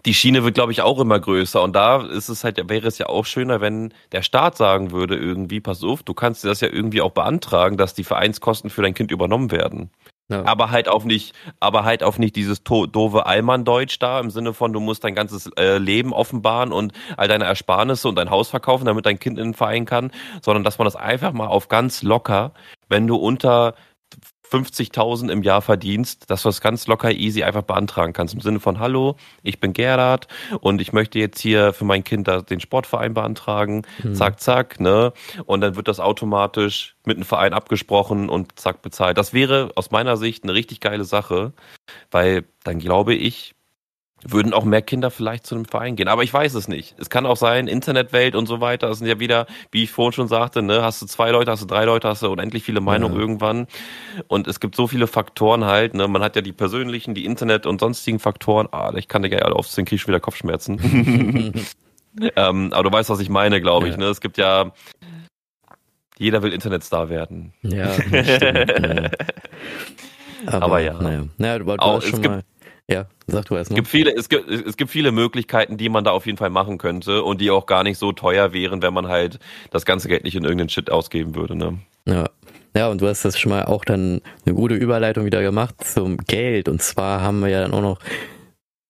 die 0.05 0.13
Schiene 0.13 0.43
wird, 0.43 0.55
glaube 0.55 0.71
ich, 0.71 0.81
auch 0.81 0.99
immer 0.99 1.19
größer. 1.19 1.61
Und 1.61 1.75
da 1.75 2.05
ist 2.05 2.29
es 2.29 2.43
halt, 2.43 2.69
wäre 2.69 2.87
es 2.87 2.97
ja 2.97 3.07
auch 3.07 3.25
schöner, 3.25 3.61
wenn 3.61 3.93
der 4.11 4.21
Staat 4.21 4.57
sagen 4.57 4.91
würde, 4.91 5.15
irgendwie, 5.15 5.59
pass 5.59 5.83
auf, 5.83 6.03
du 6.03 6.13
kannst 6.13 6.43
dir 6.43 6.49
das 6.49 6.61
ja 6.61 6.69
irgendwie 6.69 7.01
auch 7.01 7.11
beantragen, 7.11 7.77
dass 7.77 7.93
die 7.93 8.03
Vereinskosten 8.03 8.69
für 8.69 8.81
dein 8.81 8.93
Kind 8.93 9.11
übernommen 9.11 9.51
werden. 9.51 9.89
Ja. 10.27 10.43
Aber 10.45 10.71
halt 10.71 10.89
auch 10.89 11.03
nicht, 11.03 11.35
aber 11.59 11.83
halt 11.83 12.01
auch 12.01 12.17
nicht 12.17 12.35
dieses 12.35 12.63
doofe 12.63 13.27
Allmann-Deutsch 13.27 13.99
da 13.99 14.19
im 14.19 14.31
Sinne 14.31 14.53
von, 14.53 14.73
du 14.73 14.79
musst 14.79 15.03
dein 15.03 15.13
ganzes 15.13 15.51
äh, 15.57 15.77
Leben 15.77 16.13
offenbaren 16.13 16.71
und 16.71 16.93
all 17.15 17.27
deine 17.27 17.45
Ersparnisse 17.45 18.09
und 18.09 18.15
dein 18.15 18.31
Haus 18.31 18.49
verkaufen, 18.49 18.85
damit 18.85 19.05
dein 19.05 19.19
Kind 19.19 19.37
in 19.37 19.49
den 19.49 19.53
Verein 19.53 19.85
kann, 19.85 20.11
sondern 20.41 20.63
dass 20.63 20.79
man 20.79 20.85
das 20.85 20.95
einfach 20.95 21.31
mal 21.31 21.47
auf 21.47 21.67
ganz 21.67 22.01
locker, 22.01 22.53
wenn 22.89 23.05
du 23.05 23.17
unter 23.17 23.75
50.000 24.51 25.29
im 25.29 25.43
Jahr 25.43 25.61
verdienst, 25.61 26.29
dass 26.29 26.43
du 26.43 26.49
das 26.49 26.61
ganz 26.61 26.87
locker 26.87 27.11
easy 27.11 27.43
einfach 27.43 27.63
beantragen 27.63 28.13
kannst. 28.13 28.33
Im 28.33 28.41
Sinne 28.41 28.59
von, 28.59 28.79
hallo, 28.79 29.15
ich 29.43 29.59
bin 29.59 29.73
Gerhard 29.73 30.27
und 30.61 30.81
ich 30.81 30.93
möchte 30.93 31.19
jetzt 31.19 31.39
hier 31.39 31.73
für 31.73 31.85
mein 31.85 32.03
Kind 32.03 32.29
den 32.49 32.59
Sportverein 32.59 33.13
beantragen. 33.13 33.83
Mhm. 34.03 34.15
Zack, 34.15 34.39
zack, 34.39 34.79
ne? 34.79 35.13
Und 35.45 35.61
dann 35.61 35.75
wird 35.75 35.87
das 35.87 35.99
automatisch 35.99 36.95
mit 37.05 37.17
dem 37.17 37.23
Verein 37.23 37.53
abgesprochen 37.53 38.29
und 38.29 38.59
zack 38.59 38.81
bezahlt. 38.81 39.17
Das 39.17 39.33
wäre 39.33 39.71
aus 39.75 39.91
meiner 39.91 40.17
Sicht 40.17 40.43
eine 40.43 40.53
richtig 40.53 40.79
geile 40.79 41.03
Sache, 41.03 41.53
weil 42.11 42.45
dann 42.63 42.79
glaube 42.79 43.13
ich, 43.15 43.54
würden 44.27 44.53
auch 44.53 44.65
mehr 44.65 44.81
Kinder 44.81 45.11
vielleicht 45.11 45.45
zu 45.45 45.55
einem 45.55 45.65
Verein 45.65 45.95
gehen. 45.95 46.07
Aber 46.07 46.23
ich 46.23 46.33
weiß 46.33 46.55
es 46.55 46.67
nicht. 46.67 46.95
Es 46.97 47.09
kann 47.09 47.25
auch 47.25 47.37
sein, 47.37 47.67
Internetwelt 47.67 48.35
und 48.35 48.47
so 48.47 48.59
weiter. 48.59 48.87
Das 48.87 48.97
sind 48.97 49.07
ja 49.07 49.19
wieder, 49.19 49.45
wie 49.71 49.83
ich 49.83 49.91
vorhin 49.91 50.13
schon 50.13 50.27
sagte, 50.27 50.61
ne, 50.61 50.81
hast 50.81 51.01
du 51.01 51.05
zwei 51.05 51.31
Leute, 51.31 51.51
hast 51.51 51.61
du 51.61 51.67
drei 51.67 51.85
Leute, 51.85 52.07
hast 52.07 52.23
du 52.23 52.31
unendlich 52.31 52.63
viele 52.63 52.81
Meinungen 52.81 53.15
ja. 53.15 53.21
irgendwann. 53.21 53.67
Und 54.27 54.47
es 54.47 54.59
gibt 54.59 54.75
so 54.75 54.87
viele 54.87 55.07
Faktoren 55.07 55.65
halt. 55.65 55.93
Ne? 55.93 56.07
Man 56.07 56.23
hat 56.23 56.35
ja 56.35 56.41
die 56.41 56.53
persönlichen, 56.53 57.13
die 57.13 57.25
Internet 57.25 57.65
und 57.65 57.79
sonstigen 57.79 58.19
Faktoren. 58.19 58.67
Ah, 58.71 58.91
ich 58.95 59.07
kann 59.07 59.21
dir 59.21 59.29
ja 59.29 59.39
alle 59.39 59.55
aufzählen, 59.55 59.85
krieg 59.85 59.97
ich 59.97 60.01
schon 60.01 60.09
wieder 60.09 60.19
Kopfschmerzen. 60.19 61.53
ähm, 62.35 62.73
aber 62.73 62.83
du 62.83 62.91
weißt, 62.91 63.09
was 63.09 63.19
ich 63.19 63.29
meine, 63.29 63.61
glaube 63.61 63.87
ich. 63.89 63.97
Ne? 63.97 64.05
Es 64.05 64.21
gibt 64.21 64.37
ja, 64.37 64.71
jeder 66.17 66.41
will 66.41 66.51
Internetstar 66.51 67.09
werden. 67.09 67.53
Ja, 67.61 67.93
stimmt, 67.93 68.69
ja. 68.69 69.09
Aber, 70.47 70.65
aber, 70.65 70.79
ja. 70.79 70.93
Naja, 71.01 71.23
naja 71.39 71.57
du, 71.57 71.65
du 71.65 71.73
auch, 71.79 71.95
hast 71.95 72.07
schon 72.07 72.21
mal 72.21 72.43
ja, 72.89 73.07
sag 73.27 73.45
du 73.45 73.55
erst 73.55 73.71
mal. 73.71 73.75
Es 73.75 73.77
gibt 73.77 73.87
viele, 73.87 74.15
es 74.15 74.29
gibt, 74.29 74.49
es 74.49 74.77
gibt 74.77 74.91
viele 74.91 75.11
Möglichkeiten, 75.11 75.77
die 75.77 75.89
man 75.89 76.03
da 76.03 76.11
auf 76.11 76.25
jeden 76.25 76.37
Fall 76.37 76.51
machen 76.51 76.77
könnte 76.77 77.23
und 77.23 77.41
die 77.41 77.49
auch 77.49 77.65
gar 77.65 77.83
nicht 77.83 77.97
so 77.97 78.11
teuer 78.11 78.53
wären, 78.53 78.81
wenn 78.81 78.93
man 78.93 79.07
halt 79.07 79.39
das 79.71 79.85
ganze 79.85 80.07
Geld 80.07 80.23
nicht 80.23 80.35
in 80.35 80.43
irgendeinen 80.43 80.69
Shit 80.69 80.91
ausgeben 80.91 81.35
würde, 81.35 81.55
ne? 81.55 81.79
Ja. 82.05 82.29
Ja, 82.75 82.89
und 82.89 82.99
du 82.99 83.07
hast 83.07 83.23
das 83.23 83.39
schon 83.39 83.51
mal 83.51 83.63
auch 83.63 83.85
dann 83.85 84.19
eine 84.45 84.53
gute 84.53 84.75
Überleitung 84.75 85.23
wieder 85.23 85.41
gemacht 85.41 85.75
zum 85.81 86.17
Geld. 86.17 86.67
Und 86.67 86.81
zwar 86.81 87.21
haben 87.21 87.39
wir 87.39 87.47
ja 87.47 87.61
dann 87.61 87.73
auch 87.73 87.81
noch 87.81 87.99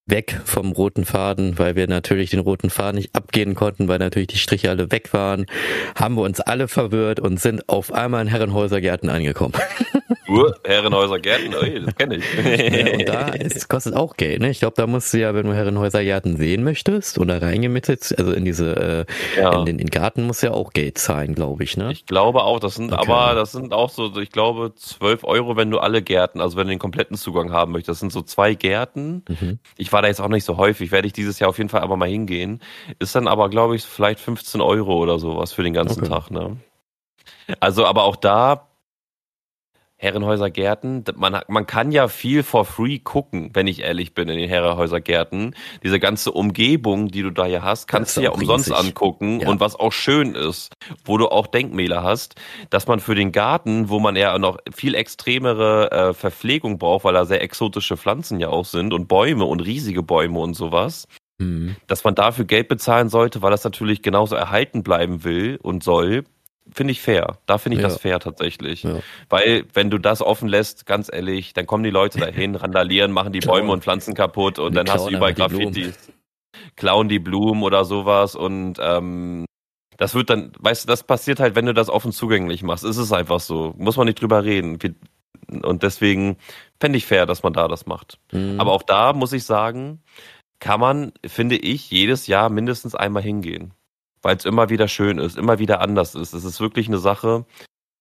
weg 0.08 0.40
vom 0.44 0.72
roten 0.72 1.06
Faden, 1.06 1.58
weil 1.60 1.76
wir 1.76 1.88
natürlich 1.88 2.32
den 2.32 2.40
roten 2.40 2.72
Faden 2.72 2.98
nicht 2.98 3.16
abgehen 3.16 3.56
konnten, 3.56 3.88
weil 3.88 4.00
natürlich 4.00 4.28
die 4.28 4.38
Striche 4.38 4.70
alle 4.72 4.92
weg 4.92 5.14
waren, 5.14 5.46
haben 5.96 6.16
wir 6.16 6.22
uns 6.22 6.40
alle 6.40 6.68
verwirrt 6.68 7.20
und 7.20 7.40
sind 7.40 7.70
auf 7.70 7.92
einmal 7.92 8.24
in 8.24 8.28
Herrenhäuser 8.28 8.82
Gärten 8.82 9.10
angekommen. 9.10 9.54
Uh, 10.28 10.52
Herrenhäuser 10.64 11.20
Gärten, 11.20 11.56
oi, 11.56 11.82
das 11.84 11.96
kenne 11.96 12.18
ich. 12.18 12.26
Ja, 12.36 12.94
und 12.94 13.10
da 13.10 13.28
ist, 13.30 13.68
kostet 13.70 13.96
auch 13.96 14.16
Geld, 14.18 14.42
ne? 14.42 14.50
Ich 14.50 14.60
glaube, 14.60 14.76
da 14.76 14.86
musst 14.86 15.14
du 15.14 15.20
ja, 15.20 15.34
wenn 15.34 15.46
du 15.46 15.54
Herrenhäuser 15.54 16.04
Gärten 16.04 16.38
sehen 16.38 16.64
möchtest 16.64 17.18
oder 17.18 17.42
reingemittet, 17.42 18.14
also 18.18 18.32
in 18.32 18.46
diese, 18.46 19.06
äh, 19.38 19.40
ja. 19.42 19.60
in 19.60 19.66
den, 19.66 19.80
in 19.80 19.88
den 19.88 19.90
Garten 19.90 20.24
musst 20.24 20.44
du 20.44 20.48
ja 20.48 20.54
auch 20.54 20.74
Geld 20.74 20.98
zahlen, 20.98 21.34
glaube 21.34 21.64
ich, 21.64 21.78
ne? 21.78 21.92
Ich 21.92 22.06
glaube 22.06 22.44
auch, 22.44 22.60
das 22.60 22.76
sind 22.76 22.94
okay. 22.94 23.12
aber, 23.12 23.36
das 23.36 23.52
sind 23.52 23.74
auch 23.74 23.90
so, 23.90 24.16
ich 24.20 24.32
glaube, 24.32 24.74
12 24.76 25.24
Euro, 25.24 25.56
wenn 25.56 25.72
du 25.72 25.80
alle 25.80 26.02
Gärten, 26.02 26.42
also 26.42 26.58
wenn 26.58 26.68
du 26.68 26.74
den 26.74 26.80
kompletten 26.80 27.18
Zugang 27.18 27.52
haben 27.52 27.72
möchtest. 27.72 27.90
Das 27.90 28.00
sind 28.00 28.12
so 28.12 28.22
zwei 28.22 28.54
Gärten. 28.54 29.24
Mhm. 29.28 29.60
Ich 29.78 29.92
war 29.92 30.02
da 30.02 30.08
jetzt 30.08 30.22
auch 30.22 30.28
nicht 30.28 30.46
so 30.46 30.58
häufig, 30.58 30.92
werde 30.92 31.08
ich 31.08 31.14
dieses 31.14 31.40
Jahr 31.40 31.50
auf 31.50 31.58
jeden 31.58 31.70
Fall 31.70 31.82
aber 31.82 31.98
mal 31.98 32.10
hingehen. 32.10 32.62
Ist 33.00 33.16
dann 33.16 33.28
aber, 33.28 33.50
glaube 33.50 33.76
ich, 33.76 33.84
vielleicht 33.84 34.20
15 34.20 34.62
Euro 34.62 34.98
oder 34.98 35.20
sowas 35.20 35.54
für 35.54 35.64
den 35.64 35.74
ganzen 35.74 36.02
okay. 36.02 36.10
Tag, 36.10 36.32
ne? 36.32 36.58
Also, 37.60 37.86
aber 37.86 38.04
auch 38.04 38.16
da 38.16 38.68
Herrenhäuser 40.06 40.52
Gärten, 40.52 41.04
man, 41.16 41.40
man 41.48 41.66
kann 41.66 41.92
ja 41.92 42.08
viel 42.08 42.44
for 42.44 42.64
free 42.64 43.00
gucken, 43.00 43.50
wenn 43.54 43.66
ich 43.66 43.82
ehrlich 43.82 44.14
bin, 44.14 44.30
in 44.30 44.38
den 44.38 44.48
Herrenhäuser 44.48 45.02
Gärten. 45.02 45.56
Diese 45.84 46.00
ganze 46.00 46.32
Umgebung, 46.32 47.08
die 47.08 47.24
du 47.24 47.32
da 47.32 47.46
hier 47.46 47.64
hast, 47.64 47.88
kannst 47.88 48.16
du 48.16 48.22
ja 48.22 48.30
umsonst 48.30 48.70
riesig. 48.70 48.86
angucken 48.86 49.40
ja. 49.40 49.50
und 49.50 49.60
was 49.60 49.76
auch 49.76 49.92
schön 49.92 50.36
ist, 50.36 50.72
wo 51.04 51.18
du 51.18 51.28
auch 51.28 51.48
Denkmäler 51.48 52.04
hast, 52.04 52.36
dass 52.70 52.86
man 52.86 53.00
für 53.00 53.16
den 53.16 53.32
Garten, 53.32 53.90
wo 53.90 54.00
man 54.00 54.16
ja 54.16 54.38
noch 54.38 54.60
viel 54.74 54.94
extremere 54.94 55.92
äh, 55.92 56.14
Verpflegung 56.14 56.78
braucht, 56.78 57.04
weil 57.04 57.14
da 57.14 57.26
sehr 57.26 57.42
exotische 57.42 57.98
Pflanzen 57.98 58.40
ja 58.40 58.50
auch 58.50 58.66
sind 58.66 58.94
und 58.94 59.08
Bäume 59.08 59.46
und 59.46 59.62
riesige 59.62 60.04
Bäume 60.04 60.40
und 60.40 60.54
sowas, 60.54 61.08
mhm. 61.40 61.76
dass 61.88 62.04
man 62.04 62.14
dafür 62.14 62.46
Geld 62.46 62.68
bezahlen 62.68 63.10
sollte, 63.10 63.42
weil 63.42 63.52
das 63.52 63.64
natürlich 63.64 64.04
genauso 64.04 64.36
erhalten 64.36 64.84
bleiben 64.84 65.24
will 65.24 65.58
und 65.62 65.84
soll, 65.84 66.26
finde 66.72 66.92
ich 66.92 67.02
fair. 67.02 67.38
Da 67.46 67.58
finde 67.58 67.78
ich 67.78 67.84
ja. 67.84 67.90
das 67.90 68.00
fair 68.00 68.20
tatsächlich. 68.20 68.84
Ja. 68.84 69.00
Weil, 69.30 69.66
wenn 69.74 69.90
du 69.90 69.98
das 69.98 70.22
offen 70.22 70.48
lässt, 70.48 70.86
ganz 70.86 71.10
ehrlich, 71.12 71.54
dann 71.54 71.66
kommen 71.66 71.84
die 71.84 71.90
Leute 71.90 72.20
dahin, 72.20 72.56
randalieren, 72.56 73.12
machen 73.12 73.34
die 73.34 73.40
Bäume 73.40 73.72
und 73.72 73.84
Pflanzen 73.84 74.14
kaputt 74.14 74.60
und 74.60 74.76
dann 74.76 74.90
hast 74.90 75.08
du 75.08 75.12
überall 75.12 75.34
Graffiti. 75.34 75.94
Klauen 76.76 77.10
die 77.10 77.20
Blumen 77.20 77.64
oder 77.64 77.86
sowas 77.86 78.36
und 78.36 78.78
ähm, 78.82 79.46
das 79.98 80.14
wird 80.14 80.30
dann, 80.30 80.52
weißt 80.60 80.84
du, 80.84 80.88
das 80.88 81.04
passiert 81.04 81.40
halt, 81.40 81.56
wenn 81.56 81.66
du 81.66 81.74
das 81.74 81.90
offen 81.90 82.12
zugänglich 82.12 82.64
machst. 82.64 82.84
Ist 82.84 82.98
es 82.98 83.12
einfach 83.14 83.40
so. 83.40 83.74
Muss 83.78 83.98
man 83.98 84.08
nicht 84.08 84.22
drüber 84.22 84.44
reden. 84.44 84.78
Und 85.64 85.84
deswegen 85.84 86.38
fände 86.80 86.98
ich 86.98 87.06
fair, 87.06 87.26
dass 87.26 87.44
man 87.44 87.54
da 87.54 87.68
das 87.68 87.86
macht. 87.86 88.20
Mhm. 88.32 88.60
Aber 88.60 88.74
auch 88.74 88.84
da 88.84 89.14
muss 89.14 89.32
ich 89.32 89.46
sagen, 89.46 90.02
kann 90.60 90.80
man, 90.80 91.14
finde 91.26 91.56
ich, 91.56 91.92
jedes 91.92 92.28
Jahr 92.28 92.50
mindestens 92.50 92.96
einmal 92.96 93.24
hingehen 93.24 93.74
weil 94.26 94.38
es 94.38 94.46
immer 94.46 94.72
wieder 94.72 94.88
schön 94.88 95.20
ist, 95.20 95.38
immer 95.38 95.60
wieder 95.60 95.82
anders 95.82 96.16
ist. 96.16 96.34
Es 96.34 96.44
ist 96.44 96.60
wirklich 96.60 96.88
eine 96.88 96.98
Sache, 96.98 97.46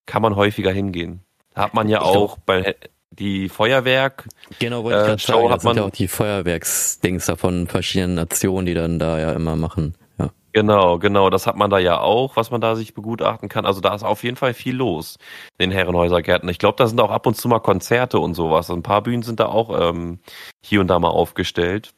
kann 0.07 0.23
man 0.23 0.37
häufiger 0.37 0.73
hingehen. 0.73 1.23
Hat 1.55 1.75
man 1.75 1.87
ja 1.87 1.99
ich 1.99 2.05
auch 2.07 2.39
bei 2.39 2.77
die 3.11 3.51
Feuerwerk. 3.51 4.27
Genau, 4.59 4.85
wollte 4.85 5.01
ich 5.01 5.05
gerade 5.05 5.23
äh, 5.23 5.27
sagen, 5.27 5.51
hat 5.51 5.65
man 5.65 5.77
ja 5.77 5.83
auch 5.85 5.91
die 5.91 6.09
Feuerwerksdings 6.09 7.27
davon 7.27 7.67
verschiedenen 7.67 8.15
Nationen, 8.15 8.65
die 8.65 8.73
dann 8.73 8.99
da 8.99 9.19
ja 9.21 9.33
immer 9.33 9.55
machen. 9.55 9.97
Ja. 10.19 10.31
Genau, 10.55 10.99
genau, 10.99 11.29
das 11.29 11.47
hat 11.47 11.57
man 11.57 11.69
da 11.69 11.79
ja 11.79 12.01
auch, 12.01 12.37
was 12.37 12.51
man 12.51 12.63
da 12.63 12.75
sich 12.75 12.95
begutachten 12.95 13.51
kann. 13.51 13.67
Also 13.67 13.83
da 13.83 13.95
ist 13.95 14.03
auf 14.03 14.25
jeden 14.25 14.37
Fall 14.37 14.55
viel 14.55 14.77
los 14.77 15.19
in 15.59 15.69
den 15.69 15.77
Herrenhäusergärten. 15.77 16.49
Ich 16.49 16.59
glaube, 16.59 16.79
da 16.79 16.87
sind 16.87 17.03
auch 17.03 17.11
ab 17.11 17.27
und 17.27 17.35
zu 17.35 17.49
mal 17.49 17.61
Konzerte 17.61 18.19
und 18.19 18.33
sowas. 18.33 18.71
Ein 18.71 18.83
paar 18.83 19.03
Bühnen 19.03 19.23
sind 19.23 19.41
da 19.41 19.47
auch 19.47 19.91
ähm, 19.91 20.21
hier 20.63 20.81
und 20.81 20.87
da 20.87 20.99
mal 20.99 21.11
aufgestellt. 21.11 21.93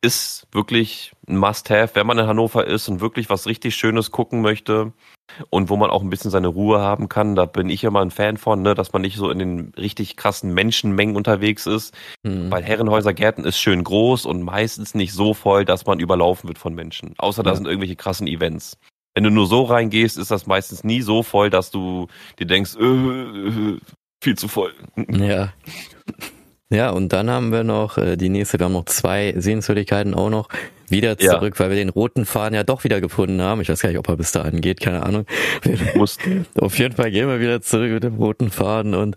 Ist 0.00 0.46
wirklich 0.50 1.12
ein 1.30 1.36
Must-Have, 1.36 1.94
wenn 1.94 2.06
man 2.06 2.18
in 2.18 2.26
Hannover 2.26 2.66
ist 2.66 2.88
und 2.88 3.00
wirklich 3.00 3.30
was 3.30 3.46
richtig 3.46 3.74
Schönes 3.74 4.10
gucken 4.10 4.42
möchte 4.42 4.92
und 5.48 5.68
wo 5.68 5.76
man 5.76 5.90
auch 5.90 6.02
ein 6.02 6.10
bisschen 6.10 6.30
seine 6.30 6.48
Ruhe 6.48 6.80
haben 6.80 7.08
kann. 7.08 7.34
Da 7.34 7.46
bin 7.46 7.70
ich 7.70 7.84
immer 7.84 8.00
ein 8.00 8.10
Fan 8.10 8.36
von, 8.36 8.62
ne, 8.62 8.74
dass 8.74 8.92
man 8.92 9.02
nicht 9.02 9.16
so 9.16 9.30
in 9.30 9.38
den 9.38 9.72
richtig 9.76 10.16
krassen 10.16 10.52
Menschenmengen 10.52 11.16
unterwegs 11.16 11.66
ist. 11.66 11.94
Mhm. 12.22 12.50
Weil 12.50 12.62
Herrenhäuser 12.62 13.14
Gärten 13.14 13.44
ist 13.44 13.58
schön 13.58 13.84
groß 13.84 14.26
und 14.26 14.42
meistens 14.42 14.94
nicht 14.94 15.12
so 15.12 15.34
voll, 15.34 15.64
dass 15.64 15.86
man 15.86 16.00
überlaufen 16.00 16.48
wird 16.48 16.58
von 16.58 16.74
Menschen. 16.74 17.14
Außer 17.18 17.42
da 17.42 17.54
sind 17.54 17.66
irgendwelche 17.66 17.96
krassen 17.96 18.26
Events. 18.26 18.76
Wenn 19.14 19.24
du 19.24 19.30
nur 19.30 19.46
so 19.46 19.62
reingehst, 19.62 20.18
ist 20.18 20.30
das 20.30 20.46
meistens 20.46 20.84
nie 20.84 21.02
so 21.02 21.22
voll, 21.22 21.50
dass 21.50 21.70
du 21.70 22.06
dir 22.38 22.46
denkst, 22.46 22.76
äh, 22.76 22.84
äh, 22.84 23.78
viel 24.22 24.36
zu 24.36 24.48
voll. 24.48 24.72
Ja. 25.08 25.52
Ja, 26.72 26.90
und 26.90 27.12
dann 27.12 27.28
haben 27.28 27.50
wir 27.50 27.64
noch 27.64 27.98
äh, 27.98 28.16
die 28.16 28.28
nächste, 28.28 28.60
wir 28.60 28.66
haben 28.66 28.74
noch 28.74 28.84
zwei 28.84 29.34
Sehenswürdigkeiten 29.36 30.14
auch 30.14 30.30
noch 30.30 30.48
wieder 30.90 31.18
zurück, 31.18 31.54
ja. 31.54 31.60
weil 31.60 31.70
wir 31.70 31.76
den 31.76 31.88
roten 31.88 32.26
Faden 32.26 32.54
ja 32.54 32.64
doch 32.64 32.84
wieder 32.84 33.00
gefunden 33.00 33.40
haben. 33.40 33.60
Ich 33.60 33.68
weiß 33.68 33.80
gar 33.80 33.88
nicht, 33.88 33.98
ob 33.98 34.08
er 34.08 34.16
bis 34.16 34.32
dahin 34.32 34.60
geht, 34.60 34.80
keine 34.80 35.02
Ahnung. 35.02 35.26
Auf 36.58 36.78
jeden 36.78 36.96
Fall 36.96 37.10
gehen 37.10 37.28
wir 37.28 37.40
wieder 37.40 37.60
zurück 37.60 37.90
mit 37.90 38.04
dem 38.04 38.16
roten 38.16 38.50
Faden 38.50 38.94
und 38.94 39.16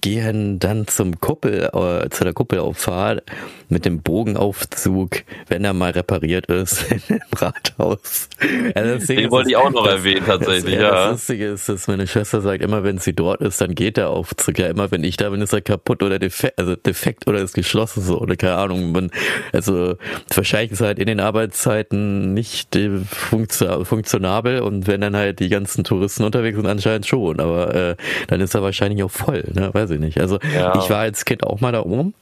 gehen 0.00 0.58
dann 0.58 0.86
zum 0.88 1.20
Kuppel, 1.20 1.70
äh, 1.72 2.10
zu 2.10 2.24
der 2.24 2.32
Kuppelauffahrt 2.32 3.22
mit 3.68 3.84
dem 3.84 4.02
Bogenaufzug, 4.02 5.22
wenn 5.48 5.64
er 5.64 5.72
mal 5.72 5.92
repariert 5.92 6.46
ist, 6.46 6.86
im 7.08 7.20
Rathaus. 7.34 8.28
Also 8.74 9.06
Den 9.06 9.30
wollte 9.30 9.50
ich 9.50 9.56
auch 9.56 9.70
noch 9.70 9.84
das, 9.84 9.94
erwähnen, 9.94 10.26
tatsächlich, 10.26 10.74
das, 10.74 10.82
ja. 10.82 10.90
Das 10.90 11.10
Lustige 11.12 11.46
ist, 11.46 11.68
dass 11.68 11.86
meine 11.86 12.06
Schwester 12.06 12.40
sagt, 12.40 12.62
immer 12.62 12.82
wenn 12.82 12.98
sie 12.98 13.12
dort 13.12 13.40
ist, 13.40 13.60
dann 13.60 13.74
geht 13.74 13.96
der 13.96 14.10
Aufzug. 14.10 14.58
Ja, 14.58 14.66
immer 14.66 14.90
wenn 14.90 15.04
ich 15.04 15.16
da 15.16 15.30
bin, 15.30 15.40
ist 15.40 15.52
er 15.52 15.60
kaputt 15.60 16.02
oder 16.02 16.18
defekt, 16.18 16.58
also 16.58 16.74
defekt 16.74 17.28
oder 17.28 17.40
ist 17.40 17.54
geschlossen 17.54 18.02
so, 18.02 18.20
oder 18.20 18.34
keine 18.34 18.56
Ahnung. 18.56 18.90
Man, 18.90 19.10
also, 19.52 19.96
wahrscheinlich 20.34 20.72
ist 20.72 20.80
er 20.80 20.88
halt 20.88 20.98
in 20.98 21.06
den 21.12 21.20
Arbeitszeiten 21.20 22.34
nicht 22.34 22.76
funktionabel 23.12 24.60
und 24.60 24.86
wenn 24.86 25.00
dann 25.00 25.16
halt 25.16 25.40
die 25.40 25.48
ganzen 25.48 25.84
Touristen 25.84 26.24
unterwegs 26.24 26.56
sind, 26.56 26.66
anscheinend 26.66 27.06
schon, 27.06 27.40
aber 27.40 27.74
äh, 27.74 27.96
dann 28.28 28.40
ist 28.40 28.54
er 28.54 28.62
wahrscheinlich 28.62 29.02
auch 29.02 29.10
voll, 29.10 29.44
ne? 29.52 29.72
weiß 29.72 29.90
ich 29.90 30.00
nicht. 30.00 30.20
Also 30.20 30.38
ja. 30.54 30.78
ich 30.78 30.90
war 30.90 30.98
als 30.98 31.24
Kind 31.24 31.44
auch 31.44 31.60
mal 31.60 31.72
da 31.72 31.82
oben. 31.82 32.14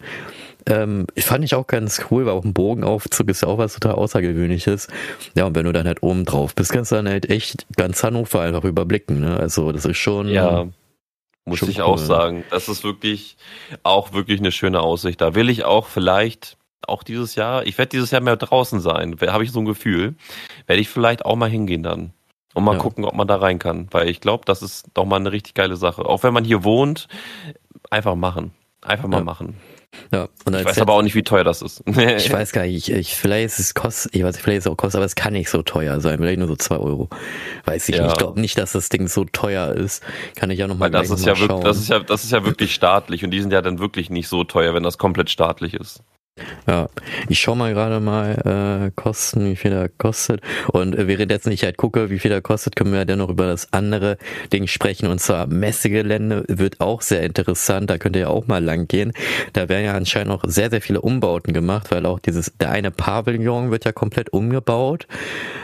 Ähm, 0.67 1.07
ich 1.15 1.25
fand 1.25 1.45
ich 1.45 1.55
auch 1.55 1.67
ganz 1.67 2.05
cool, 2.11 2.27
weil 2.27 2.33
auch 2.33 2.45
ein 2.45 2.53
Bogenaufzug 2.53 3.29
ist 3.29 3.43
ja 3.43 3.49
auch 3.49 3.59
was 3.59 3.75
total 3.75 3.95
Außergewöhnliches. 3.95 4.89
Ja, 5.35 5.47
und 5.47 5.55
wenn 5.55 5.65
du 5.65 5.73
dann 5.73 5.87
halt 5.87 6.03
oben 6.03 6.25
drauf 6.25 6.55
bist, 6.55 6.73
kannst 6.73 6.93
du 6.93 6.97
dann 6.97 7.09
halt 7.09 7.31
echt 7.31 7.67
ganz 7.77 8.03
Hannover 8.03 8.41
einfach 8.41 8.65
überblicken. 8.65 9.21
Ne? 9.21 9.39
Also 9.39 9.73
das 9.73 9.85
ist 9.85 9.97
schon. 9.97 10.29
Ja. 10.29 10.67
Muss 11.47 11.63
ich 11.63 11.79
cool. 11.79 11.85
auch 11.85 11.99
sagen. 11.99 12.45
Das 12.51 12.69
ist 12.69 12.85
wirklich 12.85 13.37
auch 13.83 14.13
wirklich 14.13 14.41
eine 14.41 14.53
schöne 14.53 14.81
Aussicht. 14.81 15.21
Da 15.21 15.35
will 15.35 15.49
ich 15.49 15.65
auch 15.65 15.89
vielleicht 15.89 16.59
auch 16.87 17.03
dieses 17.03 17.35
Jahr, 17.35 17.67
ich 17.67 17.79
werde 17.79 17.91
dieses 17.91 18.11
Jahr 18.11 18.21
mehr 18.21 18.37
draußen 18.37 18.81
sein, 18.81 19.17
habe 19.21 19.45
ich 19.45 19.53
so 19.53 19.61
ein 19.61 19.65
Gefühl, 19.65 20.15
werde 20.67 20.81
ich 20.81 20.89
vielleicht 20.89 21.25
auch 21.25 21.37
mal 21.37 21.51
hingehen 21.51 21.83
dann. 21.83 22.13
Und 22.53 22.65
mal 22.65 22.75
ja. 22.75 22.79
gucken, 22.81 23.05
ob 23.05 23.15
man 23.15 23.29
da 23.29 23.37
rein 23.37 23.61
kann. 23.61 23.87
Weil 23.93 24.09
ich 24.09 24.21
glaube, 24.21 24.45
das 24.45 24.61
ist 24.61 24.87
doch 24.95 25.05
mal 25.05 25.17
eine 25.17 25.31
richtig 25.31 25.55
geile 25.55 25.77
Sache. 25.77 26.05
Auch 26.05 26.25
wenn 26.25 26.35
man 26.35 26.45
hier 26.45 26.65
wohnt, 26.65 27.07
einfach 27.91 28.17
machen. 28.17 28.53
Einfach 28.83 29.07
mal 29.07 29.19
ja. 29.19 29.25
machen. 29.25 29.57
Ja, 30.13 30.29
und 30.45 30.55
ich 30.55 30.65
weiß 30.65 30.79
aber 30.79 30.95
auch 30.95 31.03
nicht, 31.03 31.15
wie 31.15 31.23
teuer 31.23 31.45
das 31.45 31.63
ist. 31.63 31.83
ich 31.87 32.33
weiß 32.33 32.53
gar 32.53 32.63
nicht, 32.63 32.89
ich, 32.89 32.95
ich, 32.95 33.17
vielleicht 33.17 33.47
ist 33.47 33.59
es 33.59 33.75
kostet, 33.75 34.15
ich 34.15 34.23
weiß 34.23 34.35
nicht, 34.35 34.43
vielleicht 34.43 34.59
ist 34.59 34.67
es 34.67 34.73
auch 34.73 34.77
kostet, 34.77 34.99
aber 34.99 35.05
es 35.05 35.15
kann 35.15 35.33
nicht 35.33 35.51
so 35.51 35.63
teuer 35.63 36.01
sein, 36.01 36.19
vielleicht 36.19 36.39
nur 36.39 36.49
so 36.49 36.57
zwei 36.57 36.77
Euro. 36.77 37.09
Weiß 37.65 37.89
ich 37.89 37.97
ja. 37.97 38.05
nicht. 38.05 38.13
Ich 38.13 38.19
glaube 38.19 38.41
nicht, 38.41 38.57
dass 38.59 38.73
das 38.73 38.89
Ding 38.89 39.09
so 39.09 39.25
teuer 39.25 39.73
ist. 39.75 40.03
Kann 40.37 40.51
ich 40.51 40.59
ja 40.59 40.67
nochmal 40.67 40.91
das 40.91 41.11
ist 41.11 41.27
ja 41.27 41.39
wirklich, 41.39 41.61
Das 41.63 41.77
ist 41.79 41.89
ja, 41.89 42.01
das 42.01 42.25
ist 42.25 42.33
ja 42.33 42.45
wirklich 42.45 42.75
staatlich 42.75 43.25
und 43.25 43.31
die 43.31 43.41
sind 43.41 43.53
ja 43.53 43.63
dann 43.63 43.79
wirklich 43.79 44.11
nicht 44.11 44.29
so 44.29 44.45
teuer, 44.45 44.75
wenn 44.75 44.83
das 44.83 44.99
komplett 44.99 45.31
staatlich 45.31 45.75
ist. 45.75 46.03
Ja, 46.67 46.89
ich 47.29 47.41
schau 47.41 47.55
mal 47.55 47.73
gerade 47.73 48.01
mal 48.01 48.87
äh, 48.87 48.91
Kosten, 49.01 49.45
wie 49.45 49.57
viel 49.57 49.73
er 49.73 49.89
kostet. 49.89 50.41
Und 50.69 50.97
äh, 50.97 51.07
währenddessen 51.07 51.53
ich 51.53 51.65
halt 51.65 51.77
gucke, 51.77 52.11
wie 52.11 52.19
viel 52.19 52.33
er 52.33 52.41
kostet, 52.41 52.77
können 52.77 52.93
wir 52.93 53.01
ja 53.01 53.05
dann 53.05 53.19
noch 53.19 53.31
über 53.31 53.47
das 53.47 53.73
andere 53.73 54.19
Ding 54.53 54.67
sprechen. 54.67 55.09
Und 55.09 55.21
zwar 55.21 55.47
Messegelände 55.47 56.45
wird 56.49 56.81
auch 56.81 57.03
sehr 57.03 57.23
interessant. 57.23 57.91
Da 57.91 57.99
könnt 57.99 58.17
ihr 58.17 58.23
ja 58.23 58.29
auch 58.29 58.47
mal 58.47 58.63
lang 58.63 58.89
gehen. 58.89 59.13
Da 59.53 59.69
werden 59.69 59.85
ja 59.85 59.95
anscheinend 59.95 60.29
noch 60.29 60.45
sehr, 60.47 60.71
sehr 60.71 60.81
viele 60.81 61.01
Umbauten 61.01 61.53
gemacht, 61.53 61.91
weil 61.91 62.07
auch 62.07 62.19
dieses, 62.19 62.53
der 62.59 62.71
eine 62.71 62.91
Pavillon 62.91 63.71
wird 63.71 63.85
ja 63.85 63.93
komplett 63.93 64.33
umgebaut. 64.33 65.07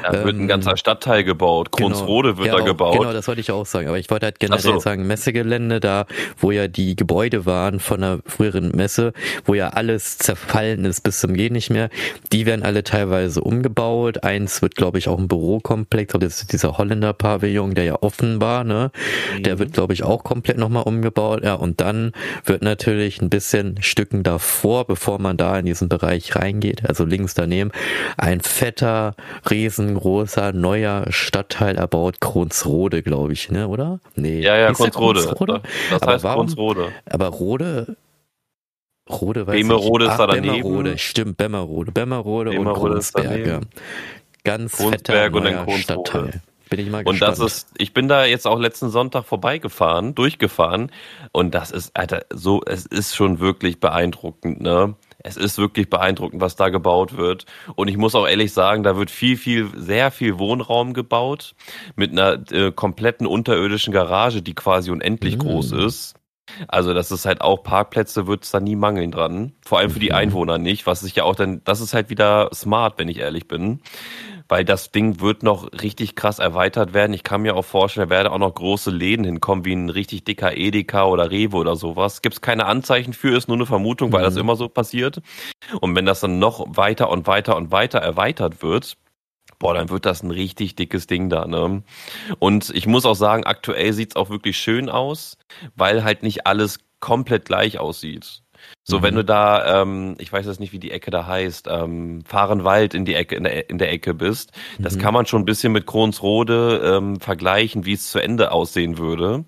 Da 0.02 0.12
ähm, 0.12 0.24
wird 0.24 0.36
ein 0.36 0.40
ähm, 0.42 0.48
ganzer 0.48 0.76
Stadtteil 0.76 1.24
gebaut. 1.24 1.72
Krunsrode 1.72 2.30
genau, 2.30 2.38
wird 2.38 2.48
ja, 2.48 2.58
da 2.58 2.64
gebaut. 2.64 2.98
Genau, 2.98 3.12
das 3.12 3.28
wollte 3.28 3.40
ich 3.40 3.50
auch 3.50 3.66
sagen. 3.66 3.88
Aber 3.88 3.98
ich 3.98 4.10
wollte 4.10 4.26
halt 4.26 4.40
generell 4.40 4.60
so. 4.60 4.78
sagen, 4.78 5.06
Messegelände 5.06 5.80
da, 5.80 6.06
wo 6.38 6.50
ja 6.50 6.68
die 6.68 6.96
Gebäude 6.96 7.46
waren 7.46 7.80
von 7.80 8.00
der 8.00 8.20
früheren 8.26 8.70
Messe, 8.70 9.12
wo 9.44 9.54
ja 9.54 9.68
alles 9.70 10.18
zerfallen 10.18 10.65
verfallen 10.66 10.84
ist 10.84 11.00
bis 11.02 11.20
zum 11.20 11.34
Gehen 11.34 11.52
nicht 11.52 11.70
mehr. 11.70 11.88
Die 12.32 12.46
werden 12.46 12.62
alle 12.62 12.82
teilweise 12.84 13.40
umgebaut. 13.40 14.24
Eins 14.24 14.62
wird, 14.62 14.76
glaube 14.76 14.98
ich, 14.98 15.08
auch 15.08 15.18
ein 15.18 15.28
Bürokomplex. 15.28 16.14
Das 16.18 16.40
ist 16.42 16.52
dieser 16.52 16.78
Holländer-Pavillon, 16.78 17.74
der 17.74 17.84
ja 17.84 18.02
offen 18.02 18.40
war. 18.40 18.64
Ne? 18.64 18.90
Mhm. 19.36 19.42
Der 19.42 19.58
wird, 19.58 19.72
glaube 19.72 19.92
ich, 19.92 20.02
auch 20.02 20.24
komplett 20.24 20.58
nochmal 20.58 20.84
umgebaut. 20.84 21.44
Ja, 21.44 21.54
und 21.54 21.80
dann 21.80 22.12
wird 22.44 22.62
natürlich 22.62 23.20
ein 23.20 23.30
bisschen 23.30 23.82
Stücken 23.82 24.22
davor, 24.22 24.86
bevor 24.86 25.18
man 25.18 25.36
da 25.36 25.58
in 25.58 25.66
diesen 25.66 25.88
Bereich 25.88 26.36
reingeht, 26.36 26.88
also 26.88 27.04
links 27.04 27.34
daneben, 27.34 27.70
ein 28.16 28.40
fetter, 28.40 29.14
riesengroßer, 29.50 30.52
neuer 30.52 31.06
Stadtteil 31.10 31.76
erbaut. 31.76 32.20
Kronsrode, 32.20 33.02
glaube 33.02 33.32
ich, 33.32 33.50
ne, 33.50 33.68
oder? 33.68 34.00
Nee. 34.14 34.40
Ja, 34.40 34.56
ja, 34.56 34.72
Kronsrode. 34.72 35.20
Kronsrode. 35.20 35.60
Das 35.90 36.02
aber 36.02 36.12
heißt 36.12 36.24
warum, 36.24 36.46
Kronsrode. 36.46 36.88
Aber 37.06 37.26
Rode 37.28 37.96
Rode, 39.08 39.46
weiß 39.46 39.54
Bemerode 39.54 40.06
ist 40.06 40.16
da 40.16 40.26
daneben. 40.26 40.62
Bemmerode, 40.62 40.98
stimmt, 40.98 41.36
Bemmerode. 41.36 41.92
Bemmerode, 41.92 42.50
Bemmerode 42.50 42.80
und 42.80 42.92
Kronsberg, 42.92 43.46
ja. 43.46 43.60
Ganz 44.42 44.76
Kronsberg 44.76 45.32
fetter, 45.32 45.36
und 45.36 45.44
dann 45.44 45.78
Stadtteil. 45.78 46.40
Bin 46.68 46.80
ich 46.80 46.90
mal 46.90 47.04
gespannt. 47.04 47.06
Und 47.08 47.20
das 47.20 47.38
ist, 47.38 47.68
ich 47.78 47.94
bin 47.94 48.08
da 48.08 48.24
jetzt 48.24 48.46
auch 48.46 48.58
letzten 48.58 48.90
Sonntag 48.90 49.24
vorbeigefahren, 49.24 50.16
durchgefahren 50.16 50.90
und 51.30 51.54
das 51.54 51.70
ist, 51.70 51.96
Alter, 51.96 52.24
so, 52.32 52.62
es 52.66 52.86
ist 52.86 53.14
schon 53.14 53.38
wirklich 53.38 53.78
beeindruckend, 53.78 54.60
ne? 54.60 54.96
Es 55.18 55.36
ist 55.36 55.58
wirklich 55.58 55.90
beeindruckend, 55.90 56.40
was 56.40 56.54
da 56.54 56.68
gebaut 56.68 57.16
wird. 57.16 57.46
Und 57.74 57.88
ich 57.88 57.96
muss 57.96 58.14
auch 58.14 58.28
ehrlich 58.28 58.52
sagen, 58.52 58.84
da 58.84 58.96
wird 58.96 59.10
viel, 59.10 59.36
viel, 59.36 59.68
sehr 59.74 60.12
viel 60.12 60.38
Wohnraum 60.38 60.94
gebaut 60.94 61.56
mit 61.96 62.12
einer 62.12 62.40
äh, 62.52 62.70
kompletten 62.70 63.26
unterirdischen 63.26 63.92
Garage, 63.92 64.40
die 64.40 64.54
quasi 64.54 64.92
unendlich 64.92 65.36
mm. 65.36 65.40
groß 65.40 65.72
ist. 65.72 66.14
Also 66.68 66.94
das 66.94 67.10
ist 67.10 67.26
halt 67.26 67.40
auch 67.40 67.62
Parkplätze 67.62 68.26
wird 68.26 68.44
es 68.44 68.50
da 68.50 68.60
nie 68.60 68.76
mangeln 68.76 69.10
dran. 69.10 69.52
Vor 69.64 69.78
allem 69.78 69.90
für 69.90 69.98
die 69.98 70.10
mhm. 70.10 70.16
Einwohner 70.16 70.58
nicht, 70.58 70.86
was 70.86 71.00
sich 71.00 71.16
ja 71.16 71.24
auch 71.24 71.34
dann, 71.34 71.62
das 71.64 71.80
ist 71.80 71.94
halt 71.94 72.10
wieder 72.10 72.50
smart, 72.54 72.98
wenn 72.98 73.08
ich 73.08 73.18
ehrlich 73.18 73.48
bin. 73.48 73.80
Weil 74.48 74.64
das 74.64 74.92
Ding 74.92 75.20
wird 75.20 75.42
noch 75.42 75.72
richtig 75.82 76.14
krass 76.14 76.38
erweitert 76.38 76.94
werden. 76.94 77.12
Ich 77.12 77.24
kann 77.24 77.42
mir 77.42 77.56
auch 77.56 77.64
vorstellen, 77.64 78.08
da 78.08 78.14
werden 78.14 78.28
auch 78.28 78.38
noch 78.38 78.54
große 78.54 78.92
Läden 78.92 79.24
hinkommen, 79.24 79.64
wie 79.64 79.72
ein 79.72 79.90
richtig 79.90 80.24
dicker 80.24 80.56
Edeka 80.56 81.06
oder 81.06 81.32
Rewe 81.32 81.56
oder 81.56 81.74
sowas. 81.74 82.22
Gibt 82.22 82.36
es 82.36 82.40
keine 82.40 82.66
Anzeichen 82.66 83.12
für, 83.12 83.36
ist 83.36 83.48
nur 83.48 83.56
eine 83.56 83.66
Vermutung, 83.66 84.12
weil 84.12 84.20
mhm. 84.20 84.26
das 84.26 84.36
immer 84.36 84.54
so 84.54 84.68
passiert. 84.68 85.20
Und 85.80 85.96
wenn 85.96 86.06
das 86.06 86.20
dann 86.20 86.38
noch 86.38 86.64
weiter 86.68 87.10
und 87.10 87.26
weiter 87.26 87.56
und 87.56 87.72
weiter 87.72 87.98
erweitert 87.98 88.62
wird, 88.62 88.96
boah, 89.58 89.74
dann 89.74 89.88
wird 89.90 90.06
das 90.06 90.22
ein 90.22 90.30
richtig 90.30 90.76
dickes 90.76 91.06
Ding 91.06 91.28
da, 91.28 91.46
ne? 91.46 91.82
Und 92.38 92.70
ich 92.70 92.86
muss 92.86 93.04
auch 93.04 93.14
sagen, 93.14 93.44
aktuell 93.44 93.92
sieht's 93.92 94.16
auch 94.16 94.30
wirklich 94.30 94.58
schön 94.58 94.88
aus, 94.88 95.38
weil 95.74 96.04
halt 96.04 96.22
nicht 96.22 96.46
alles 96.46 96.80
komplett 97.00 97.46
gleich 97.46 97.78
aussieht. 97.78 98.42
So, 98.88 98.98
mhm. 98.98 99.02
wenn 99.02 99.14
du 99.16 99.24
da, 99.24 99.82
ähm, 99.82 100.14
ich 100.18 100.32
weiß 100.32 100.46
jetzt 100.46 100.60
nicht, 100.60 100.72
wie 100.72 100.78
die 100.78 100.92
Ecke 100.92 101.10
da 101.10 101.26
heißt, 101.26 101.66
ähm, 101.68 102.22
Fahrenwald 102.24 102.94
in 102.94 103.04
die 103.04 103.14
Ecke, 103.14 103.34
in 103.34 103.44
der, 103.44 103.68
in 103.68 103.78
der 103.78 103.90
Ecke 103.90 104.14
bist, 104.14 104.52
das 104.78 104.96
mhm. 104.96 105.00
kann 105.00 105.14
man 105.14 105.26
schon 105.26 105.42
ein 105.42 105.46
bisschen 105.46 105.72
mit 105.72 105.86
Kronsrode 105.86 106.96
ähm, 106.96 107.20
vergleichen, 107.20 107.84
wie 107.84 107.94
es 107.94 108.10
zu 108.10 108.20
Ende 108.20 108.52
aussehen 108.52 108.98
würde. 108.98 109.44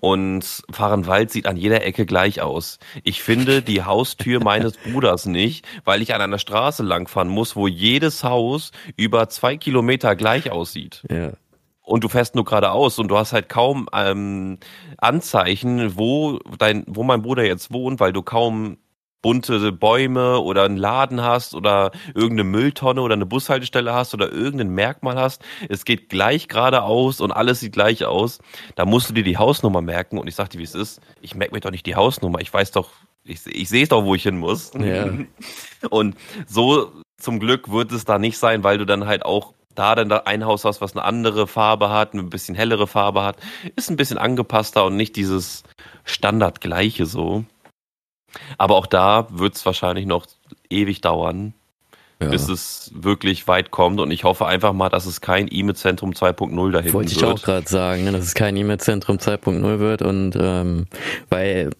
Und 0.00 0.62
Fahrenwald 0.70 1.30
sieht 1.30 1.46
an 1.46 1.56
jeder 1.56 1.84
Ecke 1.84 2.06
gleich 2.06 2.40
aus. 2.40 2.78
Ich 3.04 3.22
finde 3.22 3.62
die 3.62 3.84
Haustür 3.84 4.40
meines 4.44 4.76
Bruders 4.76 5.26
nicht, 5.26 5.66
weil 5.84 6.02
ich 6.02 6.14
an 6.14 6.20
einer 6.20 6.38
Straße 6.38 6.82
langfahren 6.82 7.28
muss, 7.28 7.54
wo 7.54 7.68
jedes 7.68 8.24
Haus 8.24 8.72
über 8.96 9.28
zwei 9.28 9.56
Kilometer 9.56 10.16
gleich 10.16 10.50
aussieht. 10.50 11.02
Ja 11.10 11.32
und 11.92 12.02
du 12.02 12.08
fährst 12.08 12.34
nur 12.34 12.46
geradeaus 12.46 12.98
und 12.98 13.08
du 13.08 13.18
hast 13.18 13.34
halt 13.34 13.50
kaum 13.50 13.86
ähm, 13.92 14.56
Anzeichen, 14.96 15.98
wo 15.98 16.38
dein, 16.56 16.84
wo 16.86 17.02
mein 17.02 17.20
Bruder 17.20 17.44
jetzt 17.44 17.70
wohnt, 17.70 18.00
weil 18.00 18.14
du 18.14 18.22
kaum 18.22 18.78
bunte 19.20 19.72
Bäume 19.72 20.40
oder 20.40 20.64
einen 20.64 20.78
Laden 20.78 21.20
hast 21.20 21.54
oder 21.54 21.90
irgendeine 22.14 22.44
Mülltonne 22.44 23.02
oder 23.02 23.12
eine 23.12 23.26
Bushaltestelle 23.26 23.92
hast 23.92 24.14
oder 24.14 24.32
irgendein 24.32 24.70
Merkmal 24.70 25.16
hast. 25.16 25.42
Es 25.68 25.84
geht 25.84 26.08
gleich 26.08 26.48
geradeaus 26.48 27.20
und 27.20 27.30
alles 27.30 27.60
sieht 27.60 27.74
gleich 27.74 28.06
aus. 28.06 28.38
Da 28.74 28.86
musst 28.86 29.10
du 29.10 29.12
dir 29.12 29.22
die 29.22 29.36
Hausnummer 29.36 29.82
merken 29.82 30.16
und 30.16 30.26
ich 30.28 30.34
sag 30.34 30.48
dir, 30.48 30.60
wie 30.60 30.64
es 30.64 30.74
ist. 30.74 31.02
Ich 31.20 31.34
merke 31.34 31.52
mir 31.52 31.60
doch 31.60 31.72
nicht 31.72 31.84
die 31.84 31.94
Hausnummer. 31.94 32.40
Ich 32.40 32.54
weiß 32.54 32.70
doch, 32.70 32.88
ich, 33.22 33.40
ich 33.46 33.68
sehe 33.68 33.86
doch, 33.86 34.06
wo 34.06 34.14
ich 34.14 34.22
hin 34.22 34.38
muss. 34.38 34.72
Ja. 34.78 35.10
Und 35.90 36.16
so 36.46 36.90
zum 37.18 37.38
Glück 37.38 37.70
wird 37.70 37.92
es 37.92 38.04
da 38.04 38.18
nicht 38.18 38.38
sein, 38.38 38.64
weil 38.64 38.78
du 38.78 38.86
dann 38.86 39.06
halt 39.06 39.24
auch 39.24 39.52
da 39.74 39.94
dann 39.94 40.12
ein 40.12 40.44
Haus 40.44 40.64
hast, 40.64 40.80
was 40.80 40.94
eine 40.94 41.04
andere 41.04 41.46
Farbe 41.46 41.90
hat, 41.90 42.14
ein 42.14 42.30
bisschen 42.30 42.54
hellere 42.54 42.86
Farbe 42.86 43.22
hat, 43.22 43.36
ist 43.76 43.90
ein 43.90 43.96
bisschen 43.96 44.18
angepasster 44.18 44.84
und 44.84 44.96
nicht 44.96 45.16
dieses 45.16 45.64
Standardgleiche 46.04 47.06
so. 47.06 47.44
Aber 48.58 48.76
auch 48.76 48.86
da 48.86 49.26
wird 49.30 49.56
es 49.56 49.66
wahrscheinlich 49.66 50.06
noch 50.06 50.26
ewig 50.70 51.00
dauern, 51.00 51.54
ja. 52.24 52.30
bis 52.30 52.48
es 52.48 52.90
wirklich 52.94 53.48
weit 53.48 53.70
kommt. 53.70 54.00
Und 54.00 54.10
ich 54.10 54.24
hoffe 54.24 54.46
einfach 54.46 54.72
mal, 54.72 54.88
dass 54.88 55.06
es 55.06 55.20
kein 55.20 55.48
E-Mail-Zentrum 55.50 56.12
2.0 56.12 56.70
dahin 56.70 56.92
Wollte 56.92 57.10
wird. 57.10 57.22
ich 57.22 57.24
auch 57.24 57.42
gerade 57.42 57.68
sagen, 57.68 58.04
ne, 58.04 58.12
dass 58.12 58.24
es 58.24 58.34
kein 58.34 58.56
E-Mail-Zentrum 58.56 59.16
2.0 59.16 59.78
wird. 59.78 60.02
Und 60.02 60.36
ähm, 60.38 60.86
weil 61.28 61.70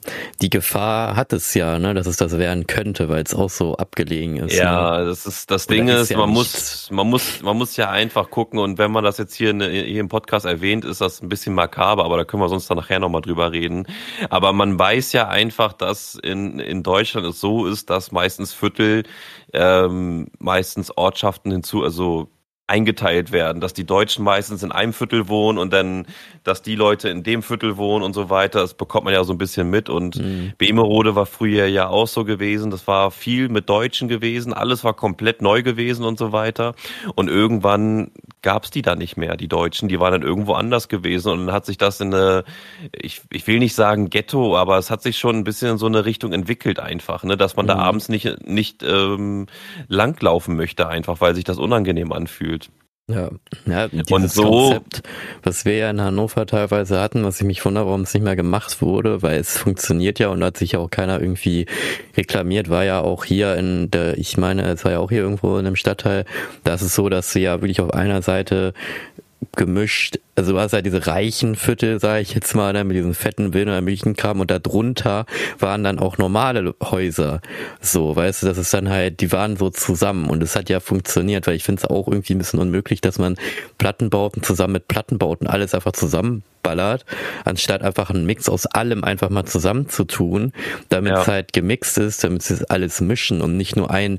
die 0.40 0.50
Gefahr 0.50 1.16
hat 1.16 1.32
es 1.32 1.54
ja, 1.54 1.78
ne, 1.78 1.94
dass 1.94 2.06
es 2.06 2.16
das 2.16 2.38
werden 2.38 2.66
könnte, 2.66 3.08
weil 3.08 3.22
es 3.22 3.34
auch 3.34 3.50
so 3.50 3.76
abgelegen 3.76 4.36
ist. 4.36 4.56
Ja, 4.56 4.98
ne? 4.98 5.06
das 5.06 5.26
ist 5.26 5.50
das 5.50 5.66
Ding 5.66 5.88
ist, 5.88 6.10
ja 6.10 6.18
man 6.18 6.30
muss, 6.30 6.90
man 6.90 7.08
muss, 7.08 7.42
man 7.42 7.56
muss 7.56 7.76
ja 7.76 7.90
einfach 7.90 8.30
gucken. 8.30 8.58
Und 8.58 8.78
wenn 8.78 8.90
man 8.90 9.04
das 9.04 9.18
jetzt 9.18 9.34
hier, 9.34 9.50
in, 9.50 9.60
hier 9.60 10.00
im 10.00 10.08
Podcast 10.08 10.46
erwähnt, 10.46 10.84
ist 10.84 11.00
das 11.00 11.22
ein 11.22 11.28
bisschen 11.28 11.54
makaber, 11.54 12.04
aber 12.04 12.16
da 12.16 12.24
können 12.24 12.42
wir 12.42 12.48
sonst 12.48 12.68
dann 12.70 12.78
nachher 12.78 12.98
nochmal 12.98 13.22
drüber 13.22 13.52
reden. 13.52 13.86
Aber 14.30 14.52
man 14.52 14.78
weiß 14.78 15.12
ja 15.12 15.28
einfach, 15.28 15.72
dass 15.72 16.14
in, 16.14 16.58
in 16.58 16.82
Deutschland 16.82 17.26
es 17.26 17.40
so 17.40 17.66
ist, 17.66 17.90
dass 17.90 18.12
meistens 18.12 18.52
Viertel 18.52 19.04
ähm, 19.52 20.28
meistens 20.38 20.96
Ortschaften 20.96 21.50
hinzu, 21.50 21.82
also 21.82 22.28
eingeteilt 22.72 23.32
werden, 23.32 23.60
dass 23.60 23.74
die 23.74 23.84
Deutschen 23.84 24.24
meistens 24.24 24.62
in 24.62 24.72
einem 24.72 24.94
Viertel 24.94 25.28
wohnen 25.28 25.58
und 25.58 25.74
dann, 25.74 26.06
dass 26.42 26.62
die 26.62 26.74
Leute 26.74 27.10
in 27.10 27.22
dem 27.22 27.42
Viertel 27.42 27.76
wohnen 27.76 28.02
und 28.02 28.14
so 28.14 28.30
weiter. 28.30 28.60
Das 28.60 28.72
bekommt 28.72 29.04
man 29.04 29.12
ja 29.12 29.24
so 29.24 29.34
ein 29.34 29.38
bisschen 29.38 29.68
mit. 29.68 29.90
Und 29.90 30.16
mhm. 30.16 30.54
Bemerode 30.56 31.14
war 31.14 31.26
früher 31.26 31.66
ja 31.66 31.88
auch 31.88 32.08
so 32.08 32.24
gewesen. 32.24 32.70
Das 32.70 32.86
war 32.86 33.10
viel 33.10 33.50
mit 33.50 33.68
Deutschen 33.68 34.08
gewesen. 34.08 34.54
Alles 34.54 34.84
war 34.84 34.94
komplett 34.94 35.42
neu 35.42 35.62
gewesen 35.62 36.06
und 36.06 36.18
so 36.18 36.32
weiter. 36.32 36.74
Und 37.14 37.28
irgendwann 37.28 38.10
gab 38.40 38.64
es 38.64 38.70
die 38.70 38.80
da 38.80 38.96
nicht 38.96 39.18
mehr, 39.18 39.36
die 39.36 39.48
Deutschen. 39.48 39.88
Die 39.90 40.00
waren 40.00 40.12
dann 40.12 40.22
irgendwo 40.22 40.54
anders 40.54 40.88
gewesen. 40.88 41.30
Und 41.30 41.46
dann 41.46 41.54
hat 41.54 41.66
sich 41.66 41.76
das 41.76 42.00
in 42.00 42.14
eine, 42.14 42.44
ich, 42.90 43.20
ich 43.30 43.46
will 43.46 43.58
nicht 43.58 43.74
sagen 43.74 44.08
Ghetto, 44.08 44.56
aber 44.56 44.78
es 44.78 44.90
hat 44.90 45.02
sich 45.02 45.18
schon 45.18 45.36
ein 45.36 45.44
bisschen 45.44 45.72
in 45.72 45.78
so 45.78 45.86
eine 45.86 46.06
Richtung 46.06 46.32
entwickelt 46.32 46.80
einfach, 46.80 47.22
ne? 47.22 47.36
dass 47.36 47.54
man 47.54 47.66
mhm. 47.66 47.68
da 47.68 47.76
abends 47.76 48.08
nicht, 48.08 48.46
nicht 48.46 48.82
ähm, 48.82 49.46
langlaufen 49.88 50.56
möchte 50.56 50.88
einfach, 50.88 51.20
weil 51.20 51.34
sich 51.34 51.44
das 51.44 51.58
unangenehm 51.58 52.12
anfühlt. 52.12 52.61
Ja, 53.12 53.30
ja 53.66 53.88
und 54.10 54.30
so, 54.30 54.42
Konzept, 54.42 55.02
was 55.42 55.64
wir 55.64 55.76
ja 55.76 55.90
in 55.90 56.00
Hannover 56.00 56.46
teilweise 56.46 57.00
hatten, 57.00 57.24
was 57.24 57.40
ich 57.40 57.46
mich 57.46 57.64
wundere, 57.64 57.86
warum 57.86 58.02
es 58.02 58.14
nicht 58.14 58.22
mehr 58.22 58.36
gemacht 58.36 58.82
wurde, 58.82 59.22
weil 59.22 59.38
es 59.38 59.56
funktioniert 59.56 60.18
ja 60.18 60.28
und 60.28 60.42
hat 60.42 60.56
sich 60.56 60.72
ja 60.72 60.78
auch 60.78 60.90
keiner 60.90 61.20
irgendwie 61.20 61.66
reklamiert, 62.16 62.70
war 62.70 62.84
ja 62.84 63.00
auch 63.00 63.24
hier 63.24 63.56
in 63.56 63.90
der, 63.90 64.18
ich 64.18 64.36
meine, 64.36 64.62
es 64.62 64.84
war 64.84 64.92
ja 64.92 64.98
auch 64.98 65.10
hier 65.10 65.22
irgendwo 65.22 65.58
in 65.58 65.66
einem 65.66 65.76
Stadtteil, 65.76 66.24
da 66.64 66.74
ist 66.74 66.82
es 66.82 66.94
so, 66.94 67.08
dass 67.08 67.32
sie 67.32 67.40
ja 67.40 67.60
wirklich 67.60 67.80
auf 67.80 67.92
einer 67.92 68.22
Seite 68.22 68.74
gemischt. 69.56 70.18
Also 70.34 70.52
du 70.52 70.58
hast 70.58 70.72
halt 70.72 70.86
diese 70.86 71.06
reichen 71.06 71.56
Viertel, 71.56 72.00
sage 72.00 72.22
ich 72.22 72.34
jetzt 72.34 72.54
mal, 72.54 72.72
ne, 72.72 72.84
mit 72.84 72.96
diesen 72.96 73.14
fetten 73.14 73.52
Villen 73.52 73.68
und 74.40 74.50
da 74.50 74.58
drunter 74.58 75.26
waren 75.58 75.84
dann 75.84 75.98
auch 75.98 76.16
normale 76.16 76.74
Häuser. 76.82 77.40
So, 77.80 78.16
weißt 78.16 78.42
du, 78.42 78.46
das 78.46 78.56
ist 78.56 78.72
dann 78.72 78.88
halt, 78.88 79.20
die 79.20 79.30
waren 79.30 79.56
so 79.56 79.68
zusammen 79.68 80.30
und 80.30 80.42
es 80.42 80.56
hat 80.56 80.70
ja 80.70 80.80
funktioniert, 80.80 81.46
weil 81.46 81.56
ich 81.56 81.64
finde 81.64 81.80
es 81.80 81.90
auch 81.90 82.08
irgendwie 82.08 82.34
ein 82.34 82.38
bisschen 82.38 82.60
unmöglich, 82.60 83.02
dass 83.02 83.18
man 83.18 83.36
Plattenbauten 83.76 84.42
zusammen 84.42 84.72
mit 84.72 84.88
Plattenbauten 84.88 85.46
alles 85.46 85.74
einfach 85.74 85.92
zusammenballert, 85.92 87.04
anstatt 87.44 87.82
einfach 87.82 88.08
einen 88.08 88.24
Mix 88.24 88.48
aus 88.48 88.64
allem 88.64 89.04
einfach 89.04 89.28
mal 89.28 89.44
zusammenzutun, 89.44 90.52
damit 90.88 91.12
es 91.12 91.26
halt 91.26 91.52
gemixt 91.52 91.98
ist, 91.98 92.24
damit 92.24 92.42
sie 92.42 92.64
alles 92.70 93.02
mischen 93.02 93.42
und 93.42 93.58
nicht 93.58 93.76
nur 93.76 93.90
ein 93.90 94.18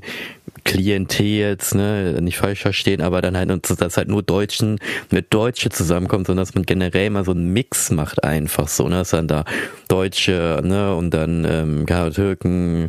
Klientel 0.64 1.26
jetzt, 1.26 1.74
ne, 1.74 2.18
nicht 2.20 2.38
falsch 2.38 2.62
verstehen, 2.62 3.00
aber 3.00 3.20
dann 3.22 3.36
halt, 3.36 3.50
dass 3.80 3.96
halt 3.96 4.08
nur 4.08 4.22
Deutschen 4.22 4.78
mit 5.10 5.32
Deutsche 5.32 5.70
zusammenkommt, 5.70 6.26
sondern 6.26 6.44
dass 6.44 6.54
man 6.54 6.64
generell 6.64 7.10
mal 7.10 7.24
so 7.24 7.32
einen 7.32 7.52
Mix 7.52 7.90
macht 7.90 8.24
einfach 8.24 8.68
so, 8.68 8.88
ne, 8.88 8.96
dass 8.96 9.10
dann 9.10 9.28
da 9.28 9.44
Deutsche, 9.88 10.60
ne, 10.64 10.94
und 10.94 11.12
dann 11.12 11.44
ähm, 11.44 11.86
Türken, 12.12 12.88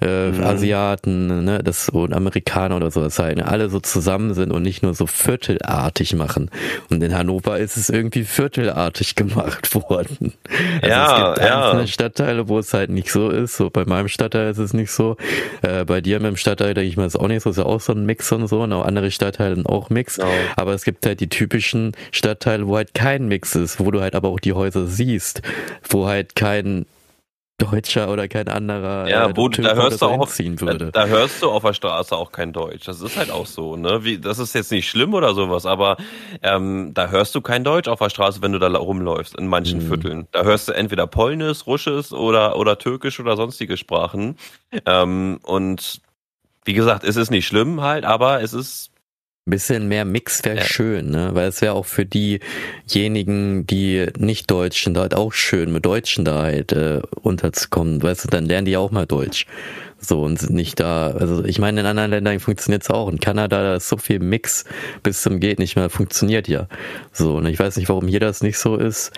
äh, 0.00 0.30
mhm. 0.30 0.42
Asiaten, 0.42 1.44
ne, 1.44 1.60
das 1.62 1.88
und 1.88 2.14
Amerikaner 2.14 2.76
oder 2.76 2.90
sowas 2.90 3.18
halt, 3.18 3.38
ne, 3.38 3.46
alle 3.46 3.68
so 3.68 3.80
zusammen 3.80 4.34
sind 4.34 4.52
und 4.52 4.62
nicht 4.62 4.82
nur 4.82 4.94
so 4.94 5.06
viertelartig 5.06 6.14
machen. 6.14 6.50
Und 6.90 7.02
in 7.02 7.14
Hannover 7.14 7.58
ist 7.58 7.76
es 7.76 7.88
irgendwie 7.88 8.24
viertelartig 8.24 9.14
gemacht 9.14 9.74
worden. 9.90 10.34
Also 10.82 10.88
ja, 10.88 11.04
es 11.04 11.24
gibt 11.24 11.48
ja. 11.48 11.64
einzelne 11.64 11.88
Stadtteile, 11.88 12.48
wo 12.48 12.58
es 12.58 12.72
halt 12.72 12.90
nicht 12.90 13.10
so 13.10 13.30
ist. 13.30 13.56
So 13.56 13.70
bei 13.70 13.84
meinem 13.84 14.08
Stadtteil 14.08 14.50
ist 14.50 14.58
es 14.58 14.72
nicht 14.72 14.90
so. 14.90 15.16
Äh, 15.62 15.84
bei 15.84 16.00
dir 16.00 16.20
mit 16.20 16.28
dem 16.28 16.36
Stadtteil 16.36 16.74
denke 16.74 16.88
ich 16.88 16.96
mal, 16.96 17.06
ist 17.06 17.16
auch 17.16 17.28
nicht 17.28 17.42
so. 17.42 17.50
Ist 17.50 17.58
ja 17.58 17.64
auch 17.64 17.80
so 17.80 17.92
ein 17.92 18.06
Mix 18.06 18.30
und 18.32 18.46
so. 18.46 18.62
Und 18.62 18.72
auch 18.72 18.84
andere 18.84 19.10
Stadtteile 19.10 19.56
sind 19.56 19.66
auch 19.66 19.90
Mix. 19.90 20.16
Genau. 20.16 20.28
Aber 20.56 20.74
es 20.74 20.84
gibt 20.84 21.04
halt 21.06 21.20
die 21.20 21.28
typischen 21.28 21.92
Stadtteile, 22.12 22.66
wo 22.68 22.76
halt 22.76 22.94
kein 22.94 23.26
Mix 23.26 23.54
ist, 23.54 23.80
wo 23.80 23.90
du 23.90 24.00
halt 24.00 24.14
aber 24.14 24.28
auch 24.28 24.40
die 24.40 24.52
Häuser 24.52 24.86
siehst, 24.86 25.42
wo 25.88 26.06
halt 26.06 26.36
kein 26.36 26.86
Deutscher 27.58 28.08
oder 28.08 28.28
kein 28.28 28.46
anderer 28.46 29.08
ja, 29.08 29.26
äh, 29.26 29.36
wo, 29.36 29.48
da 29.48 29.74
hörst 29.74 30.00
du 30.00 30.06
auch, 30.06 30.28
würde. 30.38 30.92
Da, 30.92 31.02
da, 31.02 31.06
hörst 31.06 31.42
du 31.42 31.50
auf 31.50 31.64
der 31.64 31.74
Straße 31.74 32.16
auch 32.16 32.30
kein 32.30 32.52
Deutsch. 32.52 32.86
Das 32.86 33.00
ist 33.00 33.16
halt 33.16 33.32
auch 33.32 33.46
so, 33.46 33.76
ne? 33.76 34.04
Wie, 34.04 34.18
das 34.18 34.38
ist 34.38 34.54
jetzt 34.54 34.70
nicht 34.70 34.88
schlimm 34.88 35.12
oder 35.12 35.34
sowas, 35.34 35.66
aber 35.66 35.96
ähm, 36.42 36.92
da 36.94 37.08
hörst 37.08 37.34
du 37.34 37.40
kein 37.40 37.64
Deutsch 37.64 37.88
auf 37.88 37.98
der 37.98 38.10
Straße, 38.10 38.42
wenn 38.42 38.52
du 38.52 38.60
da 38.60 38.68
rumläufst 38.68 39.36
in 39.36 39.48
manchen 39.48 39.82
mhm. 39.82 39.88
Vierteln. 39.88 40.28
Da 40.30 40.44
hörst 40.44 40.68
du 40.68 40.72
entweder 40.72 41.08
Polnisch, 41.08 41.66
Russisch 41.66 42.12
oder 42.12 42.56
oder 42.56 42.78
Türkisch 42.78 43.18
oder 43.18 43.36
sonstige 43.36 43.76
Sprachen. 43.76 44.38
Ähm, 44.86 45.40
und 45.42 46.00
wie 46.64 46.74
gesagt, 46.74 47.02
es 47.02 47.16
ist 47.16 47.30
nicht 47.30 47.46
schlimm 47.46 47.80
halt, 47.80 48.04
aber 48.04 48.40
es 48.40 48.52
ist 48.52 48.92
bisschen 49.50 49.88
mehr 49.88 50.04
Mix 50.04 50.44
wäre 50.44 50.58
ja. 50.58 50.64
schön, 50.64 51.10
ne? 51.10 51.30
Weil 51.32 51.48
es 51.48 51.60
wäre 51.60 51.74
auch 51.74 51.86
für 51.86 52.06
diejenigen, 52.06 53.66
die 53.66 54.06
nicht 54.18 54.50
Deutsch 54.50 54.84
sind, 54.84 54.98
halt 54.98 55.14
auch 55.14 55.32
schön, 55.32 55.72
mit 55.72 55.84
Deutschen 55.84 56.24
da 56.24 56.42
halt 56.42 56.72
äh, 56.72 57.00
unterzukommen. 57.22 58.02
Weißt 58.02 58.24
du, 58.24 58.28
dann 58.28 58.46
lernen 58.46 58.66
die 58.66 58.76
auch 58.76 58.90
mal 58.90 59.06
Deutsch. 59.06 59.46
So 60.00 60.22
und 60.22 60.38
sind 60.38 60.54
nicht 60.54 60.78
da. 60.78 61.08
Also 61.10 61.44
ich 61.44 61.58
meine, 61.58 61.80
in 61.80 61.86
anderen 61.86 62.10
Ländern 62.10 62.38
funktioniert 62.38 62.82
es 62.82 62.90
auch. 62.90 63.08
In 63.08 63.18
Kanada 63.18 63.62
da 63.62 63.76
ist 63.76 63.88
so 63.88 63.96
viel 63.96 64.20
Mix 64.20 64.64
bis 65.02 65.22
zum 65.22 65.40
geht 65.40 65.58
nicht 65.58 65.76
mehr. 65.76 65.90
Funktioniert 65.90 66.46
ja. 66.46 66.68
So, 67.12 67.36
und 67.36 67.46
ich 67.46 67.58
weiß 67.58 67.76
nicht, 67.76 67.88
warum 67.88 68.06
hier 68.06 68.20
das 68.20 68.42
nicht 68.42 68.58
so 68.58 68.76
ist. 68.76 69.12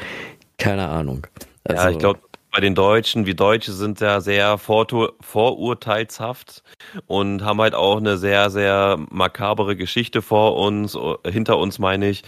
Keine 0.58 0.88
Ahnung. 0.88 1.26
Also, 1.64 1.82
ja, 1.82 1.90
ich 1.90 1.98
glaube, 1.98 2.20
bei 2.52 2.60
den 2.60 2.74
Deutschen, 2.74 3.26
wir 3.26 3.34
Deutsche 3.34 3.72
sind 3.72 4.00
ja 4.00 4.20
sehr 4.20 4.58
vorurteilshaft 4.58 6.62
und 7.06 7.44
haben 7.44 7.60
halt 7.60 7.74
auch 7.74 7.98
eine 7.98 8.18
sehr, 8.18 8.50
sehr 8.50 8.98
makabere 9.10 9.76
Geschichte 9.76 10.22
vor 10.22 10.56
uns, 10.56 10.98
hinter 11.26 11.58
uns 11.58 11.78
meine 11.78 12.08
ich. 12.08 12.22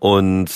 Und 0.00 0.50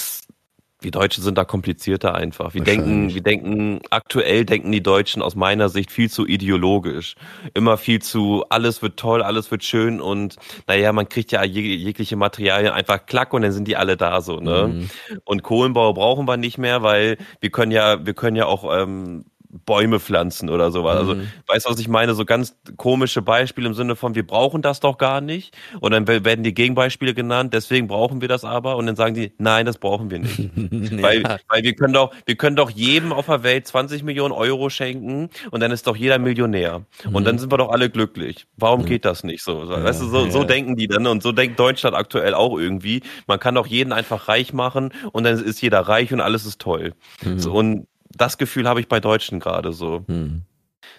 die 0.83 0.91
Deutschen 0.91 1.23
sind 1.23 1.39
da 1.39 1.45
komplizierter 1.45 2.15
einfach. 2.15 2.53
Wir 2.53 2.63
denken, 2.63 3.15
wir 3.15 3.23
denken, 3.23 3.81
aktuell 3.91 4.45
denken 4.45 4.71
die 4.73 4.83
Deutschen 4.83 5.23
aus 5.23 5.35
meiner 5.35 5.71
Sicht 5.71 5.91
viel 5.91 6.11
zu 6.11 6.27
ideologisch. 6.27 7.15
Immer 7.55 7.79
viel 7.79 8.03
zu, 8.03 8.45
alles 8.51 8.83
wird 8.83 8.99
toll, 8.99 9.23
alles 9.23 9.51
wird 9.51 9.65
schön 9.65 10.01
und 10.03 10.37
naja, 10.67 10.93
man 10.93 11.09
kriegt 11.09 11.33
ja 11.33 11.43
jegliche 11.45 12.17
Materialien 12.17 12.73
einfach 12.73 13.07
klack 13.07 13.33
und 13.33 13.43
dann 13.43 13.53
sind 13.53 13.67
die 13.67 13.77
alle 13.77 13.97
da 13.97 14.21
so, 14.21 14.39
ne? 14.39 14.69
Mhm. 14.69 14.91
Und 15.25 15.43
Kohlenbau 15.43 15.95
brauchen 15.95 16.29
wir 16.29 16.37
nicht 16.37 16.59
mehr, 16.59 16.83
weil 16.83 17.17
wir 17.41 17.51
können 17.51 17.73
ja, 17.73 18.05
wir 18.05 18.15
können 18.15 18.37
ja 18.37 18.45
auch 18.45 18.71
ähm, 18.77 19.25
Bäume 19.65 20.01
pflanzen 20.01 20.51
oder 20.51 20.71
sowas. 20.71 20.97
Also, 20.99 21.15
mhm. 21.15 21.29
Weißt 21.47 21.67
du, 21.67 21.71
was 21.71 21.79
ich 21.79 21.89
meine? 21.89 22.15
So 22.15 22.25
ganz 22.25 22.57
komische 22.77 23.23
Beispiele 23.23 23.67
im 23.67 23.75
Sinne 23.75 23.97
von, 23.97 24.15
wir 24.15 24.27
brauchen 24.27 24.63
das 24.63 24.81
doch 24.81 24.99
gar 24.99 25.21
nicht. 25.21 25.57
Und 25.81 25.93
dann 25.93 26.07
werden 26.07 26.43
die 26.43 26.55
Gegenbeispiele 26.55 27.15
genannt, 27.15 27.55
deswegen 27.55 27.87
brauchen 27.87 28.21
wir 28.21 28.29
das 28.29 28.45
aber. 28.45 28.77
Und 28.77 28.87
dann 28.87 28.97
sagen 28.97 29.15
die, 29.15 29.33
nein, 29.39 29.67
das 29.67 29.79
brauchen 29.79 30.11
wir 30.11 30.19
nicht. 30.19 30.39
ja. 30.39 31.03
weil, 31.03 31.23
weil 31.49 31.63
wir 31.63 31.75
können 31.75 31.95
doch, 31.95 32.13
wir 32.27 32.37
können 32.37 32.57
doch 32.57 32.71
jedem 32.71 33.13
auf 33.13 33.27
der 33.27 33.43
Welt 33.43 33.67
20 33.67 34.03
Millionen 34.03 34.33
Euro 34.33 34.71
schenken 34.71 35.31
und 35.51 35.61
dann 35.61 35.71
ist 35.71 35.87
doch 35.87 35.97
jeder 35.97 36.19
Millionär. 36.19 36.85
Mhm. 37.05 37.15
Und 37.15 37.25
dann 37.25 37.39
sind 37.39 37.53
wir 37.53 37.59
doch 37.59 37.71
alle 37.71 37.91
glücklich. 37.91 38.47
Warum 38.57 38.83
mhm. 38.83 38.87
geht 38.87 39.05
das 39.05 39.25
nicht 39.25 39.43
so? 39.43 39.69
Weißt 39.69 40.03
du, 40.03 40.07
so, 40.07 40.31
so 40.31 40.45
denken 40.45 40.77
die 40.77 40.87
dann 40.87 41.07
und 41.07 41.23
so 41.23 41.33
denkt 41.33 41.59
Deutschland 41.59 41.97
aktuell 41.97 42.35
auch 42.35 42.59
irgendwie. 42.59 43.03
Man 43.27 43.39
kann 43.39 43.55
doch 43.55 43.67
jeden 43.67 43.93
einfach 43.93 44.29
reich 44.29 44.53
machen 44.53 44.93
und 45.13 45.25
dann 45.25 45.39
ist 45.39 45.61
jeder 45.61 45.81
reich 45.81 46.13
und 46.13 46.21
alles 46.21 46.47
ist 46.47 46.61
toll. 46.61 46.95
Mhm. 47.23 47.39
So, 47.39 47.53
und 47.53 47.87
das 48.17 48.39
Gefühl 48.39 48.69
habe 48.69 48.81
ich 48.81 48.89
bei 48.89 49.01
Deutschen 49.01 49.41
gerade 49.41 49.73
so. 49.73 50.05
Hm. 50.07 50.43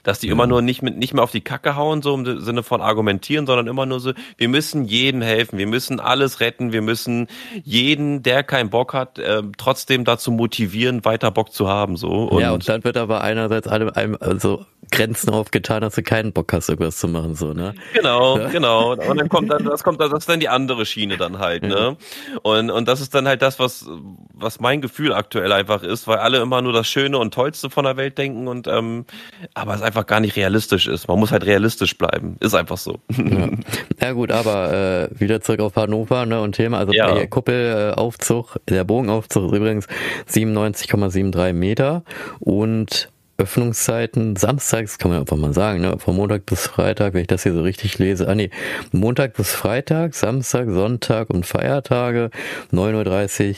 Dass 0.04 0.20
die 0.20 0.28
ja. 0.28 0.34
immer 0.34 0.48
nur 0.48 0.62
nicht 0.62 0.82
mit 0.82 0.98
nicht 0.98 1.14
mehr 1.14 1.24
auf 1.24 1.32
die 1.32 1.41
Kacke 1.41 1.76
hauen, 1.76 2.02
so 2.02 2.14
im 2.14 2.39
Sinne 2.39 2.64
von 2.64 2.82
argumentieren, 2.82 3.45
sondern 3.45 3.68
immer 3.68 3.86
nur 3.86 4.00
so, 4.00 4.14
wir 4.38 4.50
müssen 4.50 4.86
jedem 4.86 5.22
helfen, 5.22 5.57
wir 5.57 5.68
müssen 5.68 5.99
alles 5.99 6.40
retten, 6.40 6.72
wir 6.72 6.82
müssen 6.82 7.28
jeden, 7.64 8.24
der 8.24 8.44
keinen 8.44 8.69
Bock 8.69 8.94
hat, 8.94 9.19
äh, 9.19 9.44
trotzdem 9.57 10.06
dazu 10.06 10.32
motivieren, 10.32 11.06
weiter 11.06 11.32
Bock 11.32 11.52
zu 11.52 11.68
haben. 11.68 11.98
So. 11.98 12.10
Und 12.10 12.41
ja, 12.41 12.52
und 12.52 12.68
dann 12.68 12.84
wird 12.84 12.98
aber 12.98 13.22
einerseits 13.22 13.68
einem, 13.68 13.90
einem 13.90 14.18
also 14.19 14.65
Grenzen 14.91 15.32
aufgetan, 15.32 15.82
dass 15.82 15.95
du 15.95 16.03
keinen 16.03 16.32
Bock 16.32 16.52
hast, 16.53 16.69
irgendwas 16.69 16.98
zu 16.98 17.07
machen, 17.07 17.36
so, 17.36 17.53
ne? 17.53 17.74
Genau, 17.94 18.38
ja. 18.38 18.48
genau. 18.48 18.94
Und 18.94 19.18
dann 19.18 19.28
kommt 19.28 19.52
dann, 19.52 19.65
das 19.65 19.84
kommt 19.84 19.99
das 19.99 20.11
ist 20.14 20.30
dann 20.30 20.40
die 20.40 20.49
andere 20.49 20.86
Schiene 20.86 21.18
dann 21.18 21.40
halt, 21.40 21.64
ne? 21.64 21.98
Und, 22.44 22.69
und 22.69 22.88
das 22.88 23.02
ist 23.02 23.14
dann 23.14 23.28
halt 23.28 23.41
das, 23.41 23.60
was, 23.60 23.86
was 24.34 24.60
mein 24.60 24.82
Gefühl 24.82 25.14
aktuell 25.14 25.52
einfach 25.52 25.84
ist, 25.84 26.07
weil 26.07 26.18
alle 26.18 26.40
immer 26.40 26.61
nur 26.61 26.74
das 26.74 26.88
Schöne 26.88 27.18
und 27.18 27.34
Tollste 27.34 27.69
von 27.69 27.84
der 27.84 27.98
Welt 27.98 28.18
denken 28.18 28.48
und, 28.48 28.68
ähm, 28.68 29.06
aber 29.53 29.76
es 29.76 29.82
einfach 29.82 29.97
einfach 29.98 30.07
gar 30.07 30.19
nicht 30.19 30.36
realistisch 30.36 30.88
ist. 30.88 31.07
Man 31.07 31.19
muss 31.19 31.32
halt 31.32 31.45
realistisch 31.45 31.98
bleiben. 31.98 32.38
Ist 32.40 32.53
einfach 32.53 32.78
so. 32.78 32.99
Ja, 33.18 33.49
ja 34.02 34.11
gut, 34.11 34.32
aber 34.32 35.10
äh, 35.11 35.19
wieder 35.19 35.41
zurück 35.41 35.60
auf 35.60 35.76
Hannover 35.76 36.26
ne, 36.26 36.40
und 36.40 36.53
Thema. 36.53 36.78
Also 36.78 36.94
ja. 36.94 37.14
der 37.14 37.28
Kuppelaufzug, 37.28 38.57
der 38.69 38.84
Bogenaufzug 38.84 39.52
ist 39.52 39.57
übrigens 39.57 39.88
97,73 40.30 41.53
Meter 41.53 42.03
und 42.40 43.10
Öffnungszeiten 43.40 44.36
samstags, 44.36 44.98
kann 44.98 45.11
man 45.11 45.19
einfach 45.19 45.38
mal 45.38 45.53
sagen, 45.53 45.82
ne? 45.82 45.99
von 45.99 46.15
Montag 46.15 46.45
bis 46.45 46.68
Freitag, 46.68 47.14
wenn 47.14 47.22
ich 47.22 47.28
das 47.28 47.44
hier 47.44 47.53
so 47.53 47.61
richtig 47.61 47.99
lese. 47.99 48.28
Ah 48.28 48.36
nee, 48.36 48.49
Montag 48.91 49.34
bis 49.34 49.52
Freitag, 49.52 50.15
Samstag, 50.15 50.68
Sonntag 50.69 51.30
und 51.30 51.45
Feiertage, 51.45 52.32
9.30 52.72 53.49
Uhr. 53.49 53.56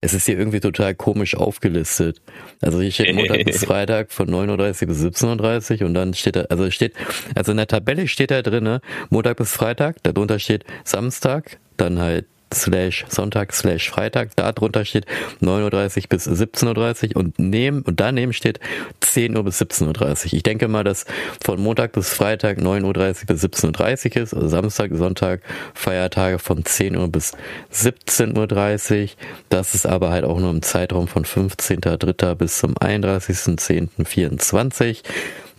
Es 0.00 0.14
ist 0.14 0.26
hier 0.26 0.38
irgendwie 0.38 0.60
total 0.60 0.94
komisch 0.94 1.34
aufgelistet. 1.34 2.22
Also 2.60 2.80
hier 2.80 2.92
steht 2.92 3.16
Montag 3.16 3.44
bis 3.44 3.64
Freitag 3.66 4.12
von 4.12 4.28
9.30 4.28 4.82
Uhr 4.82 4.88
bis 4.88 5.02
17.30 5.02 5.80
Uhr 5.80 5.86
und 5.88 5.94
dann 5.94 6.14
steht 6.14 6.36
da, 6.36 6.42
also 6.42 6.70
steht, 6.70 6.94
also 7.34 7.50
in 7.50 7.56
der 7.56 7.66
Tabelle 7.66 8.06
steht 8.06 8.30
da 8.30 8.42
drinne 8.42 8.80
Montag 9.10 9.38
bis 9.38 9.52
Freitag, 9.52 9.96
darunter 10.04 10.38
steht 10.38 10.64
Samstag, 10.84 11.58
dann 11.76 11.98
halt 11.98 12.26
slash 12.52 13.04
Sonntag 13.08 13.52
slash 13.52 13.90
Freitag, 13.90 14.30
da 14.36 14.52
drunter 14.52 14.84
steht 14.84 15.06
9.30 15.42 15.96
Uhr 15.96 16.02
bis 16.08 16.28
17.30 16.28 17.10
Uhr 17.10 17.16
und 17.20 17.38
neben, 17.38 17.82
und 17.82 18.00
daneben 18.00 18.32
steht 18.32 18.58
10 19.00 19.36
Uhr 19.36 19.44
bis 19.44 19.60
17.30 19.60 20.26
Uhr. 20.26 20.32
Ich 20.32 20.42
denke 20.42 20.68
mal, 20.68 20.84
dass 20.84 21.04
von 21.44 21.60
Montag 21.60 21.92
bis 21.92 22.12
Freitag 22.12 22.58
9.30 22.58 22.84
Uhr 22.84 22.92
bis 23.26 23.44
17.30 23.44 24.16
Uhr 24.16 24.22
ist, 24.22 24.34
also 24.34 24.48
Samstag, 24.48 24.90
Sonntag, 24.94 25.40
Feiertage 25.74 26.38
von 26.38 26.64
10 26.64 26.96
Uhr 26.96 27.08
bis 27.08 27.32
17.30 27.72 29.02
Uhr. 29.02 29.08
Das 29.48 29.74
ist 29.74 29.86
aber 29.86 30.10
halt 30.10 30.24
auch 30.24 30.38
nur 30.38 30.50
im 30.50 30.62
Zeitraum 30.62 31.08
von 31.08 31.24
15.03. 31.24 32.34
bis 32.34 32.58
zum 32.58 32.74
31.10.24 32.74 35.02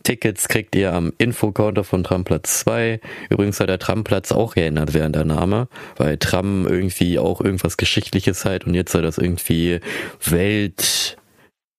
Tickets 0.10 0.48
kriegt 0.48 0.76
ihr 0.76 0.92
am 0.92 1.14
Infocounter 1.20 1.84
von 1.84 2.04
Tramplatz 2.04 2.62
2. 2.62 3.00
Übrigens 3.30 3.60
hat 3.60 3.70
der 3.70 3.78
Tramplatz 3.78 4.32
auch 4.32 4.56
geändert 4.56 4.96
während 4.96 5.16
der 5.16 5.24
Name, 5.24 5.68
weil 5.98 6.18
Tram 6.18 6.66
irgendwie 6.66 7.20
auch 7.20 7.42
irgendwas 7.42 7.78
Geschichtliches 7.78 8.44
halt 8.44 8.66
und 8.66 8.74
jetzt 8.74 8.92
soll 8.92 9.04
das 9.04 9.20
irgendwie 9.20 9.82
Welt, 10.26 11.16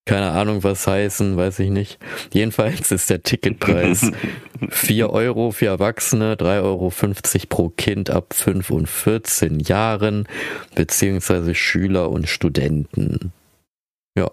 keine 0.07 0.31
Ahnung 0.31 0.63
was 0.63 0.87
heißen, 0.87 1.37
weiß 1.37 1.59
ich 1.59 1.71
nicht. 1.71 1.99
Jedenfalls 2.33 2.93
ist 2.93 3.11
der 3.11 3.25
Ticketpreis 3.25 4.13
4 4.69 5.11
Euro 5.11 5.51
für 5.51 5.67
Erwachsene, 5.67 6.37
3,50 6.37 6.63
Euro 6.63 6.93
pro 7.49 7.69
Kind 7.71 8.11
ab 8.11 8.33
5 8.33 8.71
und 8.71 8.89
14 8.89 9.59
Jahren, 9.59 10.29
beziehungsweise 10.77 11.57
Schüler 11.57 12.09
und 12.11 12.29
Studenten. 12.29 13.33
Ja, 14.17 14.31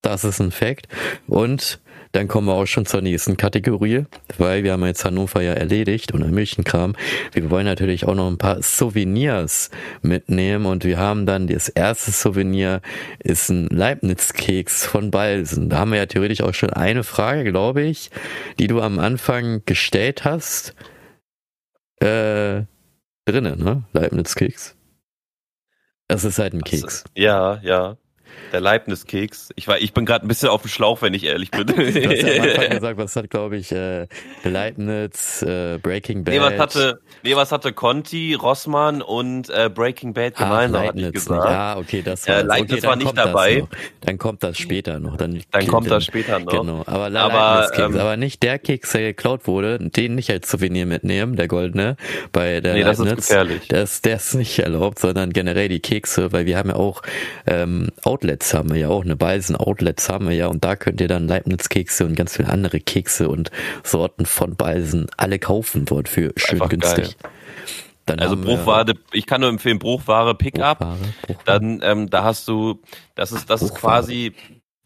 das 0.00 0.22
ist 0.22 0.40
ein 0.40 0.52
Fakt. 0.52 0.86
Und 1.26 1.80
dann 2.12 2.26
kommen 2.26 2.48
wir 2.48 2.54
auch 2.54 2.66
schon 2.66 2.86
zur 2.86 3.02
nächsten 3.02 3.36
Kategorie, 3.36 4.04
weil 4.36 4.64
wir 4.64 4.72
haben 4.72 4.84
jetzt 4.84 5.04
Hannover 5.04 5.42
ja 5.42 5.52
erledigt 5.52 6.12
und 6.12 6.28
Münchenkram. 6.28 6.96
Wir 7.32 7.50
wollen 7.50 7.66
natürlich 7.66 8.06
auch 8.06 8.14
noch 8.14 8.28
ein 8.28 8.38
paar 8.38 8.62
Souvenirs 8.62 9.70
mitnehmen 10.02 10.66
und 10.66 10.84
wir 10.84 10.98
haben 10.98 11.24
dann 11.26 11.46
das 11.46 11.68
erste 11.68 12.10
Souvenir 12.10 12.80
ist 13.20 13.48
ein 13.48 13.68
Leibniz-Keks 13.68 14.86
von 14.86 15.10
Balsen. 15.10 15.70
Da 15.70 15.78
haben 15.78 15.92
wir 15.92 15.98
ja 15.98 16.06
theoretisch 16.06 16.40
auch 16.40 16.54
schon 16.54 16.70
eine 16.70 17.04
Frage, 17.04 17.44
glaube 17.44 17.82
ich, 17.82 18.10
die 18.58 18.66
du 18.66 18.80
am 18.80 18.98
Anfang 18.98 19.62
gestellt 19.64 20.24
hast. 20.24 20.74
Äh, 22.00 22.62
drinnen, 23.24 23.62
ne? 23.62 23.84
Leibniz-Keks. 23.92 24.74
Es 26.08 26.24
ist 26.24 26.40
halt 26.40 26.54
ein 26.54 26.62
Keks. 26.62 27.04
Ja, 27.14 27.60
ja. 27.62 27.96
Der 28.52 28.60
Leibniz-Keks. 28.60 29.50
Ich, 29.56 29.68
war, 29.68 29.78
ich 29.78 29.92
bin 29.92 30.04
gerade 30.04 30.24
ein 30.24 30.28
bisschen 30.28 30.48
auf 30.48 30.62
dem 30.62 30.68
Schlauch, 30.68 31.02
wenn 31.02 31.14
ich 31.14 31.24
ehrlich 31.24 31.50
bin. 31.50 31.66
du 31.66 31.76
hast 31.76 31.94
ja 31.94 32.42
am 32.42 32.48
Anfang 32.48 32.70
gesagt, 32.70 32.98
was 32.98 33.16
hat, 33.16 33.30
glaube 33.30 33.56
ich, 33.56 33.70
äh, 33.72 34.06
Leibniz, 34.42 35.42
äh, 35.42 35.78
Breaking 35.78 36.24
Bad. 36.24 36.34
Nee, 36.34 36.40
was 36.40 36.58
hatte, 36.58 37.00
nee, 37.22 37.36
was 37.36 37.52
hatte 37.52 37.72
Conti, 37.72 38.34
Rossmann 38.34 39.02
und 39.02 39.50
äh, 39.50 39.70
Breaking 39.72 40.14
Bad 40.14 40.36
gemeinsam, 40.36 40.86
hatte 40.88 41.00
ich 41.00 41.12
gesagt. 41.12 41.48
Ja, 41.48 41.76
okay, 41.76 42.02
das 42.02 42.26
war 42.26 42.38
äh, 42.38 42.42
Leibniz 42.42 42.78
okay, 42.78 42.86
war 42.86 42.96
nicht 42.96 43.16
dabei. 43.16 43.64
Dann 44.00 44.18
kommt 44.18 44.42
das 44.42 44.58
später 44.58 44.98
noch. 44.98 45.16
Dann, 45.16 45.42
dann 45.50 45.66
kommt 45.66 45.90
das 45.90 46.04
später 46.04 46.38
noch. 46.40 46.50
Genau, 46.50 46.82
aber, 46.86 47.14
aber, 47.16 47.70
ähm, 47.78 47.96
aber 47.96 48.16
nicht 48.16 48.42
der 48.42 48.58
Keks, 48.58 48.92
der 48.92 49.02
geklaut 49.02 49.46
wurde, 49.46 49.78
den 49.78 50.14
nicht 50.16 50.30
als 50.30 50.50
Souvenir 50.50 50.86
mitnehmen, 50.86 51.36
der 51.36 51.46
goldene, 51.48 51.96
bei 52.32 52.60
der 52.60 52.74
Nee, 52.74 52.82
Leibniz. 52.82 52.98
das 52.98 53.06
ist 53.06 53.16
gefährlich. 53.28 53.68
Das, 53.68 54.02
der 54.02 54.16
ist 54.16 54.34
nicht 54.34 54.58
erlaubt, 54.58 54.98
sondern 54.98 55.32
generell 55.32 55.68
die 55.68 55.80
Kekse, 55.80 56.32
weil 56.32 56.46
wir 56.46 56.56
haben 56.58 56.70
ja 56.70 56.76
auch 56.76 57.02
ähm, 57.46 57.90
Outlets 58.02 58.29
Outlets 58.30 58.54
haben 58.54 58.70
wir 58.70 58.76
ja 58.76 58.88
auch, 58.88 59.04
eine 59.04 59.16
Balsen 59.16 59.56
Outlets 59.56 60.08
haben 60.08 60.28
wir 60.28 60.36
ja 60.36 60.46
und 60.46 60.64
da 60.64 60.76
könnt 60.76 61.00
ihr 61.00 61.08
dann 61.08 61.26
Leibniz-Kekse 61.26 62.04
und 62.04 62.14
ganz 62.14 62.36
viele 62.36 62.48
andere 62.48 62.78
Kekse 62.78 63.28
und 63.28 63.50
Sorten 63.82 64.24
von 64.24 64.54
Balsen 64.54 65.08
alle 65.16 65.40
kaufen 65.40 65.84
dort 65.84 66.08
für 66.08 66.32
schön 66.36 66.62
Einfach 66.62 66.68
günstig. 66.68 67.16
also 68.06 68.36
Bruchware, 68.36 68.94
ich 69.12 69.26
kann 69.26 69.40
nur 69.40 69.50
empfehlen, 69.50 69.80
Bruchware 69.80 70.36
Pickup. 70.36 70.78
Bruchware, 70.78 70.96
Bruchware. 71.26 71.44
Dann, 71.44 71.80
ähm, 71.82 72.08
da 72.08 72.22
hast 72.22 72.46
du, 72.46 72.80
das 73.16 73.32
ist, 73.32 73.50
das 73.50 73.62
ist 73.62 73.74
quasi 73.74 74.32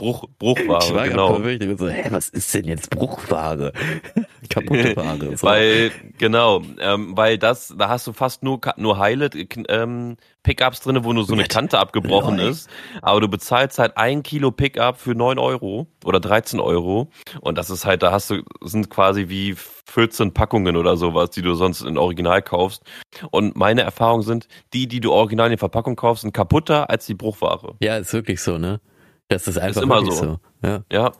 Bruch, 0.04 0.28
Bruchware, 0.38 0.84
ich 0.84 0.94
war 0.94 1.08
genau. 1.08 1.34
Verwirrt, 1.36 1.78
so, 1.78 1.88
hä, 1.88 2.08
was 2.10 2.28
ist 2.28 2.52
denn 2.52 2.66
jetzt 2.66 2.90
Bruchware? 2.90 3.72
Kaputte 4.50 4.94
Ware. 4.96 5.36
So. 5.36 5.46
weil, 5.46 5.92
genau, 6.18 6.62
ähm, 6.78 7.16
weil 7.16 7.38
das, 7.38 7.74
da 7.78 7.88
hast 7.88 8.06
du 8.06 8.12
fast 8.12 8.42
nur, 8.42 8.60
nur 8.76 8.98
heile 8.98 9.30
ähm, 9.68 10.16
Pickups 10.42 10.80
drinne, 10.80 11.04
wo 11.04 11.14
nur 11.14 11.24
so 11.24 11.32
eine 11.32 11.44
Kante 11.44 11.78
abgebrochen 11.78 12.36
Leu. 12.36 12.48
ist. 12.48 12.68
Aber 13.00 13.22
du 13.22 13.28
bezahlst 13.28 13.78
halt 13.78 13.96
ein 13.96 14.22
Kilo 14.22 14.50
Pickup 14.50 14.98
für 14.98 15.14
neun 15.14 15.38
Euro 15.38 15.86
oder 16.04 16.20
13 16.20 16.60
Euro. 16.60 17.08
Und 17.40 17.56
das 17.56 17.70
ist 17.70 17.86
halt, 17.86 18.02
da 18.02 18.12
hast 18.12 18.28
du, 18.28 18.42
sind 18.60 18.90
quasi 18.90 19.30
wie 19.30 19.56
14 19.86 20.34
Packungen 20.34 20.76
oder 20.76 20.98
sowas, 20.98 21.30
die 21.30 21.40
du 21.40 21.54
sonst 21.54 21.80
in 21.80 21.96
Original 21.96 22.42
kaufst. 22.42 22.82
Und 23.30 23.56
meine 23.56 23.80
Erfahrungen 23.82 24.22
sind, 24.22 24.48
die, 24.74 24.86
die 24.86 25.00
du 25.00 25.12
original 25.12 25.46
in 25.46 25.52
der 25.52 25.58
Verpackung 25.58 25.96
kaufst, 25.96 26.22
sind 26.22 26.34
kaputter 26.34 26.90
als 26.90 27.06
die 27.06 27.14
Bruchware. 27.14 27.74
Ja, 27.80 27.96
ist 27.96 28.12
wirklich 28.12 28.42
so, 28.42 28.58
ne? 28.58 28.80
Das 29.28 29.46
ist 29.48 29.58
einfach 29.58 29.80
ist 29.80 29.84
immer 29.84 30.04
so. 30.04 30.10
so. 30.10 30.38
Ja. 30.62 30.84
ja. 30.90 31.12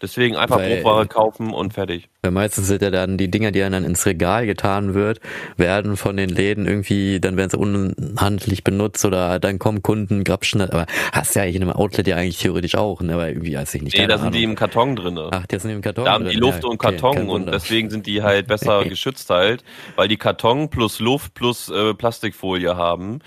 Deswegen 0.00 0.36
einfach 0.36 0.56
Weil, 0.56 0.82
Bruchware 0.82 1.06
kaufen 1.06 1.52
und 1.52 1.72
fertig. 1.72 2.10
Weil 2.24 2.30
meistens 2.30 2.68
sind 2.68 2.82
ja 2.82 2.92
dann 2.92 3.18
die 3.18 3.28
Dinger, 3.28 3.50
die 3.50 3.58
dann 3.58 3.72
ins 3.72 4.06
Regal 4.06 4.46
getan 4.46 4.94
wird, 4.94 5.18
werden 5.56 5.96
von 5.96 6.16
den 6.16 6.28
Läden 6.28 6.68
irgendwie, 6.68 7.18
dann 7.18 7.36
werden 7.36 7.50
sie 7.50 7.56
unhandlich 7.56 8.62
benutzt 8.62 9.04
oder 9.04 9.40
dann 9.40 9.58
kommen 9.58 9.82
Kunden, 9.82 10.22
grapschen 10.22 10.60
das. 10.60 10.70
Aber 10.70 10.86
hast 11.12 11.34
ja 11.34 11.42
in 11.42 11.62
einem 11.62 11.72
Outlet 11.72 12.06
ja 12.06 12.14
eigentlich 12.14 12.38
theoretisch 12.38 12.76
auch, 12.76 13.00
ne? 13.00 13.14
Aber 13.14 13.28
irgendwie 13.28 13.56
weiß 13.56 13.74
ich 13.74 13.82
nicht. 13.82 13.98
Nee, 13.98 14.06
da 14.06 14.18
sind 14.18 14.36
die 14.36 14.44
im 14.44 14.54
Karton 14.54 14.94
drin. 14.94 15.18
Ach, 15.18 15.46
die 15.48 15.58
sind 15.58 15.72
im 15.72 15.80
Karton 15.80 16.04
Da 16.04 16.12
haben 16.12 16.28
die 16.28 16.36
Luft 16.36 16.62
ja, 16.62 16.70
und 16.70 16.78
Karton 16.78 17.28
und 17.28 17.52
deswegen 17.52 17.90
sind 17.90 18.06
die 18.06 18.22
halt 18.22 18.46
besser 18.46 18.84
geschützt 18.88 19.28
halt, 19.28 19.64
weil 19.96 20.06
die 20.06 20.16
Karton 20.16 20.70
plus 20.70 21.00
Luft 21.00 21.34
plus 21.34 21.70
äh, 21.70 21.92
Plastikfolie 21.92 22.76
haben. 22.76 23.18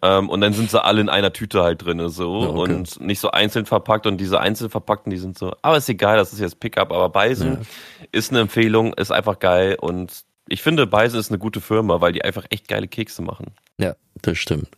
Ähm, 0.00 0.28
und 0.28 0.40
dann 0.40 0.52
sind 0.52 0.70
sie 0.70 0.80
alle 0.80 1.00
in 1.00 1.08
einer 1.08 1.32
Tüte 1.32 1.64
halt 1.64 1.84
drin 1.84 2.08
so 2.08 2.34
okay. 2.34 2.72
und 2.72 3.00
nicht 3.00 3.18
so 3.18 3.32
einzeln 3.32 3.66
verpackt 3.66 4.06
und 4.06 4.18
diese 4.18 4.38
einzeln 4.38 4.70
verpackten, 4.70 5.10
die 5.10 5.16
sind 5.16 5.36
so, 5.36 5.56
aber 5.60 5.76
ist 5.76 5.88
egal, 5.88 6.16
das 6.16 6.32
ist 6.32 6.38
jetzt 6.38 6.60
Pickup, 6.60 6.92
aber 6.92 7.08
Beisen 7.08 7.52
ja. 7.52 8.08
ist 8.12 8.30
eine 8.30 8.43
Empfehlung, 8.44 8.94
ist 8.94 9.10
einfach 9.10 9.38
geil 9.38 9.76
und 9.80 10.24
ich 10.48 10.62
finde, 10.62 10.86
Beisen 10.86 11.18
ist 11.18 11.30
eine 11.30 11.38
gute 11.38 11.60
Firma, 11.60 12.00
weil 12.00 12.12
die 12.12 12.24
einfach 12.24 12.44
echt 12.50 12.68
geile 12.68 12.86
Kekse 12.86 13.22
machen. 13.22 13.54
Ja, 13.78 13.96
das 14.20 14.38
stimmt. 14.38 14.68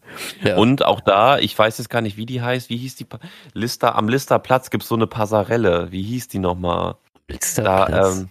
Ja. 0.43 0.57
Und 0.57 0.85
auch 0.85 1.01
da, 1.01 1.39
ich 1.39 1.59
weiß 1.59 1.79
jetzt 1.79 1.91
gar 1.91 2.01
nicht, 2.01 2.17
wie 2.17 2.27
die 2.27 2.41
heißt. 2.41 2.71
Wie 2.71 2.77
hieß 2.77 2.95
die? 2.97 3.05
Pa 3.05 3.19
Lister, 3.53 3.97
am 3.97 4.09
Listerplatz 4.09 4.71
gibt 4.71 4.85
es 4.85 4.89
so 4.89 4.95
eine 4.95 5.07
Passarelle. 5.07 5.91
Wie 5.91 6.03
hieß 6.03 6.29
die 6.29 6.39
nochmal? 6.39 6.97
Listerplatz. 7.29 7.91
Da, 7.91 8.13
ähm, 8.13 8.31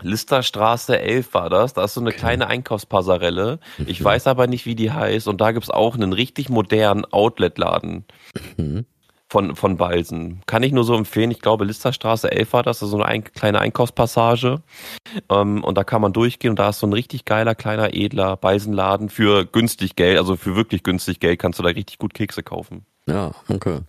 Listerstraße 0.00 0.98
11 0.98 1.34
war 1.34 1.48
das. 1.48 1.74
Da 1.74 1.84
ist 1.84 1.94
so 1.94 2.00
eine 2.00 2.10
okay. 2.10 2.18
kleine 2.18 2.48
Einkaufspassarelle. 2.48 3.60
Ich 3.86 4.00
mhm. 4.00 4.04
weiß 4.04 4.26
aber 4.26 4.46
nicht, 4.46 4.66
wie 4.66 4.74
die 4.74 4.92
heißt. 4.92 5.28
Und 5.28 5.40
da 5.40 5.52
gibt 5.52 5.64
es 5.64 5.70
auch 5.70 5.94
einen 5.94 6.12
richtig 6.12 6.48
modernen 6.48 7.04
Outlet-Laden. 7.04 8.04
Mhm 8.56 8.84
von, 9.28 9.54
von 9.56 9.76
Balsen. 9.76 10.40
Kann 10.46 10.62
ich 10.62 10.72
nur 10.72 10.84
so 10.84 10.94
empfehlen. 10.94 11.30
Ich 11.30 11.40
glaube, 11.40 11.64
Listerstraße 11.64 12.32
11 12.32 12.52
war 12.52 12.62
das, 12.62 12.82
also 12.82 12.96
eine 12.96 13.06
ein, 13.06 13.24
kleine 13.24 13.60
Einkaufspassage. 13.60 14.62
Ähm, 15.28 15.62
und 15.62 15.76
da 15.76 15.84
kann 15.84 16.00
man 16.00 16.12
durchgehen 16.12 16.50
und 16.50 16.58
da 16.58 16.70
ist 16.70 16.80
so 16.80 16.86
ein 16.86 16.92
richtig 16.92 17.24
geiler, 17.24 17.54
kleiner, 17.54 17.94
edler 17.94 18.36
Balsenladen 18.36 19.10
für 19.10 19.44
günstig 19.44 19.96
Geld, 19.96 20.18
also 20.18 20.36
für 20.36 20.56
wirklich 20.56 20.82
günstig 20.82 21.20
Geld 21.20 21.38
kannst 21.38 21.58
du 21.58 21.62
da 21.62 21.70
richtig 21.70 21.98
gut 21.98 22.14
Kekse 22.14 22.42
kaufen. 22.42 22.86
Ja, 23.06 23.32
okay. 23.48 23.80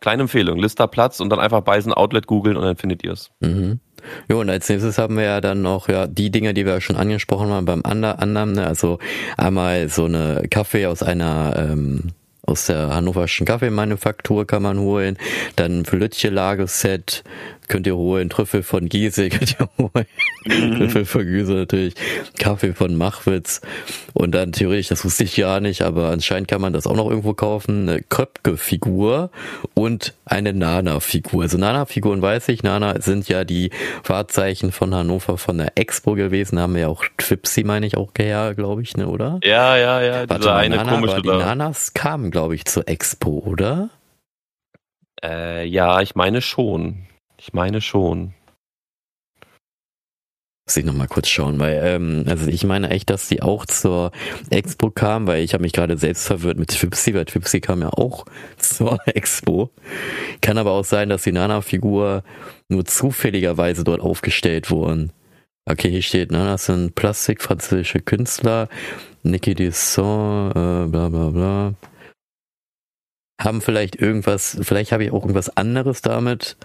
Kleine 0.00 0.22
Empfehlung, 0.22 0.58
Listerplatz 0.58 1.20
und 1.20 1.30
dann 1.30 1.40
einfach 1.40 1.62
Balsen 1.62 1.92
Outlet 1.92 2.26
googeln 2.26 2.56
und 2.56 2.64
dann 2.64 2.76
findet 2.76 3.02
ihr 3.02 3.12
es. 3.12 3.30
Mhm. 3.40 3.80
Jo, 4.28 4.40
und 4.40 4.50
als 4.50 4.68
nächstes 4.68 4.98
haben 4.98 5.16
wir 5.16 5.24
ja 5.24 5.40
dann 5.40 5.62
noch 5.62 5.88
ja 5.88 6.06
die 6.06 6.30
Dinge, 6.30 6.54
die 6.54 6.66
wir 6.66 6.80
schon 6.80 6.96
angesprochen 6.96 7.48
haben 7.48 7.64
beim 7.64 7.82
anderen, 7.84 8.52
ne? 8.52 8.66
also 8.66 8.98
einmal 9.36 9.88
so 9.88 10.04
eine 10.04 10.46
Kaffee 10.50 10.86
aus 10.86 11.02
einer 11.02 11.54
ähm, 11.56 12.12
aus 12.46 12.66
der 12.66 12.94
hannoverschen 12.94 13.46
Kaffeemanufaktur 13.46 14.46
kann 14.46 14.62
man 14.62 14.78
holen. 14.78 15.18
Dann 15.56 15.84
Flötche 15.84 16.30
Lagerset, 16.30 17.24
könnt 17.68 17.86
ihr 17.86 17.96
holen, 17.96 18.30
Trüffel 18.30 18.62
von 18.62 18.88
Giese 18.88 19.28
könnt 19.30 19.56
ihr 19.58 19.68
holen, 19.78 20.06
mhm. 20.44 20.76
Trüffel 20.76 21.04
von 21.04 21.26
Giese 21.26 21.54
natürlich, 21.54 21.94
Kaffee 22.38 22.72
von 22.72 22.96
Machwitz 22.96 23.60
und 24.14 24.34
dann 24.34 24.52
theoretisch, 24.52 24.88
das 24.88 25.04
wusste 25.04 25.24
ich 25.24 25.36
ja 25.36 25.60
nicht, 25.60 25.82
aber 25.82 26.10
anscheinend 26.10 26.48
kann 26.48 26.60
man 26.60 26.72
das 26.72 26.86
auch 26.86 26.96
noch 26.96 27.08
irgendwo 27.08 27.34
kaufen, 27.34 27.88
eine 27.88 28.02
Köpke-Figur 28.02 29.30
und 29.74 30.14
eine 30.24 30.52
Nana-Figur. 30.52 31.42
Also 31.42 31.58
Nana-Figuren 31.58 32.22
weiß 32.22 32.48
ich, 32.48 32.62
Nana 32.62 33.00
sind 33.00 33.28
ja 33.28 33.44
die 33.44 33.70
Wahrzeichen 34.04 34.72
von 34.72 34.94
Hannover 34.94 35.38
von 35.38 35.58
der 35.58 35.72
Expo 35.76 36.14
gewesen, 36.14 36.58
haben 36.58 36.74
wir 36.74 36.82
ja 36.82 36.88
auch 36.88 37.04
Twipsy, 37.18 37.64
meine 37.64 37.86
ich, 37.86 37.96
auch 37.96 38.10
her, 38.18 38.54
glaube 38.54 38.82
ich, 38.82 38.96
ne, 38.96 39.06
oder? 39.08 39.40
Ja, 39.42 39.76
ja, 39.76 40.02
ja, 40.02 40.28
Warte, 40.28 40.54
eine 40.54 40.76
Nana, 40.76 40.92
komische 40.92 41.22
die 41.22 41.28
Nanas 41.28 41.94
kamen, 41.94 42.30
glaube 42.30 42.54
ich, 42.54 42.64
zur 42.64 42.88
Expo, 42.88 43.42
oder? 43.44 43.90
Äh, 45.22 45.66
ja, 45.66 46.00
ich 46.00 46.14
meine 46.14 46.42
schon. 46.42 47.06
Ich 47.38 47.52
meine 47.52 47.80
schon. 47.80 48.34
Muss 50.66 50.76
ich 50.76 50.84
nochmal 50.84 51.06
kurz 51.06 51.28
schauen, 51.28 51.60
weil, 51.60 51.80
ähm, 51.84 52.24
also 52.26 52.48
ich 52.48 52.64
meine 52.64 52.90
echt, 52.90 53.08
dass 53.08 53.28
die 53.28 53.40
auch 53.40 53.66
zur 53.66 54.10
Expo 54.50 54.90
kam, 54.90 55.28
weil 55.28 55.44
ich 55.44 55.54
habe 55.54 55.62
mich 55.62 55.72
gerade 55.72 55.96
selbst 55.96 56.26
verwirrt 56.26 56.58
mit 56.58 56.70
Twipsy, 56.70 57.14
weil 57.14 57.24
Twipsy 57.24 57.60
kam 57.60 57.82
ja 57.82 57.90
auch 57.90 58.24
zur 58.58 58.98
Expo. 59.06 59.70
Kann 60.40 60.58
aber 60.58 60.72
auch 60.72 60.84
sein, 60.84 61.08
dass 61.08 61.22
die 61.22 61.32
Nana-Figur 61.32 62.24
nur 62.68 62.84
zufälligerweise 62.84 63.84
dort 63.84 64.00
aufgestellt 64.00 64.70
wurden. 64.70 65.12
Okay, 65.66 65.90
hier 65.90 66.02
steht, 66.02 66.32
Nanas 66.32 66.66
sind 66.66 66.94
Plastik, 66.96 67.42
französische 67.42 68.00
Künstler, 68.00 68.68
Niki 69.22 69.54
Desson, 69.54 70.50
äh, 70.50 70.88
bla 70.88 71.08
bla 71.08 71.30
bla 71.30 71.74
haben 73.40 73.60
vielleicht 73.60 73.96
irgendwas, 73.96 74.58
vielleicht 74.62 74.92
habe 74.92 75.04
ich 75.04 75.10
auch 75.10 75.22
irgendwas 75.22 75.56
anderes 75.56 76.02
damit. 76.02 76.56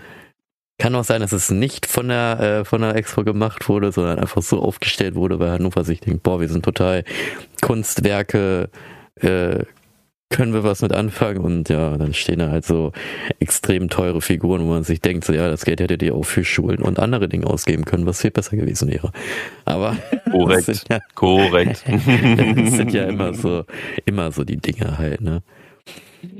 Kann 0.82 0.95
auch 0.95 1.03
sein, 1.03 1.22
dass 1.22 1.32
es 1.32 1.52
nicht 1.52 1.86
von 1.86 2.08
der, 2.08 2.40
äh, 2.40 2.66
von 2.66 2.82
der 2.82 2.95
Expo 2.95 3.24
gemacht 3.24 3.70
wurde, 3.70 3.91
sondern 3.91 4.18
einfach 4.18 4.41
so 4.41 4.60
aufgestellt 4.60 5.14
wurde, 5.14 5.38
weil 5.38 5.52
Hannover 5.52 5.84
sich 5.84 5.99
denkt, 5.99 6.24
boah, 6.24 6.41
wir 6.41 6.48
sind 6.49 6.66
total 6.66 7.03
Kunstwerke, 7.62 8.68
äh, 9.18 9.60
können 10.32 10.53
wir 10.53 10.64
was 10.64 10.82
mit 10.82 10.91
anfangen? 10.91 11.38
Und 11.38 11.70
ja, 11.70 11.95
dann 11.99 12.16
stehen 12.16 12.40
da 12.40 12.49
halt 12.49 12.66
so 12.66 12.94
extrem 13.40 13.91
teure 13.91 14.22
Figuren, 14.22 14.62
wo 14.62 14.70
man 14.70 14.84
sich 14.84 15.02
denkt, 15.02 15.24
so 15.24 15.34
ja, 15.34 15.52
das 15.52 15.66
Geld 15.66 15.82
hättet 15.82 16.02
ihr 16.02 16.16
auch 16.16 16.24
für 16.24 16.44
Schulen 16.44 16.82
und 16.82 16.98
andere 16.98 17.30
Dinge 17.30 17.45
ausgeben 17.45 17.86
können, 17.86 18.08
was 18.08 18.22
viel 18.22 18.32
besser 18.32 18.58
gewesen 18.58 18.90
wäre. 18.90 19.12
Aber 19.66 19.98
korrekt, 20.32 20.86
ja, 20.90 20.99
korrekt. 21.14 21.84
das 21.86 22.72
sind 22.72 22.91
ja 22.91 23.03
immer 23.03 23.36
so, 23.36 23.66
immer 24.06 24.32
so 24.32 24.44
die 24.44 24.58
Dinge 24.58 24.98
halt, 24.98 25.22
ne? 25.22 25.44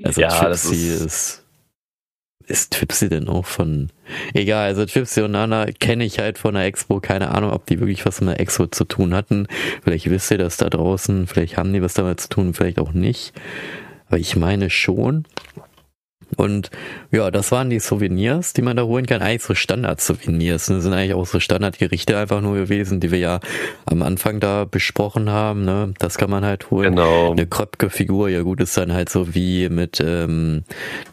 Also 0.02 0.22
ja, 0.22 0.30
Tripsy 0.30 0.88
ist, 0.88 1.06
ist. 1.06 1.41
Ist 2.48 2.74
Tripsy 2.74 3.10
denn 3.10 3.28
auch 3.28 3.46
von. 3.46 3.90
Egal, 4.34 4.68
also 4.68 4.86
Tripsy 4.86 5.22
und 5.22 5.32
Nana 5.32 5.68
kenne 5.80 6.04
ich 6.04 6.20
halt 6.20 6.38
von 6.38 6.54
der 6.56 6.66
Expo. 6.66 7.00
Keine 7.00 7.32
Ahnung, 7.32 7.52
ob 7.52 7.66
die 7.66 7.80
wirklich 7.80 8.06
was 8.06 8.22
mit 8.22 8.30
der 8.30 8.40
Expo 8.40 8.68
zu 8.68 8.86
tun 8.86 9.14
hatten. 9.14 9.48
Vielleicht 9.84 10.10
wisst 10.10 10.32
ihr 10.32 10.38
das 10.38 10.58
da 10.58 10.70
draußen. 10.70 11.28
Vielleicht 11.28 11.58
haben 11.58 11.74
die 11.74 11.82
was 11.82 11.94
damit 11.94 12.20
zu 12.20 12.30
tun, 12.30 12.54
vielleicht 12.54 12.80
auch 12.80 12.94
nicht. 12.94 13.34
Aber 14.08 14.20
ich 14.20 14.36
meine 14.36 14.70
schon. 14.70 15.26
Und 16.38 16.72
ja, 17.12 17.32
das 17.32 17.52
waren 17.52 17.70
die 17.70 17.80
Souvenirs, 17.80 18.54
die 18.54 18.62
man 18.62 18.78
da 18.78 18.84
holen 18.84 19.06
kann. 19.06 19.22
Eigentlich 19.22 19.44
so 19.44 19.56
Standard-Souvenirs. 19.56 20.68
Das 20.68 20.84
sind 20.84 20.94
eigentlich 20.94 21.14
auch 21.14 21.26
so 21.26 21.40
Standardgerichte 21.40 22.18
einfach 22.18 22.42
nur 22.42 22.56
gewesen, 22.56 23.00
die 23.00 23.12
wir 23.12 23.20
ja 23.20 23.40
am 23.86 24.02
Anfang 24.02 24.40
da 24.40 24.66
besprochen 24.66 25.30
haben. 25.30 25.66
Ne? 25.66 25.94
Das 26.00 26.18
kann 26.18 26.30
man 26.30 26.46
halt 26.46 26.72
holen. 26.72 26.96
Genau. 26.96 27.32
Eine 27.32 27.48
Kröpke-Figur, 27.48 28.30
ja 28.30 28.42
gut, 28.42 28.62
ist 28.62 28.78
dann 28.78 28.94
halt 28.94 29.10
so 29.10 29.36
wie 29.36 29.70
mit 29.70 30.00
ähm, 30.00 30.64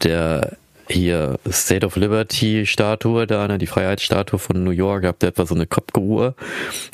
der 0.02 0.56
hier 0.88 1.38
State 1.50 1.84
of 1.84 1.96
Liberty 1.96 2.66
Statue 2.66 3.26
da, 3.26 3.46
ne, 3.46 3.58
die 3.58 3.66
Freiheitsstatue 3.66 4.38
von 4.38 4.62
New 4.62 4.70
York, 4.70 5.04
habt 5.04 5.22
ihr 5.22 5.30
etwa 5.30 5.46
so 5.46 5.54
eine 5.54 5.66
Kopfgruhe. 5.66 6.34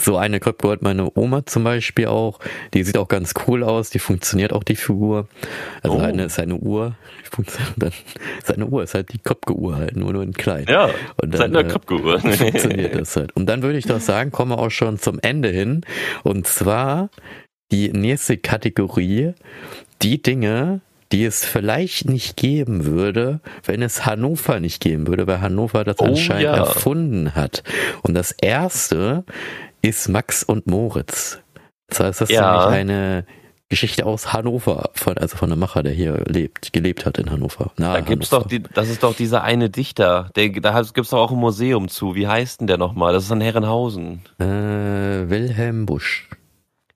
So 0.00 0.16
eine 0.16 0.40
Kopfgruhe 0.40 0.72
hat 0.72 0.82
meine 0.82 1.10
Oma 1.14 1.46
zum 1.46 1.64
Beispiel 1.64 2.06
auch. 2.06 2.40
Die 2.74 2.82
sieht 2.82 2.96
auch 2.96 3.08
ganz 3.08 3.34
cool 3.46 3.62
aus, 3.62 3.90
die 3.90 3.98
funktioniert 3.98 4.52
auch 4.52 4.64
die 4.64 4.76
Figur. 4.76 5.28
Also 5.82 5.98
oh. 5.98 6.00
eine 6.00 6.24
ist 6.24 6.38
eine 6.38 6.56
Uhr, 6.56 6.96
dann 7.76 7.92
seine 8.44 8.66
Uhr 8.66 8.82
ist 8.82 8.94
halt 8.94 9.12
die 9.12 9.18
Kopfgeuhr 9.18 9.76
halt, 9.76 9.96
nur 9.96 10.12
nur 10.12 10.22
in 10.22 10.32
klein. 10.32 10.66
Ja, 10.68 10.90
und 11.20 11.34
dann, 11.34 11.52
seine 11.52 11.66
Kopfgeuhr. 11.66 12.24
Äh, 12.24 12.32
funktioniert 12.32 12.94
das 12.94 13.16
halt. 13.16 13.34
Und 13.36 13.46
dann 13.46 13.62
würde 13.62 13.78
ich 13.78 13.86
doch 13.86 14.00
sagen, 14.00 14.30
kommen 14.30 14.52
wir 14.52 14.58
auch 14.58 14.70
schon 14.70 14.98
zum 14.98 15.18
Ende 15.20 15.48
hin. 15.48 15.82
Und 16.22 16.46
zwar 16.46 17.10
die 17.72 17.90
nächste 17.90 18.36
Kategorie, 18.36 19.32
die 20.02 20.22
Dinge, 20.22 20.80
die 21.12 21.24
es 21.24 21.44
vielleicht 21.44 22.08
nicht 22.08 22.36
geben 22.36 22.86
würde, 22.86 23.40
wenn 23.64 23.82
es 23.82 24.06
Hannover 24.06 24.60
nicht 24.60 24.80
geben 24.80 25.06
würde, 25.06 25.26
weil 25.26 25.40
Hannover 25.40 25.84
das 25.84 26.00
oh, 26.00 26.04
anscheinend 26.06 26.44
ja. 26.44 26.56
erfunden 26.56 27.34
hat. 27.34 27.62
Und 28.02 28.14
das 28.14 28.32
erste 28.32 29.24
ist 29.82 30.08
Max 30.08 30.42
und 30.42 30.66
Moritz. 30.66 31.40
Das 31.88 32.00
heißt, 32.00 32.20
das 32.22 32.30
ja. 32.30 32.40
ist 32.40 32.70
nämlich 32.70 32.80
eine 32.80 33.26
Geschichte 33.68 34.06
aus 34.06 34.32
Hannover, 34.32 34.90
von, 34.94 35.18
also 35.18 35.36
von 35.36 35.50
einem 35.50 35.60
Macher, 35.60 35.82
der 35.82 35.92
hier 35.92 36.22
lebt, 36.26 36.72
gelebt 36.72 37.06
hat 37.06 37.18
in 37.18 37.30
Hannover. 37.30 37.72
da 37.76 38.00
gibt's 38.00 38.30
Hannover. 38.30 38.44
doch 38.44 38.48
die, 38.48 38.62
das 38.62 38.88
ist 38.88 39.02
doch 39.02 39.16
dieser 39.16 39.42
eine 39.42 39.70
Dichter, 39.70 40.30
der, 40.36 40.50
da 40.50 40.82
gibt's 40.82 41.10
doch 41.10 41.18
auch 41.18 41.32
ein 41.32 41.38
Museum 41.38 41.88
zu. 41.88 42.14
Wie 42.14 42.28
heißt 42.28 42.60
denn 42.60 42.66
der 42.66 42.78
nochmal? 42.78 43.12
Das 43.12 43.24
ist 43.24 43.30
in 43.30 43.40
Herrenhausen. 43.40 44.22
Äh, 44.38 44.44
Wilhelm 44.44 45.86
Busch. 45.86 46.28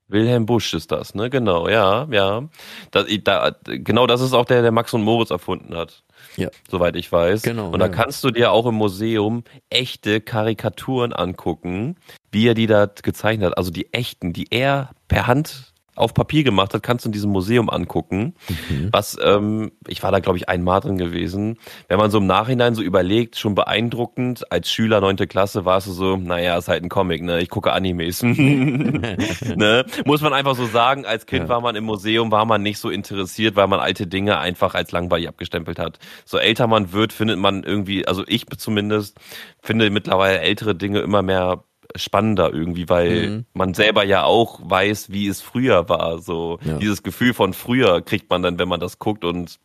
Wilhelm 0.09 0.45
Busch 0.45 0.73
ist 0.73 0.91
das, 0.91 1.15
ne? 1.15 1.29
Genau, 1.29 1.69
ja, 1.69 2.07
ja. 2.09 2.43
Da, 2.91 3.03
da, 3.23 3.55
genau 3.63 4.07
das 4.07 4.21
ist 4.21 4.33
auch 4.33 4.45
der, 4.45 4.61
der 4.61 4.71
Max 4.71 4.93
und 4.93 5.03
Moritz 5.03 5.29
erfunden 5.29 5.75
hat. 5.75 6.03
Ja. 6.35 6.49
Soweit 6.69 6.95
ich 6.95 7.11
weiß. 7.11 7.43
Genau. 7.43 7.69
Und 7.69 7.79
da 7.79 7.85
ja. 7.85 7.91
kannst 7.91 8.23
du 8.23 8.31
dir 8.31 8.51
auch 8.51 8.65
im 8.65 8.75
Museum 8.75 9.43
echte 9.69 10.19
Karikaturen 10.19 11.13
angucken, 11.13 11.95
wie 12.31 12.47
er 12.47 12.55
die 12.55 12.67
da 12.67 12.87
gezeichnet 12.87 13.51
hat. 13.51 13.57
Also 13.57 13.71
die 13.71 13.93
echten, 13.93 14.33
die 14.33 14.47
er 14.49 14.89
per 15.07 15.27
Hand 15.27 15.68
auf 15.99 16.13
Papier 16.13 16.43
gemacht 16.43 16.73
hat, 16.73 16.83
kannst 16.83 17.05
du 17.05 17.09
in 17.09 17.13
diesem 17.13 17.31
Museum 17.31 17.69
angucken. 17.69 18.35
Mhm. 18.69 18.89
Was, 18.91 19.17
ähm, 19.21 19.71
ich 19.87 20.01
war 20.01 20.11
da, 20.11 20.19
glaube 20.19 20.37
ich, 20.37 20.47
einmal 20.47 20.79
drin 20.79 20.97
gewesen. 20.97 21.57
Wenn 21.87 21.97
man 21.97 22.09
so 22.09 22.19
im 22.19 22.27
Nachhinein 22.27 22.75
so 22.75 22.81
überlegt, 22.81 23.37
schon 23.37 23.55
beeindruckend. 23.55 24.51
Als 24.51 24.71
Schüler 24.71 25.01
neunte 25.01 25.27
Klasse 25.27 25.65
warst 25.65 25.87
du 25.87 25.91
so, 25.91 26.17
naja, 26.17 26.57
ist 26.57 26.67
halt 26.67 26.83
ein 26.83 26.89
Comic, 26.89 27.23
ne? 27.23 27.41
Ich 27.41 27.49
gucke 27.49 27.73
Animes. 27.73 28.23
ne? 28.23 29.85
Muss 30.05 30.21
man 30.21 30.33
einfach 30.33 30.55
so 30.55 30.65
sagen, 30.65 31.05
als 31.05 31.25
Kind 31.25 31.43
ja. 31.43 31.49
war 31.49 31.61
man 31.61 31.75
im 31.75 31.83
Museum, 31.83 32.31
war 32.31 32.45
man 32.45 32.61
nicht 32.63 32.79
so 32.79 32.89
interessiert, 32.89 33.55
weil 33.55 33.67
man 33.67 33.79
alte 33.79 34.07
Dinge 34.07 34.39
einfach 34.39 34.75
als 34.75 34.91
langweilig 34.91 35.27
abgestempelt 35.27 35.79
hat. 35.79 35.99
So 36.25 36.37
älter 36.37 36.67
man 36.67 36.93
wird, 36.93 37.13
findet 37.13 37.39
man 37.39 37.63
irgendwie, 37.63 38.07
also 38.07 38.23
ich 38.27 38.45
zumindest, 38.57 39.17
finde 39.61 39.89
mittlerweile 39.89 40.39
ältere 40.39 40.75
Dinge 40.75 40.99
immer 40.99 41.21
mehr 41.21 41.63
spannender 41.95 42.53
irgendwie, 42.53 42.87
weil 42.89 43.29
mhm. 43.29 43.45
man 43.53 43.73
selber 43.73 44.03
ja 44.03 44.23
auch 44.23 44.59
weiß, 44.63 45.11
wie 45.11 45.27
es 45.27 45.41
früher 45.41 45.89
war. 45.89 46.19
So 46.19 46.59
ja. 46.63 46.77
dieses 46.77 47.03
Gefühl 47.03 47.33
von 47.33 47.53
früher 47.53 48.01
kriegt 48.01 48.29
man 48.29 48.41
dann, 48.41 48.59
wenn 48.59 48.69
man 48.69 48.79
das 48.79 48.99
guckt 48.99 49.23
und 49.25 49.59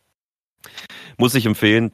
muss 1.17 1.35
ich 1.35 1.45
empfehlen. 1.45 1.91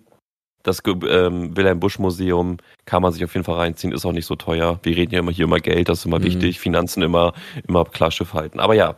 Das 0.63 0.83
ähm, 0.85 1.57
Wilhelm 1.57 1.79
Busch 1.79 1.97
Museum 1.97 2.57
kann 2.85 3.01
man 3.01 3.11
sich 3.11 3.23
auf 3.23 3.33
jeden 3.33 3.43
Fall 3.43 3.55
reinziehen, 3.55 3.93
ist 3.93 4.05
auch 4.05 4.11
nicht 4.11 4.27
so 4.27 4.35
teuer. 4.35 4.79
Wir 4.83 4.95
reden 4.95 5.11
ja 5.11 5.19
immer 5.19 5.31
hier 5.31 5.45
immer 5.45 5.59
Geld, 5.59 5.89
das 5.89 5.99
ist 5.99 6.05
immer 6.05 6.19
mhm. 6.19 6.25
wichtig, 6.25 6.59
Finanzen 6.59 7.01
immer, 7.01 7.33
immer 7.67 7.83
klar 7.85 8.11
Schiff 8.11 8.33
halten. 8.33 8.59
Aber 8.59 8.75
ja, 8.75 8.97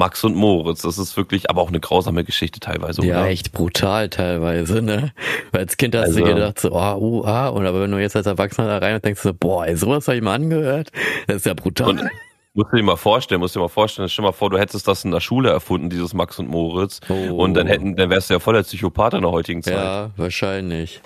Max 0.00 0.24
und 0.24 0.34
Moritz. 0.34 0.80
Das 0.80 0.96
ist 0.96 1.14
wirklich 1.18 1.50
aber 1.50 1.60
auch 1.60 1.68
eine 1.68 1.78
grausame 1.78 2.24
Geschichte 2.24 2.58
teilweise. 2.58 3.04
Ja, 3.04 3.20
oder? 3.20 3.28
echt 3.28 3.52
brutal 3.52 4.08
teilweise, 4.08 4.80
ne? 4.80 5.12
Weil 5.52 5.60
als 5.60 5.76
Kind 5.76 5.94
hast 5.94 6.04
also, 6.04 6.20
du 6.20 6.24
gedacht 6.24 6.58
so, 6.58 6.72
oh, 6.72 6.96
uh, 6.96 7.24
ah, 7.26 7.48
und 7.48 7.66
aber 7.66 7.82
wenn 7.82 7.90
du 7.90 7.98
jetzt 7.98 8.16
als 8.16 8.24
Erwachsener 8.26 8.66
da 8.66 8.78
rein 8.78 8.94
und 8.94 9.04
denkst 9.04 9.20
so, 9.20 9.34
boah, 9.34 9.66
ey, 9.66 9.76
sowas 9.76 10.08
habe 10.08 10.16
ich 10.16 10.22
mal 10.22 10.36
angehört, 10.36 10.90
das 11.26 11.36
ist 11.36 11.46
ja 11.46 11.52
brutal. 11.52 12.10
Musst 12.54 12.72
du 12.72 12.76
dir 12.78 12.82
mal 12.82 12.96
vorstellen, 12.96 13.40
musst 13.42 13.54
du 13.54 13.60
dir 13.60 13.64
mal 13.64 13.68
vorstellen, 13.68 14.08
stell 14.08 14.24
mal 14.24 14.32
vor, 14.32 14.48
du 14.48 14.58
hättest 14.58 14.88
das 14.88 15.04
in 15.04 15.10
der 15.10 15.20
Schule 15.20 15.50
erfunden, 15.50 15.90
dieses 15.90 16.14
Max 16.14 16.38
und 16.38 16.48
Moritz. 16.48 17.00
Oh. 17.10 17.44
Und 17.44 17.52
dann 17.52 17.66
hätten, 17.66 17.94
dann 17.94 18.08
wärst 18.08 18.30
du 18.30 18.34
ja 18.34 18.40
voll 18.40 18.54
der 18.54 18.62
Psychopath 18.62 19.12
in 19.12 19.20
der 19.20 19.30
heutigen 19.30 19.62
Zeit. 19.62 19.74
Ja, 19.74 20.10
wahrscheinlich. 20.16 21.02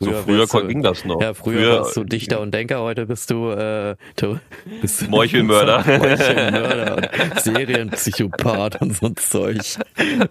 Früher, 0.00 0.18
so 0.18 0.46
früher 0.46 0.62
du, 0.62 0.68
ging 0.68 0.82
das 0.84 1.04
noch. 1.04 1.20
Ja, 1.20 1.34
früher, 1.34 1.58
früher 1.58 1.80
warst 1.80 1.96
du 1.96 2.04
Dichter 2.04 2.40
und 2.40 2.54
Denker, 2.54 2.82
heute 2.82 3.06
bist 3.06 3.30
du, 3.30 3.50
äh, 3.50 3.96
du 4.14 4.38
bist 4.80 5.08
Meuchelmörder. 5.08 5.78
Meuchelmörder 5.98 6.96
und 6.96 7.40
Serienpsychopath 7.40 8.80
und 8.80 8.96
so 8.96 9.06
ein 9.06 9.16
Zeug. 9.16 9.58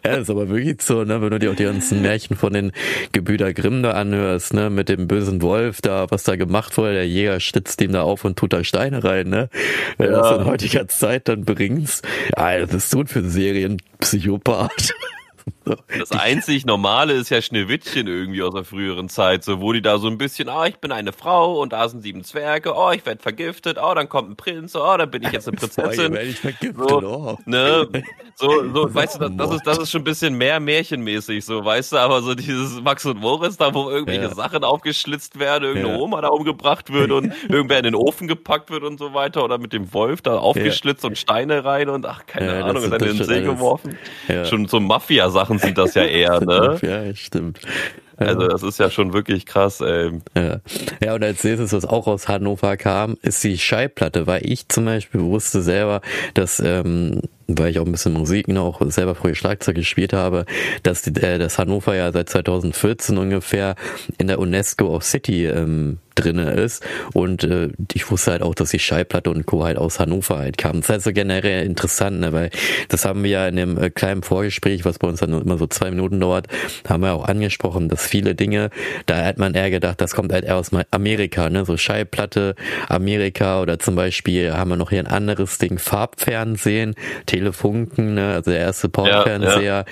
Ja, 0.06 0.11
ist 0.14 0.30
aber 0.30 0.48
wirklich 0.48 0.81
so, 0.81 1.03
ne, 1.03 1.22
wenn 1.22 1.31
du 1.31 1.39
dir 1.39 1.52
auch 1.52 1.56
die 1.56 1.65
ganzen 1.65 2.02
Märchen 2.02 2.38
von 2.38 2.53
den 2.53 2.72
Gebüder 3.11 3.53
Grimm 3.53 3.84
da 3.84 3.91
anhörst, 3.91 4.53
ne, 4.53 4.69
mit 4.69 4.88
dem 4.88 5.10
bösen 5.10 5.41
Wolf 5.41 5.81
da, 5.81 6.10
was 6.11 6.23
da 6.23 6.38
gemacht 6.38 6.77
wurde, 6.77 6.94
der 6.94 7.07
Jäger 7.07 7.41
stützt 7.41 7.81
ihm 7.81 7.91
da 7.91 8.03
auf 8.03 8.23
und 8.23 8.39
tut 8.39 8.53
da 8.53 8.64
Steine 8.64 9.03
rein, 9.03 9.27
ne. 9.27 9.49
Wenn 9.98 10.11
ja. 10.11 10.15
du 10.15 10.22
das 10.22 10.38
in 10.39 10.45
heutiger 10.45 10.88
Zeit 10.88 11.27
dann 11.27 11.44
bringst, 11.44 12.07
ja, 12.38 12.57
das 12.60 12.73
ist 12.73 12.89
so 12.89 13.03
für 13.06 13.22
Serienpsychopath. 13.22 14.94
Das 15.98 16.11
einzig 16.11 16.65
Normale 16.65 17.14
ist 17.14 17.30
ja 17.30 17.41
Schneewittchen 17.41 18.07
irgendwie 18.07 18.41
aus 18.44 18.53
der 18.53 18.64
früheren 18.64 19.10
Zeit, 19.10 19.44
so 19.44 19.61
wo 19.61 19.73
die 19.73 19.81
da 19.81 19.98
so 19.98 20.07
ein 20.07 20.18
bisschen, 20.18 20.49
ah, 20.49 20.61
oh, 20.61 20.65
ich 20.65 20.77
bin 20.77 20.91
eine 20.91 21.11
Frau 21.11 21.60
und 21.61 21.73
da 21.73 21.88
sind 21.89 22.02
sieben 22.02 22.23
Zwerge, 22.23 22.73
oh, 22.76 22.91
ich 22.91 23.06
werde 23.06 23.22
vergiftet, 23.22 23.77
oh, 23.81 23.94
dann 23.94 24.10
kommt 24.10 24.31
ein 24.31 24.35
Prinz, 24.35 24.76
oh, 24.76 24.98
dann 24.98 25.10
bin 25.10 25.23
ich 25.23 25.31
jetzt 25.31 25.48
eine 25.48 25.57
Prinzessin. 25.57 26.14
werde 26.14 26.27
ich 26.27 26.39
vergiftet, 26.39 26.77
so, 26.77 27.02
oh. 27.02 27.38
ne, 27.45 27.88
so, 28.35 28.49
so, 28.73 28.94
weißt 28.94 29.15
du, 29.15 29.30
das, 29.30 29.31
das, 29.38 29.56
ist, 29.56 29.68
das 29.68 29.77
ist 29.80 29.91
schon 29.91 30.02
ein 30.02 30.06
bisschen 30.06 30.38
mehr 30.38 30.60
märchenmäßig, 30.60 31.45
so, 31.45 31.64
weißt 31.64 31.94
du, 31.94 31.98
aber 31.98 32.22
so 32.22 32.35
dieses 32.35 32.81
Max 32.81 33.06
und 33.06 33.19
Moritz, 33.19 33.57
da 33.57 33.73
wo 33.73 33.89
irgendwelche 33.89 34.23
ja. 34.23 34.35
Sachen 34.35 34.64
aufgeschlitzt 34.64 35.39
werden, 35.39 35.64
irgendeine 35.64 35.98
ja. 35.98 36.02
Oma 36.02 36.22
da 36.22 36.30
umgebracht 36.30 36.91
wird 36.91 37.11
und 37.11 37.34
irgendwer 37.49 37.77
in 37.77 37.84
den 37.84 37.95
Ofen 37.95 38.27
gepackt 38.27 38.69
wird 38.69 38.84
und 38.84 38.99
so 38.99 39.14
weiter 39.14 39.44
oder 39.44 39.57
mit 39.57 39.73
dem 39.73 39.94
Wolf 39.94 40.22
da 40.22 40.38
aufgeschlitzt 40.38 41.03
ja. 41.03 41.10
und 41.10 41.18
Steine 41.18 41.64
rein 41.65 41.89
und 41.89 42.06
ach, 42.06 42.26
keine 42.26 42.64
Ahnung, 42.64 42.84
und 42.84 42.91
dann 42.91 43.02
in 43.02 43.18
den 43.18 43.26
See 43.26 43.41
geworfen. 43.41 43.98
Schon 44.45 44.68
so 44.68 44.80
Mafia-Sachen 44.80 45.57
sind 45.58 45.78
das 45.78 45.94
ja 45.94 46.04
eher, 46.04 46.40
ne? 46.46 46.78
Ja, 46.82 47.16
stimmt. 47.16 47.60
Also 48.18 48.48
das 48.48 48.64
ist 48.64 48.80
ja 48.80 48.90
schon 48.90 49.14
wirklich 49.14 49.46
krass, 49.46 49.80
ey. 49.80 50.12
Ja, 50.36 50.60
ja 51.04 51.14
und 51.14 51.24
als 51.24 51.44
nächstes, 51.44 51.72
was 51.72 51.86
auch 51.86 52.08
aus 52.08 52.28
Hannover 52.28 52.76
kam, 52.76 53.16
ist 53.22 53.44
die 53.44 53.60
Schallplatte, 53.60 54.26
weil 54.26 54.42
ich 54.44 54.68
zum 54.70 54.86
Beispiel 54.86 55.22
wusste 55.22 55.62
selber, 55.62 56.02
dass 56.34 56.60
ähm, 56.60 57.22
weil 57.48 57.72
ich 57.72 57.80
auch 57.80 57.86
ein 57.86 57.92
bisschen 57.92 58.14
Musik 58.14 58.48
noch 58.48 58.82
selber 58.92 59.16
früher 59.16 59.36
Schlagzeug 59.36 59.76
gespielt 59.76 60.14
habe, 60.14 60.46
dass 60.84 61.04
die, 61.04 61.16
äh, 61.22 61.38
das 61.38 61.60
Hannover 61.60 61.96
ja 61.96 62.12
seit 62.12 62.30
2014 62.30 63.18
ungefähr 63.18 63.76
in 64.18 64.28
der 64.28 64.40
UNESCO 64.40 64.96
of 64.96 65.04
City 65.04 65.46
ähm, 65.46 66.00
drinne 66.18 66.52
ist 66.52 66.84
und 67.14 67.44
äh, 67.44 67.69
ich 67.94 68.10
wusste 68.11 68.31
halt 68.31 68.41
auch, 68.41 68.56
dass 68.56 68.72
die 68.72 68.80
Schallplatte 68.80 69.30
und 69.30 69.45
Co. 69.45 69.64
halt 69.64 69.77
aus 69.77 69.99
Hannover 69.99 70.38
halt 70.38 70.57
kam. 70.57 70.77
Das 70.77 70.85
ist 70.85 70.91
also 70.91 71.11
generell 71.14 71.65
interessant, 71.65 72.19
ne, 72.19 72.34
weil 72.34 72.49
das 72.89 73.06
haben 73.06 73.23
wir 73.23 73.30
ja 73.30 73.48
in 73.48 73.56
dem 73.56 73.77
äh, 73.77 73.89
kleinen 73.89 74.23
Vorgespräch, 74.23 74.85
was 74.85 74.99
bei 74.99 75.07
uns 75.07 75.19
dann 75.19 75.39
immer 75.39 75.57
so 75.57 75.68
zwei 75.68 75.89
Minuten 75.91 76.19
dauert, 76.19 76.48
haben 76.88 77.03
wir 77.03 77.14
auch 77.14 77.27
angesprochen, 77.27 77.89
dass 77.89 78.06
viele 78.06 78.35
Dinge, 78.35 78.69
da 79.06 79.23
hat 79.23 79.38
man 79.38 79.53
eher 79.53 79.69
gedacht, 79.69 80.02
das 80.02 80.15
kommt 80.15 80.34
halt 80.34 80.45
eher 80.45 80.57
aus 80.57 80.72
Amerika, 80.91 81.49
ne, 81.49 81.65
so 81.65 81.77
Schallplatte, 81.77 82.56
Amerika 82.89 83.61
oder 83.61 83.80
zum 83.80 83.95
Beispiel 83.95 84.53
haben 84.53 84.69
wir 84.69 84.77
noch 84.77 84.89
hier 84.89 84.99
ein 84.99 85.07
anderes 85.07 85.57
Ding, 85.57 85.77
Farbfernsehen, 85.77 86.95
Telefunken, 87.26 88.15
ne? 88.15 88.34
also 88.34 88.52
der 88.52 88.60
erste 88.60 88.89
Portfernseher, 88.89 89.85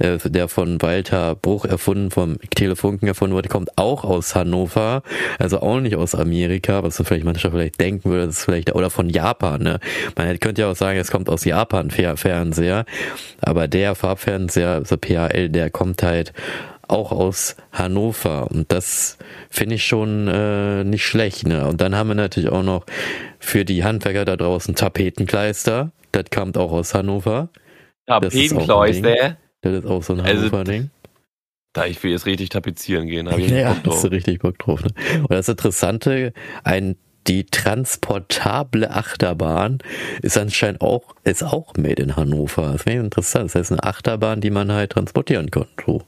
ja, 0.00 0.06
ja. 0.06 0.14
äh, 0.14 0.18
der 0.30 0.48
von 0.48 0.80
Walter 0.82 1.34
Bruch 1.34 1.64
erfunden, 1.64 2.10
vom 2.10 2.38
Telefunken 2.54 3.08
erfunden 3.08 3.34
wurde, 3.34 3.48
kommt 3.48 3.76
auch 3.76 4.04
aus 4.04 4.34
Hannover, 4.34 5.02
also 5.38 5.60
auch 5.62 5.80
nicht 5.80 5.96
aus 5.96 6.14
Amerika, 6.14 6.82
was 6.82 6.98
man 6.98 7.06
vielleicht 7.06 7.24
manchmal 7.24 7.52
vielleicht 7.52 7.80
denken 7.80 8.10
würde, 8.10 8.26
das 8.26 8.38
ist 8.38 8.44
vielleicht, 8.44 8.74
oder 8.74 8.90
von 8.90 9.08
Japan, 9.08 9.62
ne? 9.62 9.80
Man 10.16 10.38
könnte 10.40 10.62
ja 10.62 10.70
auch 10.70 10.76
sagen, 10.76 10.98
es 10.98 11.10
kommt 11.10 11.28
aus 11.28 11.44
Japan, 11.44 11.90
Fernseher, 11.90 12.84
aber 13.40 13.68
der 13.68 13.94
Farbfernseher, 13.94 14.70
also 14.70 14.96
PAL, 14.96 15.48
der 15.48 15.70
kommt 15.70 16.02
halt 16.02 16.32
auch 16.88 17.10
aus 17.10 17.56
Hannover. 17.72 18.50
Und 18.50 18.70
das 18.70 19.18
finde 19.50 19.76
ich 19.76 19.84
schon 19.84 20.28
äh, 20.28 20.84
nicht 20.84 21.04
schlecht. 21.04 21.46
Ne? 21.46 21.66
Und 21.66 21.80
dann 21.80 21.96
haben 21.96 22.08
wir 22.08 22.14
natürlich 22.14 22.50
auch 22.50 22.62
noch 22.62 22.84
für 23.38 23.64
die 23.64 23.82
Handwerker 23.82 24.24
da 24.24 24.36
draußen 24.36 24.74
Tapetenkleister. 24.74 25.90
Das 26.12 26.24
kommt 26.34 26.58
auch 26.58 26.72
aus 26.72 26.94
Hannover. 26.94 27.48
Tapetenkleister? 28.06 29.36
Das 29.62 29.72
ist 29.72 29.86
auch 29.86 30.02
so 30.02 30.12
ein 30.12 30.20
also, 30.20 30.42
Hannover-Ding. 30.42 30.90
Da 31.72 31.86
ich 31.86 32.02
will 32.02 32.10
jetzt 32.10 32.26
richtig 32.26 32.50
tapezieren 32.50 33.06
gehen, 33.06 33.30
habe 33.30 33.40
ich 33.42 33.50
ja, 33.50 33.72
Bock 33.72 33.84
drauf. 33.84 33.94
hast 33.94 34.04
du 34.04 34.08
richtig 34.08 34.40
Bock 34.40 34.58
drauf. 34.58 34.82
Ne? 34.82 34.90
Und 35.20 35.30
das 35.30 35.48
Interessante, 35.48 36.32
ein 36.64 36.96
die 37.28 37.44
transportable 37.44 38.90
Achterbahn 38.90 39.78
ist 40.22 40.36
anscheinend 40.36 40.80
auch, 40.80 41.14
ist 41.24 41.44
auch 41.44 41.74
made 41.76 42.02
in 42.02 42.16
Hannover. 42.16 42.72
Das 42.72 42.82
ist 42.82 42.86
interessant. 42.86 43.44
Das 43.46 43.54
heißt, 43.54 43.72
eine 43.72 43.84
Achterbahn, 43.84 44.40
die 44.40 44.50
man 44.50 44.72
halt 44.72 44.90
transportieren 44.90 45.50
kann. 45.50 45.66
So. 45.86 46.02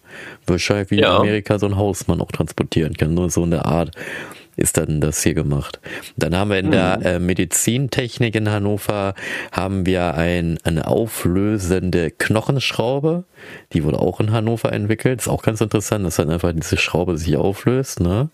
Wahrscheinlich 0.47 0.91
wie 0.91 1.01
ja. 1.01 1.15
in 1.15 1.21
Amerika 1.21 1.59
so 1.59 1.67
ein 1.67 1.77
Haus 1.77 2.09
man 2.09 2.21
auch 2.21 2.33
transportieren 2.33 2.95
kann. 2.95 3.15
Nur 3.15 3.31
so 3.31 3.45
in 3.45 3.53
der 3.53 3.67
Art 3.67 3.93
ist 4.57 4.77
dann 4.77 5.01
das 5.01 5.23
hier 5.23 5.35
gemacht. 5.35 5.81
Dann 6.17 6.37
haben 6.37 6.51
wir 6.51 6.59
in 6.59 6.71
der 6.71 6.99
mhm. 6.99 7.07
äh, 7.07 7.19
Medizintechnik 7.19 8.35
in 8.35 8.51
Hannover 8.51 9.15
haben 9.53 9.87
wir 9.87 10.15
ein, 10.15 10.59
eine 10.65 10.87
auflösende 10.87 12.11
Knochenschraube. 12.11 13.25
Die 13.73 13.85
wurde 13.85 13.99
auch 13.99 14.21
in 14.21 14.33
Hannover 14.33 14.73
entwickelt. 14.73 15.21
Ist 15.21 15.29
auch 15.29 15.43
ganz 15.43 15.61
interessant, 15.61 16.05
dass 16.05 16.17
dann 16.17 16.31
einfach 16.31 16.53
diese 16.55 16.77
Schraube 16.77 17.19
sich 17.19 17.37
auflöst, 17.37 18.01
ne? 18.01 18.31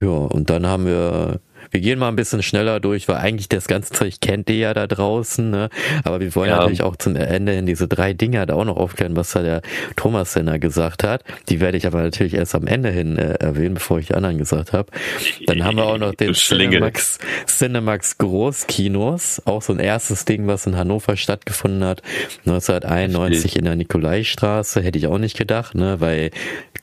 Ja, 0.00 0.10
und 0.10 0.48
dann 0.48 0.66
haben 0.66 0.86
wir 0.86 1.40
wir 1.70 1.80
gehen 1.80 1.98
mal 1.98 2.08
ein 2.08 2.16
bisschen 2.16 2.42
schneller 2.42 2.80
durch, 2.80 3.08
weil 3.08 3.16
eigentlich 3.16 3.48
das 3.48 3.66
ganze 3.66 3.92
Zeug 3.92 4.20
kennt 4.20 4.48
ihr 4.50 4.56
ja 4.56 4.74
da 4.74 4.86
draußen, 4.86 5.50
ne? 5.50 5.68
Aber 6.04 6.20
wir 6.20 6.34
wollen 6.34 6.50
ja. 6.50 6.56
natürlich 6.56 6.82
auch 6.82 6.96
zum 6.96 7.16
Ende 7.16 7.54
in 7.54 7.66
diese 7.66 7.88
drei 7.88 8.12
Dinger 8.12 8.46
da 8.46 8.54
auch 8.54 8.64
noch 8.64 8.76
aufklären, 8.76 9.16
was 9.16 9.32
da 9.32 9.42
der 9.42 9.62
Thomas 9.96 10.32
Senner 10.32 10.58
gesagt 10.58 11.04
hat. 11.04 11.24
Die 11.48 11.60
werde 11.60 11.76
ich 11.78 11.86
aber 11.86 12.02
natürlich 12.02 12.34
erst 12.34 12.54
am 12.54 12.66
Ende 12.66 12.90
hin 12.90 13.16
äh, 13.16 13.34
erwähnen, 13.34 13.74
bevor 13.74 13.98
ich 13.98 14.06
die 14.06 14.14
anderen 14.14 14.38
gesagt 14.38 14.72
habe. 14.72 14.90
Dann 15.46 15.64
haben 15.64 15.76
wir 15.76 15.84
auch 15.84 15.98
noch 15.98 16.14
den 16.14 16.34
Cinemax, 16.34 17.18
Cinemax 17.46 18.18
Großkinos, 18.18 19.42
auch 19.44 19.62
so 19.62 19.72
ein 19.72 19.78
erstes 19.78 20.24
Ding, 20.24 20.46
was 20.46 20.66
in 20.66 20.76
Hannover 20.76 21.16
stattgefunden 21.16 21.84
hat, 21.84 22.02
1991 22.46 23.56
in 23.56 23.64
der 23.64 23.76
Nikolaistraße, 23.76 24.80
hätte 24.82 24.98
ich 24.98 25.06
auch 25.06 25.18
nicht 25.18 25.36
gedacht, 25.36 25.74
ne? 25.74 26.00
Weil 26.00 26.30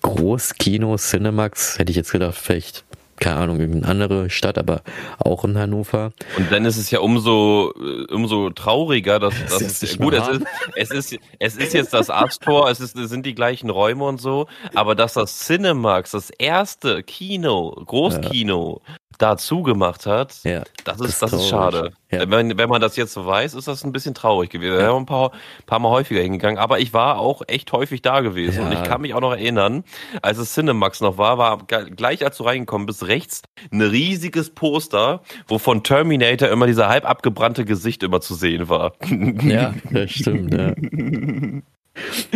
Großkino 0.02 0.98
Cinemax 0.98 1.80
hätte 1.80 1.90
ich 1.90 1.96
jetzt 1.96 2.12
gedacht, 2.12 2.36
vielleicht 2.38 2.86
keine 3.18 3.38
Ahnung, 3.38 3.60
irgendeine 3.60 3.92
andere 3.92 4.30
Stadt, 4.30 4.58
aber 4.58 4.82
auch 5.20 5.46
in 5.46 5.58
Hannover. 5.58 6.12
Und 6.38 6.52
dann 6.52 6.66
ist 6.66 6.78
es 6.78 6.92
ja 6.92 7.00
umso, 7.00 7.74
äh, 7.80 8.14
umso 8.14 8.50
trauriger, 8.50 9.20
dass, 9.20 9.34
das 9.50 9.62
ist 9.62 9.84
es, 9.84 9.98
gut, 9.98 10.14
es 10.14 10.28
ist, 10.28 10.46
es 10.76 10.92
ist, 10.92 11.20
es 11.40 11.56
ist 11.56 11.74
jetzt 11.74 11.94
das 11.94 12.10
Astor, 12.10 12.70
es 12.70 12.80
ist, 12.80 12.98
es 12.98 13.10
sind 13.10 13.26
die 13.26 13.36
gleichen 13.36 13.70
Räume 13.70 14.04
und 14.04 14.20
so, 14.20 14.48
aber 14.74 14.96
dass 14.96 15.14
das 15.14 15.40
Cinemax, 15.40 16.12
das 16.12 16.30
erste 16.30 17.04
Kino, 17.04 17.72
Großkino, 17.86 18.82
ja 18.86 18.96
dazu 19.18 19.64
gemacht 19.64 20.06
hat, 20.06 20.36
ja, 20.44 20.64
das 20.84 21.00
ist, 21.00 21.22
das, 21.22 21.32
das 21.32 21.42
ist 21.42 21.50
schade. 21.50 21.94
Ja. 22.12 22.30
Wenn, 22.30 22.58
wenn 22.58 22.70
man 22.70 22.82
das 22.82 22.96
jetzt 22.96 23.14
so 23.14 23.26
weiß, 23.26 23.54
ist 23.54 23.68
das 23.68 23.84
ein 23.84 23.92
bisschen 23.92 24.14
traurig 24.14 24.50
gewesen. 24.50 24.74
Ja. 24.74 24.80
Wir 24.80 24.88
haben 24.88 25.04
ein 25.04 25.06
paar, 25.06 25.32
paar 25.66 25.80
Mal 25.80 25.90
häufiger 25.90 26.22
hingegangen, 26.22 26.58
aber 26.58 26.80
ich 26.80 26.94
war 26.94 27.20
auch 27.20 27.42
echt 27.48 27.72
häufig 27.72 28.02
da 28.02 28.22
gewesen. 28.22 28.62
Ja. 28.62 28.66
Und 28.66 28.74
ich 28.74 28.84
kann 28.84 29.02
mich 29.02 29.14
auch 29.14 29.22
noch 29.22 29.32
erinnern, 29.32 29.84
als 30.22 30.38
es 30.38 30.54
Cinemax 30.54 31.02
noch 31.02 31.18
war, 31.18 31.38
war 31.38 31.58
gleich 31.66 32.24
als 32.24 32.38
du 32.38 32.44
reingekommen 32.44 32.88
bist, 32.88 33.08
rechts 33.08 33.42
ein 33.72 33.82
riesiges 33.82 34.50
Poster, 34.50 35.22
wo 35.48 35.58
von 35.58 35.84
Terminator 35.84 36.50
immer 36.50 36.68
dieser 36.68 36.88
halb 36.88 37.06
abgebrannte 37.06 37.66
Gesicht 37.66 38.04
immer 38.04 38.22
zu 38.22 38.34
sehen 38.36 38.70
war. 38.70 38.94
Ja, 39.46 39.74
das 39.92 40.12
stimmt, 40.12 40.54
ja. 40.54 40.74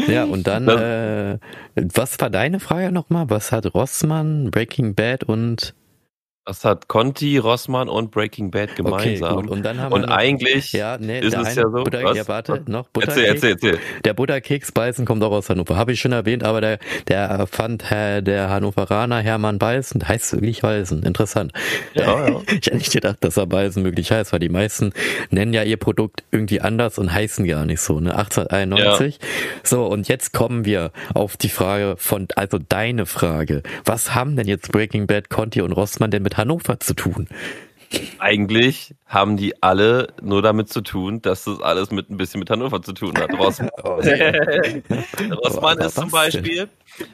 Ja, 0.07 0.23
und 0.23 0.47
dann, 0.47 0.65
das, 0.65 0.81
äh, 0.81 1.38
was 1.76 2.19
war 2.19 2.30
deine 2.30 2.60
Frage 2.60 2.91
nochmal? 2.91 3.30
Was 3.30 3.51
hat 3.51 3.73
Rossmann, 3.73 4.51
Breaking 4.51 4.95
Bad 4.95 5.23
und 5.26 5.73
das 6.49 6.65
hat 6.65 6.88
Conti, 6.88 7.38
Rossmann 7.38 7.89
und 7.89 8.09
Breaking 8.09 8.49
Bad 8.49 8.76
gemeinsam. 8.76 9.38
Okay. 9.38 9.49
Und, 9.49 9.63
dann 9.63 9.80
haben 9.80 9.93
und 9.93 10.01
wir 10.01 10.07
noch, 10.07 10.17
eigentlich 10.17 10.73
ja, 10.73 10.97
nee, 10.97 11.19
ist 11.19 11.38
es 11.38 11.53
ja 11.53 11.69
so. 11.69 11.84
Butter, 11.84 12.03
was? 12.03 12.17
ja, 12.17 12.27
warte, 12.27 12.63
noch 12.65 12.89
Butterkeks. 12.89 13.17
Erzähl, 13.27 13.51
erzähl, 13.51 13.71
erzähl. 13.73 13.80
Der 14.03 14.13
Butterkeks 14.15 14.71
Beißen 14.71 15.05
kommt 15.05 15.23
auch 15.23 15.31
aus 15.31 15.47
Hannover. 15.47 15.77
Habe 15.77 15.91
ich 15.91 15.99
schon 15.99 16.11
erwähnt, 16.11 16.43
aber 16.43 16.59
der, 16.59 16.80
der 17.07 17.45
fand 17.45 17.91
Herr, 17.91 18.23
der 18.23 18.49
Hannoveraner 18.49 19.19
Hermann 19.19 19.59
Beißen, 19.59 20.07
heißt 20.07 20.34
wirklich 20.34 20.63
Beißen. 20.63 21.03
Interessant. 21.03 21.53
Ja, 21.93 22.27
ja. 22.27 22.41
ich 22.47 22.55
hätte 22.65 22.77
nicht 22.77 22.93
gedacht, 22.93 23.17
dass 23.21 23.38
er 23.38 23.45
Beißen 23.45 23.84
möglich 23.84 24.11
heißt, 24.11 24.34
weil 24.34 24.39
die 24.39 24.49
meisten 24.49 24.91
nennen 25.30 25.53
ja 25.53 25.61
ihr 25.61 25.77
Produkt 25.77 26.23
irgendwie 26.31 26.61
anders 26.61 26.97
und 26.97 27.13
heißen 27.13 27.45
gar 27.45 27.65
nicht 27.65 27.81
so, 27.81 27.99
ne? 27.99 28.15
1891. 28.15 29.19
Ja. 29.21 29.27
So, 29.61 29.85
und 29.85 30.07
jetzt 30.07 30.34
kommen 30.34 30.65
wir 30.65 30.93
auf 31.13 31.38
die 31.38 31.49
Frage 31.49 31.93
von, 31.97 32.27
also 32.35 32.57
deine 32.57 33.05
Frage. 33.05 33.61
Was 33.85 34.15
haben 34.15 34.35
denn 34.35 34.47
jetzt 34.47 34.71
Breaking 34.71 35.05
Bad, 35.05 35.30
Conti 35.30 35.61
und 35.61 35.73
Rossmann 35.73 36.09
denn 36.09 36.23
mit 36.23 36.39
Hannover 36.40 36.80
zu 36.80 36.94
tun? 36.94 37.28
Eigentlich 38.20 38.94
haben 39.07 39.36
die 39.36 39.64
alle 39.64 40.14
nur 40.22 40.44
damit 40.44 40.70
zu 40.70 40.82
tun, 40.82 41.22
dass 41.22 41.44
das 41.45 41.60
alles 41.60 41.91
mit 41.91 42.10
ein 42.10 42.18
bisschen 42.18 42.40
mit 42.40 42.49
Hannover 42.49 42.82
zu 42.82 42.94
tun 42.94 43.14
hat. 43.18 43.32
Rossmann, 43.38 43.70
oh, 43.84 43.99
Rossmann 45.44 45.80
ist 45.80 45.95
zum 45.95 46.11
Beispiel, 46.11 46.70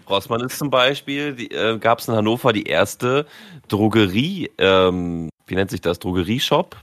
Rossmann 0.09 0.41
ist 0.41 0.57
zum 0.57 0.69
Beispiel, 0.69 1.35
äh, 1.51 1.77
gab 1.77 1.99
es 1.99 2.07
in 2.07 2.15
Hannover 2.15 2.53
die 2.53 2.63
erste 2.63 3.25
Drogerie, 3.69 4.49
ähm, 4.57 5.29
wie 5.47 5.55
nennt 5.55 5.71
sich 5.71 5.81
das, 5.81 5.99
Drogerieshop? 5.99 6.77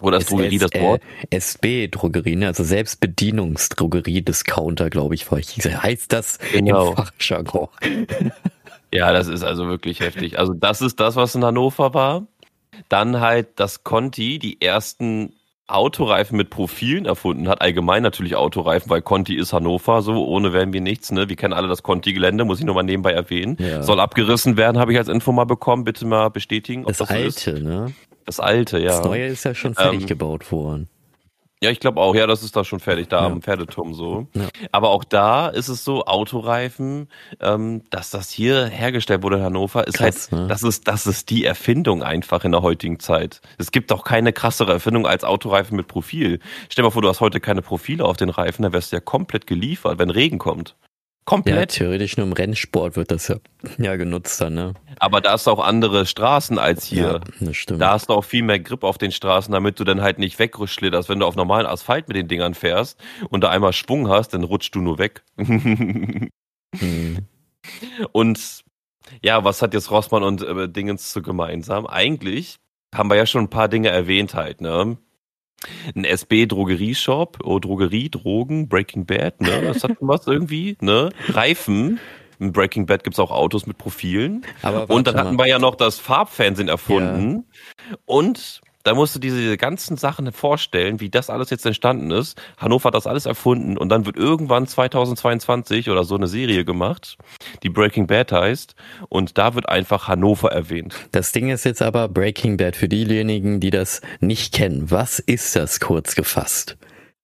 Oder 0.00 0.18
ist 0.18 0.30
Drogerie 0.30 0.58
das 0.58 0.70
Wort? 0.74 1.02
SB-Drogerie, 1.30 2.36
ne? 2.36 2.46
also 2.46 2.62
Selbstbedienungsdrogerie-Discounter, 2.62 4.90
glaube 4.90 5.16
ich, 5.16 5.28
heißt 5.28 6.12
das 6.12 6.38
genau. 6.52 6.90
im 6.90 6.96
Fachjargon. 6.96 7.66
Ja, 8.92 9.12
das 9.12 9.28
ist 9.28 9.42
also 9.42 9.68
wirklich 9.68 10.00
heftig. 10.00 10.38
Also 10.38 10.54
das 10.54 10.80
ist 10.80 11.00
das, 11.00 11.16
was 11.16 11.34
in 11.34 11.44
Hannover 11.44 11.94
war. 11.94 12.26
Dann 12.88 13.20
halt, 13.20 13.58
dass 13.58 13.82
Conti 13.82 14.38
die 14.38 14.62
ersten 14.62 15.34
Autoreifen 15.66 16.38
mit 16.38 16.48
Profilen 16.48 17.04
erfunden 17.04 17.48
hat. 17.48 17.60
Allgemein 17.60 18.02
natürlich 18.02 18.36
Autoreifen, 18.36 18.88
weil 18.88 19.02
Conti 19.02 19.36
ist 19.36 19.52
Hannover, 19.52 20.00
so 20.00 20.26
ohne 20.26 20.54
wären 20.54 20.72
wir 20.72 20.80
nichts. 20.80 21.12
Ne? 21.12 21.28
Wir 21.28 21.36
kennen 21.36 21.52
alle 21.52 21.68
das 21.68 21.82
Conti-Gelände, 21.82 22.44
muss 22.46 22.58
ich 22.58 22.64
nochmal 22.64 22.84
nebenbei 22.84 23.12
erwähnen. 23.12 23.58
Ja. 23.60 23.82
Soll 23.82 24.00
abgerissen 24.00 24.56
werden, 24.56 24.78
habe 24.78 24.92
ich 24.92 24.98
als 24.98 25.08
Info 25.08 25.30
mal 25.32 25.44
bekommen. 25.44 25.84
Bitte 25.84 26.06
mal 26.06 26.30
bestätigen. 26.30 26.82
Ob 26.82 26.88
das, 26.88 26.98
das 26.98 27.10
alte, 27.10 27.56
so 27.58 27.62
ne? 27.62 27.94
Das 28.24 28.40
alte, 28.40 28.78
ja. 28.78 28.88
Das 28.88 29.04
neue 29.04 29.26
ist 29.26 29.44
ja 29.44 29.54
schon 29.54 29.74
fertig 29.74 30.02
ähm, 30.02 30.06
gebaut 30.06 30.50
worden. 30.50 30.88
Ja, 31.60 31.70
ich 31.70 31.80
glaube 31.80 32.00
auch. 32.00 32.14
Ja, 32.14 32.26
das 32.26 32.42
ist 32.42 32.54
da 32.54 32.62
schon 32.62 32.78
fertig, 32.78 33.08
da 33.08 33.20
ja. 33.20 33.26
am 33.26 33.42
Pferdeturm 33.42 33.92
so. 33.92 34.28
Ja. 34.34 34.48
Aber 34.70 34.90
auch 34.90 35.02
da 35.02 35.48
ist 35.48 35.68
es 35.68 35.84
so, 35.84 36.04
Autoreifen, 36.04 37.08
ähm, 37.40 37.82
dass 37.90 38.10
das 38.10 38.30
hier 38.30 38.66
hergestellt 38.66 39.22
wurde 39.22 39.38
in 39.38 39.42
Hannover, 39.42 39.86
ist 39.86 39.98
Krass, 39.98 40.30
halt, 40.30 40.42
ne? 40.42 40.48
das 40.48 40.62
ist, 40.62 40.86
das 40.86 41.06
ist 41.06 41.30
die 41.30 41.44
Erfindung 41.44 42.02
einfach 42.02 42.44
in 42.44 42.52
der 42.52 42.62
heutigen 42.62 43.00
Zeit. 43.00 43.40
Es 43.58 43.72
gibt 43.72 43.90
doch 43.90 44.04
keine 44.04 44.32
krassere 44.32 44.72
Erfindung 44.72 45.06
als 45.06 45.24
Autoreifen 45.24 45.76
mit 45.76 45.88
Profil. 45.88 46.38
Stell 46.68 46.82
dir 46.82 46.86
mal 46.86 46.92
vor, 46.92 47.02
du 47.02 47.08
hast 47.08 47.20
heute 47.20 47.40
keine 47.40 47.62
Profile 47.62 48.04
auf 48.04 48.16
den 48.16 48.30
Reifen, 48.30 48.62
dann 48.62 48.72
wärst 48.72 48.92
du 48.92 48.96
ja 48.96 49.00
komplett 49.00 49.46
geliefert, 49.46 49.98
wenn 49.98 50.10
Regen 50.10 50.38
kommt. 50.38 50.76
Komplett. 51.28 51.74
Ja, 51.74 51.84
theoretisch 51.84 52.16
nur 52.16 52.26
im 52.26 52.32
Rennsport 52.32 52.96
wird 52.96 53.10
das 53.10 53.28
ja, 53.28 53.36
ja 53.76 53.96
genutzt 53.96 54.40
dann, 54.40 54.54
ne? 54.54 54.72
Aber 54.98 55.20
da 55.20 55.32
hast 55.32 55.46
du 55.46 55.50
auch 55.50 55.62
andere 55.62 56.06
Straßen 56.06 56.58
als 56.58 56.86
hier. 56.86 57.02
Ja, 57.02 57.20
das 57.40 57.54
stimmt. 57.54 57.82
Da 57.82 57.90
hast 57.90 58.08
du 58.08 58.14
auch 58.14 58.24
viel 58.24 58.42
mehr 58.42 58.58
Grip 58.58 58.82
auf 58.82 58.96
den 58.96 59.12
Straßen, 59.12 59.52
damit 59.52 59.78
du 59.78 59.84
dann 59.84 60.00
halt 60.00 60.18
nicht 60.18 60.38
wegschlitterst. 60.38 61.10
Wenn 61.10 61.20
du 61.20 61.26
auf 61.26 61.36
normalen 61.36 61.66
Asphalt 61.66 62.08
mit 62.08 62.16
den 62.16 62.28
Dingern 62.28 62.54
fährst 62.54 62.98
und 63.28 63.42
da 63.42 63.50
einmal 63.50 63.74
Schwung 63.74 64.08
hast, 64.08 64.30
dann 64.30 64.42
rutschst 64.42 64.74
du 64.74 64.80
nur 64.80 64.98
weg. 64.98 65.22
hm. 65.36 66.30
Und 68.12 68.64
ja, 69.22 69.44
was 69.44 69.60
hat 69.60 69.74
jetzt 69.74 69.90
Rossmann 69.90 70.22
und 70.22 70.40
äh, 70.40 70.66
Dingens 70.66 71.12
zu 71.12 71.20
gemeinsam? 71.20 71.86
Eigentlich 71.86 72.56
haben 72.94 73.10
wir 73.10 73.16
ja 73.16 73.26
schon 73.26 73.44
ein 73.44 73.50
paar 73.50 73.68
Dinge 73.68 73.90
erwähnt 73.90 74.32
halt, 74.32 74.62
ne? 74.62 74.96
Ein 75.94 76.04
SB-Drogerieshop, 76.04 77.38
oh, 77.44 77.58
Drogerie, 77.58 78.10
Drogen, 78.10 78.68
Breaking 78.68 79.06
Bad, 79.06 79.40
ne? 79.40 79.62
Das 79.62 79.82
hat 79.82 79.96
was 80.00 80.26
irgendwie, 80.26 80.76
ne? 80.80 81.10
Reifen. 81.28 81.98
In 82.38 82.52
Breaking 82.52 82.86
Bad 82.86 83.02
gibt's 83.02 83.18
auch 83.18 83.32
Autos 83.32 83.66
mit 83.66 83.78
Profilen. 83.78 84.46
Aber 84.62 84.88
und 84.94 85.06
dann 85.08 85.16
hatten 85.16 85.38
wir 85.38 85.46
ja 85.46 85.58
noch 85.58 85.74
das 85.74 85.98
Farbfernsehen 85.98 86.68
erfunden. 86.68 87.44
Ja. 87.90 87.96
Und 88.06 88.60
da 88.84 88.94
musst 88.94 89.14
du 89.14 89.18
diese 89.18 89.56
ganzen 89.56 89.96
Sachen 89.96 90.32
vorstellen, 90.32 91.00
wie 91.00 91.10
das 91.10 91.30
alles 91.30 91.50
jetzt 91.50 91.66
entstanden 91.66 92.10
ist. 92.10 92.40
Hannover 92.56 92.88
hat 92.88 92.94
das 92.94 93.06
alles 93.06 93.26
erfunden 93.26 93.76
und 93.76 93.88
dann 93.88 94.06
wird 94.06 94.16
irgendwann 94.16 94.66
2022 94.66 95.90
oder 95.90 96.04
so 96.04 96.14
eine 96.14 96.26
Serie 96.26 96.64
gemacht, 96.64 97.18
die 97.62 97.70
Breaking 97.70 98.06
Bad 98.06 98.32
heißt 98.32 98.74
und 99.08 99.38
da 99.38 99.54
wird 99.54 99.68
einfach 99.68 100.08
Hannover 100.08 100.52
erwähnt. 100.52 100.94
Das 101.12 101.32
Ding 101.32 101.50
ist 101.50 101.64
jetzt 101.64 101.82
aber 101.82 102.08
Breaking 102.08 102.56
Bad 102.56 102.76
für 102.76 102.88
diejenigen, 102.88 103.60
die 103.60 103.70
das 103.70 104.00
nicht 104.20 104.54
kennen. 104.54 104.90
Was 104.90 105.18
ist 105.18 105.56
das 105.56 105.80
kurz 105.80 106.14
gefasst? 106.14 106.76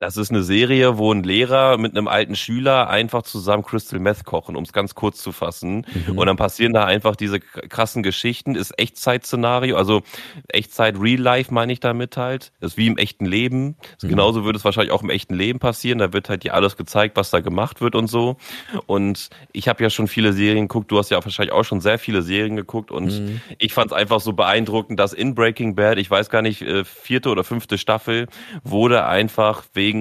Das 0.04 0.18
ist 0.18 0.30
eine 0.30 0.42
Serie, 0.42 0.98
wo 0.98 1.10
ein 1.10 1.22
Lehrer 1.22 1.78
mit 1.78 1.96
einem 1.96 2.08
alten 2.08 2.36
Schüler 2.36 2.90
einfach 2.90 3.22
zusammen 3.22 3.62
Crystal 3.62 3.98
Meth 3.98 4.26
kochen, 4.26 4.54
um 4.54 4.62
es 4.62 4.74
ganz 4.74 4.94
kurz 4.94 5.22
zu 5.22 5.32
fassen. 5.32 5.86
Mhm. 6.06 6.18
Und 6.18 6.26
dann 6.26 6.36
passieren 6.36 6.74
da 6.74 6.84
einfach 6.84 7.16
diese 7.16 7.40
krassen 7.40 8.02
Geschichten. 8.02 8.54
Ist 8.54 8.78
Echtzeit-Szenario, 8.78 9.78
also 9.78 10.02
Echtzeit 10.48 11.00
Real 11.00 11.18
Life 11.18 11.54
meine 11.54 11.72
ich 11.72 11.80
damit 11.80 12.18
halt. 12.18 12.52
Das 12.60 12.72
ist 12.72 12.76
wie 12.76 12.86
im 12.86 12.98
echten 12.98 13.24
Leben. 13.24 13.76
Mhm. 14.02 14.08
Genauso 14.08 14.44
würde 14.44 14.58
es 14.58 14.64
wahrscheinlich 14.66 14.92
auch 14.92 15.02
im 15.02 15.08
echten 15.08 15.32
Leben 15.32 15.58
passieren. 15.58 16.00
Da 16.00 16.12
wird 16.12 16.28
halt 16.28 16.44
dir 16.44 16.52
alles 16.52 16.76
gezeigt, 16.76 17.16
was 17.16 17.30
da 17.30 17.40
gemacht 17.40 17.80
wird 17.80 17.94
und 17.94 18.08
so. 18.08 18.36
Und 18.84 19.30
ich 19.52 19.68
habe 19.68 19.82
ja 19.82 19.88
schon 19.88 20.06
viele 20.06 20.34
Serien 20.34 20.68
geguckt. 20.68 20.90
Du 20.90 20.98
hast 20.98 21.10
ja 21.10 21.24
wahrscheinlich 21.24 21.54
auch 21.54 21.64
schon 21.64 21.80
sehr 21.80 21.98
viele 21.98 22.20
Serien 22.20 22.56
geguckt. 22.56 22.90
Und 22.90 23.06
mhm. 23.06 23.40
ich 23.56 23.72
fand 23.72 23.90
es 23.90 23.96
einfach 23.96 24.20
so 24.20 24.34
beeindruckend, 24.34 25.00
dass 25.00 25.14
in 25.14 25.34
Breaking 25.34 25.76
Bad, 25.76 25.96
ich 25.96 26.10
weiß 26.10 26.28
gar 26.28 26.42
nicht, 26.42 26.60
äh, 26.60 26.84
vierte 26.84 27.30
oder 27.30 27.42
fünfte 27.42 27.78
Staffel, 27.78 28.26
wurde 28.64 29.06
einfach 29.06 29.64
wegen, 29.72 29.93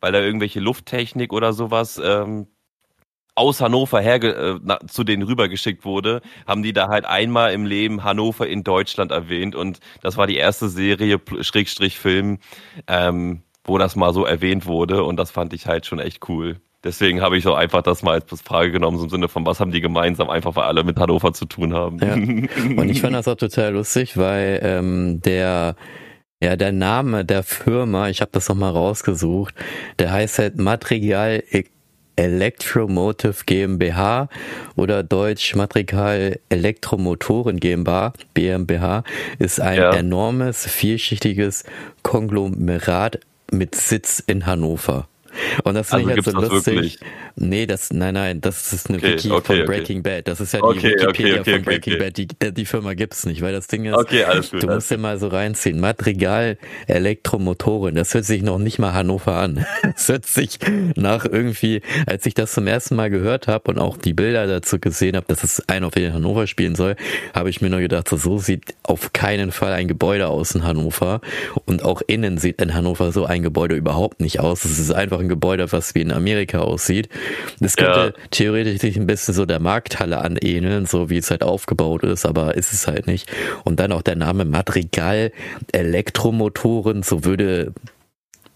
weil 0.00 0.12
da 0.12 0.20
irgendwelche 0.20 0.60
Lufttechnik 0.60 1.32
oder 1.32 1.52
sowas 1.52 2.00
ähm, 2.02 2.46
aus 3.34 3.60
Hannover 3.60 4.00
her 4.00 4.22
äh, 4.22 4.58
na, 4.62 4.78
zu 4.86 5.04
denen 5.04 5.22
rübergeschickt 5.22 5.84
wurde, 5.84 6.20
haben 6.46 6.62
die 6.62 6.72
da 6.72 6.88
halt 6.88 7.06
einmal 7.06 7.52
im 7.52 7.64
Leben 7.64 8.04
Hannover 8.04 8.46
in 8.46 8.64
Deutschland 8.64 9.12
erwähnt 9.12 9.54
und 9.54 9.80
das 10.02 10.16
war 10.16 10.26
die 10.26 10.36
erste 10.36 10.68
Serie 10.68 11.20
Schrägstrich 11.40 11.98
Film, 11.98 12.38
ähm, 12.86 13.42
wo 13.64 13.78
das 13.78 13.96
mal 13.96 14.12
so 14.12 14.24
erwähnt 14.24 14.66
wurde 14.66 15.04
und 15.04 15.16
das 15.16 15.30
fand 15.30 15.52
ich 15.52 15.66
halt 15.66 15.86
schon 15.86 16.00
echt 16.00 16.28
cool. 16.28 16.60
Deswegen 16.82 17.20
habe 17.20 17.36
ich 17.36 17.44
so 17.44 17.54
einfach 17.54 17.82
das 17.82 18.02
mal 18.02 18.14
als 18.14 18.40
Frage 18.40 18.72
genommen, 18.72 18.96
so 18.96 19.04
im 19.04 19.10
Sinne 19.10 19.28
von, 19.28 19.44
was 19.44 19.60
haben 19.60 19.70
die 19.70 19.82
gemeinsam, 19.82 20.30
einfach 20.30 20.56
weil 20.56 20.64
alle 20.64 20.82
mit 20.82 20.98
Hannover 20.98 21.32
zu 21.34 21.44
tun 21.44 21.74
haben. 21.74 21.98
Ja. 21.98 22.14
Und 22.82 22.88
ich 22.88 23.02
fand 23.02 23.14
das 23.14 23.28
auch 23.28 23.36
total 23.36 23.74
lustig, 23.74 24.16
weil 24.16 24.60
ähm, 24.62 25.20
der 25.20 25.76
ja, 26.42 26.56
der 26.56 26.72
Name 26.72 27.24
der 27.24 27.42
Firma, 27.42 28.08
ich 28.08 28.20
habe 28.20 28.30
das 28.32 28.48
nochmal 28.48 28.72
rausgesucht, 28.72 29.54
der 29.98 30.10
heißt 30.10 30.38
halt 30.38 30.58
Material 30.58 31.42
e- 31.50 31.64
Electromotive 32.16 33.44
GmbH 33.46 34.28
oder 34.76 35.02
Deutsch 35.02 35.54
Material 35.54 36.38
Elektromotoren 36.50 37.60
GmbH, 37.60 38.12
BMBH, 38.34 39.04
ist 39.38 39.60
ein 39.60 39.78
ja. 39.78 39.92
enormes, 39.94 40.66
vielschichtiges 40.66 41.64
Konglomerat 42.02 43.20
mit 43.50 43.74
Sitz 43.74 44.22
in 44.26 44.44
Hannover. 44.46 45.08
Und 45.64 45.74
das 45.74 45.90
finde 45.90 46.12
also 46.12 46.20
ich 46.20 46.36
halt 46.36 46.46
so 46.48 46.54
lustig. 46.54 46.74
Wirklich? 46.74 46.98
Nee, 47.36 47.66
das, 47.66 47.92
nein, 47.92 48.14
nein, 48.14 48.40
das 48.40 48.72
ist 48.72 48.88
eine 48.88 48.98
okay, 48.98 49.12
Wiki 49.12 49.30
okay, 49.30 49.56
von 49.56 49.66
Breaking 49.66 50.00
okay. 50.00 50.16
Bad. 50.16 50.28
Das 50.28 50.40
ist 50.40 50.52
ja 50.52 50.60
die 50.60 50.82
Wikipedia 50.82 51.44
von 51.44 51.62
Breaking 51.62 51.98
Bad. 51.98 52.16
Die, 52.16 52.26
die 52.26 52.64
Firma 52.64 52.94
gibt's 52.94 53.24
nicht, 53.26 53.42
weil 53.42 53.52
das 53.52 53.66
Ding 53.66 53.84
ist, 53.84 53.96
okay, 53.96 54.24
alles 54.24 54.50
gut, 54.50 54.62
du 54.62 54.66
musst 54.66 54.90
dir 54.90 54.98
mal 54.98 55.18
so 55.18 55.28
reinziehen. 55.28 55.80
Madrigal 55.80 56.58
Elektromotoren, 56.86 57.94
das 57.94 58.14
hört 58.14 58.24
sich 58.24 58.42
noch 58.42 58.58
nicht 58.58 58.78
mal 58.78 58.92
Hannover 58.92 59.36
an. 59.36 59.64
Das 60.00 60.08
hört 60.08 60.24
sich 60.24 60.58
nach 60.96 61.24
irgendwie, 61.24 61.82
als 62.06 62.24
ich 62.24 62.34
das 62.34 62.52
zum 62.52 62.66
ersten 62.66 62.96
Mal 62.96 63.10
gehört 63.10 63.48
habe 63.48 63.70
und 63.70 63.78
auch 63.78 63.96
die 63.96 64.14
Bilder 64.14 64.46
dazu 64.46 64.78
gesehen 64.78 65.16
habe, 65.16 65.26
dass 65.28 65.42
es 65.42 65.68
ein 65.68 65.84
auf 65.84 65.96
jeden 65.96 66.14
Hannover 66.14 66.46
spielen 66.46 66.74
soll, 66.74 66.96
habe 67.34 67.50
ich 67.50 67.60
mir 67.60 67.70
nur 67.70 67.80
gedacht, 67.80 68.08
so, 68.08 68.16
so 68.16 68.38
sieht 68.38 68.74
auf 68.82 69.12
keinen 69.12 69.52
Fall 69.52 69.72
ein 69.72 69.88
Gebäude 69.88 70.28
aus 70.28 70.54
in 70.54 70.64
Hannover. 70.64 71.20
Und 71.66 71.84
auch 71.84 72.02
innen 72.06 72.38
sieht 72.38 72.60
in 72.60 72.74
Hannover 72.74 73.12
so 73.12 73.24
ein 73.24 73.42
Gebäude 73.42 73.74
überhaupt 73.74 74.20
nicht 74.20 74.40
aus. 74.40 74.64
Es 74.64 74.78
ist 74.78 74.92
einfach 74.92 75.20
ein 75.20 75.28
Gebäude, 75.30 75.72
was 75.72 75.94
wie 75.94 76.02
in 76.02 76.12
Amerika 76.12 76.58
aussieht. 76.58 77.08
Das 77.58 77.76
könnte 77.76 78.14
ja. 78.14 78.24
theoretisch 78.30 78.80
sich 78.80 78.96
ein 78.98 79.06
bisschen 79.06 79.32
so 79.32 79.46
der 79.46 79.60
Markthalle 79.60 80.18
anähneln, 80.18 80.84
so 80.84 81.08
wie 81.08 81.16
es 81.16 81.30
halt 81.30 81.42
aufgebaut 81.42 82.02
ist, 82.02 82.26
aber 82.26 82.56
ist 82.56 82.74
es 82.74 82.86
halt 82.86 83.06
nicht. 83.06 83.30
Und 83.64 83.80
dann 83.80 83.92
auch 83.92 84.02
der 84.02 84.16
Name 84.16 84.44
Madrigal 84.44 85.32
Elektromotoren, 85.72 87.02
so 87.02 87.24
würde 87.24 87.72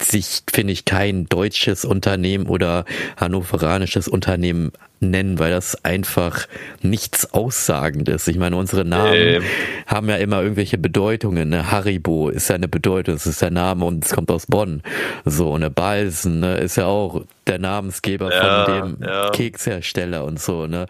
sich, 0.02 0.42
finde 0.52 0.72
ich, 0.72 0.84
kein 0.84 1.26
deutsches 1.26 1.84
Unternehmen 1.84 2.46
oder 2.46 2.84
hannoveranisches 3.16 4.08
Unternehmen 4.08 4.72
nennen, 5.00 5.38
weil 5.38 5.50
das 5.50 5.84
einfach 5.84 6.46
nichts 6.82 7.32
aussagend 7.32 8.08
ist. 8.08 8.28
Ich 8.28 8.38
meine, 8.38 8.56
unsere 8.56 8.84
Namen 8.84 9.14
ähm. 9.14 9.42
haben 9.86 10.08
ja 10.08 10.16
immer 10.16 10.42
irgendwelche 10.42 10.78
Bedeutungen. 10.78 11.48
Ne? 11.50 11.70
Haribo 11.70 12.28
ist 12.28 12.48
ja 12.48 12.54
eine 12.54 12.68
Bedeutung, 12.68 13.14
es 13.14 13.26
ist 13.26 13.42
der 13.42 13.50
Name 13.50 13.84
und 13.84 14.04
es 14.04 14.12
kommt 14.12 14.30
aus 14.30 14.46
Bonn. 14.46 14.82
So, 15.24 15.54
eine 15.54 15.70
Balsen 15.70 16.40
ne, 16.40 16.56
ist 16.56 16.76
ja 16.76 16.86
auch 16.86 17.22
der 17.46 17.58
Namensgeber 17.58 18.32
ja, 18.32 18.64
von 18.64 18.74
dem 18.74 19.06
ja. 19.06 19.30
Kekshersteller 19.30 20.24
und 20.24 20.40
so, 20.40 20.66
ne? 20.66 20.86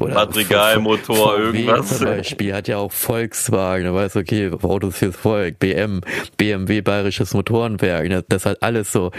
Oder 0.00 0.14
Madrigalmotor, 0.14 1.38
irgendwas. 1.38 1.98
Zum 1.98 2.06
Beispiel 2.06 2.54
hat 2.54 2.68
ja 2.68 2.78
auch 2.78 2.92
Volkswagen, 2.92 3.84
da 3.84 3.94
weiß 3.94 4.16
okay, 4.16 4.50
Autos 4.62 4.96
fürs 4.96 5.16
Volk, 5.16 5.58
BM, 5.58 6.00
BMW 6.36 6.80
Bayerisches 6.80 7.34
Motorenwerk, 7.34 8.08
ne? 8.08 8.24
das 8.28 8.46
hat 8.46 8.62
alles 8.62 8.90
so, 8.92 9.10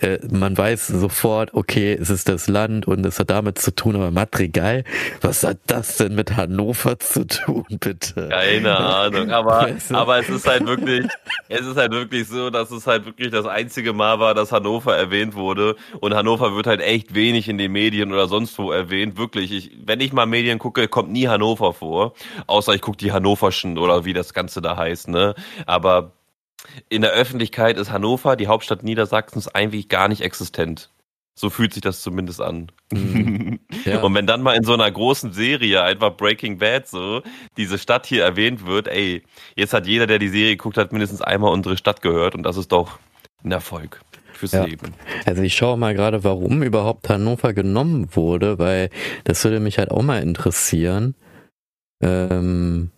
äh, 0.00 0.18
man 0.30 0.56
weiß 0.56 0.86
sofort, 0.88 1.52
okay, 1.52 1.96
es 2.00 2.08
ist 2.10 2.28
das 2.28 2.48
Land 2.48 2.86
und 2.88 3.04
es 3.04 3.18
hat 3.18 3.30
damit 3.30 3.58
zu 3.58 3.74
tun, 3.74 3.87
aber 3.96 4.10
Madrigal, 4.10 4.84
was 5.20 5.44
hat 5.44 5.58
das 5.66 5.96
denn 5.96 6.14
mit 6.14 6.36
Hannover 6.36 6.98
zu 6.98 7.26
tun, 7.26 7.64
bitte? 7.80 8.28
Keine 8.28 8.76
Ahnung, 8.76 9.30
aber, 9.30 9.62
weißt 9.62 9.90
du? 9.90 9.94
aber 9.96 10.18
es 10.18 10.28
ist 10.28 10.46
halt 10.46 10.66
wirklich, 10.66 11.06
es 11.48 11.60
ist 11.60 11.76
halt 11.76 11.92
wirklich 11.92 12.28
so, 12.28 12.50
dass 12.50 12.70
es 12.70 12.86
halt 12.86 13.06
wirklich 13.06 13.30
das 13.30 13.46
einzige 13.46 13.92
Mal 13.92 14.20
war, 14.20 14.34
dass 14.34 14.52
Hannover 14.52 14.96
erwähnt 14.96 15.34
wurde 15.34 15.76
und 16.00 16.14
Hannover 16.14 16.54
wird 16.54 16.66
halt 16.66 16.80
echt 16.80 17.14
wenig 17.14 17.48
in 17.48 17.58
den 17.58 17.72
Medien 17.72 18.12
oder 18.12 18.28
sonst 18.28 18.58
wo 18.58 18.72
erwähnt, 18.72 19.18
wirklich. 19.18 19.52
Ich, 19.52 19.70
wenn 19.84 20.00
ich 20.00 20.12
mal 20.12 20.26
Medien 20.26 20.58
gucke, 20.58 20.88
kommt 20.88 21.10
nie 21.10 21.28
Hannover 21.28 21.72
vor, 21.72 22.14
außer 22.46 22.74
ich 22.74 22.80
gucke 22.80 22.98
die 22.98 23.12
Hannoverschen 23.12 23.78
oder 23.78 24.04
wie 24.04 24.12
das 24.12 24.34
Ganze 24.34 24.60
da 24.60 24.76
heißt, 24.76 25.08
ne, 25.08 25.34
aber 25.66 26.12
in 26.88 27.02
der 27.02 27.12
Öffentlichkeit 27.12 27.76
ist 27.76 27.90
Hannover, 27.90 28.36
die 28.36 28.48
Hauptstadt 28.48 28.82
Niedersachsens, 28.82 29.48
eigentlich 29.48 29.88
gar 29.88 30.08
nicht 30.08 30.22
existent. 30.22 30.90
So 31.38 31.50
fühlt 31.50 31.72
sich 31.72 31.82
das 31.82 32.02
zumindest 32.02 32.40
an. 32.40 32.70
Mhm. 32.92 33.60
Ja. 33.84 34.02
Und 34.02 34.14
wenn 34.14 34.26
dann 34.26 34.42
mal 34.42 34.54
in 34.54 34.64
so 34.64 34.74
einer 34.74 34.90
großen 34.90 35.32
Serie, 35.32 35.82
einfach 35.82 36.16
Breaking 36.16 36.58
Bad 36.58 36.88
so, 36.88 37.22
diese 37.56 37.78
Stadt 37.78 38.06
hier 38.06 38.24
erwähnt 38.24 38.66
wird, 38.66 38.88
ey, 38.88 39.22
jetzt 39.56 39.72
hat 39.72 39.86
jeder, 39.86 40.06
der 40.06 40.18
die 40.18 40.28
Serie 40.28 40.56
guckt 40.56 40.76
hat, 40.76 40.92
mindestens 40.92 41.22
einmal 41.22 41.52
unsere 41.52 41.76
Stadt 41.76 42.02
gehört 42.02 42.34
und 42.34 42.42
das 42.42 42.56
ist 42.56 42.72
doch 42.72 42.98
ein 43.44 43.52
Erfolg 43.52 44.00
fürs 44.32 44.52
ja. 44.52 44.64
Leben. 44.64 44.94
Also 45.26 45.42
ich 45.42 45.54
schaue 45.54 45.78
mal 45.78 45.94
gerade, 45.94 46.24
warum 46.24 46.62
überhaupt 46.62 47.08
Hannover 47.08 47.52
genommen 47.52 48.08
wurde, 48.12 48.58
weil 48.58 48.90
das 49.24 49.44
würde 49.44 49.60
mich 49.60 49.78
halt 49.78 49.90
auch 49.90 50.02
mal 50.02 50.22
interessieren. 50.22 51.14
Ähm, 52.02 52.90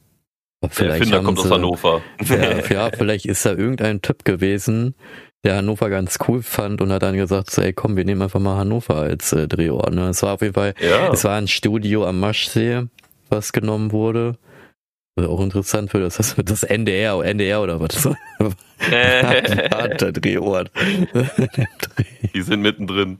vielleicht 0.63 0.81
der 0.81 0.89
Erfinder 0.91 1.23
kommt 1.23 1.39
sie, 1.39 1.45
aus 1.45 1.51
Hannover. 1.51 2.03
Ja, 2.25 2.67
ja, 2.71 2.91
vielleicht 2.97 3.27
ist 3.27 3.45
da 3.45 3.51
irgendein 3.51 4.03
Typ 4.03 4.25
gewesen, 4.25 4.95
der 5.45 5.57
Hannover 5.57 5.89
ganz 5.89 6.19
cool 6.29 6.43
fand 6.43 6.83
und 6.83 6.93
hat 6.93 7.03
dann 7.03 7.17
gesagt, 7.17 7.51
so, 7.51 7.63
ey 7.63 7.73
komm, 7.73 7.97
wir 7.97 8.05
nehmen 8.05 8.23
einfach 8.23 8.41
mal 8.41 8.57
Hannover 8.57 8.97
als 8.97 9.33
äh, 9.33 9.49
Drehort. 9.49 9.95
Ne? 9.95 10.09
Es 10.09 10.23
war 10.23 10.35
auf 10.35 10.43
jeden 10.43 10.55
Fall, 10.55 10.75
ja. 10.81 11.13
es 11.13 11.25
war 11.25 11.37
ein 11.37 11.49
Studio 11.49 12.07
am 12.07 12.21
Maschsee, 12.21 12.83
was 13.29 13.53
genommen 13.53 13.93
wurde. 13.93 14.37
auch 15.17 15.41
interessant 15.41 15.91
für 15.91 16.01
das, 16.01 16.35
das 16.45 16.63
NDR, 16.63 17.25
NDR 17.25 17.63
oder 17.63 17.81
was? 17.81 18.09
der 18.91 20.13
Drehort. 20.13 20.71
Die 22.35 22.43
sind 22.43 22.61
mittendrin. 22.61 23.19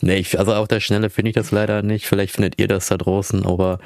Nee, 0.00 0.16
ich, 0.16 0.38
also 0.38 0.54
auf 0.54 0.68
der 0.68 0.80
Schnelle 0.80 1.10
finde 1.10 1.30
ich 1.30 1.34
das 1.34 1.50
leider 1.50 1.82
nicht. 1.82 2.06
Vielleicht 2.06 2.34
findet 2.34 2.60
ihr 2.60 2.68
das 2.68 2.88
da 2.88 2.96
draußen 2.96 3.46
aber 3.46 3.78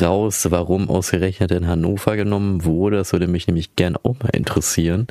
raus, 0.00 0.46
warum 0.50 0.88
ausgerechnet 0.88 1.50
in 1.50 1.66
Hannover 1.66 2.16
genommen 2.16 2.64
wurde. 2.64 2.96
Das 2.96 3.12
würde 3.12 3.26
mich 3.26 3.46
nämlich 3.46 3.76
gern 3.76 3.96
auch 3.96 4.16
mal 4.22 4.30
interessieren. 4.32 5.06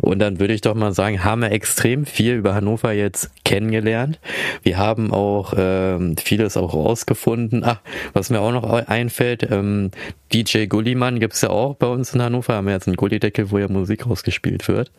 Und 0.00 0.20
dann 0.20 0.40
würde 0.40 0.54
ich 0.54 0.60
doch 0.60 0.74
mal 0.74 0.92
sagen, 0.92 1.24
haben 1.24 1.42
wir 1.42 1.52
extrem 1.52 2.06
viel 2.06 2.34
über 2.34 2.54
Hannover 2.54 2.92
jetzt 2.92 3.30
kennengelernt. 3.44 4.18
Wir 4.62 4.78
haben 4.78 5.12
auch 5.12 5.54
ähm, 5.56 6.16
vieles 6.16 6.56
auch 6.56 6.74
rausgefunden. 6.74 7.64
Ach, 7.64 7.80
was 8.12 8.30
mir 8.30 8.40
auch 8.40 8.52
noch 8.52 8.64
einfällt, 8.64 9.48
ähm, 9.50 9.90
DJ 10.32 10.66
Gullimann 10.66 11.20
gibt's 11.20 11.40
ja 11.40 11.50
auch 11.50 11.74
bei 11.74 11.86
uns 11.86 12.14
in 12.14 12.22
Hannover. 12.22 12.54
Haben 12.54 12.66
wir 12.66 12.74
jetzt 12.74 12.86
einen 12.86 12.96
Gullideckel, 12.96 13.50
wo 13.50 13.58
ja 13.58 13.68
Musik 13.68 14.06
rausgespielt 14.06 14.68
wird. 14.68 14.92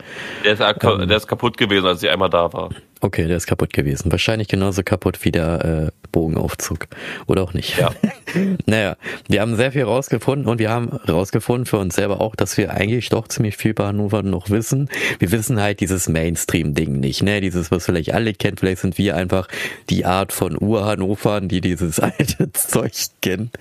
Der 0.44 0.54
ist, 0.54 0.62
ähm, 0.62 1.08
der 1.08 1.18
ist 1.18 1.28
kaputt 1.28 1.58
gewesen, 1.58 1.86
als 1.86 2.04
ich 2.04 2.10
einmal 2.10 2.30
da 2.30 2.52
war. 2.52 2.70
Okay, 3.02 3.28
der 3.28 3.38
ist 3.38 3.48
kaputt 3.48 3.72
gewesen. 3.72 4.12
Wahrscheinlich 4.12 4.50
genauso 4.50 4.84
kaputt 4.84 5.24
wie 5.24 5.32
der 5.32 5.92
äh, 5.94 5.99
Bogenaufzug. 6.11 6.88
Oder 7.27 7.44
auch 7.44 7.53
nicht. 7.53 7.77
Ja. 7.77 7.91
naja, 8.65 8.95
wir 9.27 9.41
haben 9.41 9.56
sehr 9.56 9.72
viel 9.72 9.84
rausgefunden 9.84 10.48
und 10.48 10.60
wir 10.60 10.69
haben 10.69 10.90
rausgefunden 10.90 11.65
für 11.65 11.77
uns 11.77 11.95
selber 11.95 12.22
auch, 12.22 12.36
dass 12.36 12.57
wir 12.57 12.72
eigentlich 12.72 13.10
doch 13.10 13.27
ziemlich 13.27 13.57
viel 13.57 13.73
bei 13.73 13.86
Hannover 13.86 14.23
noch 14.23 14.49
wissen. 14.49 14.90
Wir 15.19 15.31
wissen 15.31 15.60
halt 15.61 15.80
dieses 15.80 16.10
Mainstream-Ding 16.10 16.99
nicht, 16.99 17.23
ne? 17.23 17.41
Dieses, 17.41 17.72
was 17.72 17.86
vielleicht 17.86 18.14
alle 18.14 18.34
kennen. 18.34 18.57
Vielleicht 18.57 18.81
sind 18.81 18.98
wir 18.98 19.15
einfach 19.15 19.48
die 19.90 20.06
Art 20.06 20.34
von 20.34 20.57
Ur-Hannovern, 20.60 21.48
die 21.48 21.61
dieses 21.61 21.99
alte 21.99 22.52
Zeug 22.53 22.94
kennen. 23.22 23.52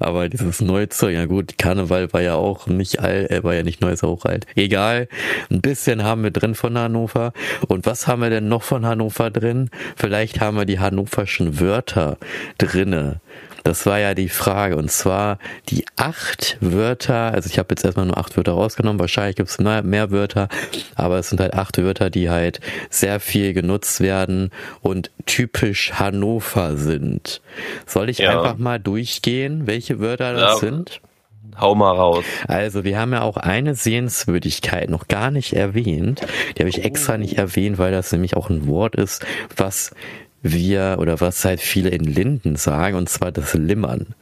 Aber 0.00 0.28
dieses 0.28 0.60
neue 0.60 0.88
Zeug, 0.88 1.14
ja 1.14 1.26
gut, 1.26 1.58
Karneval 1.58 2.12
war 2.12 2.22
ja 2.22 2.34
auch 2.34 2.66
nicht 2.66 3.00
alt, 3.00 3.30
äh, 3.30 3.44
war 3.44 3.54
ja 3.54 3.62
nicht 3.62 3.80
neu, 3.80 3.90
ist 3.90 4.04
auch 4.04 4.24
alt. 4.24 4.46
Egal. 4.54 5.08
Ein 5.50 5.60
bisschen 5.60 6.04
haben 6.04 6.22
wir 6.22 6.30
drin 6.30 6.54
von 6.54 6.76
Hannover. 6.76 7.32
Und 7.66 7.86
was 7.86 8.06
haben 8.06 8.22
wir 8.22 8.30
denn 8.30 8.48
noch 8.48 8.62
von 8.62 8.86
Hannover 8.86 9.30
drin. 9.30 9.70
Vielleicht 9.96 10.40
haben 10.40 10.56
wir 10.56 10.64
die 10.64 10.78
hannoverschen 10.78 11.60
Wörter 11.60 11.97
drinne. 12.58 13.20
Das 13.64 13.84
war 13.84 13.98
ja 13.98 14.14
die 14.14 14.30
Frage. 14.30 14.76
Und 14.76 14.90
zwar 14.90 15.38
die 15.68 15.84
acht 15.96 16.56
Wörter, 16.60 17.32
also 17.34 17.50
ich 17.50 17.58
habe 17.58 17.68
jetzt 17.70 17.84
erstmal 17.84 18.06
nur 18.06 18.16
acht 18.16 18.36
Wörter 18.36 18.52
rausgenommen, 18.52 18.98
wahrscheinlich 18.98 19.36
gibt 19.36 19.50
es 19.50 19.58
mehr, 19.58 19.82
mehr 19.82 20.10
Wörter, 20.10 20.48
aber 20.94 21.18
es 21.18 21.28
sind 21.28 21.40
halt 21.40 21.54
acht 21.54 21.76
Wörter, 21.76 22.08
die 22.08 22.30
halt 22.30 22.60
sehr 22.88 23.20
viel 23.20 23.52
genutzt 23.52 24.00
werden 24.00 24.50
und 24.80 25.10
typisch 25.26 25.92
Hannover 25.94 26.76
sind. 26.76 27.42
Soll 27.84 28.08
ich 28.08 28.18
ja. 28.18 28.30
einfach 28.30 28.56
mal 28.56 28.80
durchgehen, 28.80 29.66
welche 29.66 30.00
Wörter 30.00 30.32
das 30.32 30.54
ja. 30.62 30.68
sind? 30.68 31.02
Hau 31.60 31.74
mal 31.74 31.94
raus. 31.94 32.24
Also, 32.46 32.84
wir 32.84 33.00
haben 33.00 33.12
ja 33.12 33.22
auch 33.22 33.36
eine 33.36 33.74
Sehenswürdigkeit 33.74 34.88
noch 34.90 35.08
gar 35.08 35.32
nicht 35.32 35.54
erwähnt. 35.54 36.20
Die 36.56 36.60
habe 36.60 36.70
ich 36.70 36.84
extra 36.84 37.18
nicht 37.18 37.36
erwähnt, 37.36 37.78
weil 37.78 37.90
das 37.90 38.12
nämlich 38.12 38.36
auch 38.36 38.48
ein 38.48 38.68
Wort 38.68 38.94
ist, 38.94 39.26
was 39.56 39.92
wir 40.42 40.96
oder 41.00 41.20
was 41.20 41.44
halt 41.44 41.60
viele 41.60 41.90
in 41.90 42.04
Linden 42.04 42.56
sagen, 42.56 42.96
und 42.96 43.08
zwar 43.08 43.32
das 43.32 43.54
Limmern. 43.54 44.14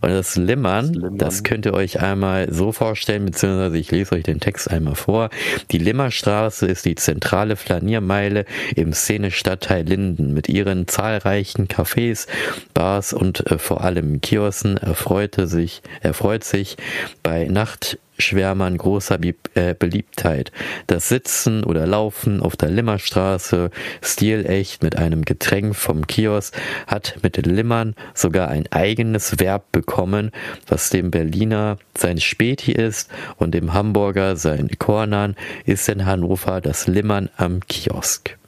Und 0.00 0.10
das 0.10 0.36
Limmern, 0.36 0.86
das, 0.86 0.94
Limmern. 0.94 1.18
das 1.18 1.42
könnt 1.42 1.66
ihr 1.66 1.74
euch 1.74 2.00
einmal 2.00 2.52
so 2.52 2.72
vorstellen, 2.72 3.24
beziehungsweise 3.24 3.78
ich 3.78 3.90
lese 3.90 4.14
euch 4.14 4.22
den 4.22 4.40
Text 4.40 4.70
einmal 4.70 4.94
vor. 4.94 5.30
Die 5.70 5.78
Limmerstraße 5.78 6.66
ist 6.66 6.84
die 6.84 6.94
zentrale 6.94 7.56
Flaniermeile 7.56 8.44
im 8.76 8.92
Szenestadtteil 8.92 9.84
Linden. 9.84 10.34
Mit 10.34 10.48
ihren 10.48 10.88
zahlreichen 10.88 11.68
Cafés, 11.68 12.26
Bars 12.74 13.12
und 13.12 13.50
äh, 13.50 13.58
vor 13.58 13.82
allem 13.82 14.20
Kiosken 14.20 14.76
erfreute 14.76 15.46
sich, 15.46 15.82
erfreut 16.00 16.44
sich 16.44 16.76
bei 17.22 17.46
Nacht 17.46 17.98
Schwärmern 18.22 18.78
großer 18.78 19.18
äh, 19.54 19.74
Beliebtheit. 19.74 20.52
Das 20.86 21.08
Sitzen 21.08 21.64
oder 21.64 21.86
Laufen 21.86 22.40
auf 22.40 22.56
der 22.56 22.70
Limmerstraße, 22.70 23.70
stilecht 24.00 24.82
mit 24.82 24.96
einem 24.96 25.24
Getränk 25.24 25.76
vom 25.76 26.06
Kiosk, 26.06 26.54
hat 26.86 27.18
mit 27.22 27.44
Limmern 27.44 27.94
sogar 28.14 28.48
ein 28.48 28.70
eigenes 28.70 29.38
Verb 29.40 29.72
bekommen, 29.72 30.30
was 30.66 30.90
dem 30.90 31.10
Berliner 31.10 31.78
sein 31.96 32.20
Späti 32.20 32.72
ist 32.72 33.10
und 33.36 33.52
dem 33.54 33.74
Hamburger 33.74 34.36
sein 34.36 34.70
Kornern, 34.78 35.36
ist 35.64 35.88
in 35.88 36.06
Hannover 36.06 36.60
das 36.60 36.86
Limmern 36.86 37.28
am 37.36 37.60
Kiosk. 37.60 38.38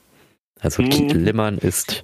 Also 0.64 0.82
hm. 0.82 1.08
Limmern 1.24 1.58
ist. 1.58 2.02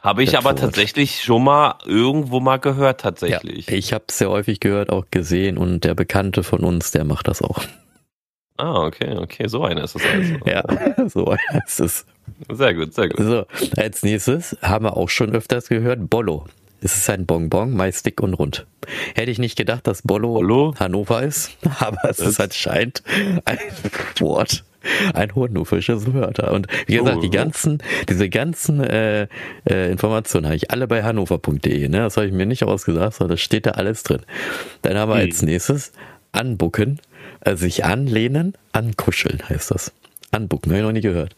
Habe 0.00 0.22
ich 0.22 0.38
aber 0.38 0.56
tatsächlich 0.56 1.22
schon 1.22 1.44
mal 1.44 1.76
irgendwo 1.84 2.40
mal 2.40 2.56
gehört, 2.56 3.02
tatsächlich. 3.02 3.68
Ja, 3.68 3.76
ich 3.76 3.92
habe 3.92 4.04
es 4.08 4.16
sehr 4.16 4.30
häufig 4.30 4.60
gehört, 4.60 4.88
auch 4.88 5.04
gesehen 5.10 5.58
und 5.58 5.84
der 5.84 5.94
Bekannte 5.94 6.42
von 6.42 6.60
uns, 6.60 6.90
der 6.90 7.04
macht 7.04 7.28
das 7.28 7.42
auch. 7.42 7.62
Ah, 8.56 8.84
okay, 8.84 9.16
okay, 9.18 9.46
so 9.46 9.64
einer 9.64 9.84
ist 9.84 9.96
es 9.96 10.02
also. 10.04 10.34
ja, 10.46 11.08
so 11.08 11.26
einer 11.26 11.64
ist 11.66 11.80
es. 11.80 12.06
Sehr 12.50 12.74
gut, 12.74 12.94
sehr 12.94 13.08
gut. 13.10 13.18
So, 13.18 13.46
als 13.76 14.02
nächstes 14.02 14.56
haben 14.62 14.86
wir 14.86 14.96
auch 14.96 15.08
schon 15.08 15.32
öfters 15.32 15.68
gehört, 15.68 16.08
Bollo. 16.08 16.46
Es 16.80 16.96
ist 16.96 17.08
ein 17.10 17.26
Bonbon, 17.26 17.74
meist 17.74 18.06
dick 18.06 18.20
und 18.20 18.34
rund. 18.34 18.66
Hätte 19.14 19.30
ich 19.30 19.38
nicht 19.38 19.56
gedacht, 19.56 19.86
dass 19.86 20.02
Bollo, 20.02 20.32
Bollo? 20.32 20.74
Hannover 20.78 21.22
ist, 21.22 21.56
aber 21.78 22.08
es 22.08 22.18
ist 22.18 22.40
anscheinend 22.40 23.02
ein 23.44 23.58
Wort 24.18 24.64
ein 25.14 25.34
hannoversches 25.34 26.12
Wörter. 26.12 26.52
Und 26.52 26.66
wie 26.86 26.96
gesagt, 26.96 27.18
oh, 27.18 27.20
die 27.20 27.30
ganzen, 27.30 27.78
diese 28.08 28.28
ganzen 28.28 28.82
äh, 28.82 29.28
äh, 29.68 29.90
Informationen 29.90 30.46
habe 30.46 30.56
ich 30.56 30.70
alle 30.70 30.86
bei 30.86 31.02
hannover.de. 31.02 31.88
Ne? 31.88 31.98
Das 31.98 32.16
habe 32.16 32.26
ich 32.26 32.32
mir 32.32 32.46
nicht 32.46 32.64
ausgesagt, 32.64 33.14
sondern 33.14 33.34
das 33.36 33.40
steht 33.40 33.66
da 33.66 33.72
alles 33.72 34.02
drin. 34.02 34.22
Dann 34.82 34.96
haben 34.96 35.10
wir 35.10 35.16
hm. 35.16 35.26
als 35.26 35.42
nächstes 35.42 35.92
anbucken, 36.32 37.00
äh, 37.40 37.56
sich 37.56 37.84
anlehnen, 37.84 38.54
ankuscheln 38.72 39.42
heißt 39.48 39.70
das. 39.70 39.92
Anbucken, 40.30 40.72
habe 40.72 40.80
ich 40.80 40.86
noch 40.86 40.92
nie 40.92 41.00
gehört. 41.00 41.36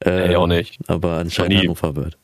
Äh, 0.00 0.28
nee, 0.28 0.36
auch 0.36 0.46
nicht. 0.46 0.78
Aber 0.86 1.12
anscheinend 1.12 1.60
Hannover 1.60 1.96
wird. 1.96 2.18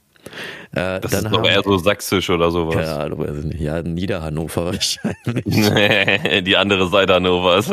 Äh, 0.73 1.01
das 1.01 1.13
ist 1.13 1.25
doch 1.25 1.45
eher 1.45 1.63
so 1.63 1.77
sächsisch 1.79 2.31
oder 2.31 2.51
sowas. 2.51 2.87
Ja, 2.87 3.09
du 3.09 3.19
weißt 3.19 3.45
nicht. 3.45 3.61
Ja, 3.61 3.83
Niederhannover 3.83 4.67
wahrscheinlich. 4.73 6.45
die 6.45 6.57
andere 6.57 6.89
Seite 6.89 7.15
Hannovers. 7.15 7.73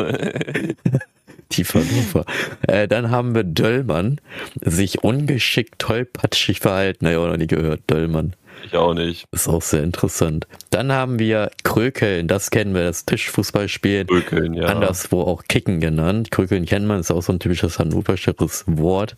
Tiefer 1.48 1.80
Hannover. 1.80 2.24
Äh, 2.66 2.88
dann 2.88 3.10
haben 3.10 3.34
wir 3.34 3.44
Döllmann, 3.44 4.20
sich 4.60 5.02
ungeschickt 5.02 5.78
tollpatschig 5.78 6.60
verhalten. 6.60 7.04
Naja, 7.04 7.26
noch 7.26 7.36
nie 7.36 7.46
gehört, 7.46 7.82
Döllmann. 7.90 8.34
Ich 8.64 8.74
auch 8.74 8.94
nicht. 8.94 9.26
Ist 9.30 9.48
auch 9.48 9.62
sehr 9.62 9.82
interessant. 9.82 10.46
Dann 10.70 10.92
haben 10.92 11.18
wir 11.18 11.50
Krökeln, 11.62 12.28
das 12.28 12.50
kennen 12.50 12.74
wir, 12.74 12.82
das 12.82 13.04
Tischfußballspielen. 13.04 14.08
Krökeln, 14.08 14.54
ja. 14.54 14.66
Anderswo 14.66 15.22
auch 15.22 15.44
Kicken 15.44 15.80
genannt. 15.80 16.30
Krökeln 16.30 16.66
kennt 16.66 16.86
man, 16.86 17.00
ist 17.00 17.10
auch 17.10 17.22
so 17.22 17.32
ein 17.32 17.38
typisches 17.38 17.78
hannoversches 17.78 18.64
Wort. 18.66 19.14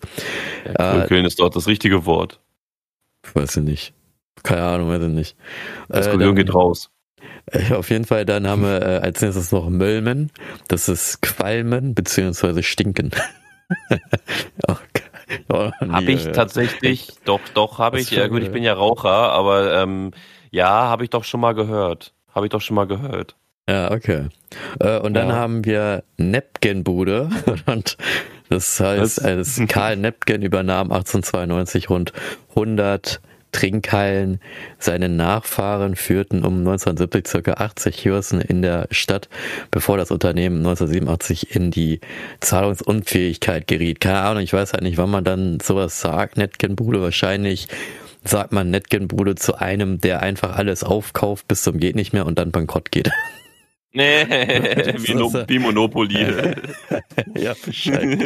Ja, 0.67 1.01
Krökeln 1.01 1.25
äh, 1.25 1.29
ist 1.29 1.41
doch 1.41 1.51
das 1.51 1.67
richtige 1.67 2.05
Wort. 2.07 2.41
Weiß 3.35 3.57
ich 3.57 3.65
nicht. 3.65 3.95
Keine 4.43 4.63
Ahnung, 4.63 4.89
weiß 4.89 5.03
ich 5.03 5.09
nicht. 5.09 5.37
Das 5.89 6.07
äh, 6.07 6.19
dann, 6.19 6.35
geht 6.35 6.55
raus. 6.55 6.91
Äh, 7.47 7.75
auf 7.75 7.91
jeden 7.91 8.05
Fall, 8.05 8.25
dann 8.25 8.47
haben 8.47 8.63
wir 8.63 8.83
äh, 8.83 8.99
als 8.99 9.21
nächstes 9.21 9.53
noch 9.53 9.69
Mölmen. 9.69 10.31
Das 10.69 10.89
ist 10.89 11.23
Qualmen 11.23 11.95
beziehungsweise 11.95 12.63
Stinken. 12.63 13.11
oh, 14.69 14.75
oh, 15.49 15.71
habe 15.81 16.13
ich 16.13 16.25
tatsächlich, 16.33 17.09
doch, 17.25 17.41
doch, 17.55 17.79
habe 17.79 18.01
ich. 18.01 18.11
Ja 18.11 18.29
gut, 18.29 18.43
ich 18.43 18.51
bin 18.51 18.63
ja 18.63 18.75
Raucher, 18.75 19.11
aber 19.11 19.75
ähm, 19.83 20.13
ja, 20.51 20.69
habe 20.69 21.05
ich 21.05 21.11
doch 21.11 21.25
schon 21.25 21.41
mal 21.41 21.55
gehört. 21.55 22.13
Habe 22.35 22.47
ich 22.47 22.51
doch 22.51 22.61
schon 22.61 22.77
mal 22.77 22.87
gehört. 22.87 23.37
Ja, 23.69 23.91
okay. 23.93 24.29
Äh, 24.81 24.99
und 24.99 25.15
dann 25.15 25.29
ja. 25.29 25.35
haben 25.35 25.65
wir 25.65 26.03
Nepgenbude 26.17 27.31
und 27.67 27.97
das 28.49 28.81
heißt, 28.81 29.25
als 29.25 29.63
Karl 29.69 29.97
Nepgen 29.97 30.43
übernahm 30.43 30.91
1892 30.91 31.89
rund 31.89 32.13
100 32.51 33.21
Trinkhallen. 33.53 34.41
Seine 34.79 35.09
Nachfahren 35.09 35.97
führten 35.97 36.45
um 36.45 36.59
1970 36.59 37.45
ca. 37.45 37.53
80 37.55 37.97
Kiosken 37.97 38.41
in 38.41 38.63
der 38.63 38.89
Stadt, 38.91 39.29
bevor 39.71 39.97
das 39.97 40.11
Unternehmen 40.11 40.59
1987 40.59 41.55
in 41.55 41.71
die 41.71 42.01
Zahlungsunfähigkeit 42.41 43.67
geriet. 43.67 44.01
Keine 44.01 44.21
Ahnung, 44.21 44.43
ich 44.43 44.53
weiß 44.53 44.73
halt 44.73 44.83
nicht, 44.83 44.99
wann 44.99 45.11
man 45.11 45.25
dann 45.25 45.61
sowas 45.61 46.01
sagt. 46.01 46.37
Netgenbude 46.37 47.01
wahrscheinlich 47.01 47.69
sagt 48.25 48.53
man 48.53 48.71
Netgenbude 48.71 49.35
zu 49.35 49.57
einem, 49.57 50.01
der 50.01 50.21
einfach 50.21 50.57
alles 50.57 50.85
aufkauft 50.85 51.49
bis 51.49 51.63
zum 51.63 51.79
geht 51.79 51.97
nicht 51.97 52.13
mehr 52.13 52.27
und 52.27 52.39
dann 52.39 52.51
bankrott 52.51 52.91
geht. 52.91 53.11
Nee, 53.93 54.25
wie, 54.99 55.15
no, 55.15 55.33
wie 55.49 55.59
Monopoly. 55.59 56.27
ja, 57.37 57.55
Bescheid. 57.67 58.21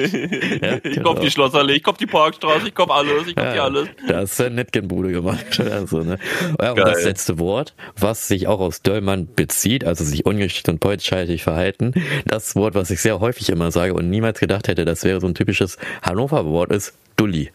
Ja, 0.63 0.77
ich 0.77 0.97
genau. 0.97 1.15
die 1.15 1.31
Schlossallee, 1.31 1.77
ich 1.77 1.83
kauf 1.83 1.97
die 1.97 2.07
Parkstraße, 2.07 2.69
ich 2.69 2.75
kauf 2.75 2.91
alles, 2.91 3.27
ich 3.27 3.35
kauf 3.35 3.47
ja, 3.47 3.53
die 3.55 3.61
alles. 3.61 3.89
Da 4.07 4.19
hast 4.19 4.39
du 4.39 4.51
Nettgenbude 4.51 5.11
gemacht. 5.13 5.59
Also, 5.61 6.03
ne? 6.03 6.19
Ja, 6.61 6.73
und 6.73 6.81
das 6.81 7.05
letzte 7.05 7.39
Wort, 7.39 7.75
was 7.99 8.29
sich 8.29 8.47
auch 8.47 8.61
aus 8.61 8.83
Döllmann 8.83 9.27
bezieht, 9.35 9.85
also 9.85 10.05
sich 10.05 10.27
ungeschickt 10.27 10.69
und 10.69 10.81
poltscheitig 10.81 11.43
verhalten, 11.43 11.95
das 12.27 12.55
Wort, 12.57 12.75
was 12.75 12.91
ich 12.91 13.01
sehr 13.01 13.21
häufig 13.21 13.49
immer 13.49 13.71
sage 13.71 13.95
und 13.95 14.11
niemals 14.11 14.41
gedacht 14.41 14.69
hätte, 14.69 14.85
das 14.85 15.03
wäre 15.03 15.21
so 15.21 15.27
ein 15.27 15.35
typisches 15.35 15.79
Hannover-Wort, 16.03 16.73
ist 16.73 16.93
Dulli. 17.17 17.51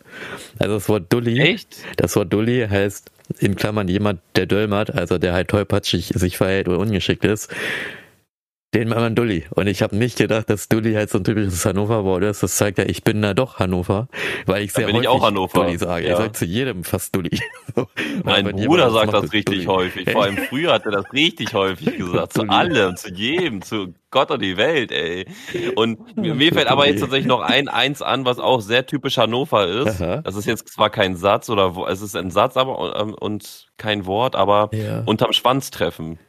Also 0.57 0.75
das 0.75 0.89
Wort 0.89 1.13
Dulli, 1.13 1.39
Echt? 1.39 1.77
das 1.97 2.15
Wort 2.15 2.33
Dulli 2.33 2.67
heißt 2.67 3.11
in 3.37 3.55
Klammern 3.55 3.87
jemand, 3.87 4.21
der 4.35 4.45
döllmert, 4.45 4.91
also 4.91 5.17
der 5.17 5.33
halt 5.33 5.49
tollpatschig 5.49 6.13
sich 6.15 6.37
verhält 6.37 6.67
oder 6.67 6.79
ungeschickt 6.79 7.25
ist. 7.25 7.53
Den 8.75 8.91
war 8.91 8.99
man 8.99 9.15
Dulli. 9.15 9.45
Und 9.49 9.65
ich 9.65 9.81
habe 9.81 9.95
nicht 9.95 10.19
gedacht, 10.19 10.47
dass 10.49 10.69
Dulli 10.69 10.93
halt 10.93 11.09
so 11.09 11.17
ein 11.17 11.23
typisches 11.23 11.65
Hannover-Wort 11.65 12.21
ist. 12.23 12.43
Das 12.43 12.55
zeigt 12.55 12.77
ja, 12.77 12.85
ich 12.85 13.03
bin 13.03 13.19
da 13.19 13.33
doch 13.33 13.57
Hannover, 13.57 14.07
weil 14.45 14.63
ich 14.63 14.73
sehr 14.73 14.85
bin 14.85 14.97
häufig 14.97 15.05
ich 15.05 15.09
auch 15.09 15.25
Hannover. 15.25 15.63
Dulli 15.63 15.77
sage. 15.79 16.05
Ja. 16.05 16.11
Ich 16.11 16.17
sage 16.17 16.31
zu 16.33 16.45
jedem 16.45 16.83
fast 16.83 17.15
Dulli. 17.15 17.41
mein 18.23 18.45
Bruder 18.45 18.91
sagt 18.91 19.11
das 19.11 19.33
richtig 19.33 19.65
Dulli. 19.65 19.65
häufig. 19.65 20.11
Vor 20.11 20.23
allem 20.23 20.37
früher 20.37 20.73
hat 20.73 20.85
er 20.85 20.91
das 20.91 21.11
richtig 21.11 21.51
häufig 21.53 21.97
gesagt. 21.97 22.33
zu 22.33 22.43
allem, 22.43 22.95
zu 22.95 23.11
jedem, 23.11 23.63
zu 23.63 23.95
Gott 24.11 24.29
und 24.29 24.41
die 24.41 24.57
Welt, 24.57 24.91
ey. 24.91 25.25
Und 25.75 26.15
mir, 26.17 26.35
mir 26.35 26.53
fällt 26.53 26.67
aber 26.67 26.87
jetzt 26.87 26.99
tatsächlich 26.99 27.27
noch 27.27 27.41
ein 27.41 27.69
Eins 27.69 28.03
an, 28.03 28.25
was 28.25 28.39
auch 28.39 28.61
sehr 28.61 28.85
typisch 28.85 29.17
Hannover 29.17 29.67
ist. 29.67 30.01
Aha. 30.01 30.21
Das 30.21 30.35
ist 30.35 30.45
jetzt 30.45 30.67
zwar 30.69 30.91
kein 30.91 31.15
Satz 31.15 31.49
oder 31.49 31.75
es 31.87 32.01
ist 32.01 32.15
ein 32.15 32.29
Satz, 32.29 32.55
aber 32.55 32.99
ähm, 32.99 33.15
und 33.15 33.67
kein 33.77 34.05
Wort, 34.05 34.35
aber 34.35 34.69
ja. 34.73 35.01
unterm 35.05 35.33
Schwanz 35.33 35.71
treffen. 35.71 36.19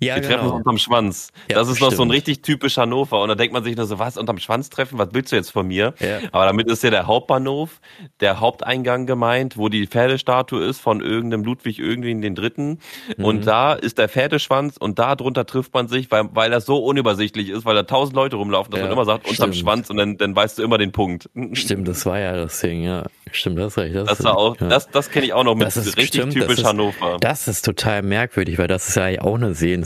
Ja, 0.00 0.14
wir 0.16 0.22
genau. 0.22 0.34
treffen 0.34 0.46
uns 0.46 0.56
unterm 0.58 0.78
Schwanz. 0.78 1.28
Ja, 1.50 1.56
das 1.56 1.68
ist 1.68 1.76
stimmt. 1.76 1.90
noch 1.90 1.96
so 1.96 2.02
ein 2.02 2.10
richtig 2.10 2.42
typisch 2.42 2.76
Hannover. 2.76 3.22
Und 3.22 3.28
da 3.28 3.34
denkt 3.34 3.52
man 3.52 3.64
sich 3.64 3.76
nur 3.76 3.86
so, 3.86 3.98
was, 3.98 4.16
unterm 4.16 4.38
Schwanz 4.38 4.70
treffen? 4.70 4.98
Was 4.98 5.08
willst 5.12 5.32
du 5.32 5.36
jetzt 5.36 5.50
von 5.50 5.66
mir? 5.66 5.94
Ja. 6.00 6.18
Aber 6.32 6.46
damit 6.46 6.68
ist 6.68 6.82
ja 6.82 6.90
der 6.90 7.06
Hauptbahnhof, 7.06 7.80
der 8.20 8.40
Haupteingang 8.40 9.06
gemeint, 9.06 9.56
wo 9.56 9.68
die 9.68 9.86
Pferdestatue 9.86 10.62
ist 10.64 10.80
von 10.80 11.00
irgendeinem 11.00 11.44
Ludwig 11.44 11.78
irgendwie 11.78 12.10
in 12.10 12.20
den 12.20 12.34
Dritten. 12.34 12.78
Mhm. 13.16 13.24
Und 13.24 13.46
da 13.46 13.72
ist 13.72 13.98
der 13.98 14.08
Pferdeschwanz 14.08 14.76
und 14.76 14.98
da 14.98 15.16
drunter 15.16 15.46
trifft 15.46 15.74
man 15.74 15.88
sich, 15.88 16.10
weil, 16.10 16.28
weil 16.32 16.50
das 16.50 16.66
so 16.66 16.78
unübersichtlich 16.78 17.50
ist, 17.50 17.64
weil 17.64 17.74
da 17.74 17.82
tausend 17.84 18.16
Leute 18.16 18.36
rumlaufen, 18.36 18.70
dass 18.70 18.80
ja, 18.80 18.86
man 18.86 18.92
immer 18.92 19.04
sagt, 19.04 19.28
unterm 19.28 19.52
stimmt. 19.52 19.56
Schwanz 19.56 19.90
und 19.90 19.96
dann, 19.96 20.16
dann 20.16 20.34
weißt 20.34 20.58
du 20.58 20.62
immer 20.62 20.78
den 20.78 20.92
Punkt. 20.92 21.28
Stimmt, 21.52 21.88
das 21.88 22.06
war 22.06 22.18
ja 22.18 22.36
das 22.36 22.60
Ding, 22.60 22.82
ja. 22.82 23.04
Stimmt, 23.32 23.58
das 23.58 23.76
recht. 23.76 23.94
Das, 23.94 24.08
das, 24.08 24.24
war 24.24 24.36
auch, 24.36 24.58
ja. 24.60 24.68
das, 24.68 24.88
das 24.88 25.10
kenne 25.10 25.26
ich 25.26 25.32
auch 25.32 25.44
noch 25.44 25.54
mit 25.54 25.66
das 25.66 25.76
ist, 25.76 25.96
richtig 25.96 26.20
stimmt, 26.20 26.32
typisch 26.32 26.48
das 26.48 26.58
ist, 26.60 26.64
Hannover. 26.64 27.18
Das 27.20 27.48
ist 27.48 27.64
total 27.64 28.02
merkwürdig, 28.02 28.58
weil 28.58 28.68
das 28.68 28.88
ist 28.88 28.94
ja 28.96 29.04
eigentlich 29.04 29.20
auch 29.22 29.34
eine 29.34 29.54
Sehenswürdigkeit. 29.54 29.85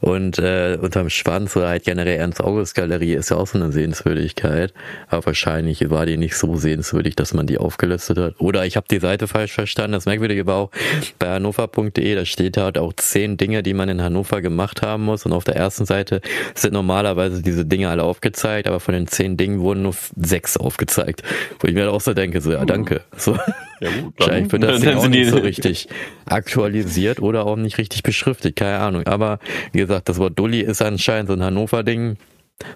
Und 0.00 0.38
äh, 0.38 0.78
unterm 0.80 1.10
Schwanz 1.10 1.56
oder 1.56 1.68
halt 1.68 1.84
generell 1.84 2.16
Ernst-August-Galerie 2.16 3.14
ist 3.14 3.30
ja 3.30 3.36
auch 3.36 3.46
so 3.46 3.58
eine 3.58 3.72
Sehenswürdigkeit. 3.72 4.72
Aber 5.08 5.26
wahrscheinlich 5.26 5.88
war 5.90 6.06
die 6.06 6.16
nicht 6.16 6.36
so 6.36 6.56
sehenswürdig, 6.56 7.16
dass 7.16 7.34
man 7.34 7.46
die 7.46 7.58
aufgelistet 7.58 8.18
hat. 8.18 8.34
Oder 8.38 8.66
ich 8.66 8.76
habe 8.76 8.86
die 8.90 8.98
Seite 8.98 9.28
falsch 9.28 9.52
verstanden. 9.52 9.92
Das 9.92 10.06
Merkwürdige 10.06 10.46
war 10.46 10.56
auch 10.56 10.70
bei 11.18 11.28
hannover.de, 11.28 12.14
da 12.14 12.24
steht 12.24 12.56
halt 12.56 12.78
auch 12.78 12.92
zehn 12.94 13.36
Dinge, 13.36 13.62
die 13.62 13.74
man 13.74 13.88
in 13.88 14.02
Hannover 14.02 14.40
gemacht 14.40 14.82
haben 14.82 15.04
muss. 15.04 15.26
Und 15.26 15.32
auf 15.32 15.44
der 15.44 15.56
ersten 15.56 15.86
Seite 15.86 16.20
sind 16.54 16.72
normalerweise 16.72 17.42
diese 17.42 17.64
Dinge 17.64 17.88
alle 17.88 18.02
aufgezeigt, 18.02 18.68
aber 18.68 18.80
von 18.80 18.94
den 18.94 19.06
zehn 19.06 19.36
Dingen 19.36 19.60
wurden 19.60 19.82
nur 19.82 19.94
sechs 20.16 20.56
aufgezeigt. 20.56 21.22
Wo 21.60 21.68
ich 21.68 21.74
mir 21.74 21.90
auch 21.90 22.00
so 22.00 22.14
denke, 22.14 22.40
so, 22.40 22.52
ja, 22.52 22.64
danke. 22.64 23.02
So. 23.16 23.36
Ja, 23.80 23.90
gut, 23.90 24.14
Wahrscheinlich 24.18 24.52
wird 24.52 24.62
das 24.62 24.80
Ding 24.82 24.96
auch 24.96 25.08
nicht 25.08 25.30
so 25.30 25.38
richtig 25.38 25.88
aktualisiert 26.26 27.20
oder 27.20 27.46
auch 27.46 27.56
nicht 27.56 27.78
richtig 27.78 28.02
beschriftet, 28.02 28.56
keine 28.56 28.78
Ahnung. 28.78 29.06
Aber 29.06 29.38
wie 29.72 29.78
gesagt, 29.78 30.08
das 30.08 30.18
Wort 30.18 30.38
Dulli 30.38 30.60
ist 30.60 30.82
anscheinend 30.82 31.28
so 31.28 31.34
ein 31.34 31.42
Hannover-Ding. 31.42 32.16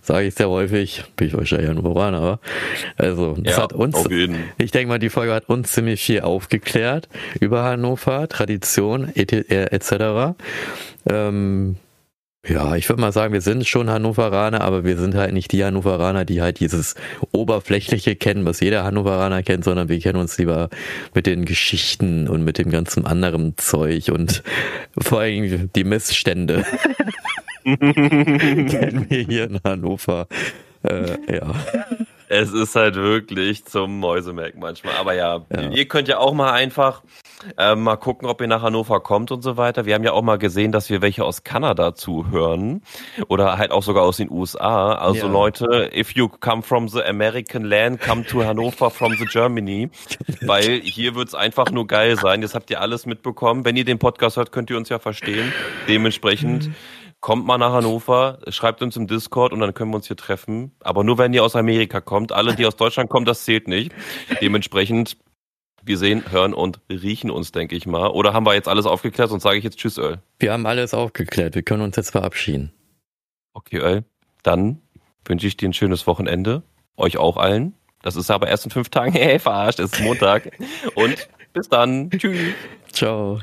Sage 0.03 0.27
ich 0.27 0.35
sehr 0.35 0.51
häufig, 0.51 1.05
bin 1.17 1.29
ich 1.29 1.35
wahrscheinlich 1.35 1.71
Hannoveraner, 1.71 2.19
aber 2.19 2.41
also 2.99 3.35
das 3.39 3.57
ja, 3.57 3.63
hat 3.63 3.73
uns, 3.73 3.97
ich 4.59 4.73
denke 4.73 4.89
mal, 4.89 4.99
die 4.99 5.09
Folge 5.09 5.33
hat 5.33 5.49
uns 5.49 5.73
ziemlich 5.73 6.03
viel 6.03 6.21
aufgeklärt 6.21 7.09
über 7.41 7.63
Hannover, 7.63 8.29
Tradition 8.29 9.11
etc. 9.15 10.37
Ähm, 11.09 11.77
ja, 12.47 12.75
ich 12.75 12.89
würde 12.89 13.03
mal 13.03 13.13
sagen, 13.13 13.33
wir 13.33 13.43
sind 13.43 13.67
schon 13.67 13.91
Hannoveraner, 13.91 14.63
aber 14.63 14.85
wir 14.85 14.97
sind 14.97 15.15
halt 15.15 15.33
nicht 15.33 15.53
die 15.53 15.63
Hannoveraner, 15.65 16.25
die 16.25 16.41
halt 16.41 16.61
dieses 16.61 16.95
Oberflächliche 17.33 18.17
kennen, 18.17 18.45
was 18.47 18.61
jeder 18.61 18.85
Hannoveraner 18.85 19.43
kennt, 19.43 19.65
sondern 19.65 19.89
wir 19.89 20.01
kennen 20.01 20.19
uns 20.19 20.39
lieber 20.39 20.71
mit 21.15 21.27
den 21.27 21.45
Geschichten 21.45 22.29
und 22.29 22.43
mit 22.43 22.59
dem 22.59 22.71
ganzen 22.71 23.07
anderen 23.07 23.59
Zeug 23.59 24.11
und 24.11 24.43
vor 24.99 25.21
allem 25.21 25.71
die 25.75 25.85
Missstände 25.85 26.65
kennen 27.65 29.07
wir 29.09 29.23
hier 29.23 29.45
in 29.45 29.61
Hannover. 29.63 30.27
Äh, 30.83 31.35
ja. 31.35 31.55
Es 32.33 32.53
ist 32.53 32.77
halt 32.77 32.95
wirklich 32.95 33.65
zum 33.65 33.99
Mäusemerken 33.99 34.61
manchmal. 34.61 34.95
Aber 34.95 35.15
ja, 35.15 35.45
ja, 35.51 35.69
ihr 35.69 35.89
könnt 35.89 36.07
ja 36.07 36.19
auch 36.19 36.33
mal 36.33 36.53
einfach 36.53 37.03
äh, 37.59 37.75
mal 37.75 37.97
gucken, 37.97 38.29
ob 38.29 38.41
ihr 38.41 38.47
nach 38.47 38.63
Hannover 38.63 39.01
kommt 39.01 39.33
und 39.33 39.43
so 39.43 39.57
weiter. 39.57 39.85
Wir 39.85 39.97
haben 39.97 40.05
ja 40.05 40.13
auch 40.13 40.23
mal 40.23 40.39
gesehen, 40.39 40.71
dass 40.71 40.91
wir 40.91 41.03
welche 41.03 41.25
aus 41.25 41.43
Kanada 41.43 41.97
zuhören 41.97 42.83
oder 43.27 43.59
halt 43.59 43.73
auch 43.73 43.83
sogar 43.83 44.05
aus 44.05 44.19
den 44.19 44.31
USA. 44.31 44.93
Also 44.93 45.27
ja. 45.27 45.33
Leute, 45.33 45.91
if 45.93 46.13
you 46.13 46.29
come 46.29 46.63
from 46.63 46.87
the 46.87 47.03
American 47.03 47.65
land, 47.65 48.01
come 48.01 48.25
to 48.25 48.45
Hannover 48.45 48.91
from 48.91 49.13
the 49.19 49.25
Germany. 49.25 49.91
Weil 50.43 50.83
hier 50.83 51.17
wird's 51.17 51.35
einfach 51.35 51.73
nur 51.73 51.89
geil 51.89 52.17
sein. 52.17 52.43
Jetzt 52.43 52.55
habt 52.55 52.71
ihr 52.71 52.81
alles 52.81 53.07
mitbekommen. 53.07 53.65
Wenn 53.65 53.75
ihr 53.75 53.85
den 53.85 53.99
Podcast 53.99 54.37
hört, 54.37 54.53
könnt 54.53 54.71
ihr 54.71 54.77
uns 54.77 54.89
ja 54.89 55.01
verstehen. 55.01 55.53
Dementsprechend 55.89 56.71
kommt 57.21 57.47
mal 57.47 57.59
nach 57.59 57.73
Hannover, 57.73 58.39
schreibt 58.49 58.83
uns 58.83 58.97
im 58.97 59.07
Discord 59.07 59.53
und 59.53 59.61
dann 59.61 59.75
können 59.75 59.91
wir 59.91 59.97
uns 59.97 60.07
hier 60.07 60.17
treffen. 60.17 60.73
Aber 60.81 61.05
nur 61.05 61.19
wenn 61.19 61.33
ihr 61.33 61.45
aus 61.45 61.57
Amerika 61.57 62.01
kommt. 62.01 62.33
Alle, 62.33 62.55
die 62.55 62.67
aus 62.67 62.77
Deutschland 62.77 63.11
kommen, 63.11 63.27
das 63.27 63.45
zählt 63.45 63.69
nicht. 63.69 63.93
Dementsprechend, 64.41 65.17
wir 65.83 65.99
sehen, 65.99 66.31
hören 66.31 66.55
und 66.55 66.81
riechen 66.91 67.31
uns, 67.31 67.53
denke 67.53 67.77
ich 67.77 67.87
mal. 67.87 68.09
Oder 68.09 68.33
haben 68.33 68.47
wir 68.47 68.55
jetzt 68.55 68.69
alles 68.69 68.87
aufgeklärt 68.87 69.31
und 69.31 69.41
sage 69.41 69.59
ich 69.59 69.65
jetzt 69.65 69.79
Tschüss, 69.79 69.99
Öl? 69.99 70.19
Wir 70.39 70.53
haben 70.53 70.67
alles 70.67 70.95
aufgeklärt. 70.95 71.55
Wir 71.55 71.63
können 71.63 71.83
uns 71.83 71.97
jetzt 71.97 72.11
verabschieden. 72.11 72.73
Okay, 73.53 73.79
Öl. 73.79 74.05
Dann 74.43 74.81
wünsche 75.25 75.47
ich 75.47 75.57
dir 75.57 75.69
ein 75.69 75.75
schönes 75.75 76.07
Wochenende. 76.07 76.63
Euch 76.97 77.19
auch 77.19 77.37
allen. 77.37 77.75
Das 78.03 78.17
ist 78.17 78.31
aber 78.31 78.49
erst 78.49 78.65
in 78.65 78.71
fünf 78.71 78.89
Tagen. 78.89 79.13
Hey, 79.21 79.39
verarscht, 79.39 79.79
es 79.81 79.93
ist 79.93 80.01
Montag. 80.01 80.57
und 80.95 81.29
bis 81.53 81.69
dann. 81.69 82.09
Tschüss. 82.11 82.55
Ciao. 82.93 83.41